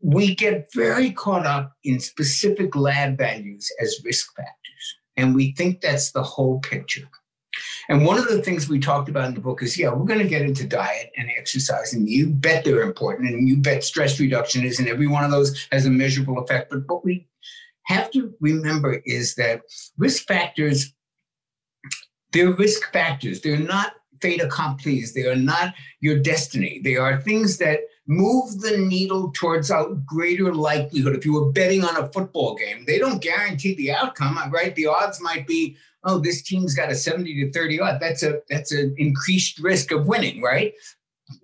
we 0.00 0.34
get 0.34 0.68
very 0.74 1.10
caught 1.10 1.46
up 1.46 1.72
in 1.84 2.00
specific 2.00 2.74
lab 2.74 3.18
values 3.18 3.70
as 3.80 4.00
risk 4.04 4.34
factors. 4.34 4.96
And 5.16 5.34
we 5.34 5.52
think 5.52 5.80
that's 5.80 6.12
the 6.12 6.22
whole 6.22 6.60
picture. 6.60 7.08
And 7.88 8.06
one 8.06 8.18
of 8.18 8.28
the 8.28 8.40
things 8.40 8.68
we 8.68 8.78
talked 8.78 9.08
about 9.08 9.28
in 9.28 9.34
the 9.34 9.40
book 9.40 9.62
is 9.62 9.76
yeah, 9.76 9.92
we're 9.92 10.06
going 10.06 10.20
to 10.20 10.28
get 10.28 10.42
into 10.42 10.66
diet 10.66 11.10
and 11.16 11.28
exercise, 11.36 11.92
and 11.92 12.08
you 12.08 12.30
bet 12.30 12.64
they're 12.64 12.82
important, 12.82 13.30
and 13.30 13.48
you 13.48 13.56
bet 13.56 13.84
stress 13.84 14.20
reduction 14.20 14.64
is, 14.64 14.78
and 14.78 14.88
every 14.88 15.08
one 15.08 15.24
of 15.24 15.30
those 15.30 15.66
has 15.72 15.84
a 15.84 15.90
measurable 15.90 16.38
effect. 16.38 16.70
But 16.70 16.82
what 16.86 17.04
we 17.04 17.28
have 17.84 18.10
to 18.12 18.32
remember 18.40 19.02
is 19.04 19.34
that 19.34 19.62
risk 19.98 20.26
factors, 20.26 20.92
they're 22.32 22.52
risk 22.52 22.92
factors. 22.92 23.40
They're 23.40 23.58
not 23.58 23.94
fait 24.22 24.40
accompli. 24.40 25.02
They 25.14 25.26
are 25.26 25.36
not 25.36 25.74
your 26.00 26.20
destiny. 26.20 26.80
They 26.82 26.96
are 26.96 27.20
things 27.20 27.58
that 27.58 27.80
move 28.10 28.60
the 28.60 28.76
needle 28.76 29.30
towards 29.32 29.70
a 29.70 29.96
greater 30.04 30.52
likelihood. 30.52 31.14
If 31.14 31.24
you 31.24 31.32
were 31.32 31.52
betting 31.52 31.84
on 31.84 31.96
a 31.96 32.08
football 32.08 32.56
game, 32.56 32.84
they 32.84 32.98
don't 32.98 33.22
guarantee 33.22 33.74
the 33.76 33.92
outcome, 33.92 34.36
uh, 34.36 34.50
right? 34.50 34.74
The 34.74 34.88
odds 34.88 35.22
might 35.22 35.46
be, 35.46 35.76
oh, 36.02 36.18
this 36.18 36.42
team's 36.42 36.74
got 36.74 36.90
a 36.90 36.96
70 36.96 37.44
to 37.44 37.52
30 37.52 37.80
odd. 37.80 38.00
That's 38.00 38.24
a 38.24 38.40
that's 38.48 38.72
an 38.72 38.96
increased 38.98 39.60
risk 39.60 39.92
of 39.92 40.08
winning, 40.08 40.42
right? 40.42 40.74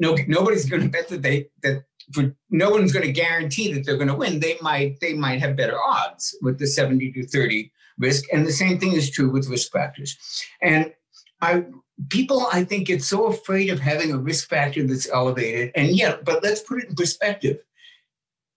No, 0.01 0.17
nobody's 0.27 0.69
going 0.69 0.83
to 0.87 0.89
bet 0.89 1.07
that 1.09 1.23
they 1.23 1.49
that 1.63 1.85
for 2.13 2.35
no 2.51 2.71
one's 2.71 2.93
going 2.93 3.07
to 3.07 3.13
guarantee 3.13 3.73
that 3.73 3.87
they're 3.87 3.97
going 3.97 4.09
to 4.09 4.15
win. 4.15 4.41
They 4.41 4.59
might 4.61 4.99
they 5.01 5.15
might 5.15 5.39
have 5.39 5.57
better 5.57 5.81
odds 5.81 6.37
with 6.43 6.59
the 6.59 6.67
70 6.67 7.13
to 7.13 7.29
30 7.29 7.71
risk. 7.99 8.25
And 8.33 8.45
the 8.45 8.53
same 8.53 8.81
thing 8.81 8.93
is 8.93 9.09
true 9.09 9.31
with 9.31 9.49
risk 9.49 9.71
factors. 9.71 10.19
And 10.61 10.93
I 11.41 11.65
people 12.09 12.47
i 12.53 12.63
think 12.63 12.87
get 12.87 13.03
so 13.03 13.27
afraid 13.27 13.71
of 13.71 13.81
having 13.81 14.13
a 14.13 14.19
risk 14.19 14.49
factor 14.49 14.87
that's 14.87 15.09
elevated 15.11 15.71
and 15.75 15.97
yet 15.97 16.25
but 16.25 16.43
let's 16.43 16.61
put 16.61 16.79
it 16.79 16.89
in 16.89 16.95
perspective. 16.95 17.59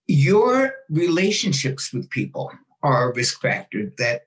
Your 0.06 0.74
relationships 0.88 1.92
with 1.92 2.10
people 2.10 2.52
are 2.82 3.10
a 3.10 3.14
risk 3.14 3.40
factor 3.40 3.92
that 3.98 4.22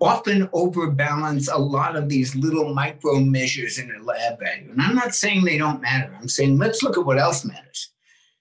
often 0.00 0.48
overbalance 0.52 1.48
a 1.48 1.58
lot 1.58 1.96
of 1.96 2.08
these 2.08 2.36
little 2.36 2.72
micro 2.72 3.18
measures 3.18 3.78
in 3.78 3.90
a 3.90 4.02
lab 4.02 4.38
value. 4.38 4.70
And 4.70 4.80
i'm 4.80 4.94
not 4.94 5.14
saying 5.14 5.44
they 5.44 5.58
don't 5.58 5.80
matter. 5.80 6.16
I'm 6.20 6.28
saying 6.28 6.58
let's 6.58 6.82
look 6.82 6.96
at 6.96 7.04
what 7.04 7.18
else 7.18 7.44
matters. 7.44 7.90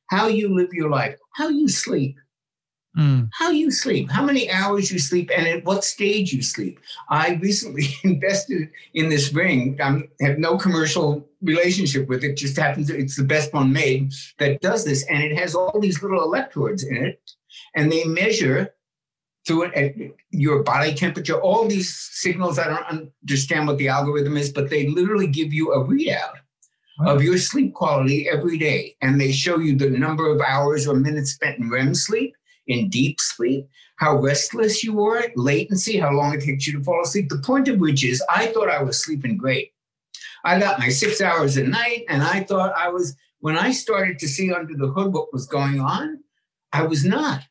How 0.10 0.28
you 0.28 0.54
live 0.54 0.74
your 0.74 0.90
life. 0.90 1.18
How 1.34 1.50
you 1.50 1.68
sleep 1.68 2.18
Mm. 2.98 3.30
How 3.34 3.50
you 3.50 3.72
sleep, 3.72 4.12
how 4.12 4.24
many 4.24 4.52
hours 4.52 4.92
you 4.92 5.00
sleep, 5.00 5.32
and 5.36 5.48
at 5.48 5.66
what 5.66 5.84
stage 5.84 6.32
you 6.32 6.44
sleep. 6.44 6.80
I 7.10 7.40
recently 7.42 7.88
invested 8.04 8.70
in 8.94 9.10
this 9.10 9.34
ring. 9.34 9.80
I 9.82 10.04
have 10.24 10.38
no 10.38 10.58
commercial 10.58 11.28
relationship 11.42 12.08
with 12.08 12.24
it. 12.24 12.38
Just 12.38 12.58
happens 12.58 12.92
it's 12.92 13.18
the 13.18 13.24
best 13.24 13.52
one 13.52 13.74
made 13.74 14.14
that 14.38 14.62
does 14.62 14.86
this, 14.86 15.04
and 15.10 15.24
it 15.24 15.36
has 15.38 15.56
all 15.56 15.80
these 15.80 16.04
little 16.04 16.22
electrodes 16.22 16.84
in 16.84 16.98
it, 16.98 17.20
and 17.76 17.92
they 17.92 18.04
measure 18.04 18.76
through 19.48 19.64
it 19.64 19.74
at 19.74 19.96
your 20.30 20.64
body 20.64 20.94
temperature, 20.94 21.42
all 21.42 21.68
these 21.68 21.94
signals. 21.94 22.60
I 22.60 22.68
don't 22.68 23.10
understand 23.22 23.68
what 23.68 23.80
the 23.80 23.90
algorithm 23.90 24.38
is, 24.38 24.52
but 24.52 24.70
they 24.70 24.88
literally 24.88 25.28
give 25.28 25.52
you 25.52 25.74
a 25.74 25.84
readout 25.84 26.36
of 27.06 27.24
your 27.24 27.38
sleep 27.40 27.74
quality 27.74 28.30
every 28.30 28.58
day. 28.58 28.96
And 29.02 29.20
they 29.20 29.32
show 29.32 29.58
you 29.58 29.76
the 29.76 29.90
number 29.90 30.32
of 30.32 30.40
hours 30.42 30.88
or 30.88 30.96
minutes 30.96 31.32
spent 31.32 31.58
in 31.58 31.70
REM 31.70 31.96
sleep 31.96 32.36
in 32.68 32.90
deep 32.90 33.20
sleep, 33.20 33.68
how 33.98 34.18
restless 34.18 34.84
you 34.84 34.94
were, 34.94 35.26
latency, 35.36 35.98
how 35.98 36.12
long 36.12 36.34
it 36.34 36.42
takes 36.42 36.68
you 36.68 36.78
to 36.78 36.84
fall 36.84 37.02
asleep. 37.04 37.30
The 37.30 37.40
point 37.40 37.68
of 37.68 37.80
which 37.80 38.04
is, 38.04 38.24
I 38.30 38.48
thought 38.48 38.70
I 38.70 38.82
was 38.82 39.04
sleeping 39.04 39.38
great. 39.38 39.72
I 40.46 40.60
got 40.60 40.80
my 40.80 40.90
six 40.90 41.22
hours 41.22 41.58
a 41.58 41.64
night, 41.64 42.06
and 42.10 42.22
I 42.22 42.44
thought 42.44 42.74
I 42.78 42.90
was, 42.90 43.16
when 43.40 43.58
I 43.58 43.72
started 43.72 44.20
to 44.20 44.28
see 44.28 44.54
under 44.54 44.76
the 44.76 44.88
hood 44.88 45.14
what 45.14 45.34
was 45.34 45.46
going 45.46 45.80
on, 45.80 46.20
I 46.72 46.84
was 46.84 47.06
not. 47.06 47.42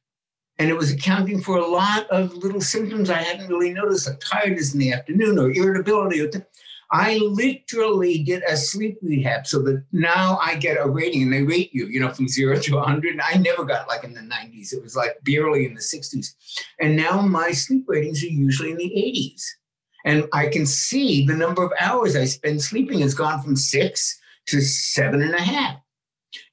And 0.59 0.69
it 0.69 0.77
was 0.77 0.93
accounting 0.93 1.41
for 1.41 1.57
a 1.57 1.67
lot 1.67 2.09
of 2.11 2.35
little 2.35 2.61
symptoms 2.61 3.09
I 3.09 3.23
hadn't 3.23 3.49
really 3.49 3.73
noticed, 3.73 4.07
like 4.07 4.21
tiredness 4.21 4.75
in 4.75 4.81
the 4.81 4.93
afternoon 4.93 5.39
or 5.39 5.51
irritability. 5.51 6.21
Or 6.21 6.29
th- 6.29 6.45
I 6.93 7.17
literally 7.17 8.23
did 8.23 8.43
a 8.43 8.55
sleep 8.55 8.99
rehab 9.01 9.47
so 9.47 9.63
that 9.63 9.83
now 9.93 10.39
I 10.43 10.57
get 10.57 10.77
a 10.79 10.87
rating 10.87 11.23
and 11.23 11.33
they 11.33 11.43
rate 11.43 11.73
you, 11.73 11.87
you 11.87 11.99
know, 11.99 12.11
from 12.11 12.29
zero 12.29 12.59
to 12.59 12.77
100. 12.77 13.19
I 13.25 13.39
never 13.39 13.65
got 13.65 13.89
like 13.89 14.05
in 14.05 14.13
the 14.13 14.21
90s. 14.21 14.75
It 14.75 14.83
was 14.83 14.95
like 14.95 15.17
barely 15.25 15.65
in 15.65 15.73
the 15.73 15.81
60s. 15.81 16.35
And 16.81 16.95
now 16.95 17.23
my 17.23 17.53
sleep 17.53 17.85
ratings 17.89 18.23
are 18.23 18.27
usually 18.27 18.73
in 18.73 18.77
the 18.77 18.93
80s. 18.95 19.43
And 20.05 20.29
I 20.35 20.49
can 20.49 20.67
see 20.67 21.25
the 21.25 21.35
number 21.35 21.65
of 21.65 21.73
hours 21.81 22.15
I 22.15 22.27
spend 22.27 22.61
sleeping 22.61 23.01
has 23.01 23.15
gone 23.15 23.41
from 23.41 23.57
six 23.57 24.21
to 24.49 24.61
seven 24.61 25.23
and 25.23 25.35
a 25.35 25.41
half. 25.41 25.77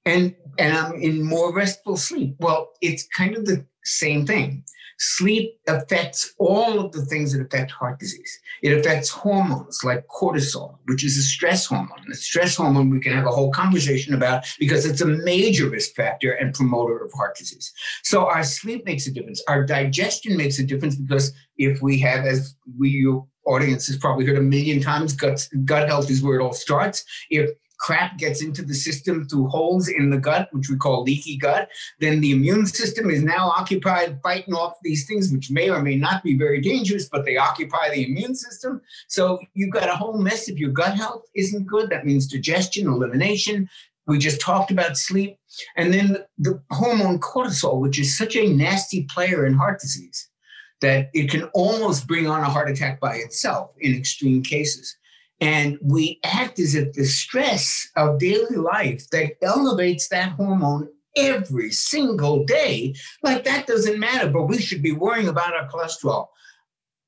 And, 0.05 0.35
and 0.57 0.77
I'm 0.77 0.93
in 0.93 1.21
more 1.21 1.53
restful 1.53 1.97
sleep. 1.97 2.35
Well, 2.39 2.71
it's 2.81 3.05
kind 3.07 3.35
of 3.35 3.45
the 3.45 3.65
same 3.83 4.25
thing. 4.25 4.63
Sleep 4.99 5.57
affects 5.67 6.33
all 6.37 6.79
of 6.79 6.91
the 6.91 7.05
things 7.05 7.31
that 7.31 7.41
affect 7.41 7.71
heart 7.71 7.99
disease. 7.99 8.39
It 8.61 8.77
affects 8.77 9.09
hormones 9.09 9.79
like 9.83 10.05
cortisol, 10.07 10.77
which 10.85 11.05
is 11.05 11.17
a 11.17 11.21
stress 11.21 11.65
hormone. 11.65 12.03
The 12.07 12.15
stress 12.15 12.57
hormone 12.57 12.89
we 12.89 12.99
can 12.99 13.13
have 13.13 13.25
a 13.25 13.31
whole 13.31 13.51
conversation 13.51 14.13
about 14.13 14.45
because 14.59 14.85
it's 14.85 15.01
a 15.01 15.05
major 15.05 15.69
risk 15.69 15.95
factor 15.95 16.33
and 16.33 16.53
promoter 16.53 17.03
of 17.03 17.13
heart 17.13 17.37
disease. 17.37 17.71
So 18.03 18.25
our 18.25 18.43
sleep 18.43 18.85
makes 18.85 19.07
a 19.07 19.11
difference. 19.11 19.41
Our 19.47 19.65
digestion 19.65 20.35
makes 20.35 20.59
a 20.59 20.65
difference 20.65 20.95
because 20.95 21.31
if 21.57 21.81
we 21.81 21.97
have, 21.99 22.25
as 22.25 22.55
we 22.77 22.89
your 22.89 23.25
audience 23.45 23.87
has 23.87 23.97
probably 23.97 24.25
heard 24.25 24.37
a 24.37 24.41
million 24.41 24.81
times, 24.81 25.13
gut, 25.13 25.47
gut 25.63 25.87
health 25.87 26.09
is 26.09 26.21
where 26.21 26.39
it 26.39 26.43
all 26.43 26.53
starts. 26.53 27.05
If 27.29 27.49
crap 27.79 28.17
gets 28.17 28.43
into 28.43 28.61
the 28.61 28.73
system 28.73 29.27
through 29.27 29.47
holes 29.47 29.87
in 29.87 30.09
the 30.09 30.17
gut, 30.17 30.49
which 30.51 30.69
we 30.69 30.75
call 30.75 31.03
leaky 31.03 31.37
gut, 31.37 31.69
then 31.99 32.21
the 32.21 32.31
immune 32.31 32.65
system 32.65 33.09
is 33.09 33.23
now 33.23 33.49
occupied 33.49 34.19
fighting 34.21 34.53
off 34.53 34.73
these 34.83 35.07
things, 35.07 35.31
which 35.31 35.49
may 35.49 35.69
or 35.69 35.81
may 35.81 35.95
not 35.95 36.23
be 36.23 36.37
very 36.37 36.61
dangerous, 36.61 37.07
but 37.09 37.25
they 37.25 37.37
occupy 37.37 37.89
the 37.89 38.05
immune 38.05 38.35
system. 38.35 38.81
So 39.07 39.39
you've 39.53 39.73
got 39.73 39.89
a 39.89 39.95
whole 39.95 40.17
mess 40.17 40.49
if 40.49 40.59
your 40.59 40.71
gut 40.71 40.95
health 40.95 41.23
isn't 41.35 41.65
good. 41.65 41.89
That 41.89 42.05
means 42.05 42.27
digestion, 42.27 42.87
elimination. 42.87 43.69
We 44.07 44.17
just 44.17 44.41
talked 44.41 44.71
about 44.71 44.97
sleep. 44.97 45.37
And 45.77 45.93
then 45.93 46.17
the 46.37 46.61
hormone 46.71 47.19
cortisol, 47.19 47.79
which 47.79 47.99
is 47.99 48.17
such 48.17 48.35
a 48.35 48.51
nasty 48.53 49.03
player 49.09 49.45
in 49.45 49.53
heart 49.53 49.79
disease 49.79 50.29
that 50.81 51.09
it 51.13 51.29
can 51.29 51.43
almost 51.53 52.07
bring 52.07 52.27
on 52.27 52.41
a 52.41 52.49
heart 52.49 52.69
attack 52.69 52.99
by 52.99 53.15
itself 53.15 53.71
in 53.79 53.95
extreme 53.95 54.41
cases. 54.41 54.95
And 55.41 55.77
we 55.81 56.19
act 56.23 56.59
as 56.59 56.75
if 56.75 56.93
the 56.93 57.05
stress 57.05 57.89
of 57.95 58.19
daily 58.19 58.57
life 58.57 59.09
that 59.11 59.33
elevates 59.41 60.09
that 60.09 60.33
hormone 60.33 60.89
every 61.15 61.71
single 61.71 62.43
day, 62.43 62.93
like 63.23 63.43
that 63.45 63.67
doesn't 63.67 63.99
matter, 63.99 64.29
but 64.29 64.43
we 64.43 64.59
should 64.59 64.81
be 64.81 64.91
worrying 64.91 65.27
about 65.27 65.53
our 65.53 65.67
cholesterol. 65.69 66.27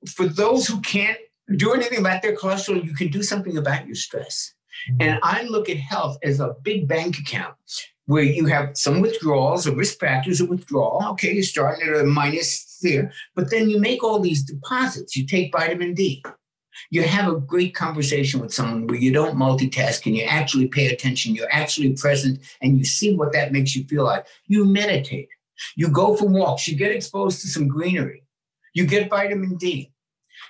For 0.07 0.27
those 0.27 0.67
who 0.67 0.81
can't 0.81 1.17
do 1.55 1.73
anything 1.73 1.99
about 1.99 2.21
their 2.21 2.35
cholesterol, 2.35 2.83
you 2.83 2.95
can 2.95 3.09
do 3.09 3.21
something 3.21 3.57
about 3.57 3.85
your 3.85 3.95
stress. 3.95 4.53
And 4.99 5.19
I 5.21 5.43
look 5.43 5.69
at 5.69 5.77
health 5.77 6.17
as 6.23 6.39
a 6.39 6.55
big 6.63 6.87
bank 6.87 7.19
account 7.19 7.55
where 8.05 8.23
you 8.23 8.45
have 8.47 8.75
some 8.75 8.99
withdrawals 8.99 9.67
or 9.67 9.75
risk 9.75 9.99
factors 9.99 10.41
of 10.41 10.49
withdrawal. 10.49 11.01
Okay, 11.11 11.33
you're 11.33 11.43
starting 11.43 11.87
at 11.87 12.01
a 12.01 12.03
minus 12.03 12.79
there, 12.81 13.11
but 13.35 13.51
then 13.51 13.69
you 13.69 13.79
make 13.79 14.03
all 14.03 14.19
these 14.19 14.43
deposits. 14.43 15.15
You 15.15 15.27
take 15.27 15.51
vitamin 15.51 15.93
D, 15.93 16.23
you 16.89 17.03
have 17.03 17.31
a 17.31 17.39
great 17.39 17.76
conversation 17.76 18.39
with 18.39 18.53
someone 18.53 18.88
where 18.88 18.98
you 18.98 19.11
don't 19.11 19.38
multitask 19.38 20.06
and 20.06 20.15
you 20.15 20.23
actually 20.23 20.68
pay 20.68 20.88
attention, 20.88 21.35
you're 21.35 21.52
actually 21.52 21.93
present, 21.93 22.39
and 22.61 22.77
you 22.77 22.85
see 22.85 23.15
what 23.15 23.34
that 23.34 23.52
makes 23.52 23.76
you 23.76 23.84
feel 23.85 24.03
like. 24.03 24.26
You 24.48 24.65
meditate, 24.65 25.30
you 25.76 25.89
go 25.89 26.15
for 26.15 26.26
walks, 26.26 26.68
you 26.68 26.76
get 26.76 26.91
exposed 26.91 27.41
to 27.41 27.48
some 27.48 27.68
greenery, 27.68 28.23
you 28.73 28.85
get 28.85 29.10
vitamin 29.10 29.56
D. 29.57 29.91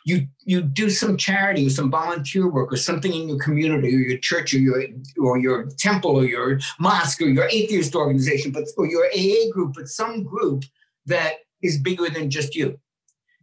You, 0.03 0.25
you 0.45 0.63
do 0.63 0.89
some 0.89 1.15
charity 1.15 1.67
or 1.67 1.69
some 1.69 1.91
volunteer 1.91 2.49
work 2.49 2.73
or 2.73 2.77
something 2.77 3.13
in 3.13 3.29
your 3.29 3.37
community 3.37 3.89
or 3.89 3.99
your 3.99 4.17
church 4.17 4.51
or 4.51 4.57
your 4.57 4.83
or 5.19 5.37
your 5.37 5.69
temple 5.77 6.15
or 6.15 6.25
your 6.25 6.59
mosque 6.79 7.21
or 7.21 7.27
your 7.27 7.47
atheist 7.51 7.93
organization, 7.93 8.51
but 8.51 8.63
or 8.77 8.87
your 8.87 9.05
AA 9.05 9.51
group, 9.53 9.73
but 9.75 9.87
some 9.87 10.23
group 10.23 10.63
that 11.05 11.35
is 11.61 11.77
bigger 11.77 12.09
than 12.09 12.31
just 12.31 12.55
you. 12.55 12.79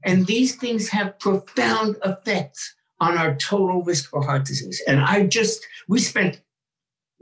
And 0.05 0.27
these 0.27 0.57
things 0.57 0.89
have 0.89 1.19
profound 1.19 1.97
effects 2.05 2.75
on 3.01 3.17
our 3.17 3.35
total 3.37 3.83
risk 3.83 4.11
for 4.11 4.23
heart 4.23 4.45
disease. 4.45 4.83
And 4.87 5.01
I 5.01 5.27
just, 5.27 5.67
we 5.89 6.01
spent 6.01 6.41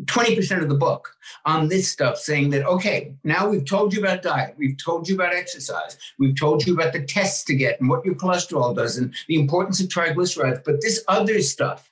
20% 0.04 0.62
of 0.62 0.68
the 0.68 0.74
book 0.74 1.14
on 1.46 1.68
this 1.68 1.90
stuff 1.90 2.18
saying 2.18 2.50
that, 2.50 2.66
okay, 2.66 3.14
now 3.24 3.48
we've 3.48 3.64
told 3.64 3.94
you 3.94 4.00
about 4.00 4.22
diet, 4.22 4.54
we've 4.58 4.76
told 4.76 5.08
you 5.08 5.14
about 5.14 5.34
exercise, 5.34 5.96
we've 6.18 6.38
told 6.38 6.66
you 6.66 6.74
about 6.74 6.92
the 6.92 7.02
tests 7.02 7.44
to 7.44 7.54
get 7.54 7.80
and 7.80 7.88
what 7.88 8.04
your 8.04 8.14
cholesterol 8.14 8.76
does 8.76 8.98
and 8.98 9.14
the 9.28 9.36
importance 9.36 9.80
of 9.80 9.88
triglycerides. 9.88 10.62
But 10.64 10.82
this 10.82 11.02
other 11.08 11.40
stuff, 11.40 11.90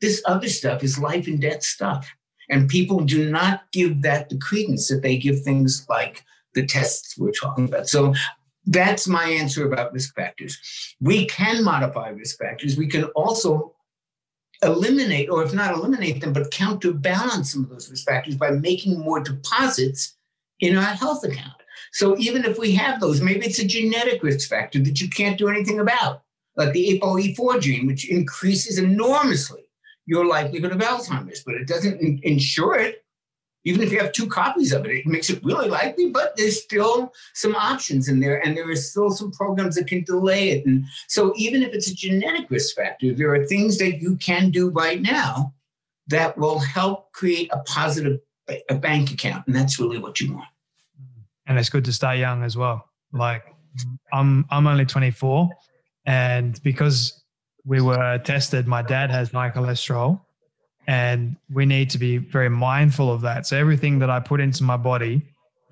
this 0.00 0.22
other 0.26 0.48
stuff 0.48 0.84
is 0.84 0.98
life 0.98 1.26
and 1.26 1.40
death 1.40 1.62
stuff. 1.62 2.14
And 2.50 2.68
people 2.68 3.00
do 3.00 3.30
not 3.30 3.62
give 3.72 4.02
that 4.02 4.28
the 4.28 4.38
credence 4.38 4.88
that 4.88 5.02
they 5.02 5.16
give 5.16 5.42
things 5.42 5.86
like 5.88 6.24
the 6.54 6.66
tests 6.66 7.16
we're 7.18 7.32
talking 7.32 7.64
about. 7.64 7.88
So 7.88 8.14
that's 8.66 9.06
my 9.06 9.24
answer 9.24 9.66
about 9.66 9.92
risk 9.92 10.14
factors. 10.14 10.58
We 11.00 11.26
can 11.26 11.62
modify 11.62 12.08
risk 12.10 12.38
factors. 12.38 12.76
We 12.76 12.88
can 12.88 13.04
also 13.04 13.74
eliminate, 14.62 15.30
or 15.30 15.42
if 15.44 15.52
not 15.52 15.74
eliminate 15.74 16.20
them, 16.20 16.32
but 16.32 16.50
counterbalance 16.50 17.52
some 17.52 17.64
of 17.64 17.70
those 17.70 17.90
risk 17.90 18.04
factors 18.06 18.36
by 18.36 18.50
making 18.50 18.98
more 18.98 19.20
deposits 19.20 20.16
in 20.60 20.76
our 20.76 20.82
health 20.82 21.22
account. 21.24 21.52
So 21.92 22.16
even 22.18 22.44
if 22.44 22.58
we 22.58 22.74
have 22.74 23.00
those, 23.00 23.20
maybe 23.20 23.46
it's 23.46 23.58
a 23.58 23.66
genetic 23.66 24.22
risk 24.22 24.48
factor 24.48 24.78
that 24.80 25.00
you 25.00 25.08
can't 25.08 25.38
do 25.38 25.48
anything 25.48 25.78
about, 25.80 26.22
like 26.56 26.72
the 26.72 26.98
ApoE4 26.98 27.60
gene, 27.60 27.86
which 27.86 28.10
increases 28.10 28.78
enormously 28.78 29.62
your 30.06 30.26
likelihood 30.26 30.72
of 30.72 30.78
Alzheimer's, 30.78 31.42
but 31.44 31.54
it 31.54 31.66
doesn't 31.68 32.00
insure 32.22 32.76
it. 32.76 33.04
Even 33.66 33.82
if 33.82 33.92
you 33.92 33.98
have 33.98 34.12
two 34.12 34.26
copies 34.26 34.72
of 34.72 34.86
it, 34.86 34.92
it 34.92 35.06
makes 35.06 35.28
it 35.28 35.44
really 35.44 35.68
likely, 35.68 36.08
but 36.10 36.36
there's 36.36 36.62
still 36.62 37.12
some 37.34 37.54
options 37.54 38.08
in 38.08 38.20
there, 38.20 38.44
and 38.44 38.56
there 38.56 38.70
are 38.70 38.76
still 38.76 39.10
some 39.10 39.30
programs 39.32 39.74
that 39.74 39.86
can 39.86 40.02
delay 40.04 40.50
it. 40.50 40.64
And 40.64 40.84
so, 41.08 41.34
even 41.36 41.62
if 41.62 41.74
it's 41.74 41.90
a 41.90 41.94
genetic 41.94 42.50
risk 42.50 42.74
factor, 42.74 43.12
there 43.12 43.34
are 43.34 43.44
things 43.44 43.76
that 43.78 44.00
you 44.00 44.16
can 44.16 44.50
do 44.50 44.70
right 44.70 45.02
now 45.02 45.52
that 46.08 46.38
will 46.38 46.58
help 46.58 47.12
create 47.12 47.50
a 47.52 47.58
positive 47.60 48.20
a 48.68 48.74
bank 48.74 49.10
account, 49.10 49.46
and 49.46 49.54
that's 49.54 49.78
really 49.78 49.98
what 49.98 50.20
you 50.20 50.32
want. 50.32 50.48
Mm-hmm. 50.98 51.20
And 51.48 51.58
it's 51.58 51.68
good 51.68 51.84
to 51.84 51.92
start 51.92 52.18
young 52.18 52.44
as 52.44 52.56
well. 52.56 52.88
Like 53.12 53.42
I'm, 54.12 54.46
I'm 54.50 54.66
only 54.66 54.86
24, 54.86 55.50
and 56.06 56.62
because 56.62 57.24
we 57.66 57.80
were 57.80 58.18
tested. 58.18 58.66
My 58.66 58.80
dad 58.80 59.10
has 59.10 59.32
high 59.32 59.50
cholesterol, 59.50 60.20
and 60.86 61.36
we 61.52 61.66
need 61.66 61.90
to 61.90 61.98
be 61.98 62.18
very 62.18 62.48
mindful 62.48 63.12
of 63.12 63.20
that. 63.22 63.46
So 63.46 63.56
everything 63.56 63.98
that 63.98 64.10
I 64.10 64.20
put 64.20 64.40
into 64.40 64.62
my 64.62 64.76
body, 64.76 65.22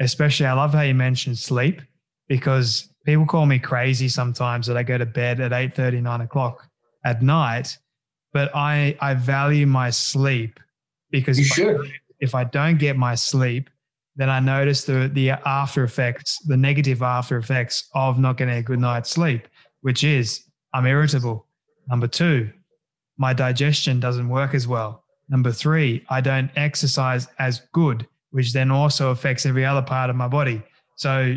especially, 0.01 0.47
I 0.47 0.53
love 0.53 0.75
how 0.75 0.83
you 0.83 0.95
mentioned 0.95 1.39
sleep 1.39 1.81
because 2.29 2.89
people 3.05 3.27
call 3.27 3.47
me 3.47 3.59
crazy 3.59 4.09
sometimes 4.09 4.67
that 4.67 4.77
I 4.77 4.83
go 4.83 4.99
to 4.99 5.07
bed 5.07 5.41
at 5.41 5.53
8 5.53 5.75
30, 5.75 6.01
9 6.01 6.21
o'clock 6.23 6.69
at 7.05 7.23
night. 7.23 7.79
But 8.33 8.55
I, 8.55 8.97
I 9.01 9.15
value 9.15 9.67
my 9.67 9.91
sleep 9.91 10.59
because 11.11 11.39
you 11.39 11.45
if, 11.45 11.53
should. 11.53 11.87
I, 11.87 11.93
if 12.21 12.35
I 12.35 12.45
don't 12.45 12.79
get 12.79 12.97
my 12.97 13.15
sleep, 13.15 13.71
then 14.17 14.29
I 14.29 14.41
notice 14.41 14.85
the, 14.85 15.11
the 15.13 15.31
after 15.31 15.85
effects, 15.85 16.39
the 16.47 16.57
negative 16.57 17.03
after 17.03 17.37
effects 17.37 17.89
of 17.95 18.19
not 18.19 18.37
getting 18.37 18.57
a 18.57 18.63
good 18.63 18.81
night's 18.81 19.11
sleep, 19.11 19.47
which 19.83 20.03
is 20.03 20.45
I'm 20.73 20.87
irritable. 20.87 21.47
Number 21.89 22.09
two, 22.09 22.51
my 23.17 23.33
digestion 23.33 24.01
doesn't 24.01 24.29
work 24.29 24.55
as 24.55 24.67
well. 24.67 25.04
Number 25.29 25.53
three, 25.53 26.05
I 26.11 26.21
don't 26.21 26.51
exercise 26.57 27.29
as 27.39 27.63
good, 27.73 28.07
which 28.31 28.53
then 28.53 28.71
also 28.71 29.11
affects 29.11 29.47
every 29.47 29.65
other 29.65 29.83
part 29.83 30.11
of 30.11 30.17
my 30.17 30.29
body. 30.29 30.63
So, 30.97 31.37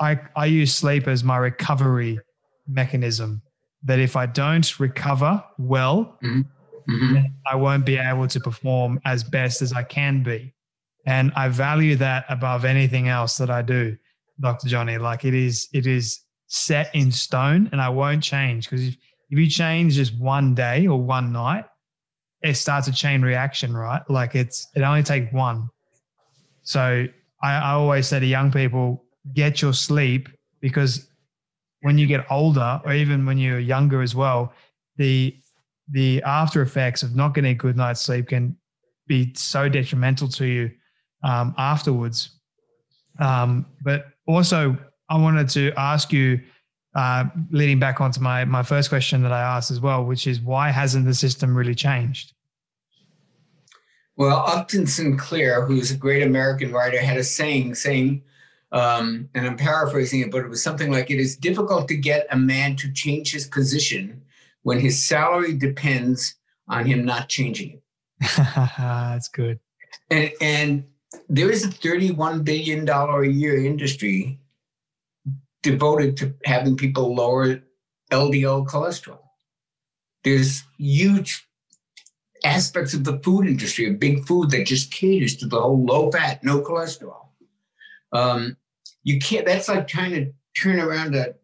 I, 0.00 0.18
I 0.36 0.46
use 0.46 0.74
sleep 0.74 1.06
as 1.06 1.22
my 1.22 1.36
recovery 1.36 2.18
mechanism. 2.66 3.42
That 3.84 3.98
if 3.98 4.16
I 4.16 4.26
don't 4.26 4.80
recover 4.80 5.44
well, 5.58 6.18
mm-hmm. 6.22 6.40
Mm-hmm. 6.90 7.26
I 7.46 7.56
won't 7.56 7.84
be 7.84 7.96
able 7.96 8.28
to 8.28 8.40
perform 8.40 9.00
as 9.04 9.24
best 9.24 9.62
as 9.62 9.72
I 9.72 9.82
can 9.82 10.22
be. 10.22 10.54
And 11.06 11.32
I 11.36 11.48
value 11.48 11.96
that 11.96 12.24
above 12.28 12.64
anything 12.64 13.08
else 13.08 13.36
that 13.38 13.50
I 13.50 13.62
do, 13.62 13.96
Dr. 14.40 14.68
Jonny. 14.68 14.98
Like 14.98 15.24
it 15.24 15.34
is, 15.34 15.68
it 15.72 15.86
is 15.86 16.20
set 16.46 16.92
in 16.94 17.12
stone 17.12 17.68
and 17.72 17.80
I 17.80 17.88
won't 17.88 18.22
change 18.22 18.68
because 18.68 18.86
if, 18.86 18.96
if 19.30 19.38
you 19.38 19.48
change 19.48 19.94
just 19.94 20.18
one 20.18 20.54
day 20.54 20.86
or 20.86 21.00
one 21.00 21.32
night, 21.32 21.64
it 22.42 22.54
starts 22.54 22.88
a 22.88 22.92
chain 22.92 23.22
reaction, 23.22 23.76
right? 23.76 24.02
Like 24.08 24.34
it's 24.34 24.68
it 24.74 24.82
only 24.82 25.02
takes 25.02 25.32
one. 25.32 25.68
So 26.62 27.06
I, 27.42 27.52
I 27.52 27.70
always 27.72 28.06
say 28.08 28.20
to 28.20 28.26
young 28.26 28.50
people, 28.50 29.04
get 29.34 29.62
your 29.62 29.72
sleep 29.72 30.28
because 30.60 31.08
when 31.82 31.98
you 31.98 32.06
get 32.06 32.26
older, 32.30 32.80
or 32.84 32.92
even 32.92 33.26
when 33.26 33.38
you're 33.38 33.58
younger 33.58 34.02
as 34.02 34.14
well, 34.14 34.52
the 34.96 35.36
the 35.90 36.22
after 36.22 36.62
effects 36.62 37.02
of 37.02 37.14
not 37.14 37.34
getting 37.34 37.52
a 37.52 37.54
good 37.54 37.76
night's 37.76 38.00
sleep 38.00 38.28
can 38.28 38.56
be 39.06 39.32
so 39.34 39.68
detrimental 39.68 40.28
to 40.28 40.46
you 40.46 40.70
um, 41.22 41.54
afterwards. 41.58 42.40
Um, 43.20 43.66
but 43.82 44.06
also, 44.26 44.76
I 45.08 45.16
wanted 45.16 45.48
to 45.50 45.72
ask 45.76 46.12
you 46.12 46.40
uh, 46.96 47.26
leading 47.50 47.78
back 47.78 48.00
onto 48.00 48.20
my 48.20 48.46
my 48.46 48.62
first 48.62 48.88
question 48.88 49.22
that 49.22 49.30
I 49.30 49.42
asked 49.42 49.70
as 49.70 49.80
well, 49.80 50.04
which 50.04 50.26
is 50.26 50.40
why 50.40 50.70
hasn't 50.70 51.04
the 51.04 51.14
system 51.14 51.54
really 51.54 51.74
changed? 51.74 52.32
Well, 54.16 54.38
Upton 54.46 54.86
Sinclair, 54.86 55.66
who's 55.66 55.90
a 55.90 55.96
great 55.96 56.22
American 56.22 56.72
writer, 56.72 56.98
had 56.98 57.18
a 57.18 57.24
saying 57.24 57.74
saying, 57.74 58.22
um, 58.72 59.28
and 59.34 59.46
I'm 59.46 59.58
paraphrasing 59.58 60.20
it, 60.20 60.30
but 60.30 60.42
it 60.42 60.48
was 60.48 60.62
something 60.62 60.90
like, 60.90 61.10
"It 61.10 61.20
is 61.20 61.36
difficult 61.36 61.86
to 61.88 61.96
get 61.96 62.26
a 62.30 62.38
man 62.38 62.76
to 62.76 62.90
change 62.90 63.30
his 63.30 63.46
position 63.46 64.22
when 64.62 64.80
his 64.80 65.04
salary 65.04 65.52
depends 65.52 66.34
on 66.66 66.86
him 66.86 67.04
not 67.04 67.28
changing 67.28 67.72
it." 67.72 67.82
That's 68.78 69.28
good. 69.28 69.60
And 70.10 70.30
and 70.40 70.84
there 71.28 71.50
is 71.50 71.62
a 71.62 71.70
31 71.70 72.42
billion 72.42 72.86
dollar 72.86 73.22
a 73.22 73.28
year 73.28 73.62
industry 73.62 74.40
devoted 75.62 76.16
to 76.18 76.34
having 76.44 76.76
people 76.76 77.14
lower 77.14 77.60
LDL 78.10 78.66
cholesterol. 78.66 79.20
There's 80.24 80.64
huge 80.78 81.46
aspects 82.44 82.94
of 82.94 83.04
the 83.04 83.18
food 83.20 83.46
industry, 83.46 83.88
of 83.88 83.98
big 83.98 84.24
food 84.26 84.50
that 84.50 84.66
just 84.66 84.92
caters 84.92 85.36
to 85.36 85.46
the 85.46 85.60
whole 85.60 85.84
low 85.84 86.10
fat, 86.10 86.42
no 86.44 86.60
cholesterol. 86.60 87.28
Um, 88.12 88.56
you 89.02 89.18
can't, 89.18 89.46
that's 89.46 89.68
like 89.68 89.88
trying 89.88 90.12
to 90.12 90.32
turn 90.60 90.80
around 90.80 91.14
a 91.14 91.34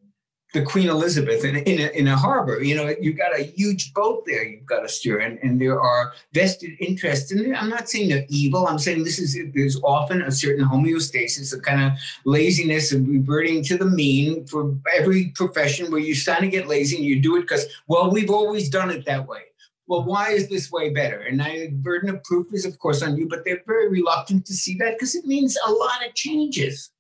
the 0.52 0.62
Queen 0.62 0.88
Elizabeth 0.88 1.44
in, 1.44 1.56
in, 1.56 1.80
a, 1.80 1.98
in 1.98 2.08
a 2.08 2.16
harbor. 2.16 2.62
You 2.62 2.74
know, 2.74 2.94
you've 3.00 3.16
got 3.16 3.38
a 3.38 3.42
huge 3.42 3.94
boat 3.94 4.24
there 4.26 4.44
you've 4.44 4.66
got 4.66 4.80
to 4.80 4.88
steer, 4.88 5.18
and, 5.20 5.38
and 5.42 5.60
there 5.60 5.80
are 5.80 6.12
vested 6.32 6.72
interests. 6.78 7.32
And 7.32 7.56
I'm 7.56 7.70
not 7.70 7.88
saying 7.88 8.10
they're 8.10 8.26
evil. 8.28 8.66
I'm 8.66 8.78
saying 8.78 9.04
this 9.04 9.18
is 9.18 9.38
there's 9.54 9.80
often 9.82 10.22
a 10.22 10.30
certain 10.30 10.64
homeostasis, 10.64 11.56
a 11.56 11.60
kind 11.60 11.82
of 11.82 11.98
laziness 12.24 12.92
of 12.92 13.08
reverting 13.08 13.64
to 13.64 13.78
the 13.78 13.86
mean 13.86 14.46
for 14.46 14.76
every 14.94 15.32
profession 15.34 15.90
where 15.90 16.00
you're 16.00 16.14
starting 16.14 16.50
to 16.50 16.56
get 16.56 16.68
lazy 16.68 16.96
and 16.96 17.04
you 17.04 17.20
do 17.20 17.36
it 17.36 17.42
because, 17.42 17.66
well, 17.88 18.10
we've 18.10 18.30
always 18.30 18.68
done 18.68 18.90
it 18.90 19.04
that 19.06 19.26
way. 19.26 19.42
Well, 19.88 20.04
why 20.04 20.30
is 20.30 20.48
this 20.48 20.70
way 20.70 20.90
better? 20.90 21.20
And 21.20 21.42
I, 21.42 21.66
the 21.66 21.72
burden 21.72 22.08
of 22.08 22.22
proof 22.24 22.46
is, 22.52 22.64
of 22.64 22.78
course, 22.78 23.02
on 23.02 23.16
you, 23.16 23.28
but 23.28 23.44
they're 23.44 23.62
very 23.66 23.88
reluctant 23.88 24.46
to 24.46 24.54
see 24.54 24.76
that 24.76 24.94
because 24.94 25.14
it 25.14 25.26
means 25.26 25.58
a 25.66 25.70
lot 25.70 26.06
of 26.06 26.14
changes. 26.14 26.91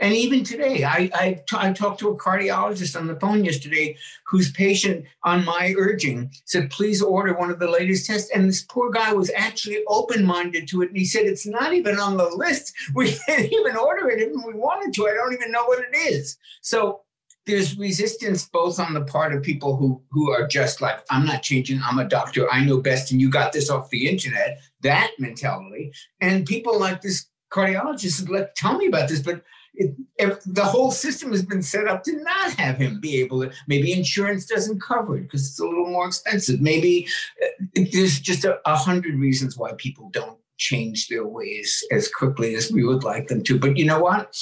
And 0.00 0.14
even 0.14 0.42
today, 0.44 0.82
I, 0.82 1.10
I, 1.14 1.42
t- 1.46 1.56
I 1.56 1.72
talked 1.72 2.00
to 2.00 2.08
a 2.08 2.16
cardiologist 2.16 2.98
on 2.98 3.06
the 3.06 3.20
phone 3.20 3.44
yesterday 3.44 3.96
whose 4.26 4.50
patient, 4.50 5.04
on 5.24 5.44
my 5.44 5.74
urging, 5.76 6.32
said, 6.46 6.70
please 6.70 7.02
order 7.02 7.34
one 7.34 7.50
of 7.50 7.58
the 7.58 7.70
latest 7.70 8.06
tests. 8.06 8.30
And 8.34 8.48
this 8.48 8.62
poor 8.62 8.90
guy 8.90 9.12
was 9.12 9.30
actually 9.36 9.80
open 9.88 10.24
minded 10.24 10.66
to 10.68 10.80
it. 10.80 10.88
And 10.88 10.96
he 10.96 11.04
said, 11.04 11.26
it's 11.26 11.46
not 11.46 11.74
even 11.74 12.00
on 12.00 12.16
the 12.16 12.28
list. 12.28 12.74
We 12.94 13.12
can't 13.12 13.52
even 13.52 13.76
order 13.76 14.08
it 14.10 14.20
if 14.20 14.32
we 14.44 14.54
wanted 14.54 14.92
to. 14.94 15.06
I 15.06 15.14
don't 15.14 15.32
even 15.32 15.52
know 15.52 15.64
what 15.64 15.80
it 15.80 15.96
is. 15.96 16.38
So 16.60 17.02
there's 17.46 17.78
resistance 17.78 18.48
both 18.48 18.78
on 18.78 18.94
the 18.94 19.02
part 19.02 19.34
of 19.34 19.42
people 19.42 19.76
who, 19.76 20.02
who 20.10 20.30
are 20.30 20.46
just 20.46 20.80
like, 20.80 21.00
I'm 21.10 21.26
not 21.26 21.42
changing, 21.42 21.80
I'm 21.82 21.98
a 21.98 22.04
doctor, 22.04 22.50
I 22.50 22.64
know 22.64 22.80
best, 22.80 23.10
and 23.10 23.20
you 23.20 23.30
got 23.30 23.52
this 23.52 23.70
off 23.70 23.90
the 23.90 24.08
internet, 24.08 24.60
that 24.82 25.10
mentality. 25.18 25.92
And 26.20 26.46
people 26.46 26.78
like 26.78 27.00
this 27.00 27.26
cardiologist, 27.50 28.28
like, 28.28 28.54
tell 28.54 28.76
me 28.76 28.86
about 28.86 29.08
this. 29.08 29.20
But 29.20 29.42
it, 29.80 29.94
if 30.18 30.40
the 30.44 30.64
whole 30.64 30.90
system 30.90 31.30
has 31.30 31.42
been 31.42 31.62
set 31.62 31.88
up 31.88 32.04
to 32.04 32.22
not 32.22 32.52
have 32.52 32.76
him 32.76 33.00
be 33.00 33.18
able 33.20 33.40
to 33.40 33.50
maybe 33.66 33.92
insurance 33.92 34.44
doesn't 34.44 34.80
cover 34.80 35.16
it 35.16 35.22
because 35.22 35.48
it's 35.48 35.58
a 35.58 35.64
little 35.64 35.90
more 35.90 36.06
expensive. 36.06 36.60
Maybe 36.60 37.08
uh, 37.42 37.82
there's 37.90 38.20
just 38.20 38.44
a, 38.44 38.58
a, 38.66 38.76
hundred 38.76 39.14
reasons 39.14 39.56
why 39.56 39.72
people 39.78 40.10
don't 40.10 40.38
change 40.58 41.08
their 41.08 41.26
ways 41.26 41.82
as 41.90 42.10
quickly 42.10 42.54
as 42.54 42.70
we 42.70 42.84
would 42.84 43.04
like 43.04 43.28
them 43.28 43.42
to. 43.44 43.58
But 43.58 43.78
you 43.78 43.86
know 43.86 44.00
what? 44.00 44.36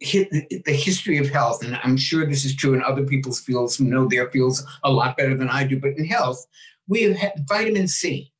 The 0.00 0.62
history 0.66 1.18
of 1.18 1.30
health 1.30 1.62
and 1.62 1.78
i'm 1.84 1.96
sure 1.96 2.26
this 2.26 2.44
is 2.44 2.56
true 2.56 2.74
in 2.74 2.82
other 2.82 3.04
people's 3.04 3.38
fields 3.38 3.76
who 3.76 3.84
know 3.84 4.08
their 4.08 4.28
fields 4.32 4.66
a 4.82 4.90
lot 4.90 5.16
better 5.16 5.36
than 5.36 5.48
i 5.48 5.62
do 5.62 5.78
but 5.78 5.96
in 5.96 6.04
health 6.04 6.44
we 6.88 7.04
have 7.04 7.14
had 7.14 7.46
vitamin 7.48 7.86
c 7.86 8.32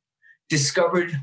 discovered 0.49 1.13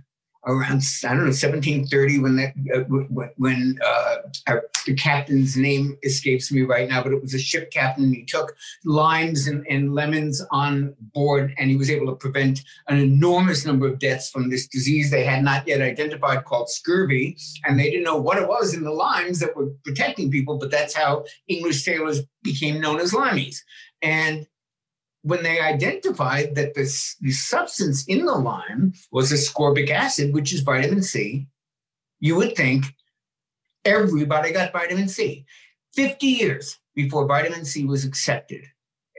around 0.47 0.83
I 1.05 1.09
don't 1.09 1.19
know 1.19 1.37
1730 1.37 2.19
when 2.21 2.37
that 2.37 2.55
uh, 2.75 3.27
when 3.37 3.79
uh, 3.85 4.10
uh, 4.47 4.57
the 4.87 4.95
captain's 4.95 5.57
name 5.57 5.97
escapes 6.03 6.51
me 6.53 6.63
right 6.63 6.89
now, 6.89 7.03
but 7.03 7.13
it 7.13 7.23
was 7.23 7.35
a 7.35 7.39
ship 7.39 7.71
captain. 7.71 8.13
He 8.13 8.25
took 8.25 8.55
limes 8.85 9.47
and, 9.47 9.67
and 9.69 9.95
lemons 9.95 10.43
on 10.51 10.95
board, 11.15 11.55
and 11.59 11.71
he 11.71 11.77
was 11.77 11.91
able 11.91 12.07
to 12.07 12.17
prevent 12.17 12.61
an 12.89 12.99
enormous 12.99 13.65
number 13.65 13.87
of 13.87 13.99
deaths 13.99 14.31
from 14.31 14.51
this 14.51 14.67
disease 14.67 15.11
they 15.11 15.25
had 15.25 15.43
not 15.43 15.67
yet 15.67 15.81
identified 15.81 16.45
called 16.45 16.71
scurvy. 16.71 17.37
And 17.65 17.79
they 17.79 17.91
didn't 17.91 18.05
know 18.05 18.17
what 18.17 18.39
it 18.39 18.49
was 18.49 18.75
in 18.75 18.85
the 18.85 18.91
limes 18.91 19.41
that 19.41 19.57
were 19.57 19.73
protecting 19.85 20.31
people, 20.31 20.59
but 20.59 20.71
that's 20.71 20.95
how 20.95 21.25
English 21.49 21.85
sailors 21.85 22.23
became 22.43 22.81
known 22.81 23.01
as 23.01 23.13
limeys. 23.13 23.59
And 24.03 24.47
when 25.23 25.43
they 25.43 25.61
identified 25.61 26.55
that 26.55 26.75
this, 26.75 27.17
the 27.21 27.33
substance 27.33 28.05
in 28.07 28.25
the 28.25 28.35
lime 28.35 28.95
was 29.13 29.33
ascorbic 29.33 29.91
acid, 29.91 30.33
which 30.33 30.53
is 30.53 30.61
vitamin 30.61 31.03
C, 31.03 31.47
you 32.21 32.37
would 32.37 32.57
think 32.57 32.87
everybody 33.85 34.53
got 34.53 34.73
vitamin 34.73 35.09
C. 35.09 35.47
50 35.95 36.27
years 36.27 36.79
before 36.95 37.27
vitamin 37.27 37.65
C 37.65 37.85
was 37.85 38.05
accepted 38.05 38.65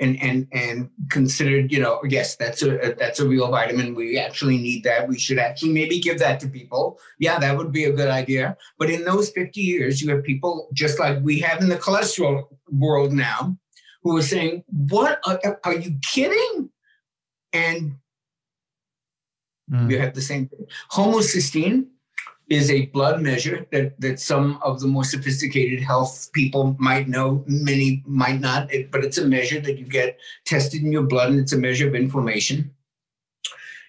and 0.01 0.21
and 0.21 0.47
and 0.51 0.89
considered, 1.09 1.71
you 1.71 1.79
know, 1.79 2.01
yes, 2.09 2.35
that's 2.35 2.63
a 2.63 2.95
that's 2.97 3.19
a 3.19 3.27
real 3.27 3.49
vitamin. 3.49 3.93
We 3.93 4.17
actually 4.17 4.57
need 4.57 4.83
that. 4.83 5.07
We 5.07 5.19
should 5.19 5.37
actually 5.37 5.73
maybe 5.73 5.99
give 5.99 6.17
that 6.19 6.39
to 6.39 6.47
people. 6.47 6.99
Yeah, 7.19 7.37
that 7.39 7.55
would 7.55 7.71
be 7.71 7.85
a 7.85 7.93
good 7.93 8.09
idea. 8.09 8.57
But 8.79 8.89
in 8.89 9.05
those 9.05 9.29
50 9.29 9.61
years, 9.61 10.01
you 10.01 10.09
have 10.09 10.23
people 10.23 10.69
just 10.73 10.99
like 10.99 11.19
we 11.21 11.39
have 11.41 11.61
in 11.61 11.69
the 11.69 11.75
cholesterol 11.75 12.45
world 12.71 13.13
now 13.13 13.55
who 14.01 14.17
are 14.17 14.23
saying, 14.23 14.63
"What 14.67 15.19
are, 15.27 15.59
are 15.63 15.75
you 15.75 15.99
kidding?" 16.11 16.71
And 17.53 17.97
mm. 19.71 19.91
you 19.91 19.99
have 19.99 20.15
the 20.15 20.21
same 20.21 20.47
thing. 20.47 20.65
Homocysteine 20.91 21.87
is 22.51 22.69
a 22.69 22.87
blood 22.87 23.21
measure 23.21 23.65
that, 23.71 23.99
that 24.01 24.19
some 24.19 24.59
of 24.61 24.81
the 24.81 24.87
more 24.87 25.05
sophisticated 25.05 25.81
health 25.81 26.29
people 26.33 26.75
might 26.77 27.07
know, 27.07 27.45
many 27.47 28.03
might 28.05 28.41
not, 28.41 28.69
but 28.91 29.05
it's 29.05 29.17
a 29.17 29.25
measure 29.25 29.61
that 29.61 29.77
you 29.77 29.85
get 29.85 30.19
tested 30.45 30.83
in 30.83 30.91
your 30.91 31.03
blood 31.03 31.29
and 31.29 31.39
it's 31.39 31.53
a 31.53 31.57
measure 31.57 31.87
of 31.87 31.95
inflammation. 31.95 32.69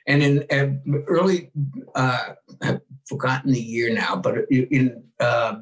And 0.07 0.23
in 0.23 1.05
early, 1.09 1.51
uh, 1.97 2.35
I've 2.63 2.81
forgotten 3.07 3.51
the 3.51 3.61
year 3.61 3.93
now, 3.93 4.15
but 4.15 4.49
in 4.49 5.03
uh, 5.19 5.57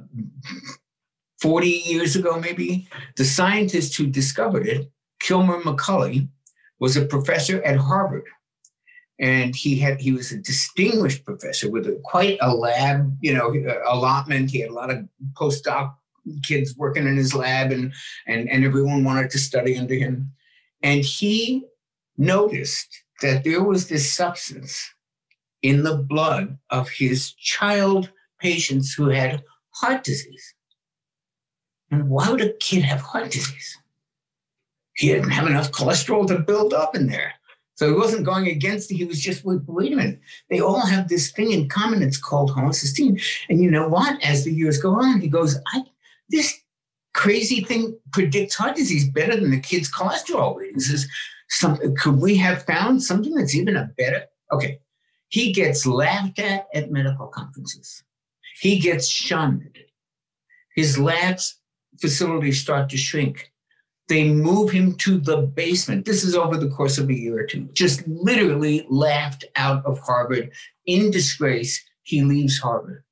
40 1.40 1.68
years 1.68 2.16
ago, 2.16 2.38
maybe, 2.38 2.86
the 3.16 3.24
scientist 3.24 3.96
who 3.96 4.08
discovered 4.08 4.66
it, 4.66 4.90
Kilmer 5.20 5.62
McCully, 5.62 6.28
was 6.80 6.98
a 6.98 7.06
professor 7.06 7.62
at 7.62 7.78
Harvard 7.78 8.24
and 9.20 9.54
he 9.54 9.76
had 9.76 10.00
he 10.00 10.12
was 10.12 10.32
a 10.32 10.38
distinguished 10.38 11.24
professor 11.24 11.70
with 11.70 11.86
a, 11.86 12.00
quite 12.02 12.38
a 12.40 12.54
lab 12.54 13.16
you 13.20 13.32
know 13.32 13.54
allotment. 13.86 14.50
He 14.50 14.60
had 14.60 14.70
a 14.70 14.74
lot 14.74 14.90
of 14.90 15.06
postdoc 15.34 15.94
kids 16.42 16.76
working 16.76 17.06
in 17.06 17.16
his 17.16 17.34
lab 17.34 17.70
and 17.70 17.92
and 18.26 18.48
and 18.48 18.64
everyone 18.64 19.04
wanted 19.04 19.30
to 19.30 19.38
study 19.38 19.76
under 19.76 19.94
him. 19.94 20.32
And 20.82 21.04
he 21.04 21.66
noticed 22.16 23.04
that 23.20 23.44
there 23.44 23.62
was 23.62 23.88
this 23.88 24.10
substance 24.10 24.90
in 25.62 25.82
the 25.82 25.96
blood 25.96 26.58
of 26.70 26.88
his 26.88 27.34
child 27.34 28.10
patients 28.40 28.94
who 28.94 29.10
had 29.10 29.44
heart 29.72 30.02
disease. 30.02 30.54
And 31.90 32.08
why 32.08 32.30
would 32.30 32.40
a 32.40 32.54
kid 32.54 32.82
have 32.82 33.00
heart 33.00 33.30
disease? 33.30 33.76
He 34.94 35.08
didn't 35.08 35.30
have 35.30 35.46
enough 35.46 35.70
cholesterol 35.72 36.26
to 36.28 36.38
build 36.38 36.72
up 36.72 36.94
in 36.94 37.08
there 37.08 37.34
so 37.80 37.86
he 37.86 37.94
wasn't 37.94 38.26
going 38.26 38.46
against 38.46 38.90
it. 38.90 38.96
He 38.96 39.06
was 39.06 39.18
just, 39.18 39.42
wait, 39.42 39.60
wait 39.66 39.94
a 39.94 39.96
minute. 39.96 40.20
They 40.50 40.60
all 40.60 40.84
have 40.84 41.08
this 41.08 41.30
thing 41.30 41.50
in 41.50 41.66
common. 41.66 42.02
It's 42.02 42.18
called 42.18 42.50
homocysteine. 42.50 43.18
And 43.48 43.62
you 43.62 43.70
know 43.70 43.88
what? 43.88 44.22
As 44.22 44.44
the 44.44 44.52
years 44.52 44.76
go 44.76 44.92
on, 45.00 45.18
he 45.18 45.28
goes, 45.28 45.56
I, 45.72 45.84
this 46.28 46.60
crazy 47.14 47.64
thing 47.64 47.98
predicts 48.12 48.54
heart 48.54 48.76
disease 48.76 49.08
better 49.08 49.34
than 49.34 49.50
the 49.50 49.60
kid's 49.60 49.90
cholesterol 49.90 50.56
readings. 50.56 50.90
Is 50.90 51.08
something, 51.48 51.96
could 51.96 52.20
we 52.20 52.36
have 52.36 52.64
found 52.64 53.02
something 53.02 53.34
that's 53.34 53.54
even 53.54 53.76
a 53.76 53.90
better? 53.96 54.24
Okay. 54.52 54.78
He 55.30 55.50
gets 55.50 55.86
laughed 55.86 56.38
at 56.38 56.66
at 56.74 56.90
medical 56.90 57.28
conferences. 57.28 58.02
He 58.60 58.78
gets 58.78 59.08
shunned. 59.08 59.78
His 60.76 60.98
labs 60.98 61.58
facilities 61.98 62.60
start 62.60 62.90
to 62.90 62.98
shrink. 62.98 63.50
They 64.10 64.28
move 64.28 64.72
him 64.72 64.96
to 64.96 65.18
the 65.18 65.36
basement. 65.36 66.04
This 66.04 66.24
is 66.24 66.34
over 66.34 66.56
the 66.56 66.68
course 66.68 66.98
of 66.98 67.08
a 67.08 67.14
year 67.14 67.38
or 67.38 67.46
two. 67.46 67.68
Just 67.74 68.06
literally 68.08 68.84
laughed 68.90 69.44
out 69.54 69.86
of 69.86 70.00
Harvard 70.00 70.50
in 70.84 71.12
disgrace. 71.12 71.80
He 72.02 72.22
leaves 72.22 72.58
Harvard. 72.58 73.04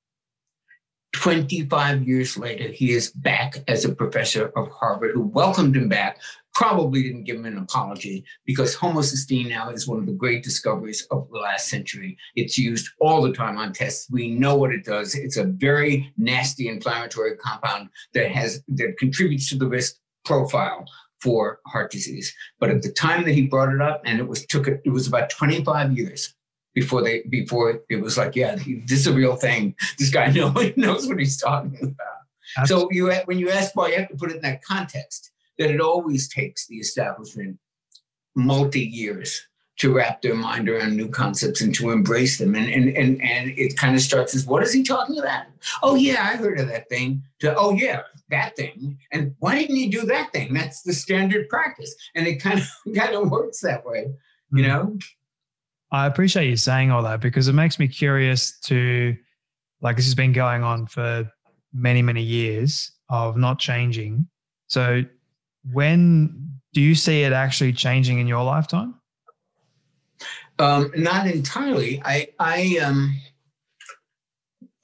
25 1.14 2.02
years 2.02 2.36
later, 2.36 2.66
he 2.66 2.90
is 2.90 3.12
back 3.12 3.58
as 3.68 3.84
a 3.84 3.94
professor 3.94 4.48
of 4.56 4.68
Harvard 4.72 5.12
who 5.14 5.22
welcomed 5.22 5.76
him 5.76 5.88
back, 5.88 6.20
probably 6.52 7.04
didn't 7.04 7.24
give 7.24 7.36
him 7.36 7.44
an 7.44 7.58
apology 7.58 8.24
because 8.44 8.74
homocysteine 8.74 9.48
now 9.48 9.70
is 9.70 9.86
one 9.86 10.00
of 10.00 10.06
the 10.06 10.12
great 10.12 10.42
discoveries 10.42 11.06
of 11.12 11.28
the 11.30 11.38
last 11.38 11.68
century. 11.68 12.18
It's 12.34 12.58
used 12.58 12.88
all 13.00 13.22
the 13.22 13.32
time 13.32 13.56
on 13.56 13.72
tests. 13.72 14.10
We 14.10 14.30
know 14.30 14.56
what 14.56 14.72
it 14.72 14.84
does. 14.84 15.14
It's 15.14 15.36
a 15.36 15.44
very 15.44 16.12
nasty 16.16 16.66
inflammatory 16.66 17.36
compound 17.36 17.90
that 18.14 18.32
has 18.32 18.64
that 18.66 18.98
contributes 18.98 19.48
to 19.50 19.56
the 19.56 19.68
risk 19.68 19.94
profile 20.28 20.84
for 21.20 21.58
heart 21.66 21.90
disease. 21.90 22.32
But 22.60 22.70
at 22.70 22.82
the 22.82 22.92
time 22.92 23.24
that 23.24 23.32
he 23.32 23.46
brought 23.46 23.74
it 23.74 23.80
up, 23.80 24.02
and 24.04 24.20
it 24.20 24.28
was 24.28 24.46
took 24.46 24.68
it, 24.68 24.80
it 24.84 24.90
was 24.90 25.08
about 25.08 25.30
25 25.30 25.96
years 25.96 26.34
before 26.74 27.02
they 27.02 27.22
before 27.28 27.80
it 27.88 28.00
was 28.00 28.16
like, 28.16 28.36
yeah, 28.36 28.56
this 28.86 29.00
is 29.00 29.06
a 29.06 29.12
real 29.12 29.34
thing. 29.34 29.74
This 29.98 30.10
guy 30.10 30.30
knows 30.32 30.76
knows 30.76 31.08
what 31.08 31.18
he's 31.18 31.38
talking 31.38 31.76
about. 31.80 32.18
Absolutely. 32.56 32.98
So 32.98 33.10
you 33.10 33.22
when 33.24 33.38
you 33.38 33.50
ask 33.50 33.74
why, 33.74 33.88
you 33.88 33.96
have 33.96 34.08
to 34.08 34.16
put 34.16 34.30
it 34.30 34.36
in 34.36 34.42
that 34.42 34.62
context 34.62 35.32
that 35.58 35.70
it 35.70 35.80
always 35.80 36.28
takes 36.28 36.66
the 36.68 36.76
establishment 36.76 37.58
multi 38.36 38.80
years 38.80 39.47
to 39.78 39.94
wrap 39.94 40.22
their 40.22 40.34
mind 40.34 40.68
around 40.68 40.96
new 40.96 41.08
concepts 41.08 41.60
and 41.60 41.74
to 41.76 41.90
embrace 41.90 42.38
them. 42.38 42.54
And 42.54 42.68
and 42.68 42.88
and 42.96 43.22
and 43.22 43.50
it 43.56 43.76
kind 43.76 43.94
of 43.94 44.02
starts 44.02 44.34
as 44.34 44.46
what 44.46 44.62
is 44.62 44.72
he 44.72 44.82
talking 44.82 45.18
about? 45.18 45.44
Oh 45.82 45.94
yeah, 45.94 46.22
I 46.22 46.36
heard 46.36 46.58
of 46.58 46.68
that 46.68 46.88
thing. 46.88 47.22
To 47.40 47.54
oh 47.56 47.72
yeah, 47.72 48.02
that 48.30 48.56
thing. 48.56 48.98
And 49.12 49.34
why 49.38 49.58
didn't 49.58 49.76
he 49.76 49.88
do 49.88 50.02
that 50.06 50.32
thing? 50.32 50.52
That's 50.52 50.82
the 50.82 50.92
standard 50.92 51.48
practice. 51.48 51.94
And 52.14 52.26
it 52.26 52.36
kind 52.36 52.60
of 52.60 52.68
kind 52.94 53.14
of 53.14 53.30
works 53.30 53.60
that 53.60 53.84
way, 53.84 54.12
you 54.52 54.62
know? 54.62 54.98
I 55.90 56.06
appreciate 56.06 56.48
you 56.48 56.56
saying 56.56 56.90
all 56.90 57.02
that 57.04 57.20
because 57.20 57.48
it 57.48 57.54
makes 57.54 57.78
me 57.78 57.88
curious 57.88 58.58
to 58.60 59.16
like 59.80 59.96
this 59.96 60.04
has 60.04 60.14
been 60.14 60.32
going 60.32 60.62
on 60.62 60.86
for 60.86 61.30
many, 61.72 62.02
many 62.02 62.22
years 62.22 62.92
of 63.08 63.36
not 63.36 63.58
changing. 63.58 64.28
So 64.66 65.02
when 65.72 66.50
do 66.74 66.82
you 66.82 66.94
see 66.94 67.22
it 67.22 67.32
actually 67.32 67.72
changing 67.72 68.18
in 68.18 68.26
your 68.26 68.44
lifetime? 68.44 68.94
Um, 70.58 70.90
not 70.96 71.26
entirely. 71.26 72.02
I 72.04 72.28
I 72.38 72.78
um 72.78 73.16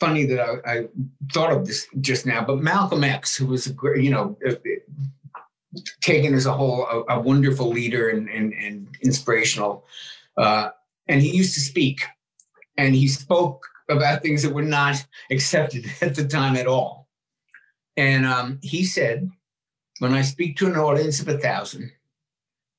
funny 0.00 0.24
that 0.26 0.40
I, 0.40 0.70
I, 0.70 0.88
thought 1.32 1.52
of 1.52 1.66
this 1.66 1.86
just 2.00 2.26
now, 2.26 2.44
but 2.44 2.58
Malcolm 2.58 3.04
X, 3.04 3.36
who 3.36 3.46
was 3.46 3.66
a 3.66 3.72
great, 3.72 4.04
you 4.04 4.10
know, 4.10 4.36
taken 6.00 6.34
as 6.34 6.46
a 6.46 6.52
whole 6.52 6.86
a, 6.86 7.14
a 7.14 7.20
wonderful 7.20 7.70
leader 7.70 8.10
and, 8.10 8.28
and, 8.28 8.52
and 8.52 8.88
inspirational, 9.02 9.86
uh, 10.36 10.70
and 11.08 11.22
he 11.22 11.36
used 11.36 11.54
to 11.54 11.60
speak, 11.60 12.02
and 12.76 12.94
he 12.94 13.08
spoke 13.08 13.66
about 13.88 14.22
things 14.22 14.42
that 14.42 14.54
were 14.54 14.62
not 14.62 15.04
accepted 15.30 15.86
at 16.02 16.14
the 16.14 16.26
time 16.26 16.56
at 16.56 16.66
all. 16.66 17.08
And 17.96 18.26
um, 18.26 18.58
he 18.62 18.84
said, 18.84 19.30
when 20.00 20.14
I 20.14 20.22
speak 20.22 20.56
to 20.56 20.66
an 20.66 20.76
audience 20.76 21.20
of 21.20 21.28
a 21.28 21.38
thousand, 21.38 21.92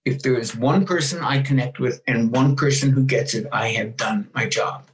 if 0.06 0.22
there 0.22 0.38
is 0.38 0.56
one 0.56 0.86
person 0.86 1.22
I 1.22 1.42
connect 1.42 1.80
with 1.80 2.02
and 2.08 2.32
one 2.32 2.56
person 2.56 2.92
who 2.92 3.04
gets 3.04 3.34
it, 3.34 3.48
I 3.52 3.70
have 3.70 3.98
done 3.98 4.30
my 4.34 4.48
job. 4.48 4.86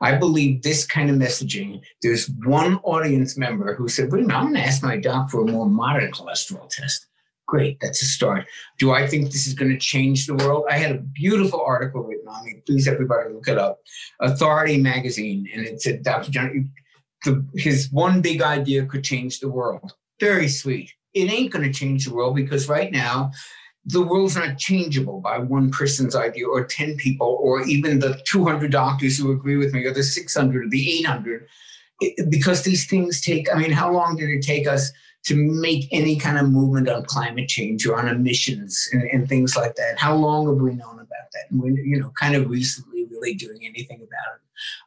I 0.00 0.14
believe 0.14 0.62
this 0.62 0.86
kind 0.86 1.10
of 1.10 1.16
messaging. 1.16 1.82
There's 2.00 2.30
one 2.44 2.76
audience 2.78 3.36
member 3.36 3.74
who 3.74 3.88
said, 3.88 4.10
Wait 4.10 4.22
I'm 4.22 4.28
going 4.28 4.54
to 4.54 4.60
ask 4.60 4.82
my 4.82 4.96
doc 4.96 5.30
for 5.30 5.42
a 5.42 5.50
more 5.50 5.68
modern 5.68 6.12
cholesterol 6.12 6.70
test. 6.70 7.06
Great, 7.46 7.78
that's 7.80 8.02
a 8.02 8.06
start. 8.06 8.46
Do 8.78 8.92
I 8.92 9.06
think 9.06 9.26
this 9.26 9.46
is 9.46 9.54
going 9.54 9.70
to 9.70 9.78
change 9.78 10.26
the 10.26 10.34
world? 10.34 10.64
I 10.68 10.78
had 10.78 10.92
a 10.92 10.98
beautiful 10.98 11.62
article 11.64 12.02
written 12.02 12.26
on 12.26 12.44
me. 12.44 12.62
Please, 12.66 12.88
everybody, 12.88 13.32
look 13.32 13.46
it 13.46 13.58
up. 13.58 13.78
Authority 14.20 14.78
magazine, 14.78 15.48
and 15.54 15.64
it 15.64 15.80
said 15.80 16.02
Dr. 16.02 16.32
John, 16.32 16.72
the, 17.24 17.46
his 17.54 17.90
one 17.92 18.20
big 18.20 18.42
idea 18.42 18.84
could 18.86 19.04
change 19.04 19.38
the 19.38 19.50
world. 19.50 19.92
Very 20.18 20.48
sweet. 20.48 20.92
It 21.14 21.30
ain't 21.30 21.52
going 21.52 21.64
to 21.64 21.78
change 21.78 22.04
the 22.04 22.14
world 22.14 22.34
because 22.34 22.68
right 22.68 22.90
now 22.90 23.30
the 23.88 24.02
world's 24.02 24.36
not 24.36 24.58
changeable 24.58 25.20
by 25.20 25.38
one 25.38 25.70
person's 25.70 26.16
idea 26.16 26.46
or 26.46 26.64
10 26.64 26.96
people 26.96 27.38
or 27.40 27.62
even 27.62 28.00
the 28.00 28.20
200 28.24 28.72
doctors 28.72 29.18
who 29.18 29.30
agree 29.30 29.56
with 29.56 29.72
me 29.72 29.84
or 29.84 29.94
the 29.94 30.02
600 30.02 30.64
or 30.64 30.68
the 30.68 30.98
800 30.98 31.46
it, 32.00 32.30
because 32.30 32.62
these 32.62 32.86
things 32.86 33.20
take 33.20 33.46
i 33.54 33.58
mean 33.58 33.70
how 33.70 33.90
long 33.90 34.16
did 34.16 34.28
it 34.28 34.42
take 34.42 34.66
us 34.66 34.92
to 35.26 35.34
make 35.34 35.88
any 35.90 36.16
kind 36.16 36.38
of 36.38 36.48
movement 36.48 36.88
on 36.88 37.04
climate 37.04 37.48
change 37.48 37.84
or 37.84 37.98
on 37.98 38.06
emissions 38.06 38.88
and, 38.92 39.02
and 39.10 39.28
things 39.28 39.56
like 39.56 39.74
that? 39.74 39.98
How 39.98 40.14
long 40.14 40.46
have 40.46 40.56
we 40.56 40.70
known 40.70 40.94
about 40.94 41.08
that? 41.32 41.50
And 41.50 41.60
we're 41.60 41.78
you 41.78 42.00
know 42.00 42.12
kind 42.18 42.36
of 42.36 42.48
recently 42.48 43.06
really 43.10 43.34
doing 43.34 43.58
anything 43.64 43.96
about 43.96 44.36
it. 44.36 44.46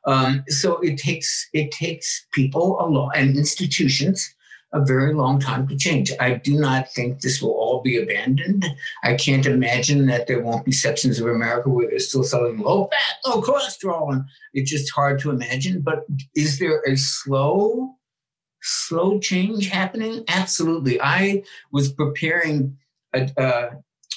Um, 0.10 0.44
so 0.48 0.78
it 0.80 0.98
takes 0.98 1.50
it 1.54 1.72
takes 1.72 2.26
people 2.32 2.80
a 2.80 2.88
lot 2.88 3.12
and 3.16 3.38
institutions 3.38 4.34
a 4.72 4.84
very 4.84 5.14
long 5.14 5.40
time 5.40 5.68
to 5.68 5.76
change. 5.76 6.12
I 6.20 6.36
do 6.36 6.60
not 6.60 6.92
think 6.92 7.22
this 7.22 7.42
will 7.42 7.52
all 7.52 7.82
be 7.82 7.98
abandoned. 7.98 8.66
I 9.04 9.16
can't 9.16 9.46
imagine 9.46 10.06
that 10.08 10.28
there 10.28 10.42
won't 10.42 10.66
be 10.66 10.72
sections 10.72 11.20
of 11.20 11.28
America 11.28 11.70
where 11.70 11.90
they're 11.90 12.00
still 12.00 12.24
selling 12.24 12.60
low 12.60 12.88
fat, 12.92 13.18
low 13.26 13.42
cholesterol, 13.42 14.14
and 14.14 14.24
it's 14.54 14.70
just 14.70 14.92
hard 14.92 15.20
to 15.20 15.32
imagine. 15.32 15.82
But 15.82 16.06
is 16.36 16.60
there 16.60 16.82
a 16.86 16.96
slow, 16.98 17.96
slow 18.62 19.20
change 19.20 19.70
happening? 19.70 20.24
Absolutely. 20.28 21.02
I 21.02 21.44
was 21.72 21.92
preparing 21.92 22.78
a, 23.14 23.30
a, 23.38 23.70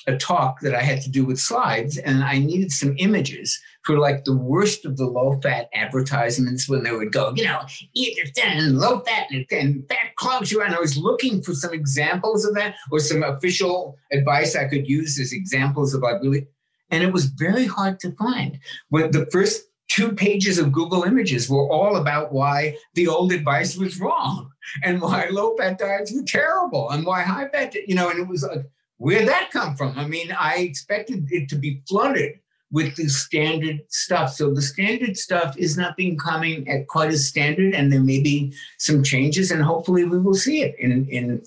a 0.07 0.17
talk 0.17 0.61
that 0.61 0.75
I 0.75 0.83
had 0.83 1.01
to 1.03 1.11
do 1.11 1.25
with 1.25 1.39
slides, 1.39 1.99
and 1.99 2.25
I 2.25 2.39
needed 2.39 2.73
some 2.73 2.95
images 2.99 3.61
for 3.85 3.99
like 3.99 4.25
the 4.25 4.37
worst 4.37 4.85
of 4.85 4.97
the 4.97 5.07
low 5.07 5.41
fat 5.43 5.69
advertisements 5.75 6.69
when 6.69 6.83
they 6.83 6.93
would 6.93 7.13
go, 7.13 7.33
you 7.35 7.45
know, 7.45 7.61
eat 7.95 8.17
your 8.17 8.27
and 8.45 8.79
low 8.79 9.01
fat 9.01 9.29
and, 9.31 9.89
fat 9.89 10.17
clogs 10.17 10.53
you. 10.53 10.63
And 10.63 10.75
I 10.75 10.81
was 10.81 10.97
looking 10.97 11.43
for 11.43 11.55
some 11.55 11.73
examples 11.73 12.45
of 12.45 12.55
that 12.55 12.77
or 12.91 13.01
some 13.01 13.23
official 13.23 13.97
advice 14.13 14.57
I 14.57 14.69
could 14.69 14.89
use 14.89 15.19
as 15.19 15.33
examples 15.33 15.95
of 15.95 16.03
really, 16.03 16.47
and 16.91 17.03
it 17.03 17.13
was 17.13 17.27
very 17.27 17.67
hard 17.67 17.99
to 18.01 18.13
find. 18.13 18.59
When 18.89 19.11
the 19.11 19.27
first 19.27 19.65
two 19.89 20.13
pages 20.13 20.59
of 20.59 20.73
Google 20.73 21.03
Images 21.03 21.51
were 21.51 21.69
all 21.69 21.97
about 21.97 22.33
why 22.33 22.77
the 22.95 23.09
old 23.09 23.31
advice 23.31 23.77
was 23.77 24.01
wrong 24.01 24.51
and 24.83 25.03
why 25.03 25.27
low 25.31 25.55
fat 25.57 25.79
diets 25.79 26.13
were 26.13 26.23
terrible 26.23 26.89
and 26.91 27.05
why 27.05 27.23
high 27.23 27.49
fat, 27.49 27.75
you 27.75 27.95
know, 27.95 28.09
and 28.09 28.19
it 28.19 28.29
was 28.29 28.43
like, 28.43 28.65
where'd 29.03 29.29
that 29.29 29.51
come 29.51 29.75
from? 29.75 29.99
I 29.99 30.07
mean, 30.07 30.33
I 30.39 30.59
expected 30.59 31.27
it 31.31 31.49
to 31.49 31.57
be 31.57 31.83
flooded 31.89 32.39
with 32.71 32.95
the 32.97 33.09
standard 33.09 33.81
stuff. 33.89 34.33
So 34.33 34.55
the 34.55 34.63
standard 34.63 35.17
stuff 35.19 35.57
is 35.59 35.77
not 35.77 35.97
being 35.97 36.17
coming 36.17 36.67
at 36.69 36.87
quite 36.87 37.11
as 37.11 37.27
standard, 37.29 37.75
and 37.75 37.93
there 37.93 38.01
may 38.01 38.21
be 38.23 38.55
some 38.79 39.03
changes, 39.03 39.51
and 39.51 39.63
hopefully 39.63 40.05
we 40.05 40.19
will 40.19 40.35
see 40.35 40.63
it 40.63 40.75
in 40.79 41.07
in 41.09 41.43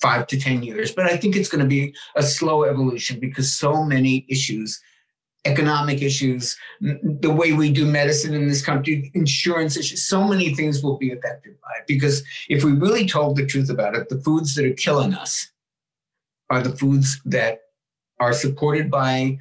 five 0.00 0.26
to 0.28 0.40
ten 0.40 0.62
years. 0.62 0.90
But 0.90 1.06
I 1.06 1.16
think 1.16 1.36
it's 1.36 1.48
going 1.48 1.62
to 1.62 1.68
be 1.68 1.94
a 2.16 2.22
slow 2.22 2.64
evolution 2.64 3.20
because 3.20 3.52
so 3.52 3.84
many 3.84 4.26
issues. 4.28 4.80
Economic 5.44 6.02
issues, 6.02 6.56
the 6.80 7.30
way 7.30 7.52
we 7.52 7.72
do 7.72 7.86
medicine 7.86 8.34
in 8.34 8.48
this 8.48 8.60
country, 8.60 9.10
insurance 9.14 9.76
issues, 9.76 10.02
so 10.04 10.26
many 10.26 10.52
things 10.52 10.82
will 10.82 10.98
be 10.98 11.12
affected 11.12 11.54
by 11.62 11.70
it. 11.78 11.86
Because 11.86 12.22
if 12.48 12.64
we 12.64 12.72
really 12.72 13.06
told 13.06 13.36
the 13.36 13.46
truth 13.46 13.70
about 13.70 13.94
it, 13.94 14.08
the 14.08 14.20
foods 14.20 14.54
that 14.56 14.66
are 14.66 14.74
killing 14.74 15.14
us 15.14 15.48
are 16.50 16.62
the 16.62 16.76
foods 16.76 17.20
that 17.24 17.60
are 18.20 18.32
supported 18.32 18.90
by 18.90 19.38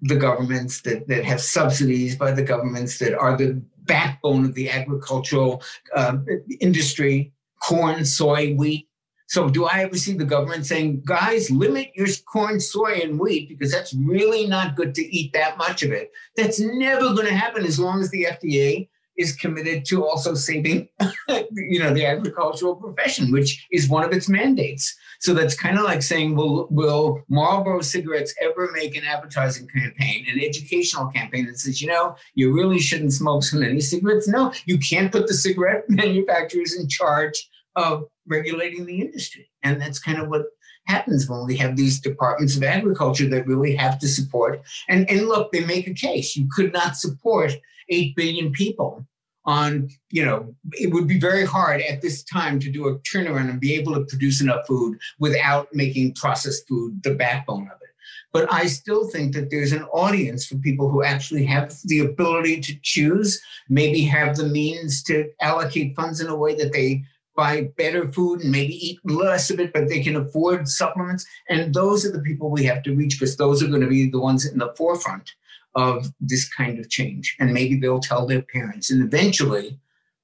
the 0.00 0.16
governments 0.16 0.82
that, 0.82 1.06
that 1.08 1.24
have 1.24 1.40
subsidies 1.40 2.16
by 2.16 2.32
the 2.32 2.42
governments 2.42 2.98
that 2.98 3.16
are 3.16 3.36
the 3.36 3.62
backbone 3.84 4.44
of 4.44 4.54
the 4.54 4.70
agricultural 4.70 5.62
uh, 5.94 6.16
industry 6.60 7.32
corn 7.62 8.04
soy 8.04 8.54
wheat. 8.54 8.88
So 9.28 9.48
do 9.48 9.64
i 9.64 9.82
ever 9.82 9.96
see 9.96 10.14
the 10.14 10.24
government 10.24 10.66
saying 10.66 11.02
guys 11.06 11.50
limit 11.50 11.90
your 11.94 12.08
corn 12.26 12.60
soy 12.60 13.00
and 13.02 13.18
wheat 13.18 13.48
because 13.48 13.72
that's 13.72 13.94
really 13.94 14.46
not 14.46 14.76
good 14.76 14.94
to 14.96 15.02
eat 15.02 15.32
that 15.32 15.56
much 15.56 15.82
of 15.82 15.92
it. 15.92 16.10
That's 16.36 16.60
never 16.60 17.14
going 17.14 17.26
to 17.26 17.34
happen 17.34 17.64
as 17.64 17.78
long 17.78 18.00
as 18.00 18.10
the 18.10 18.24
fda 18.24 18.88
is 19.16 19.36
committed 19.36 19.84
to 19.84 20.04
also 20.04 20.34
saving 20.34 20.88
you 21.52 21.78
know 21.78 21.92
the 21.92 22.06
agricultural 22.06 22.76
profession 22.76 23.30
which 23.30 23.66
is 23.70 23.88
one 23.88 24.04
of 24.04 24.12
its 24.12 24.28
mandates 24.28 24.96
so 25.22 25.34
that's 25.34 25.54
kind 25.54 25.78
of 25.78 25.84
like 25.84 26.02
saying, 26.02 26.34
will, 26.34 26.66
will 26.68 27.22
Marlboro 27.28 27.80
cigarettes 27.80 28.34
ever 28.42 28.72
make 28.74 28.96
an 28.96 29.04
advertising 29.04 29.68
campaign, 29.68 30.26
an 30.28 30.40
educational 30.40 31.06
campaign 31.12 31.46
that 31.46 31.60
says, 31.60 31.80
you 31.80 31.86
know, 31.86 32.16
you 32.34 32.52
really 32.52 32.80
shouldn't 32.80 33.12
smoke 33.12 33.44
so 33.44 33.56
many 33.58 33.78
cigarettes? 33.78 34.26
No, 34.26 34.52
you 34.64 34.78
can't 34.78 35.12
put 35.12 35.28
the 35.28 35.34
cigarette 35.34 35.84
manufacturers 35.88 36.74
in 36.74 36.88
charge 36.88 37.48
of 37.76 38.02
regulating 38.26 38.84
the 38.84 39.00
industry. 39.00 39.48
And 39.62 39.80
that's 39.80 40.00
kind 40.00 40.20
of 40.20 40.28
what 40.28 40.42
happens 40.88 41.28
when 41.28 41.46
we 41.46 41.56
have 41.58 41.76
these 41.76 42.00
departments 42.00 42.56
of 42.56 42.64
agriculture 42.64 43.28
that 43.28 43.46
really 43.46 43.76
have 43.76 44.00
to 44.00 44.08
support. 44.08 44.60
And, 44.88 45.08
and 45.08 45.28
look, 45.28 45.52
they 45.52 45.64
make 45.64 45.86
a 45.86 45.94
case. 45.94 46.34
You 46.34 46.48
could 46.50 46.72
not 46.72 46.96
support 46.96 47.52
8 47.92 48.16
billion 48.16 48.52
people 48.52 49.06
on, 49.44 49.88
you 50.10 50.24
know, 50.24 50.54
it 50.72 50.92
would 50.92 51.08
be 51.08 51.18
very 51.18 51.44
hard 51.44 51.80
at 51.82 52.00
this 52.00 52.22
time 52.22 52.60
to 52.60 52.70
do 52.70 52.88
a 52.88 52.98
turnaround 53.00 53.50
and 53.50 53.60
be 53.60 53.74
able 53.74 53.94
to 53.94 54.04
produce 54.04 54.40
enough 54.40 54.66
food 54.66 54.98
without 55.18 55.68
making 55.72 56.14
processed 56.14 56.66
food 56.68 57.02
the 57.02 57.14
backbone 57.14 57.62
of 57.62 57.78
it. 57.82 57.88
But 58.32 58.50
I 58.52 58.66
still 58.66 59.08
think 59.08 59.34
that 59.34 59.50
there's 59.50 59.72
an 59.72 59.82
audience 59.84 60.46
for 60.46 60.56
people 60.56 60.88
who 60.88 61.04
actually 61.04 61.44
have 61.46 61.74
the 61.84 62.00
ability 62.00 62.60
to 62.62 62.74
choose, 62.82 63.40
maybe 63.68 64.02
have 64.02 64.36
the 64.36 64.46
means 64.46 65.02
to 65.04 65.28
allocate 65.40 65.96
funds 65.96 66.20
in 66.20 66.28
a 66.28 66.36
way 66.36 66.54
that 66.54 66.72
they 66.72 67.04
buy 67.36 67.70
better 67.76 68.10
food 68.12 68.42
and 68.42 68.52
maybe 68.52 68.74
eat 68.74 68.98
less 69.04 69.50
of 69.50 69.58
it, 69.58 69.72
but 69.72 69.88
they 69.88 70.02
can 70.02 70.16
afford 70.16 70.68
supplements. 70.68 71.26
And 71.48 71.74
those 71.74 72.06
are 72.06 72.12
the 72.12 72.20
people 72.20 72.50
we 72.50 72.64
have 72.64 72.82
to 72.84 72.94
reach 72.94 73.18
because 73.18 73.36
those 73.36 73.62
are 73.62 73.68
going 73.68 73.80
to 73.82 73.86
be 73.86 74.10
the 74.10 74.20
ones 74.20 74.46
in 74.46 74.58
the 74.58 74.72
forefront 74.76 75.32
of 75.74 76.06
this 76.20 76.48
kind 76.52 76.78
of 76.78 76.90
change. 76.90 77.36
And 77.40 77.52
maybe 77.52 77.76
they'll 77.78 78.00
tell 78.00 78.26
their 78.26 78.42
parents. 78.42 78.90
And 78.90 79.02
eventually, 79.02 79.78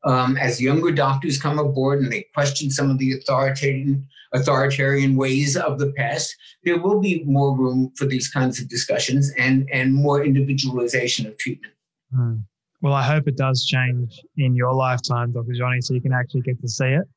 um, 0.05 0.37
as 0.37 0.61
younger 0.61 0.93
doctors 0.93 1.41
come 1.41 1.59
aboard 1.59 2.01
and 2.01 2.12
they 2.12 2.27
question 2.35 2.70
some 2.70 2.91
of 2.91 2.99
the 2.99 3.12
authoritarian 3.12 4.07
authoritarian 4.35 5.16
ways 5.16 5.57
of 5.57 5.79
the 5.79 5.91
past, 5.93 6.37
there 6.62 6.79
will 6.79 7.01
be 7.01 7.25
more 7.25 7.57
room 7.57 7.91
for 7.97 8.05
these 8.05 8.29
kinds 8.29 8.61
of 8.61 8.69
discussions 8.69 9.33
and 9.39 9.69
and 9.73 9.95
more 9.95 10.25
individualization 10.25 11.27
of 11.27 11.37
treatment. 11.39 11.75
Mm. 12.15 12.43
Well, 12.81 12.93
I 12.93 13.03
hope 13.03 13.27
it 13.27 13.37
does 13.37 13.66
change 13.66 14.20
in 14.37 14.55
your 14.55 14.73
lifetime, 14.73 15.33
Dr. 15.33 15.53
Jonny, 15.55 15.81
so 15.81 15.95
you 15.95 16.01
can 16.01 16.12
actually 16.12 16.43
get 16.43 16.61
to 16.61 16.69
see 16.69 16.87
it 16.87 17.09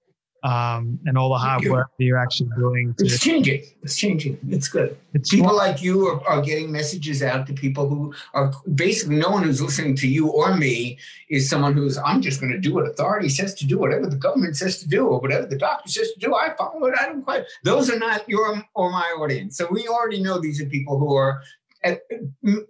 um, 0.44 1.00
and 1.06 1.18
all 1.18 1.30
the 1.30 1.38
hard 1.38 1.64
work 1.66 1.90
that 1.98 2.04
you're 2.04 2.18
actually 2.18 2.50
doing. 2.58 2.96
To, 2.96 3.06
it's 3.06 3.20
changing. 3.20 3.64
It's 3.84 3.96
changing. 3.96 4.40
It's 4.50 4.68
good. 4.68 4.98
It's 5.14 5.30
people 5.30 5.56
like 5.56 5.84
you 5.84 6.08
are, 6.08 6.28
are, 6.28 6.42
getting 6.42 6.72
messages 6.72 7.22
out 7.22 7.46
to 7.48 7.54
people 7.54 7.88
who 7.88 8.14
are 8.34 8.52
basically 8.74 9.18
no 9.18 9.30
one 9.30 9.44
who's 9.44 9.62
listening 9.62 9.96
to 9.98 10.08
you 10.08 10.30
or 10.30 10.56
me 10.58 10.98
is 11.30 11.48
someone 11.48 11.74
who's 11.74 11.98
I'm 12.00 12.22
just 12.22 12.40
going 12.40 12.52
to 12.52 12.58
do 12.58 12.74
what 12.74 12.88
authority 12.88 13.30
says 13.30 13.54
to 13.56 13.68
do, 13.68 13.78
whatever 13.78 14.08
the 14.08 14.16
government 14.16 14.58
says 14.58 14.80
to 14.80 14.88
do, 14.88 15.06
or 15.06 15.20
whatever 15.20 15.46
the 15.46 15.58
doctor 15.58 15.90
says 15.90 16.12
to 16.14 16.20
do. 16.20 16.34
I 16.34 16.56
follow 16.58 16.86
it. 16.88 16.96
I 17.00 17.06
don't 17.06 17.24
quite. 17.24 17.44
Those 17.64 17.92
are 17.92 18.00
not 18.00 18.28
your 18.28 18.64
or 18.74 18.92
my 18.92 19.16
audience. 19.20 19.58
So 19.58 19.68
we 19.70 19.88
already 19.88 20.24
know 20.24 20.40
these 20.40 20.60
are 20.60 20.66
people 20.66 20.98
who 20.98 21.16
are 21.16 21.44
at, 21.84 22.02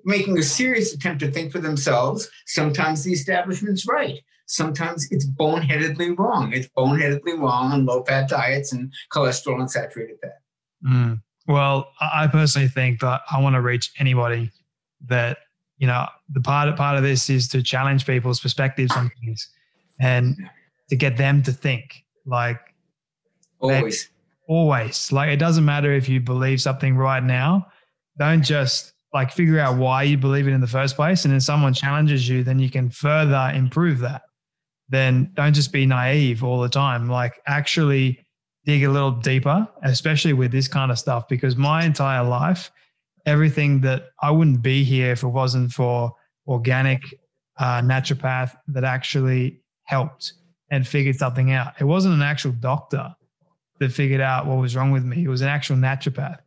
making 0.03 0.37
a 0.37 0.43
serious 0.43 0.93
attempt 0.93 1.21
to 1.21 1.31
think 1.31 1.53
for 1.53 1.59
themselves. 1.59 2.29
Sometimes 2.47 3.03
the 3.03 3.13
establishment's 3.13 3.87
right 3.87 4.21
sometimes 4.51 5.07
it's 5.11 5.25
boneheadedly 5.25 6.17
wrong. 6.17 6.51
It's 6.51 6.67
boneheadedly 6.77 7.39
wrong 7.39 7.71
on 7.71 7.85
low 7.85 8.03
fat 8.03 8.27
diets 8.27 8.73
and 8.73 8.91
cholesterol 9.11 9.59
and 9.59 9.71
saturated 9.71 10.17
fat. 10.21 10.41
Mm. 10.85 11.21
Well, 11.47 11.89
I 12.01 12.27
personally 12.27 12.67
think 12.67 12.99
that 12.99 13.21
I 13.31 13.39
want 13.39 13.55
to 13.55 13.61
reach 13.61 13.91
anybody 13.97 14.51
that, 15.07 15.37
you 15.77 15.87
know, 15.87 16.05
the 16.29 16.41
part 16.41 16.67
of, 16.67 16.75
part 16.75 16.97
of 16.97 17.03
this 17.03 17.29
is 17.29 17.47
to 17.49 17.63
challenge 17.63 18.05
people's 18.05 18.41
perspectives 18.41 18.91
on 18.91 19.09
things 19.21 19.49
and 20.01 20.35
to 20.89 20.95
get 20.97 21.17
them 21.17 21.41
to 21.43 21.53
think 21.53 22.03
like 22.25 22.59
always, 23.59 24.09
always 24.47 25.11
like 25.11 25.29
it 25.29 25.37
doesn't 25.37 25.65
matter 25.65 25.93
if 25.93 26.09
you 26.09 26.19
believe 26.19 26.61
something 26.61 26.97
right 26.97 27.23
now. 27.23 27.67
Don't 28.19 28.43
just 28.43 28.93
like 29.13 29.31
figure 29.31 29.59
out 29.59 29.77
why 29.77 30.03
you 30.03 30.17
believe 30.17 30.47
it 30.47 30.51
in 30.51 30.61
the 30.61 30.67
first 30.67 30.95
place. 30.97 31.25
And 31.25 31.33
if 31.33 31.41
someone 31.41 31.73
challenges 31.73 32.27
you, 32.27 32.43
then 32.43 32.59
you 32.59 32.69
can 32.69 32.89
further 32.89 33.51
improve 33.55 33.99
that 33.99 34.23
then 34.91 35.31
don't 35.33 35.53
just 35.53 35.71
be 35.71 35.85
naive 35.85 36.43
all 36.43 36.61
the 36.61 36.69
time. 36.69 37.09
Like 37.09 37.41
actually 37.47 38.25
dig 38.65 38.83
a 38.83 38.89
little 38.89 39.11
deeper, 39.11 39.67
especially 39.83 40.33
with 40.33 40.51
this 40.51 40.67
kind 40.67 40.91
of 40.91 40.99
stuff, 40.99 41.27
because 41.27 41.55
my 41.55 41.83
entire 41.83 42.23
life, 42.23 42.69
everything 43.25 43.81
that 43.81 44.09
I 44.21 44.29
wouldn't 44.31 44.61
be 44.61 44.83
here 44.83 45.11
if 45.11 45.23
it 45.23 45.29
wasn't 45.29 45.71
for 45.71 46.13
organic 46.45 47.01
uh, 47.57 47.81
naturopath 47.81 48.55
that 48.67 48.83
actually 48.83 49.61
helped 49.85 50.33
and 50.69 50.87
figured 50.87 51.15
something 51.15 51.51
out. 51.51 51.73
It 51.79 51.85
wasn't 51.85 52.15
an 52.15 52.21
actual 52.21 52.51
doctor 52.51 53.15
that 53.79 53.91
figured 53.91 54.21
out 54.21 54.45
what 54.45 54.57
was 54.57 54.75
wrong 54.75 54.91
with 54.91 55.05
me. 55.05 55.23
It 55.23 55.27
was 55.27 55.41
an 55.41 55.47
actual 55.47 55.77
naturopath 55.77 56.39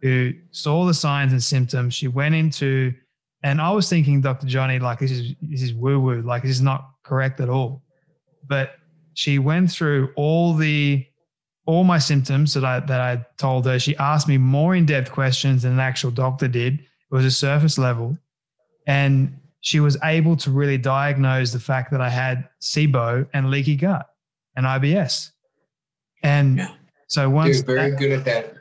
who 0.00 0.32
saw 0.50 0.84
the 0.86 0.94
signs 0.94 1.32
and 1.32 1.42
symptoms. 1.42 1.94
She 1.94 2.08
went 2.08 2.34
into, 2.34 2.92
and 3.42 3.60
I 3.60 3.70
was 3.70 3.88
thinking, 3.88 4.20
Dr. 4.20 4.46
Jonny, 4.46 4.78
like 4.78 4.98
this 4.98 5.10
is 5.10 5.34
this 5.42 5.62
is 5.62 5.74
woo 5.74 6.00
woo, 6.00 6.22
like 6.22 6.42
this 6.42 6.50
is 6.52 6.62
not 6.62 6.88
correct 7.04 7.40
at 7.40 7.48
all. 7.48 7.81
But 8.46 8.76
she 9.14 9.38
went 9.38 9.70
through 9.70 10.12
all 10.16 10.54
the 10.54 11.06
all 11.66 11.84
my 11.84 11.98
symptoms 11.98 12.54
that 12.54 12.64
I 12.64 12.80
that 12.80 13.00
I 13.00 13.24
told 13.36 13.66
her. 13.66 13.78
She 13.78 13.96
asked 13.96 14.28
me 14.28 14.38
more 14.38 14.74
in 14.74 14.86
depth 14.86 15.10
questions 15.10 15.62
than 15.62 15.72
an 15.72 15.80
actual 15.80 16.10
doctor 16.10 16.48
did. 16.48 16.74
It 16.74 17.14
was 17.14 17.24
a 17.24 17.30
surface 17.30 17.78
level, 17.78 18.18
and 18.86 19.38
she 19.60 19.80
was 19.80 19.96
able 20.02 20.36
to 20.36 20.50
really 20.50 20.78
diagnose 20.78 21.52
the 21.52 21.60
fact 21.60 21.90
that 21.92 22.00
I 22.00 22.08
had 22.08 22.48
SIBO 22.60 23.28
and 23.32 23.50
leaky 23.50 23.76
gut 23.76 24.06
and 24.56 24.66
IBS. 24.66 25.30
And 26.24 26.58
yeah. 26.58 26.74
so 27.06 27.30
once 27.30 27.58
You're 27.58 27.66
very 27.76 27.90
that, 27.90 27.98
good 27.98 28.12
at 28.12 28.24
that. 28.24 28.54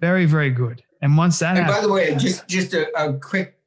Very 0.00 0.26
very 0.26 0.50
good. 0.50 0.82
And 1.02 1.16
once 1.16 1.38
that 1.38 1.56
and 1.56 1.66
happened, 1.66 1.76
by 1.76 1.86
the 1.86 1.92
way, 1.92 2.14
just 2.16 2.48
just 2.48 2.74
a, 2.74 2.88
a 2.98 3.12
quick 3.18 3.57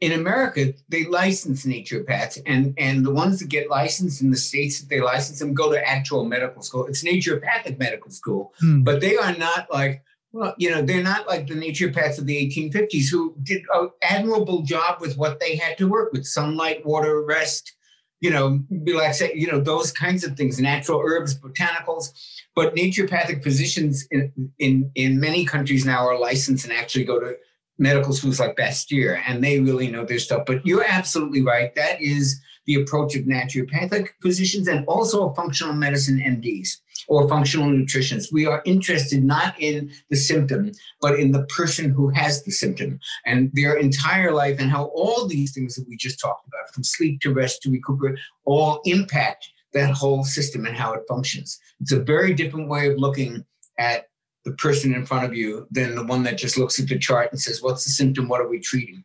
in 0.00 0.12
America, 0.12 0.74
they 0.88 1.04
license 1.06 1.64
naturopaths, 1.64 2.40
and 2.44 2.74
and 2.76 3.04
the 3.04 3.10
ones 3.10 3.38
that 3.38 3.48
get 3.48 3.70
licensed 3.70 4.20
in 4.20 4.30
the 4.30 4.36
states 4.36 4.80
that 4.80 4.88
they 4.88 5.00
license 5.00 5.38
them 5.38 5.54
go 5.54 5.72
to 5.72 5.88
actual 5.88 6.24
medical 6.24 6.62
school. 6.62 6.86
It's 6.86 7.02
naturopathic 7.02 7.78
medical 7.78 8.10
school, 8.10 8.52
hmm. 8.60 8.82
but 8.82 9.00
they 9.00 9.16
are 9.16 9.34
not 9.36 9.72
like 9.72 10.02
well, 10.32 10.54
you 10.58 10.70
know, 10.70 10.82
they're 10.82 11.02
not 11.02 11.26
like 11.26 11.46
the 11.46 11.54
naturopaths 11.54 12.18
of 12.18 12.26
the 12.26 12.36
1850s 12.46 13.08
who 13.10 13.34
did 13.42 13.62
an 13.72 13.88
admirable 14.02 14.62
job 14.62 15.00
with 15.00 15.16
what 15.16 15.40
they 15.40 15.56
had 15.56 15.78
to 15.78 15.88
work 15.88 16.12
with: 16.12 16.26
sunlight, 16.26 16.84
water, 16.84 17.22
rest, 17.22 17.72
you 18.20 18.30
know, 18.30 18.60
relaxation, 18.70 19.38
you 19.38 19.46
know, 19.46 19.60
those 19.60 19.92
kinds 19.92 20.24
of 20.24 20.36
things, 20.36 20.60
natural 20.60 21.00
herbs, 21.02 21.38
botanicals. 21.38 22.10
But 22.54 22.74
naturopathic 22.74 23.42
physicians 23.42 24.06
in, 24.10 24.50
in, 24.58 24.90
in 24.94 25.20
many 25.20 25.44
countries 25.44 25.84
now 25.84 26.06
are 26.06 26.18
licensed 26.18 26.64
and 26.64 26.72
actually 26.72 27.04
go 27.04 27.20
to 27.20 27.36
medical 27.78 28.12
schools 28.12 28.40
like 28.40 28.56
Bastyr, 28.56 29.20
and 29.26 29.42
they 29.42 29.60
really 29.60 29.88
know 29.88 30.04
their 30.04 30.18
stuff. 30.18 30.44
But 30.46 30.66
you're 30.66 30.84
absolutely 30.86 31.42
right. 31.42 31.74
That 31.74 32.00
is 32.00 32.40
the 32.66 32.74
approach 32.74 33.14
of 33.14 33.24
naturopathic 33.24 34.08
physicians 34.20 34.68
and 34.68 34.84
also 34.86 35.32
functional 35.34 35.72
medicine 35.72 36.18
MDs 36.18 36.68
or 37.08 37.28
functional 37.28 37.68
nutritionists. 37.68 38.32
We 38.32 38.46
are 38.46 38.62
interested 38.64 39.22
not 39.22 39.54
in 39.60 39.92
the 40.10 40.16
symptom, 40.16 40.72
but 41.00 41.18
in 41.20 41.30
the 41.30 41.44
person 41.44 41.90
who 41.90 42.08
has 42.10 42.42
the 42.42 42.50
symptom 42.50 42.98
and 43.24 43.50
their 43.54 43.76
entire 43.76 44.32
life 44.32 44.58
and 44.58 44.70
how 44.70 44.86
all 44.86 45.26
these 45.28 45.52
things 45.52 45.76
that 45.76 45.86
we 45.88 45.96
just 45.96 46.18
talked 46.18 46.46
about, 46.48 46.74
from 46.74 46.82
sleep 46.82 47.20
to 47.20 47.32
rest 47.32 47.62
to 47.62 47.70
recuperate, 47.70 48.18
all 48.44 48.80
impact 48.84 49.48
that 49.72 49.90
whole 49.92 50.24
system 50.24 50.66
and 50.66 50.76
how 50.76 50.92
it 50.92 51.02
functions. 51.08 51.58
It's 51.80 51.92
a 51.92 52.00
very 52.00 52.34
different 52.34 52.68
way 52.68 52.90
of 52.90 52.98
looking 52.98 53.44
at 53.78 54.08
the 54.46 54.52
person 54.52 54.94
in 54.94 55.04
front 55.04 55.24
of 55.26 55.34
you 55.34 55.66
than 55.72 55.96
the 55.96 56.04
one 56.04 56.22
that 56.22 56.38
just 56.38 56.56
looks 56.56 56.78
at 56.78 56.86
the 56.86 56.96
chart 56.98 57.32
and 57.32 57.40
says, 57.40 57.60
What's 57.60 57.84
the 57.84 57.90
symptom? 57.90 58.28
What 58.28 58.40
are 58.40 58.48
we 58.48 58.60
treating? 58.60 59.04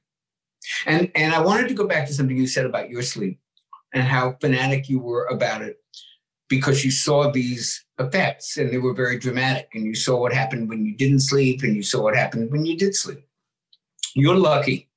And, 0.85 1.11
and 1.15 1.33
I 1.33 1.41
wanted 1.41 1.67
to 1.67 1.73
go 1.73 1.87
back 1.87 2.05
to 2.07 2.13
something 2.13 2.37
you 2.37 2.45
said 2.45 2.67
about 2.67 2.91
your 2.91 3.01
sleep 3.01 3.39
and 3.91 4.03
how 4.03 4.37
fanatic 4.39 4.87
you 4.87 4.99
were 4.99 5.25
about 5.25 5.63
it 5.63 5.77
because 6.47 6.85
you 6.85 6.91
saw 6.91 7.31
these 7.31 7.83
effects 7.97 8.57
and 8.57 8.71
they 8.71 8.77
were 8.77 8.93
very 8.93 9.17
dramatic 9.17 9.69
and 9.73 9.83
you 9.83 9.95
saw 9.95 10.19
what 10.19 10.31
happened 10.31 10.69
when 10.69 10.85
you 10.85 10.95
didn't 10.95 11.21
sleep 11.21 11.63
and 11.63 11.75
you 11.75 11.81
saw 11.81 12.03
what 12.03 12.15
happened 12.15 12.51
when 12.51 12.63
you 12.63 12.77
did 12.77 12.95
sleep. 12.95 13.25
You're 14.13 14.37
lucky. 14.37 14.89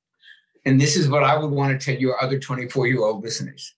And 0.66 0.78
this 0.78 0.94
is 0.94 1.08
what 1.08 1.24
I 1.24 1.38
would 1.38 1.50
want 1.50 1.78
to 1.78 1.84
tell 1.84 1.98
your 1.98 2.22
other 2.22 2.38
24 2.38 2.86
year 2.86 3.02
old 3.02 3.22
listeners. 3.22 3.74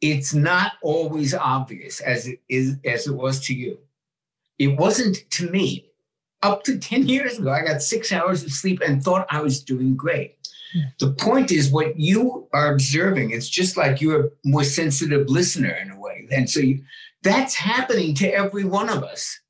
It's 0.00 0.34
not 0.34 0.72
always 0.82 1.32
obvious 1.32 2.00
as 2.00 2.26
it 2.26 2.40
is 2.48 2.76
as 2.84 3.06
it 3.06 3.14
was 3.14 3.40
to 3.46 3.54
you. 3.54 3.78
It 4.58 4.78
wasn't 4.78 5.18
to 5.30 5.50
me. 5.50 5.90
Up 6.42 6.64
to 6.64 6.78
10 6.78 7.08
years 7.08 7.38
ago, 7.38 7.50
I 7.50 7.64
got 7.64 7.82
six 7.82 8.12
hours 8.12 8.44
of 8.44 8.52
sleep 8.52 8.80
and 8.86 9.02
thought 9.02 9.26
I 9.30 9.40
was 9.40 9.62
doing 9.62 9.96
great. 9.96 10.36
Hmm. 10.72 10.80
The 10.98 11.12
point 11.12 11.50
is 11.50 11.70
what 11.70 11.98
you 11.98 12.46
are 12.52 12.72
observing. 12.72 13.30
It's 13.30 13.48
just 13.48 13.76
like 13.76 14.00
you're 14.00 14.26
a 14.26 14.30
more 14.44 14.64
sensitive 14.64 15.28
listener 15.28 15.70
in 15.70 15.90
a 15.90 15.98
way. 15.98 16.28
And 16.30 16.48
so 16.48 16.60
you, 16.60 16.82
that's 17.22 17.54
happening 17.54 18.14
to 18.16 18.28
every 18.28 18.64
one 18.64 18.88
of 18.88 19.02
us. 19.02 19.40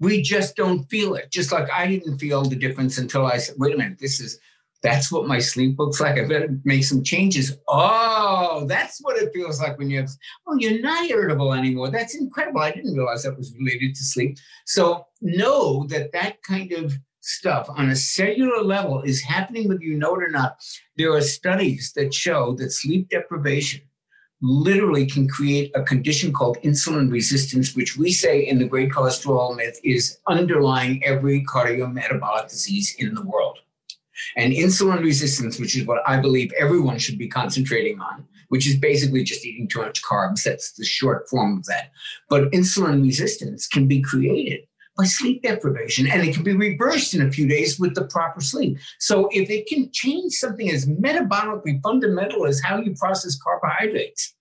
We 0.00 0.22
just 0.22 0.54
don't 0.54 0.84
feel 0.84 1.14
it. 1.14 1.32
Just 1.32 1.50
like 1.50 1.68
I 1.72 1.86
didn't 1.88 2.18
feel 2.18 2.44
the 2.44 2.54
difference 2.54 2.98
until 2.98 3.26
I 3.26 3.38
said, 3.38 3.56
wait 3.58 3.74
a 3.74 3.78
minute, 3.78 3.98
this 3.98 4.20
is 4.20 4.38
that's 4.82 5.10
what 5.10 5.26
my 5.26 5.38
sleep 5.38 5.78
looks 5.78 6.00
like. 6.00 6.18
I 6.18 6.24
better 6.24 6.56
make 6.64 6.84
some 6.84 7.02
changes. 7.02 7.56
Oh, 7.66 8.64
that's 8.68 9.00
what 9.00 9.20
it 9.20 9.32
feels 9.34 9.60
like 9.60 9.76
when 9.78 9.90
you 9.90 9.98
have, 9.98 10.10
oh, 10.46 10.56
you're 10.58 10.80
not 10.80 11.10
irritable 11.10 11.52
anymore. 11.52 11.90
That's 11.90 12.14
incredible. 12.14 12.60
I 12.60 12.70
didn't 12.70 12.94
realize 12.94 13.24
that 13.24 13.36
was 13.36 13.54
related 13.58 13.94
to 13.96 14.04
sleep. 14.04 14.38
So 14.66 15.06
know 15.20 15.86
that 15.88 16.12
that 16.12 16.42
kind 16.42 16.72
of 16.72 16.94
stuff 17.20 17.68
on 17.68 17.90
a 17.90 17.96
cellular 17.96 18.62
level 18.62 19.02
is 19.02 19.20
happening 19.20 19.68
whether 19.68 19.82
you 19.82 19.98
know 19.98 20.14
it 20.14 20.22
or 20.22 20.30
not. 20.30 20.56
There 20.96 21.12
are 21.12 21.20
studies 21.20 21.92
that 21.96 22.14
show 22.14 22.54
that 22.54 22.72
sleep 22.72 23.08
deprivation 23.10 23.82
literally 24.40 25.04
can 25.04 25.26
create 25.28 25.72
a 25.74 25.82
condition 25.82 26.32
called 26.32 26.58
insulin 26.62 27.10
resistance, 27.10 27.74
which 27.74 27.96
we 27.96 28.12
say 28.12 28.46
in 28.46 28.58
the 28.58 28.68
great 28.68 28.90
cholesterol 28.90 29.56
myth 29.56 29.80
is 29.82 30.18
underlying 30.28 31.02
every 31.04 31.44
cardiometabolic 31.44 32.48
disease 32.48 32.94
in 32.98 33.14
the 33.14 33.22
world. 33.22 33.58
And 34.36 34.52
insulin 34.52 35.02
resistance, 35.02 35.58
which 35.58 35.76
is 35.76 35.86
what 35.86 36.02
I 36.06 36.20
believe 36.20 36.52
everyone 36.58 36.98
should 36.98 37.18
be 37.18 37.28
concentrating 37.28 38.00
on, 38.00 38.26
which 38.48 38.66
is 38.66 38.76
basically 38.76 39.24
just 39.24 39.44
eating 39.44 39.68
too 39.68 39.80
much 39.80 40.02
carbs. 40.02 40.44
That's 40.44 40.72
the 40.72 40.84
short 40.84 41.28
form 41.28 41.58
of 41.58 41.66
that. 41.66 41.90
But 42.28 42.50
insulin 42.52 43.02
resistance 43.02 43.66
can 43.66 43.86
be 43.86 44.00
created 44.00 44.60
by 44.96 45.04
sleep 45.04 45.42
deprivation, 45.42 46.08
and 46.08 46.22
it 46.22 46.34
can 46.34 46.42
be 46.42 46.54
reversed 46.54 47.14
in 47.14 47.22
a 47.22 47.30
few 47.30 47.46
days 47.46 47.78
with 47.78 47.94
the 47.94 48.04
proper 48.06 48.40
sleep. 48.40 48.78
So, 48.98 49.28
if 49.32 49.48
it 49.48 49.68
can 49.68 49.90
change 49.92 50.32
something 50.32 50.68
as 50.70 50.86
metabolically 50.86 51.80
fundamental 51.82 52.46
as 52.46 52.60
how 52.60 52.80
you 52.80 52.94
process 52.96 53.38
carbohydrates, 53.38 54.34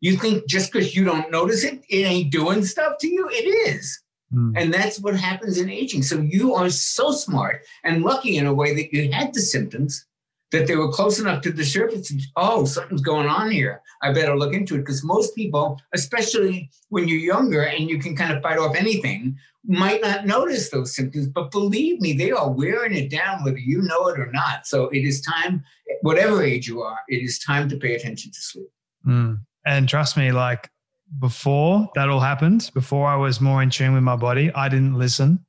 you 0.00 0.18
think 0.18 0.46
just 0.46 0.70
because 0.70 0.94
you 0.94 1.04
don't 1.04 1.30
notice 1.30 1.64
it, 1.64 1.82
it 1.88 2.02
ain't 2.02 2.30
doing 2.30 2.62
stuff 2.64 2.98
to 3.00 3.08
you? 3.08 3.26
It 3.30 3.70
is. 3.70 4.03
Mm. 4.34 4.52
And 4.56 4.74
that's 4.74 4.98
what 5.00 5.16
happens 5.16 5.58
in 5.58 5.70
aging. 5.70 6.02
So, 6.02 6.20
you 6.20 6.54
are 6.54 6.70
so 6.70 7.12
smart 7.12 7.62
and 7.84 8.02
lucky 8.02 8.36
in 8.36 8.46
a 8.46 8.54
way 8.54 8.74
that 8.74 8.92
you 8.92 9.12
had 9.12 9.32
the 9.32 9.40
symptoms 9.40 10.04
that 10.50 10.68
they 10.68 10.76
were 10.76 10.92
close 10.92 11.18
enough 11.18 11.42
to 11.42 11.52
the 11.52 11.64
surface 11.64 12.10
and, 12.10 12.20
oh, 12.36 12.64
something's 12.64 13.00
going 13.00 13.26
on 13.26 13.50
here. 13.50 13.82
I 14.02 14.12
better 14.12 14.36
look 14.36 14.54
into 14.54 14.76
it. 14.76 14.78
Because 14.78 15.02
most 15.02 15.34
people, 15.34 15.80
especially 15.92 16.70
when 16.90 17.08
you're 17.08 17.18
younger 17.18 17.62
and 17.62 17.90
you 17.90 17.98
can 17.98 18.14
kind 18.16 18.32
of 18.32 18.42
fight 18.42 18.58
off 18.58 18.76
anything, 18.76 19.36
might 19.66 20.00
not 20.00 20.26
notice 20.26 20.70
those 20.70 20.94
symptoms. 20.94 21.26
But 21.26 21.50
believe 21.50 22.00
me, 22.00 22.12
they 22.12 22.30
are 22.30 22.50
wearing 22.50 22.94
it 22.94 23.10
down 23.10 23.42
whether 23.42 23.58
you 23.58 23.82
know 23.82 24.06
it 24.08 24.18
or 24.18 24.30
not. 24.30 24.66
So 24.66 24.88
it 24.90 25.00
is 25.00 25.20
time, 25.20 25.64
whatever 26.02 26.42
age 26.42 26.68
you 26.68 26.82
are, 26.82 26.98
it 27.08 27.22
is 27.22 27.38
time 27.38 27.68
to 27.70 27.76
pay 27.76 27.94
attention 27.94 28.30
to 28.30 28.40
sleep. 28.40 28.68
Mm. 29.06 29.40
And 29.66 29.88
trust 29.88 30.16
me, 30.16 30.30
like 30.30 30.70
before 31.18 31.88
that 31.94 32.08
all 32.08 32.20
happened, 32.20 32.70
before 32.74 33.06
I 33.06 33.16
was 33.16 33.40
more 33.40 33.62
in 33.62 33.70
tune 33.70 33.94
with 33.94 34.02
my 34.02 34.16
body, 34.16 34.52
I 34.54 34.68
didn't 34.68 34.94
listen. 34.94 35.44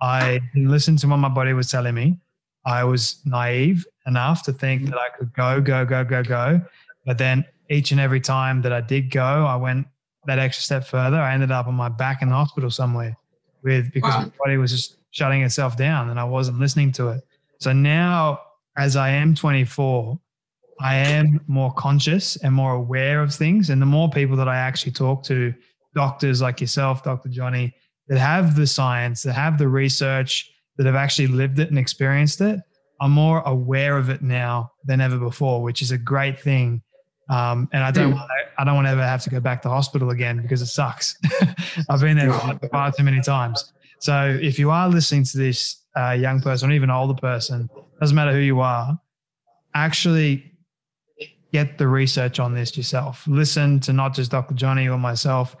I 0.00 0.40
didn't 0.54 0.70
listen 0.70 0.96
to 0.98 1.08
what 1.08 1.18
my 1.18 1.28
body 1.28 1.52
was 1.52 1.70
telling 1.70 1.94
me. 1.94 2.18
I 2.66 2.84
was 2.84 3.20
naive 3.24 3.86
enough 4.06 4.42
to 4.44 4.52
think 4.52 4.90
that 4.90 4.98
I 4.98 5.08
could 5.10 5.32
go, 5.34 5.60
go, 5.60 5.84
go, 5.84 6.04
go, 6.04 6.22
go. 6.22 6.60
But 7.04 7.18
then 7.18 7.44
each 7.70 7.92
and 7.92 8.00
every 8.00 8.20
time 8.20 8.62
that 8.62 8.72
I 8.72 8.80
did 8.80 9.10
go, 9.10 9.22
I 9.22 9.56
went 9.56 9.86
that 10.26 10.38
extra 10.38 10.62
step 10.62 10.86
further. 10.86 11.18
I 11.18 11.34
ended 11.34 11.50
up 11.50 11.66
on 11.66 11.74
my 11.74 11.88
back 11.88 12.22
in 12.22 12.28
the 12.28 12.34
hospital 12.34 12.70
somewhere 12.70 13.16
with 13.62 13.92
because 13.92 14.14
wow. 14.14 14.20
my 14.22 14.32
body 14.38 14.56
was 14.56 14.70
just 14.70 14.96
shutting 15.10 15.42
itself 15.42 15.76
down 15.76 16.10
and 16.10 16.18
I 16.18 16.24
wasn't 16.24 16.58
listening 16.58 16.92
to 16.92 17.08
it. 17.08 17.24
So 17.58 17.72
now, 17.72 18.40
as 18.76 18.96
I 18.96 19.10
am 19.10 19.34
24, 19.34 20.18
I 20.80 20.96
am 20.96 21.40
more 21.46 21.72
conscious 21.72 22.36
and 22.36 22.54
more 22.54 22.74
aware 22.74 23.22
of 23.22 23.34
things. 23.34 23.70
And 23.70 23.80
the 23.80 23.86
more 23.86 24.10
people 24.10 24.36
that 24.36 24.48
I 24.48 24.56
actually 24.56 24.92
talk 24.92 25.22
to, 25.24 25.54
doctors 25.94 26.42
like 26.42 26.60
yourself, 26.60 27.02
Dr. 27.02 27.28
Jonny, 27.28 27.74
that 28.08 28.18
have 28.18 28.56
the 28.56 28.66
science, 28.66 29.22
that 29.22 29.32
have 29.34 29.58
the 29.58 29.68
research, 29.68 30.50
that 30.76 30.86
have 30.86 30.96
actually 30.96 31.28
lived 31.28 31.58
it 31.58 31.70
and 31.70 31.78
experienced 31.78 32.40
it, 32.40 32.60
I'm 33.00 33.12
more 33.12 33.40
aware 33.46 33.96
of 33.96 34.10
it 34.10 34.22
now 34.22 34.72
than 34.84 35.00
ever 35.00 35.18
before, 35.18 35.62
which 35.62 35.82
is 35.82 35.90
a 35.90 35.98
great 35.98 36.40
thing. 36.40 36.82
Um, 37.30 37.68
and 37.72 37.82
I 37.82 37.90
don't, 37.90 38.12
mm. 38.12 38.16
want 38.16 38.28
to, 38.28 38.60
I 38.60 38.64
don't 38.64 38.74
want 38.74 38.86
to 38.86 38.90
ever 38.90 39.02
have 39.02 39.22
to 39.22 39.30
go 39.30 39.40
back 39.40 39.62
to 39.62 39.68
hospital 39.68 40.10
again 40.10 40.42
because 40.42 40.60
it 40.62 40.66
sucks. 40.66 41.16
I've 41.88 42.00
been 42.00 42.16
there 42.16 42.32
far 42.70 42.92
too 42.92 43.02
many 43.02 43.20
times. 43.20 43.72
So 44.00 44.38
if 44.40 44.58
you 44.58 44.70
are 44.70 44.88
listening 44.88 45.24
to 45.24 45.38
this 45.38 45.82
uh, 45.96 46.10
young 46.10 46.40
person 46.40 46.70
or 46.70 46.74
even 46.74 46.90
older 46.90 47.18
person, 47.18 47.70
doesn't 48.00 48.14
matter 48.14 48.32
who 48.32 48.40
you 48.40 48.60
are, 48.60 48.98
actually 49.74 50.53
get 51.54 51.78
the 51.78 51.86
research 51.86 52.40
on 52.40 52.52
this 52.52 52.76
yourself. 52.76 53.24
Listen 53.28 53.78
to 53.78 53.92
not 53.92 54.12
just 54.12 54.32
Dr. 54.32 54.54
Jonny 54.54 54.88
or 54.88 54.98
myself. 54.98 55.54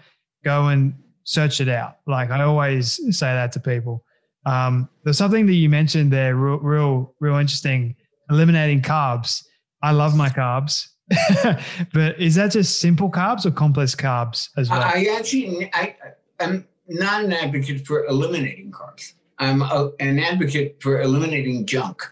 Go 0.44 0.66
and 0.66 0.92
search 1.22 1.60
it 1.60 1.68
out. 1.68 1.98
Like 2.08 2.30
I 2.30 2.42
always 2.42 2.96
say 3.16 3.28
that 3.28 3.52
to 3.52 3.60
people. 3.60 4.04
Um, 4.44 4.88
there's 5.04 5.18
something 5.18 5.46
that 5.46 5.54
you 5.54 5.68
mentioned 5.68 6.12
there, 6.12 6.34
real, 6.34 6.58
real, 6.58 7.14
real 7.20 7.36
interesting. 7.36 7.94
Eliminating 8.28 8.82
carbs. 8.82 9.44
I 9.84 9.92
love 9.92 10.16
my 10.16 10.28
carbs, 10.28 10.88
but 11.92 12.20
is 12.20 12.34
that 12.34 12.50
just 12.50 12.80
simple 12.80 13.08
carbs 13.08 13.46
or 13.46 13.52
complex 13.52 13.94
carbs 13.94 14.48
as 14.56 14.68
well? 14.70 14.80
I 14.82 15.06
actually, 15.16 15.70
I, 15.74 15.94
am 16.40 16.66
not 16.88 17.22
an 17.22 17.32
advocate 17.32 17.86
for 17.86 18.04
eliminating 18.06 18.72
carbs. 18.72 19.12
I'm 19.38 19.62
a, 19.62 19.92
an 20.00 20.18
advocate 20.18 20.78
for 20.80 21.02
eliminating 21.02 21.66
junk. 21.66 22.02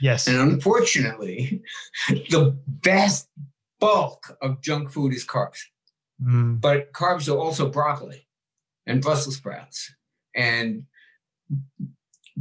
Yes. 0.00 0.26
And 0.26 0.36
unfortunately, 0.36 1.62
the 2.08 2.56
vast 2.80 3.28
bulk 3.80 4.36
of 4.42 4.60
junk 4.60 4.90
food 4.90 5.12
is 5.12 5.26
carbs. 5.26 5.60
Mm. 6.22 6.60
But 6.60 6.92
carbs 6.92 7.28
are 7.28 7.38
also 7.38 7.68
broccoli 7.68 8.26
and 8.86 9.02
Brussels 9.02 9.36
sprouts 9.36 9.92
and 10.34 10.84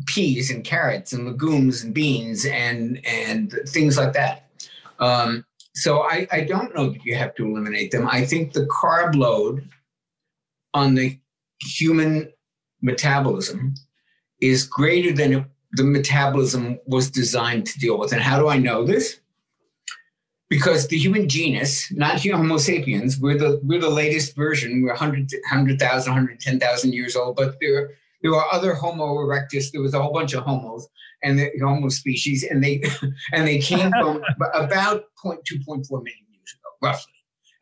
peas 0.08 0.50
and 0.50 0.64
carrots 0.64 1.14
and 1.14 1.26
legumes 1.28 1.84
and 1.84 1.94
beans 1.94 2.46
and 2.46 3.06
and 3.06 3.54
things 3.68 3.98
like 3.98 4.14
that. 4.14 4.50
Um, 5.00 5.46
so 5.76 6.04
I, 6.04 6.28
I 6.32 6.42
don't 6.42 6.76
know 6.76 6.90
that 6.90 7.04
you 7.04 7.16
have 7.16 7.36
to 7.36 7.46
eliminate 7.46 7.92
them. 7.92 8.08
I 8.08 8.26
think 8.26 8.54
the 8.54 8.68
carb 8.68 9.16
load 9.16 9.68
on 10.74 10.96
the 10.96 11.20
human 11.60 12.32
metabolism 12.82 13.74
is 14.40 14.66
greater 14.66 15.12
than 15.14 15.34
it 15.34 15.46
the 15.74 15.84
metabolism 15.84 16.80
was 16.86 17.10
designed 17.10 17.66
to 17.68 17.80
deal 17.80 17.98
with. 17.98 18.14
And 18.14 18.22
how 18.22 18.40
do 18.40 18.48
I 18.48 18.58
know 18.58 18.86
this? 18.86 19.20
Because 20.50 20.88
the 20.88 20.98
human 20.98 21.28
genus, 21.28 21.92
not 21.92 22.24
Homo 22.24 22.58
sapiens, 22.58 23.20
we're 23.20 23.38
the 23.38 23.60
we're 23.64 23.82
the 23.82 23.90
latest 23.90 24.36
version. 24.36 24.84
We're 24.84 24.90
100, 24.90 25.32
100,000, 25.50 26.12
110,000 26.12 26.94
years 26.94 27.16
old, 27.16 27.36
but 27.36 27.56
there 27.60 27.92
there 28.22 28.36
are 28.36 28.46
other 28.52 28.76
Homo 28.76 29.16
erectus. 29.16 29.72
There 29.72 29.82
was 29.82 29.96
a 29.96 30.02
whole 30.02 30.14
bunch 30.14 30.34
of 30.34 30.44
homos 30.44 30.88
and 31.24 31.40
the 31.40 31.50
Homo 31.60 31.90
species, 31.90 32.44
and 32.44 32.64
they 32.64 32.84
and 33.34 33.48
they 33.48 33.58
came 33.58 33.90
from 33.92 34.22
about 34.54 35.06
0.2, 35.24 35.40
0.4 35.68 35.90
million 35.90 36.26
years 36.30 36.56
ago, 36.56 36.70
roughly 36.84 37.13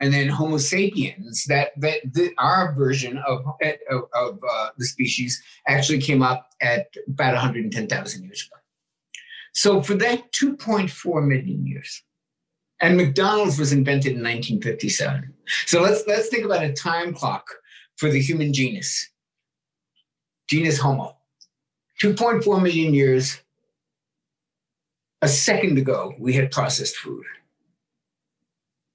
and 0.01 0.11
then 0.11 0.27
Homo 0.27 0.57
sapiens, 0.57 1.45
that 1.45 1.69
that 1.77 2.01
our 2.39 2.73
version 2.73 3.19
of 3.19 3.45
of, 3.89 4.03
of 4.15 4.39
uh, 4.49 4.69
the 4.77 4.85
species 4.85 5.41
actually 5.67 6.01
came 6.01 6.23
up 6.23 6.49
at 6.59 6.87
about 7.07 7.33
110,000 7.33 8.23
years 8.23 8.47
ago. 8.47 8.59
So 9.53 9.81
for 9.81 9.93
that 9.95 10.31
2.4 10.31 11.27
million 11.27 11.67
years, 11.67 12.03
and 12.81 12.97
McDonald's 12.97 13.59
was 13.59 13.71
invented 13.71 14.13
in 14.13 14.23
1957. 14.23 15.31
So 15.67 15.81
let's 15.81 16.03
let's 16.07 16.29
think 16.29 16.45
about 16.45 16.63
a 16.63 16.73
time 16.73 17.13
clock 17.13 17.45
for 17.97 18.09
the 18.09 18.21
human 18.21 18.53
genus, 18.53 19.07
genus 20.49 20.79
Homo. 20.79 21.15
2.4 22.01 22.63
million 22.63 22.95
years. 22.95 23.39
A 25.21 25.27
second 25.27 25.77
ago, 25.77 26.15
we 26.17 26.33
had 26.33 26.49
processed 26.49 26.95
food. 26.95 27.23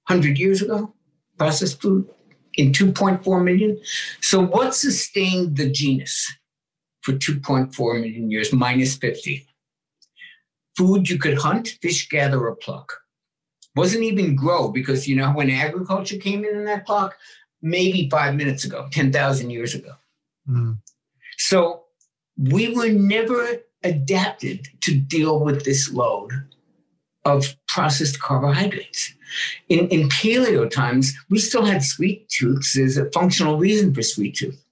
100 0.07 0.37
years 0.37 0.61
ago, 0.61 0.93
processed 1.37 1.81
food 1.81 2.07
in 2.57 2.71
2.4 2.71 3.43
million. 3.43 3.79
So, 4.21 4.45
what 4.45 4.75
sustained 4.75 5.57
the 5.57 5.69
genus 5.69 6.31
for 7.01 7.13
2.4 7.13 8.01
million 8.01 8.29
years, 8.29 8.51
minus 8.51 8.95
50? 8.97 9.47
Food 10.75 11.09
you 11.09 11.17
could 11.17 11.37
hunt, 11.37 11.77
fish, 11.81 12.09
gather, 12.09 12.45
or 12.45 12.55
pluck. 12.55 12.93
Wasn't 13.75 14.03
even 14.03 14.35
grow 14.35 14.69
because, 14.69 15.07
you 15.07 15.15
know, 15.15 15.31
when 15.31 15.49
agriculture 15.49 16.17
came 16.17 16.43
in 16.43 16.55
in 16.55 16.65
that 16.65 16.85
clock, 16.85 17.15
maybe 17.61 18.09
five 18.09 18.35
minutes 18.35 18.65
ago, 18.65 18.87
10,000 18.91 19.49
years 19.49 19.73
ago. 19.75 19.93
Mm. 20.49 20.77
So, 21.37 21.83
we 22.37 22.73
were 22.75 22.89
never 22.89 23.63
adapted 23.83 24.67
to 24.81 24.95
deal 24.95 25.39
with 25.39 25.63
this 25.63 25.91
load 25.91 26.31
of 27.27 27.55
processed 27.67 28.21
carbohydrates. 28.21 29.13
In, 29.67 29.87
in 29.89 30.07
paleo 30.09 30.69
times, 30.69 31.13
we 31.29 31.37
still 31.37 31.65
had 31.65 31.83
sweet 31.83 32.29
tooths. 32.29 32.73
There's 32.73 32.97
a 32.97 33.11
functional 33.11 33.57
reason 33.57 33.93
for 33.93 34.01
sweet 34.01 34.35
tooth. 34.35 34.63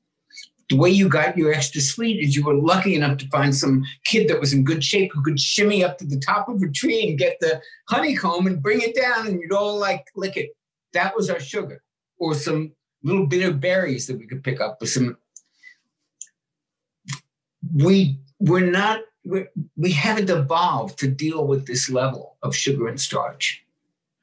The 0.70 0.78
way 0.78 0.90
you 0.90 1.10
got 1.10 1.38
your 1.38 1.54
extra 1.54 1.82
sweet 1.82 2.24
is 2.24 2.36
you 2.36 2.44
were 2.44 2.56
lucky 2.56 2.96
enough 2.96 3.18
to 3.20 3.28
find 3.28 3.54
some 3.54 3.84
kid 4.06 4.28
that 4.30 4.40
was 4.40 4.54
in 4.54 4.64
good 4.64 4.84
shape 4.84 5.12
who 5.14 5.22
could 5.22 5.40
shimmy 5.40 5.84
up 5.84 5.98
to 5.98 6.06
the 6.06 6.20
top 6.20 6.50
of 6.50 6.62
a 6.62 6.70
tree 6.70 7.08
and 7.08 7.20
get 7.20 7.38
the 7.40 7.62
honeycomb 7.90 8.48
and 8.48 8.64
bring 8.64 8.82
it 8.82 8.96
down, 8.96 9.28
and 9.28 9.40
you'd 9.40 9.54
all 9.54 9.78
like 9.78 10.06
lick 10.16 10.38
it. 10.38 10.56
That 10.94 11.16
was 11.16 11.30
our 11.30 11.40
sugar, 11.40 11.84
or 12.18 12.34
some 12.34 12.72
little 13.04 13.28
bitter 13.28 13.54
berries 13.54 14.08
that 14.08 14.18
we 14.18 14.26
could 14.26 14.44
pick 14.44 14.60
up 14.60 14.78
with 14.80 14.90
some. 14.90 15.18
We 17.76 18.20
were 18.40 18.62
not 18.62 19.02
we're, 19.26 19.50
we 19.76 19.92
haven't 19.92 20.30
evolved 20.30 21.00
to 21.00 21.08
deal 21.08 21.46
with 21.48 21.66
this 21.66 21.90
level 21.90 22.36
of 22.44 22.56
sugar 22.56 22.88
and 22.88 23.00
starch. 23.00 23.66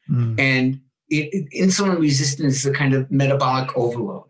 Mm. 0.08 0.38
And 0.38 0.80
it, 1.10 1.34
it, 1.34 1.50
insulin 1.50 2.00
resistance 2.00 2.56
is 2.56 2.66
a 2.66 2.72
kind 2.72 2.94
of 2.94 3.10
metabolic 3.10 3.76
overload. 3.76 4.24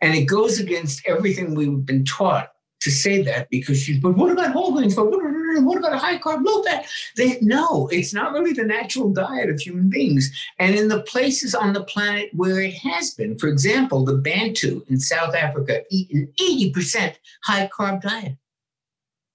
And 0.00 0.14
it 0.14 0.24
goes 0.24 0.58
against 0.58 1.06
everything 1.06 1.54
we've 1.54 1.84
been 1.84 2.04
taught 2.04 2.52
to 2.80 2.90
say 2.90 3.22
that 3.22 3.50
because 3.50 3.86
you, 3.86 4.00
but 4.00 4.16
what 4.16 4.32
about 4.32 4.52
whole 4.52 4.72
grains? 4.72 4.94
But 4.94 5.10
what, 5.10 5.20
what 5.62 5.76
about 5.76 5.92
a 5.92 5.98
high 5.98 6.18
carb, 6.18 6.42
low 6.42 6.62
fat? 6.62 6.86
They, 7.16 7.38
no, 7.42 7.88
it's 7.88 8.14
not 8.14 8.32
really 8.32 8.54
the 8.54 8.64
natural 8.64 9.12
diet 9.12 9.50
of 9.50 9.60
human 9.60 9.90
beings. 9.90 10.30
And 10.58 10.74
in 10.74 10.88
the 10.88 11.02
places 11.02 11.54
on 11.54 11.74
the 11.74 11.84
planet 11.84 12.30
where 12.32 12.60
it 12.60 12.74
has 12.74 13.10
been, 13.10 13.38
for 13.38 13.48
example, 13.48 14.04
the 14.04 14.16
Bantu 14.16 14.82
in 14.88 14.98
South 14.98 15.34
Africa 15.34 15.82
eat 15.90 16.10
an 16.12 16.32
80% 16.40 17.16
high 17.44 17.68
carb 17.68 18.00
diet. 18.00 18.38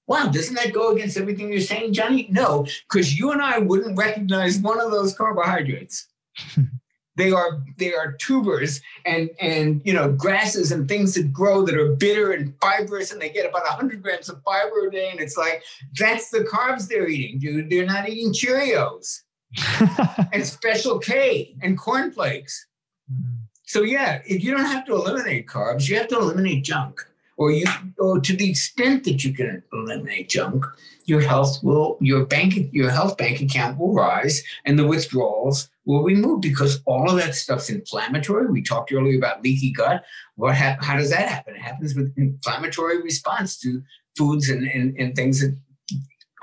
Wow, 0.07 0.27
doesn't 0.27 0.55
that 0.55 0.73
go 0.73 0.91
against 0.91 1.17
everything 1.17 1.49
you're 1.51 1.61
saying, 1.61 1.93
Jonny? 1.93 2.27
No, 2.29 2.67
because 2.87 3.17
you 3.17 3.31
and 3.31 3.41
I 3.41 3.59
wouldn't 3.59 3.97
recognize 3.97 4.59
one 4.59 4.79
of 4.79 4.91
those 4.91 5.15
carbohydrates. 5.15 6.07
they 7.15 7.31
are 7.31 7.61
they 7.77 7.93
are 7.93 8.13
tubers 8.13 8.81
and 9.05 9.29
and 9.39 9.81
you 9.85 9.93
know 9.93 10.11
grasses 10.11 10.71
and 10.71 10.87
things 10.87 11.13
that 11.15 11.31
grow 11.31 11.65
that 11.65 11.75
are 11.75 11.93
bitter 11.95 12.31
and 12.31 12.53
fibrous 12.61 13.11
and 13.11 13.21
they 13.21 13.29
get 13.29 13.49
about 13.49 13.63
100 13.63 14.01
grams 14.01 14.29
of 14.29 14.41
fiber 14.43 14.87
a 14.87 14.91
day 14.91 15.09
and 15.11 15.19
it's 15.19 15.37
like 15.37 15.63
that's 15.97 16.29
the 16.29 16.39
carbs 16.39 16.87
they're 16.87 17.07
eating 17.07 17.39
dude 17.39 17.69
they're 17.69 17.85
not 17.85 18.09
eating 18.09 18.33
cheerios 18.33 19.21
and 20.33 20.45
special 20.45 20.99
k 20.99 21.55
and 21.61 21.77
cornflakes 21.77 22.67
mm-hmm. 23.11 23.35
so 23.63 23.81
yeah 23.81 24.21
if 24.25 24.43
you 24.43 24.51
don't 24.51 24.65
have 24.65 24.85
to 24.85 24.93
eliminate 24.93 25.47
carbs 25.47 25.87
you 25.87 25.95
have 25.97 26.07
to 26.07 26.17
eliminate 26.17 26.63
junk 26.63 27.01
or 27.37 27.51
you 27.51 27.65
or 27.97 28.19
to 28.19 28.35
the 28.35 28.49
extent 28.49 29.03
that 29.03 29.23
you 29.23 29.33
can 29.33 29.61
eliminate 29.73 30.29
junk 30.29 30.65
your 31.05 31.21
health 31.21 31.63
will 31.63 31.97
your 31.99 32.25
bank 32.25 32.55
your 32.71 32.89
health 32.89 33.17
bank 33.17 33.41
account 33.41 33.77
will 33.77 33.93
rise 33.93 34.43
and 34.65 34.77
the 34.79 34.87
withdrawals 34.87 35.69
will 35.85 36.03
remove 36.03 36.41
because 36.41 36.81
all 36.85 37.09
of 37.09 37.17
that 37.17 37.35
stuff's 37.35 37.69
inflammatory. 37.69 38.47
We 38.47 38.61
talked 38.61 38.91
earlier 38.91 39.17
about 39.17 39.43
leaky 39.43 39.71
gut. 39.71 40.03
What 40.35 40.55
ha- 40.55 40.77
how 40.81 40.97
does 40.97 41.11
that 41.11 41.29
happen? 41.29 41.55
It 41.55 41.61
happens 41.61 41.95
with 41.95 42.13
inflammatory 42.17 43.01
response 43.01 43.57
to 43.59 43.81
foods 44.17 44.49
and, 44.49 44.67
and, 44.67 44.95
and 44.97 45.15
things 45.15 45.41
that 45.41 45.57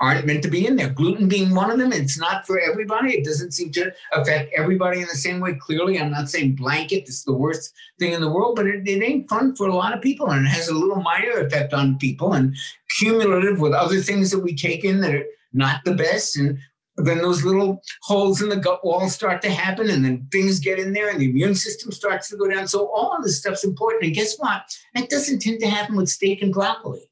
aren't 0.03 0.25
meant 0.25 0.43
to 0.43 0.49
be 0.49 0.67
in 0.67 0.75
there. 0.75 0.89
Gluten 0.89 1.29
being 1.29 1.55
one 1.55 1.71
of 1.71 1.79
them, 1.79 1.93
it's 1.93 2.19
not 2.19 2.45
for 2.45 2.59
everybody. 2.59 3.13
It 3.13 3.23
doesn't 3.23 3.53
seem 3.53 3.71
to 3.71 3.93
affect 4.11 4.53
everybody 4.53 4.99
in 4.99 5.07
the 5.07 5.15
same 5.15 5.39
way. 5.39 5.53
Clearly, 5.53 5.97
I'm 5.97 6.11
not 6.11 6.29
saying 6.29 6.55
blanket, 6.55 7.05
this 7.05 7.19
is 7.19 7.23
the 7.23 7.31
worst 7.31 7.73
thing 7.99 8.11
in 8.11 8.19
the 8.19 8.29
world, 8.29 8.57
but 8.57 8.67
it, 8.67 8.85
it 8.85 9.01
ain't 9.01 9.29
fun 9.29 9.55
for 9.55 9.67
a 9.67 9.75
lot 9.75 9.93
of 9.93 10.01
people. 10.01 10.29
And 10.29 10.45
it 10.45 10.49
has 10.49 10.67
a 10.67 10.73
little 10.73 11.01
minor 11.01 11.39
effect 11.39 11.73
on 11.73 11.97
people 11.99 12.33
and 12.33 12.53
cumulative 12.99 13.61
with 13.61 13.71
other 13.71 14.01
things 14.01 14.29
that 14.31 14.43
we 14.43 14.53
take 14.53 14.83
in 14.83 14.99
that 14.99 15.15
are 15.15 15.25
not 15.53 15.85
the 15.85 15.95
best. 15.95 16.35
And 16.35 16.59
then 16.97 17.19
those 17.19 17.45
little 17.45 17.81
holes 18.01 18.41
in 18.41 18.49
the 18.49 18.57
gut 18.57 18.85
wall 18.85 19.07
start 19.07 19.41
to 19.43 19.49
happen, 19.49 19.89
and 19.89 20.03
then 20.03 20.27
things 20.33 20.59
get 20.59 20.79
in 20.79 20.91
there, 20.91 21.09
and 21.09 21.19
the 21.21 21.29
immune 21.29 21.55
system 21.55 21.93
starts 21.93 22.27
to 22.29 22.35
go 22.35 22.49
down. 22.49 22.67
So 22.67 22.91
all 22.93 23.15
of 23.15 23.23
this 23.23 23.39
stuff's 23.39 23.63
important. 23.63 24.03
And 24.03 24.13
guess 24.13 24.35
what? 24.37 24.63
That 24.95 25.09
doesn't 25.09 25.39
tend 25.41 25.61
to 25.61 25.69
happen 25.69 25.95
with 25.95 26.09
steak 26.09 26.41
and 26.41 26.51
broccoli. 26.51 27.09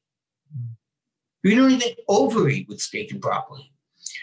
You 1.42 1.56
don't 1.56 1.70
even 1.70 1.94
overeat 2.08 2.68
with 2.68 2.80
steak 2.80 3.10
and 3.10 3.20
broccoli. 3.20 3.72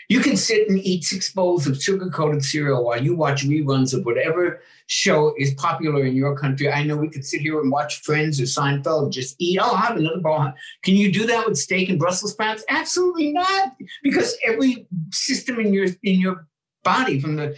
You 0.07 0.21
can 0.21 0.37
sit 0.37 0.67
and 0.69 0.79
eat 0.79 1.03
six 1.03 1.31
bowls 1.31 1.67
of 1.67 1.81
sugar 1.81 2.09
coated 2.09 2.43
cereal 2.43 2.83
while 2.83 3.01
you 3.01 3.15
watch 3.15 3.45
reruns 3.45 3.93
of 3.93 4.05
whatever 4.05 4.61
show 4.87 5.35
is 5.37 5.53
popular 5.53 6.03
in 6.05 6.15
your 6.15 6.35
country. 6.35 6.69
I 6.71 6.83
know 6.83 6.97
we 6.97 7.09
could 7.09 7.25
sit 7.25 7.41
here 7.41 7.61
and 7.61 7.71
watch 7.71 8.01
Friends 8.01 8.41
or 8.41 8.45
Seinfeld 8.45 9.03
and 9.03 9.11
just 9.11 9.35
eat. 9.37 9.59
Oh, 9.61 9.71
I 9.71 9.81
have 9.81 9.97
another 9.97 10.19
bowl. 10.19 10.51
Can 10.83 10.95
you 10.95 11.11
do 11.11 11.27
that 11.27 11.47
with 11.47 11.57
steak 11.57 11.89
and 11.89 11.99
Brussels 11.99 12.31
sprouts? 12.31 12.63
Absolutely 12.69 13.31
not, 13.31 13.75
because 14.01 14.35
every 14.43 14.87
system 15.11 15.59
in 15.59 15.73
your 15.73 15.87
in 16.03 16.19
your 16.19 16.47
body, 16.83 17.19
from 17.19 17.35
the 17.35 17.55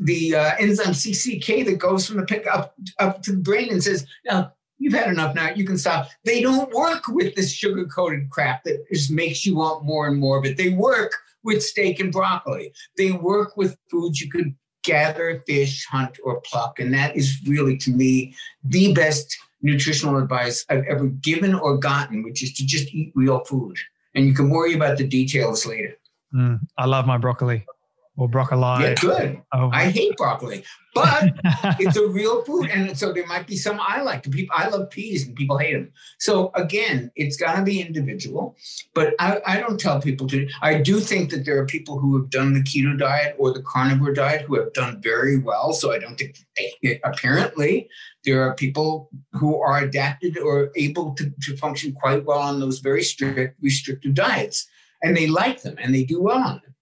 the 0.00 0.34
uh, 0.34 0.52
enzyme 0.58 0.94
CCK 0.94 1.64
that 1.66 1.78
goes 1.78 2.06
from 2.06 2.16
the 2.16 2.26
pick 2.26 2.46
up 2.46 2.74
up 2.98 3.22
to 3.22 3.32
the 3.32 3.38
brain 3.38 3.70
and 3.70 3.82
says, 3.82 4.06
now 4.24 4.52
you've 4.78 4.94
had 4.94 5.08
enough 5.08 5.34
now, 5.34 5.50
you 5.50 5.64
can 5.64 5.78
stop. 5.78 6.08
They 6.24 6.40
don't 6.40 6.72
work 6.72 7.08
with 7.08 7.34
this 7.34 7.52
sugar 7.52 7.86
coated 7.86 8.30
crap 8.30 8.64
that 8.64 8.84
just 8.92 9.10
makes 9.10 9.46
you 9.46 9.56
want 9.56 9.84
more 9.84 10.06
and 10.06 10.18
more 10.18 10.38
of 10.38 10.44
it. 10.44 10.56
They 10.56 10.70
work 10.70 11.12
with 11.42 11.62
steak 11.62 12.00
and 12.00 12.12
broccoli. 12.12 12.72
They 12.96 13.12
work 13.12 13.56
with 13.56 13.76
foods 13.90 14.20
you 14.20 14.30
could 14.30 14.54
gather, 14.82 15.42
fish, 15.46 15.86
hunt, 15.86 16.18
or 16.24 16.40
pluck. 16.42 16.78
And 16.78 16.92
that 16.94 17.16
is 17.16 17.38
really, 17.46 17.76
to 17.78 17.90
me, 17.90 18.34
the 18.62 18.92
best 18.92 19.36
nutritional 19.62 20.18
advice 20.18 20.64
I've 20.68 20.84
ever 20.84 21.06
given 21.06 21.54
or 21.54 21.78
gotten, 21.78 22.22
which 22.22 22.42
is 22.42 22.52
to 22.54 22.66
just 22.66 22.92
eat 22.94 23.12
real 23.14 23.40
food. 23.40 23.78
And 24.14 24.26
you 24.26 24.34
can 24.34 24.50
worry 24.50 24.74
about 24.74 24.98
the 24.98 25.06
details 25.06 25.66
later. 25.66 25.96
Mm, 26.34 26.60
I 26.76 26.86
love 26.86 27.06
my 27.06 27.16
broccoli 27.16 27.64
or 28.16 28.28
broccoli. 28.28 28.60
Yeah, 28.60 28.94
good. 28.94 29.42
Oh. 29.52 29.70
I 29.72 29.90
hate 29.90 30.16
broccoli, 30.16 30.64
but 30.94 31.32
it's 31.80 31.96
a 31.96 32.06
real 32.06 32.44
food, 32.44 32.70
and 32.70 32.96
so 32.96 33.12
there 33.12 33.26
might 33.26 33.46
be 33.46 33.56
some 33.56 33.80
I 33.80 34.02
like. 34.02 34.30
People, 34.30 34.54
I 34.56 34.68
love 34.68 34.90
peas, 34.90 35.26
and 35.26 35.34
people 35.34 35.58
hate 35.58 35.72
them. 35.72 35.92
So 36.18 36.52
again, 36.54 37.10
it's 37.16 37.36
got 37.36 37.56
to 37.56 37.62
be 37.62 37.80
individual. 37.80 38.56
But 38.94 39.14
I, 39.18 39.40
I 39.44 39.60
don't 39.60 39.80
tell 39.80 40.00
people 40.00 40.28
to. 40.28 40.48
I 40.62 40.80
do 40.80 41.00
think 41.00 41.30
that 41.30 41.44
there 41.44 41.58
are 41.58 41.66
people 41.66 41.98
who 41.98 42.16
have 42.16 42.30
done 42.30 42.54
the 42.54 42.60
keto 42.60 42.96
diet 42.96 43.34
or 43.38 43.52
the 43.52 43.62
carnivore 43.62 44.12
diet 44.12 44.42
who 44.42 44.60
have 44.60 44.72
done 44.72 45.00
very 45.02 45.38
well. 45.38 45.72
So 45.72 45.92
I 45.92 45.98
don't 45.98 46.16
think 46.16 46.38
they, 46.56 47.00
apparently 47.02 47.88
there 48.24 48.42
are 48.42 48.54
people 48.54 49.10
who 49.32 49.60
are 49.60 49.78
adapted 49.78 50.38
or 50.38 50.70
able 50.76 51.14
to, 51.14 51.32
to 51.42 51.56
function 51.56 51.92
quite 51.92 52.24
well 52.24 52.38
on 52.38 52.60
those 52.60 52.78
very 52.78 53.02
strict 53.02 53.60
restrictive 53.60 54.14
diets, 54.14 54.68
and 55.02 55.16
they 55.16 55.26
like 55.26 55.62
them 55.62 55.74
and 55.78 55.92
they 55.92 56.04
do 56.04 56.22
well 56.22 56.38
on 56.38 56.60
them. 56.62 56.73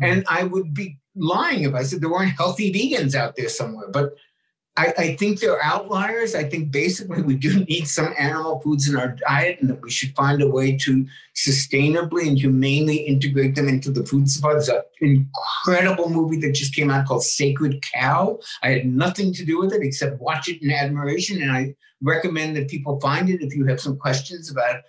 And 0.00 0.24
mm-hmm. 0.24 0.36
I 0.36 0.44
would 0.44 0.74
be 0.74 0.98
lying 1.16 1.62
if 1.62 1.74
I 1.74 1.82
said 1.82 2.00
there 2.00 2.10
weren't 2.10 2.36
healthy 2.36 2.72
vegans 2.72 3.14
out 3.14 3.36
there 3.36 3.48
somewhere. 3.48 3.88
But 3.90 4.14
I, 4.76 4.92
I, 4.98 5.16
think 5.16 5.38
they're 5.38 5.62
outliers. 5.62 6.34
I 6.34 6.42
think 6.42 6.72
basically 6.72 7.22
we 7.22 7.36
do 7.36 7.64
need 7.68 7.86
some 7.86 8.12
animal 8.18 8.60
foods 8.60 8.88
in 8.88 8.96
our 8.96 9.08
diet 9.08 9.58
and 9.60 9.70
that 9.70 9.80
we 9.80 9.90
should 9.90 10.14
find 10.16 10.42
a 10.42 10.48
way 10.48 10.76
to 10.78 11.06
sustainably 11.36 12.26
and 12.26 12.36
humanely 12.36 12.96
integrate 12.96 13.54
them 13.54 13.68
into 13.68 13.92
the 13.92 14.04
food 14.04 14.28
supply. 14.28 14.54
There's 14.54 14.68
an 14.68 14.82
incredible 15.00 16.10
movie 16.10 16.40
that 16.40 16.54
just 16.54 16.74
came 16.74 16.90
out 16.90 17.06
called 17.06 17.22
Sacred 17.22 17.84
Cow. 17.92 18.40
I 18.62 18.70
had 18.70 18.86
nothing 18.86 19.32
to 19.34 19.44
do 19.44 19.60
with 19.60 19.72
it 19.72 19.82
except 19.82 20.20
watch 20.20 20.48
it 20.48 20.60
in 20.60 20.72
admiration. 20.72 21.40
And 21.40 21.52
I 21.52 21.76
recommend 22.02 22.56
that 22.56 22.68
people 22.68 23.00
find 23.00 23.30
it 23.30 23.42
if 23.42 23.54
you 23.54 23.66
have 23.66 23.80
some 23.80 23.96
questions 23.96 24.50
about 24.50 24.82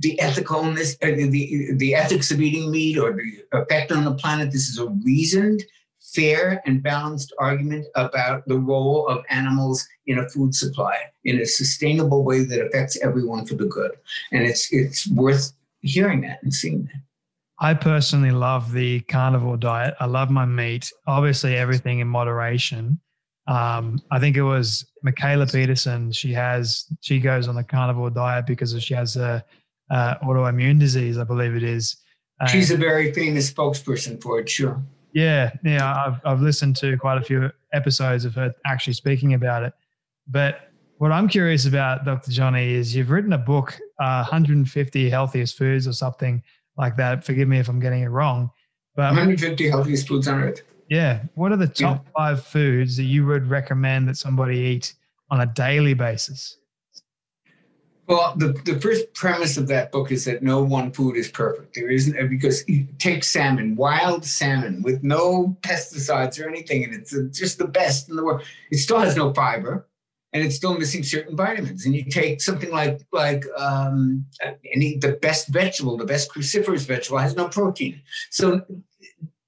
the 0.00 0.18
ethicalness, 0.22 0.94
uh, 1.02 1.14
the, 1.14 1.74
the 1.76 1.94
ethics 1.94 2.30
of 2.30 2.40
eating 2.40 2.70
meat 2.70 2.98
or 2.98 3.12
the 3.12 3.58
effect 3.58 3.92
on 3.92 4.04
the 4.04 4.14
planet. 4.14 4.50
This 4.50 4.68
is 4.68 4.78
a 4.78 4.88
reasoned 4.88 5.62
fair 6.14 6.62
and 6.66 6.82
balanced 6.82 7.32
argument 7.38 7.86
about 7.94 8.46
the 8.46 8.58
role 8.58 9.06
of 9.08 9.24
animals 9.30 9.86
in 10.06 10.18
a 10.18 10.28
food 10.28 10.54
supply 10.54 10.96
in 11.24 11.40
a 11.40 11.46
sustainable 11.46 12.24
way 12.24 12.44
that 12.44 12.64
affects 12.66 12.98
everyone 13.02 13.46
for 13.46 13.54
the 13.54 13.66
good. 13.66 13.92
And 14.32 14.44
it's 14.44 14.72
it's 14.72 15.08
worth 15.10 15.52
hearing 15.80 16.22
that 16.22 16.42
and 16.42 16.52
seeing 16.52 16.84
that. 16.84 17.02
I 17.58 17.74
personally 17.74 18.32
love 18.32 18.72
the 18.72 19.00
carnivore 19.02 19.56
diet. 19.56 19.94
I 20.00 20.06
love 20.06 20.30
my 20.30 20.44
meat. 20.44 20.90
Obviously, 21.06 21.56
everything 21.56 22.00
in 22.00 22.08
moderation. 22.08 22.98
Um, 23.46 24.00
I 24.10 24.18
think 24.18 24.36
it 24.36 24.42
was 24.42 24.84
Mikhaila 25.04 25.52
Peterson. 25.52 26.12
She 26.12 26.32
has 26.32 26.86
she 27.00 27.20
goes 27.20 27.48
on 27.48 27.54
the 27.54 27.64
carnivore 27.64 28.10
diet 28.10 28.46
because 28.46 28.80
she 28.82 28.94
has 28.94 29.16
a, 29.16 29.44
a 29.92 30.18
autoimmune 30.24 30.80
disease, 30.80 31.18
I 31.18 31.24
believe 31.24 31.54
it 31.54 31.62
is. 31.62 31.96
She's 32.48 32.72
a 32.72 32.76
very 32.76 33.12
famous 33.12 33.52
spokesperson 33.52 34.20
for 34.20 34.40
it. 34.40 34.48
Sure. 34.48 34.82
Yeah, 35.12 35.52
yeah, 35.62 36.04
I've 36.06 36.20
I've 36.24 36.40
listened 36.40 36.76
to 36.76 36.96
quite 36.96 37.18
a 37.18 37.22
few 37.22 37.50
episodes 37.72 38.24
of 38.24 38.34
her 38.34 38.52
actually 38.66 38.94
speaking 38.94 39.34
about 39.34 39.62
it. 39.62 39.72
But 40.26 40.72
what 40.98 41.12
I'm 41.12 41.28
curious 41.28 41.66
about, 41.66 42.04
Dr. 42.04 42.32
Jonny, 42.32 42.72
is 42.74 42.96
you've 42.96 43.10
written 43.10 43.32
a 43.32 43.38
book, 43.38 43.78
uh, 44.00 44.22
150 44.22 45.10
healthiest 45.10 45.56
foods 45.56 45.86
or 45.86 45.92
something 45.92 46.42
like 46.76 46.96
that. 46.96 47.24
Forgive 47.24 47.48
me 47.48 47.58
if 47.58 47.68
I'm 47.68 47.80
getting 47.80 48.02
it 48.02 48.08
wrong. 48.08 48.50
But 48.96 49.06
150 49.06 49.68
healthiest 49.68 50.08
foods 50.08 50.28
on 50.28 50.42
earth. 50.42 50.62
Yeah. 50.88 51.22
What 51.34 51.52
are 51.52 51.56
the 51.56 51.66
top 51.66 52.04
yeah. 52.04 52.12
five 52.16 52.44
foods 52.44 52.96
that 52.96 53.04
you 53.04 53.26
would 53.26 53.48
recommend 53.48 54.08
that 54.08 54.16
somebody 54.16 54.58
eat 54.58 54.94
on 55.30 55.40
a 55.40 55.46
daily 55.46 55.94
basis? 55.94 56.58
Well, 58.08 58.34
the, 58.36 58.52
the 58.64 58.80
first 58.80 59.14
premise 59.14 59.56
of 59.56 59.68
that 59.68 59.92
book 59.92 60.10
is 60.10 60.24
that 60.24 60.42
no 60.42 60.62
one 60.62 60.90
food 60.92 61.16
is 61.16 61.28
perfect. 61.28 61.74
There 61.74 61.88
isn't, 61.88 62.18
uh, 62.18 62.26
because 62.26 62.64
take 62.98 63.22
salmon, 63.22 63.76
wild 63.76 64.24
salmon 64.24 64.82
with 64.82 65.04
no 65.04 65.56
pesticides 65.60 66.42
or 66.42 66.48
anything, 66.48 66.84
and 66.84 66.94
it's 66.94 67.14
uh, 67.14 67.28
just 67.32 67.58
the 67.58 67.68
best 67.68 68.08
in 68.08 68.16
the 68.16 68.24
world. 68.24 68.42
It 68.72 68.78
still 68.78 68.98
has 68.98 69.16
no 69.16 69.32
fiber, 69.32 69.86
and 70.32 70.44
it's 70.44 70.56
still 70.56 70.76
missing 70.76 71.04
certain 71.04 71.36
vitamins. 71.36 71.86
And 71.86 71.94
you 71.94 72.04
take 72.04 72.40
something 72.40 72.70
like 72.70 73.02
like 73.12 73.44
um, 73.56 74.26
uh, 74.44 74.52
any 74.74 74.98
the 74.98 75.12
best 75.12 75.48
vegetable, 75.48 75.96
the 75.96 76.04
best 76.04 76.28
cruciferous 76.32 76.84
vegetable 76.86 77.18
has 77.18 77.36
no 77.36 77.48
protein. 77.48 78.02
So 78.30 78.62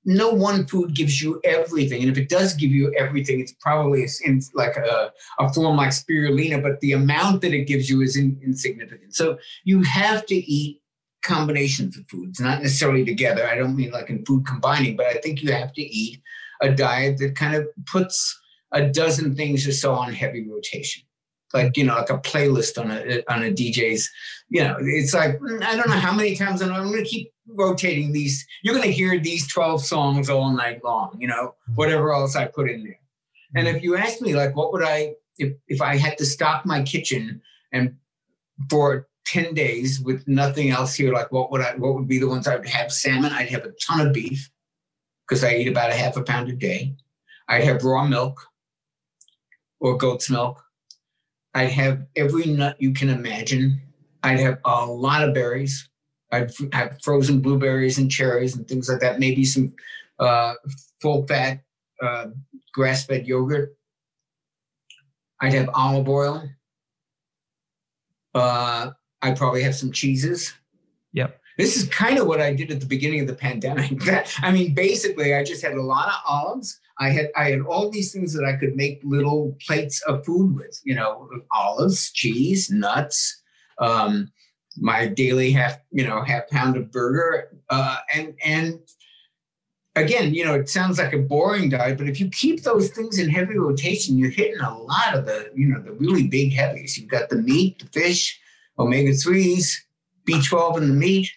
no 0.05 0.31
one 0.31 0.67
food 0.67 0.95
gives 0.95 1.23
you 1.23 1.41
everything. 1.45 2.03
And 2.03 2.11
if 2.11 2.19
it 2.19 2.29
does 2.29 2.55
give 2.55 2.71
you 2.71 2.93
everything, 2.99 3.41
it's 3.41 3.55
probably 3.61 4.07
in 4.25 4.41
like 4.55 4.77
a, 4.77 5.13
a 5.39 5.53
form 5.53 5.77
like 5.77 5.91
spirulina, 5.91 6.63
but 6.63 6.81
the 6.81 6.93
amount 6.93 7.43
that 7.43 7.55
it 7.55 7.67
gives 7.67 7.89
you 7.89 8.03
is 8.03 8.17
in, 8.17 8.39
insignificant. 8.43 9.15
So 9.15 9.39
you 9.65 9.83
have 9.83 10.27
to 10.27 10.35
eat 10.35 10.81
combinations 11.25 11.97
of 11.97 12.09
foods, 12.09 12.41
not 12.41 12.63
necessarily 12.63 13.05
together. 13.05 13.49
I 13.49 13.57
don't 13.57 13.77
mean 13.77 13.91
like 13.91 14.11
in 14.11 14.25
food 14.25 14.47
combining, 14.47 14.97
but 14.97 15.07
I 15.07 15.15
think 15.15 15.43
you 15.43 15.53
have 15.53 15.73
to 15.73 15.83
eat 15.83 16.21
a 16.61 16.71
diet 16.71 17.19
that 17.19 17.37
kind 17.37 17.55
of 17.55 17.67
puts 17.87 18.39
a 18.73 18.89
dozen 18.89 19.35
things 19.35 19.67
or 19.67 19.73
so 19.73 19.95
on 19.95 20.13
heavy 20.13 20.47
rotation 20.49 21.03
like 21.55 21.77
you 21.77 21.85
know 21.85 21.95
like 21.95 22.11
a 22.11 22.19
playlist 22.19 22.79
on 22.79 22.91
a 22.91 23.23
on 23.33 23.45
a 23.45 23.51
DJ's 23.51 24.11
you 24.51 24.63
know 24.63 24.77
it's 24.81 25.15
like 25.15 25.39
mm, 25.39 25.63
I 25.63 25.77
don't 25.77 25.89
know 25.89 25.95
how 25.95 26.13
many 26.13 26.35
times 26.37 26.61
I'm, 26.61 26.73
I'm 26.73 26.91
going 26.91 27.05
to 27.05 27.09
keep 27.09 27.33
rotating 27.49 28.13
these 28.13 28.47
you're 28.63 28.75
going 28.75 28.87
to 28.87 28.93
hear 28.93 29.19
these 29.19 29.47
12 29.49 29.85
songs 29.85 30.31
all 30.31 30.51
night 30.51 30.83
long 30.83 31.17
you 31.19 31.29
know 31.29 31.49
mm-hmm. 31.49 31.75
whatever 31.75 32.13
else 32.13 32.37
I 32.37 32.47
put 32.47 32.71
in 32.71 32.85
there 32.85 32.99
and 33.55 33.69
if 33.69 33.83
you 33.83 33.97
ask 33.97 34.21
me 34.21 34.35
like 34.35 34.57
what 34.57 34.73
would 34.73 34.85
I 34.85 35.15
if 35.39 35.55
if 35.69 35.83
I 35.83 35.97
had 35.97 36.17
to 36.19 36.27
stock 36.27 36.65
my 36.65 36.83
kitchen 36.83 37.43
and 37.73 37.97
for 38.71 39.09
10 39.27 39.55
days 39.55 40.01
with 40.01 40.27
nothing 40.29 40.71
else 40.71 40.95
here 40.95 41.13
like 41.13 41.31
what 41.33 41.51
would 41.51 41.61
I 41.61 41.75
what 41.77 41.95
would 41.95 42.09
be 42.09 42.19
the 42.19 42.29
ones 42.29 42.47
I 42.47 42.57
would 42.57 42.69
have 42.69 42.93
salmon 42.93 43.33
I'd 43.33 43.51
have 43.51 43.65
a 43.65 43.73
ton 43.73 44.07
of 44.07 44.13
beef 44.13 44.51
because 45.27 45.45
I 45.45 45.55
eat 45.55 45.69
about 45.69 45.91
a 45.91 45.95
half 45.95 46.17
a 46.17 46.23
pound 46.23 46.49
a 46.49 46.53
day 46.53 46.97
I'd 47.49 47.65
have 47.65 47.85
raw 47.85 48.07
milk 48.07 48.41
or 49.81 49.97
goat's 49.97 50.31
milk 50.31 50.65
I'd 51.55 51.71
have 51.71 52.05
every 52.17 52.47
nut 52.47 52.77
you 52.81 52.93
can 52.93 53.09
imagine. 53.09 53.81
I'd 54.23 54.41
have 54.41 54.59
a 54.65 54.85
lot 54.87 55.27
of 55.27 55.35
berries. 55.35 55.89
I'd 56.35 56.51
have 56.73 56.99
frozen 57.03 57.41
blueberries 57.41 57.99
and 57.99 58.11
cherries 58.11 58.57
and 58.57 58.67
things 58.67 58.89
like 58.89 59.01
that. 59.01 59.19
Maybe 59.19 59.45
some 59.45 59.73
uh, 60.19 60.55
full 61.01 61.27
fat 61.27 61.61
uh, 62.03 62.27
grass 62.73 63.07
fed 63.07 63.27
yogurt. 63.27 63.77
I'd 65.41 65.53
have 65.53 65.71
olive 65.75 66.09
oil. 66.09 66.49
Uh, 68.35 68.91
I'd 69.23 69.37
probably 69.37 69.63
have 69.63 69.75
some 69.75 69.93
cheeses. 69.93 70.53
Yep. 71.13 71.41
This 71.57 71.77
is 71.77 71.89
kind 71.89 72.19
of 72.19 72.27
what 72.27 72.41
I 72.41 72.53
did 72.53 72.73
at 72.73 72.81
the 72.81 72.87
beginning 72.87 73.21
of 73.21 73.27
the 73.29 73.35
pandemic. 73.35 73.93
I 74.43 74.51
mean, 74.51 74.75
basically, 74.75 75.35
I 75.35 75.45
just 75.45 75.63
had 75.63 75.75
a 75.75 75.83
lot 75.83 76.09
of 76.09 76.15
olives. 76.27 76.81
I 76.99 77.11
had 77.11 77.31
I 77.37 77.51
had 77.51 77.61
all 77.61 77.91
these 77.91 78.13
things 78.13 78.33
that 78.35 78.45
I 78.45 78.55
could 78.57 78.77
make 78.77 79.01
little 79.05 79.57
plates 79.65 80.03
of 80.03 80.25
food 80.25 80.55
with. 80.57 80.81
You 80.85 80.97
know, 80.97 81.29
olives, 81.53 82.11
cheese, 82.13 82.71
nuts, 82.71 83.43
um, 83.79 84.33
my 84.77 85.07
daily 85.07 85.53
half 85.53 85.79
you 85.91 86.07
know 86.07 86.23
half 86.23 86.49
pound 86.49 86.77
of 86.77 86.91
burger, 86.91 87.51
uh, 87.71 87.99
and 88.15 88.35
and 88.45 88.81
again, 89.97 90.35
you 90.35 90.45
know, 90.45 90.55
it 90.55 90.69
sounds 90.69 90.99
like 90.99 91.13
a 91.13 91.19
boring 91.19 91.69
diet, 91.69 91.99
but 91.99 92.09
if 92.09 92.19
you 92.19 92.29
keep 92.29 92.63
those 92.63 92.89
things 92.89 93.19
in 93.19 93.29
heavy 93.29 93.57
rotation, 93.57 94.19
you're 94.19 94.31
hitting 94.31 94.61
a 94.61 94.77
lot 94.77 95.15
of 95.15 95.27
the 95.27 95.51
you 95.55 95.69
know 95.69 95.81
the 95.81 95.93
really 95.93 96.27
big 96.27 96.53
heavies. 96.53 96.99
You've 96.99 97.11
got 97.11 97.29
the 97.29 97.37
meat, 97.37 97.79
the 97.79 97.87
fish, 97.87 98.41
omega 98.79 99.13
threes, 99.13 99.87
B12 100.27 100.79
in 100.79 100.89
the 100.89 100.95
meat 100.95 101.31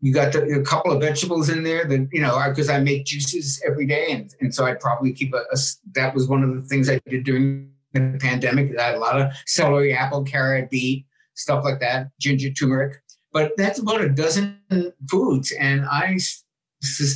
you 0.00 0.12
got 0.12 0.32
the, 0.32 0.42
a 0.60 0.62
couple 0.62 0.92
of 0.92 1.00
vegetables 1.00 1.48
in 1.48 1.62
there 1.62 1.84
that 1.84 2.08
you 2.12 2.20
know 2.20 2.40
because 2.48 2.68
I, 2.68 2.76
I, 2.76 2.80
make 2.80 3.06
juices 3.06 3.62
every 3.66 3.86
day 3.86 4.08
and, 4.10 4.32
and 4.40 4.54
so 4.54 4.64
i 4.64 4.74
probably 4.74 5.12
keep 5.12 5.34
a, 5.34 5.38
a, 5.38 5.56
that 5.94 6.14
was 6.14 6.28
one 6.28 6.42
of 6.42 6.54
the 6.54 6.62
things 6.62 6.88
i 6.88 7.00
did 7.06 7.24
during 7.24 7.70
the 7.92 8.18
pandemic 8.20 8.78
i 8.78 8.82
had 8.82 8.94
a 8.94 8.98
lot 8.98 9.20
of 9.20 9.32
celery 9.46 9.94
apple 9.94 10.22
carrot 10.22 10.70
beet 10.70 11.06
stuff 11.36 11.64
like 11.64 11.80
that 11.80 12.08
ginger 12.20 12.50
turmeric. 12.50 13.02
But 13.32 13.52
that's 13.56 13.78
about 13.78 14.00
a 14.00 14.08
dozen 14.08 14.58
foods 15.10 15.52
and 15.52 15.84
i 15.86 16.18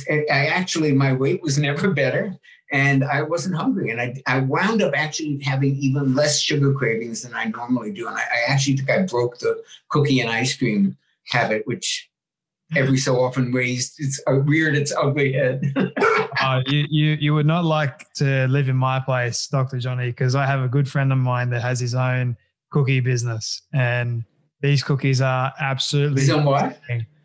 i 0.09 0.45
actually 0.47 0.91
my 0.91 1.13
weight 1.13 1.41
was 1.41 1.57
never 1.67 1.91
better 1.91 2.35
and 2.71 3.03
i 3.03 3.21
wasn't 3.21 3.55
hungry. 3.55 3.89
And 3.89 4.01
i, 4.01 4.13
I 4.27 4.39
wound 4.39 4.81
up 4.81 4.93
actually 4.95 5.39
having 5.43 5.75
even 5.77 6.15
less 6.15 6.39
sugar 6.39 6.73
cravings 6.73 7.23
than 7.23 7.33
i 7.33 7.45
normally 7.45 7.91
do. 7.91 8.07
And 8.07 8.17
I, 8.17 8.21
I 8.21 8.51
actually 8.51 8.77
think 8.77 8.89
i 8.89 9.01
broke 9.03 9.39
the 9.39 9.61
cookie 9.89 10.21
and 10.21 10.29
ice 10.29 10.55
cream 10.55 10.97
habit 11.27 11.63
which 11.65 12.09
every 12.75 12.97
so 12.97 13.21
often 13.21 13.51
raised 13.51 13.99
its 13.99 14.21
uh, 14.27 14.33
reared 14.33 14.75
its 14.75 14.93
ugly 14.95 15.33
head. 15.33 15.73
uh, 16.41 16.61
you, 16.67 16.85
you 16.89 17.11
you 17.19 17.33
would 17.33 17.45
not 17.45 17.65
like 17.65 18.11
to 18.13 18.47
live 18.47 18.69
in 18.69 18.75
my 18.75 18.99
place, 18.99 19.47
Doctor 19.47 19.79
Jonny, 19.79 20.07
because 20.07 20.35
I 20.35 20.45
have 20.45 20.61
a 20.61 20.67
good 20.67 20.89
friend 20.89 21.11
of 21.11 21.17
mine 21.17 21.49
that 21.51 21.61
has 21.61 21.79
his 21.79 21.95
own 21.95 22.37
cookie 22.71 22.99
business, 22.99 23.61
and 23.73 24.23
these 24.61 24.83
cookies 24.83 25.21
are 25.21 25.53
absolutely. 25.59 26.21
His 26.21 26.29
own 26.31 26.45
what? 26.45 26.79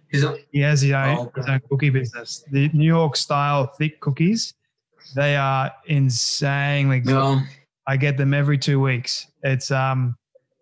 His 0.09 0.24
own? 0.24 0.39
He 0.52 0.60
has 0.60 0.82
his 0.82 0.93
own, 0.93 1.18
oh, 1.18 1.32
his 1.35 1.47
own 1.47 1.60
cookie 1.70 1.90
business. 1.90 2.44
The 2.51 2.68
New 2.73 2.86
York 2.86 3.16
style 3.16 3.66
thick 3.78 4.01
cookies, 4.01 4.55
they 5.14 5.36
are 5.36 5.73
insanely 5.86 7.01
good. 7.01 7.12
No. 7.12 7.40
I 7.86 7.97
get 7.97 8.16
them 8.16 8.35
every 8.35 8.59
two 8.59 8.81
weeks. 8.81 9.27
It's 9.43 9.70
um 9.70 10.16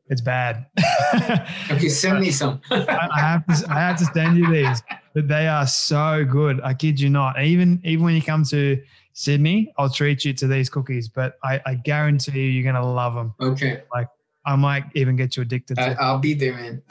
it's 0.08 0.20
bad. 0.20 0.66
okay, 1.70 1.88
send 1.88 2.20
me 2.20 2.30
some. 2.30 2.60
I, 2.70 3.08
I, 3.10 3.20
have 3.20 3.46
to. 3.46 3.70
I 3.70 3.80
have 3.80 3.98
to 3.98 4.04
send 4.06 4.36
you 4.36 4.50
these, 4.50 4.82
but 5.14 5.28
they 5.28 5.48
are 5.48 5.66
so 5.66 6.24
good. 6.24 6.60
I 6.62 6.74
kid 6.74 7.00
you 7.00 7.08
not. 7.08 7.40
Even 7.42 7.80
even 7.84 8.04
when 8.04 8.14
you 8.14 8.22
come 8.22 8.44
to 8.46 8.82
Sydney, 9.14 9.72
I'll 9.78 9.88
treat 9.88 10.24
you 10.24 10.34
to 10.34 10.46
these 10.46 10.68
cookies. 10.68 11.08
But 11.08 11.38
I, 11.42 11.60
I 11.64 11.74
guarantee 11.76 12.32
you, 12.38 12.50
you're 12.50 12.70
gonna 12.70 12.86
love 12.86 13.14
them. 13.14 13.34
Okay. 13.40 13.82
Like 13.94 14.08
I 14.46 14.56
might 14.56 14.84
even 14.94 15.16
get 15.16 15.36
you 15.36 15.42
addicted. 15.42 15.76
to 15.76 15.96
I, 16.00 16.12
will 16.12 16.18
be 16.18 16.34
there, 16.34 16.54
man. 16.54 16.82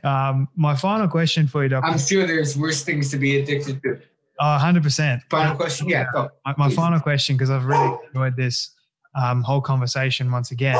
um, 0.04 0.48
my 0.56 0.76
final 0.76 1.08
question 1.08 1.46
for 1.46 1.62
you, 1.62 1.70
Doctor. 1.70 1.90
I'm 1.90 1.98
sure 1.98 2.26
there's 2.26 2.56
worse 2.56 2.82
things 2.82 3.10
to 3.12 3.16
be 3.16 3.38
addicted 3.38 3.82
to. 3.82 4.00
Oh, 4.40 4.58
100%. 4.60 5.22
Final 5.30 5.56
question? 5.56 5.88
Yeah, 5.88 6.06
go. 6.12 6.30
My, 6.44 6.54
my 6.56 6.70
final 6.70 7.00
question, 7.00 7.36
because 7.36 7.50
I've 7.50 7.64
really 7.64 7.96
enjoyed 8.08 8.36
this 8.36 8.70
um, 9.14 9.42
whole 9.42 9.60
conversation 9.60 10.30
once 10.30 10.50
again. 10.50 10.76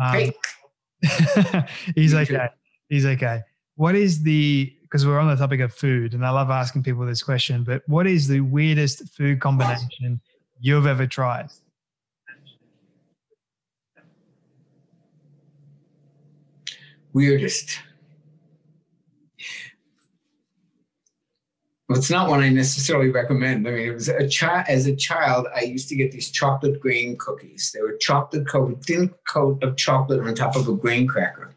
Um, 0.00 0.30
he's 1.94 2.14
okay. 2.14 2.48
He's 2.88 3.06
okay. 3.06 3.40
What 3.76 3.94
is 3.94 4.22
the 4.22 4.72
because 4.82 5.06
we're 5.06 5.18
on 5.18 5.28
the 5.28 5.36
topic 5.36 5.60
of 5.60 5.72
food, 5.72 6.12
and 6.12 6.24
I 6.24 6.30
love 6.30 6.50
asking 6.50 6.82
people 6.82 7.06
this 7.06 7.22
question. 7.22 7.64
But 7.64 7.82
what 7.86 8.06
is 8.06 8.28
the 8.28 8.40
weirdest 8.40 9.08
food 9.08 9.40
combination 9.40 10.20
you've 10.60 10.86
ever 10.86 11.06
tried? 11.06 11.48
Weirdest. 17.12 17.78
Well, 21.88 21.98
it's 21.98 22.10
not 22.10 22.30
one 22.30 22.40
I 22.42 22.48
necessarily 22.48 23.10
recommend. 23.10 23.68
I 23.68 23.70
mean, 23.72 23.88
it 23.88 23.92
was 23.94 24.08
a 24.08 24.26
child. 24.26 24.64
As 24.68 24.86
a 24.86 24.96
child, 24.96 25.46
I 25.54 25.62
used 25.62 25.88
to 25.90 25.96
get 25.96 26.10
these 26.10 26.30
chocolate 26.30 26.80
grain 26.80 27.16
cookies. 27.18 27.70
They 27.74 27.82
were 27.82 27.96
chocolate 27.98 28.48
coated, 28.48 28.82
thin 28.84 29.14
coat 29.28 29.62
of 29.62 29.76
chocolate 29.76 30.20
on 30.20 30.34
top 30.34 30.56
of 30.56 30.68
a 30.68 30.74
grain 30.74 31.06
cracker, 31.06 31.54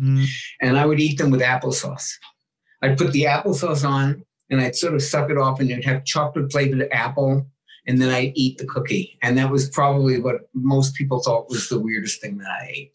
Mm. 0.00 0.26
and 0.62 0.78
I 0.78 0.86
would 0.86 1.00
eat 1.00 1.18
them 1.18 1.30
with 1.30 1.40
applesauce. 1.42 2.10
I'd 2.82 2.96
put 2.98 3.12
the 3.12 3.24
applesauce 3.24 3.86
on, 3.86 4.24
and 4.50 4.60
I'd 4.60 4.76
sort 4.76 4.94
of 4.94 5.02
suck 5.02 5.30
it 5.30 5.36
off, 5.38 5.60
and 5.60 5.68
you'd 5.68 5.84
have 5.84 6.04
chocolate 6.04 6.50
flavored 6.50 6.88
apple, 6.90 7.46
and 7.86 8.00
then 8.00 8.08
I'd 8.08 8.32
eat 8.34 8.58
the 8.58 8.66
cookie. 8.66 9.18
And 9.22 9.36
that 9.36 9.50
was 9.50 9.68
probably 9.68 10.18
what 10.20 10.48
most 10.54 10.94
people 10.94 11.20
thought 11.22 11.50
was 11.50 11.68
the 11.68 11.80
weirdest 11.80 12.20
thing 12.22 12.38
that 12.38 12.48
I 12.48 12.70
ate. 12.72 12.92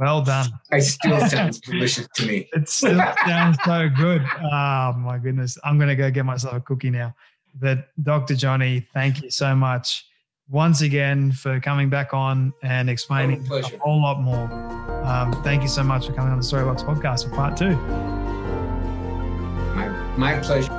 Well 0.00 0.22
done. 0.22 0.48
I 0.72 0.78
still 0.80 1.20
sounds 1.28 1.60
delicious 1.70 2.08
to 2.14 2.26
me. 2.26 2.48
It 2.54 2.68
still 2.70 2.98
sounds 3.26 3.58
so 3.64 3.88
good. 3.90 4.22
Oh 4.42 4.94
my 4.96 5.18
goodness. 5.22 5.58
I'm 5.62 5.78
gonna 5.78 5.94
go 5.94 6.10
get 6.10 6.24
myself 6.24 6.54
a 6.54 6.60
cookie 6.60 6.88
now. 6.90 7.14
But 7.60 7.88
Dr. 8.02 8.34
Jonny, 8.34 8.86
thank 8.94 9.22
you 9.22 9.30
so 9.30 9.54
much 9.54 10.06
once 10.48 10.80
again 10.80 11.32
for 11.32 11.60
coming 11.60 11.90
back 11.90 12.14
on 12.14 12.52
and 12.62 12.88
explaining 12.88 13.40
Oh, 13.42 13.44
a 13.58 13.60
pleasure. 13.60 13.78
whole 13.78 14.00
lot 14.00 14.20
more. 14.22 14.50
Um, 15.04 15.32
thank 15.44 15.62
you 15.62 15.68
so 15.68 15.82
much 15.82 16.06
for 16.06 16.12
coming 16.14 16.32
on 16.32 16.38
the 16.38 16.44
Storybox 16.44 16.82
podcast 16.84 17.28
for 17.28 17.34
part 17.36 17.56
two. 17.56 17.76
My, 19.74 19.88
my 20.16 20.38
pleasure. 20.40 20.72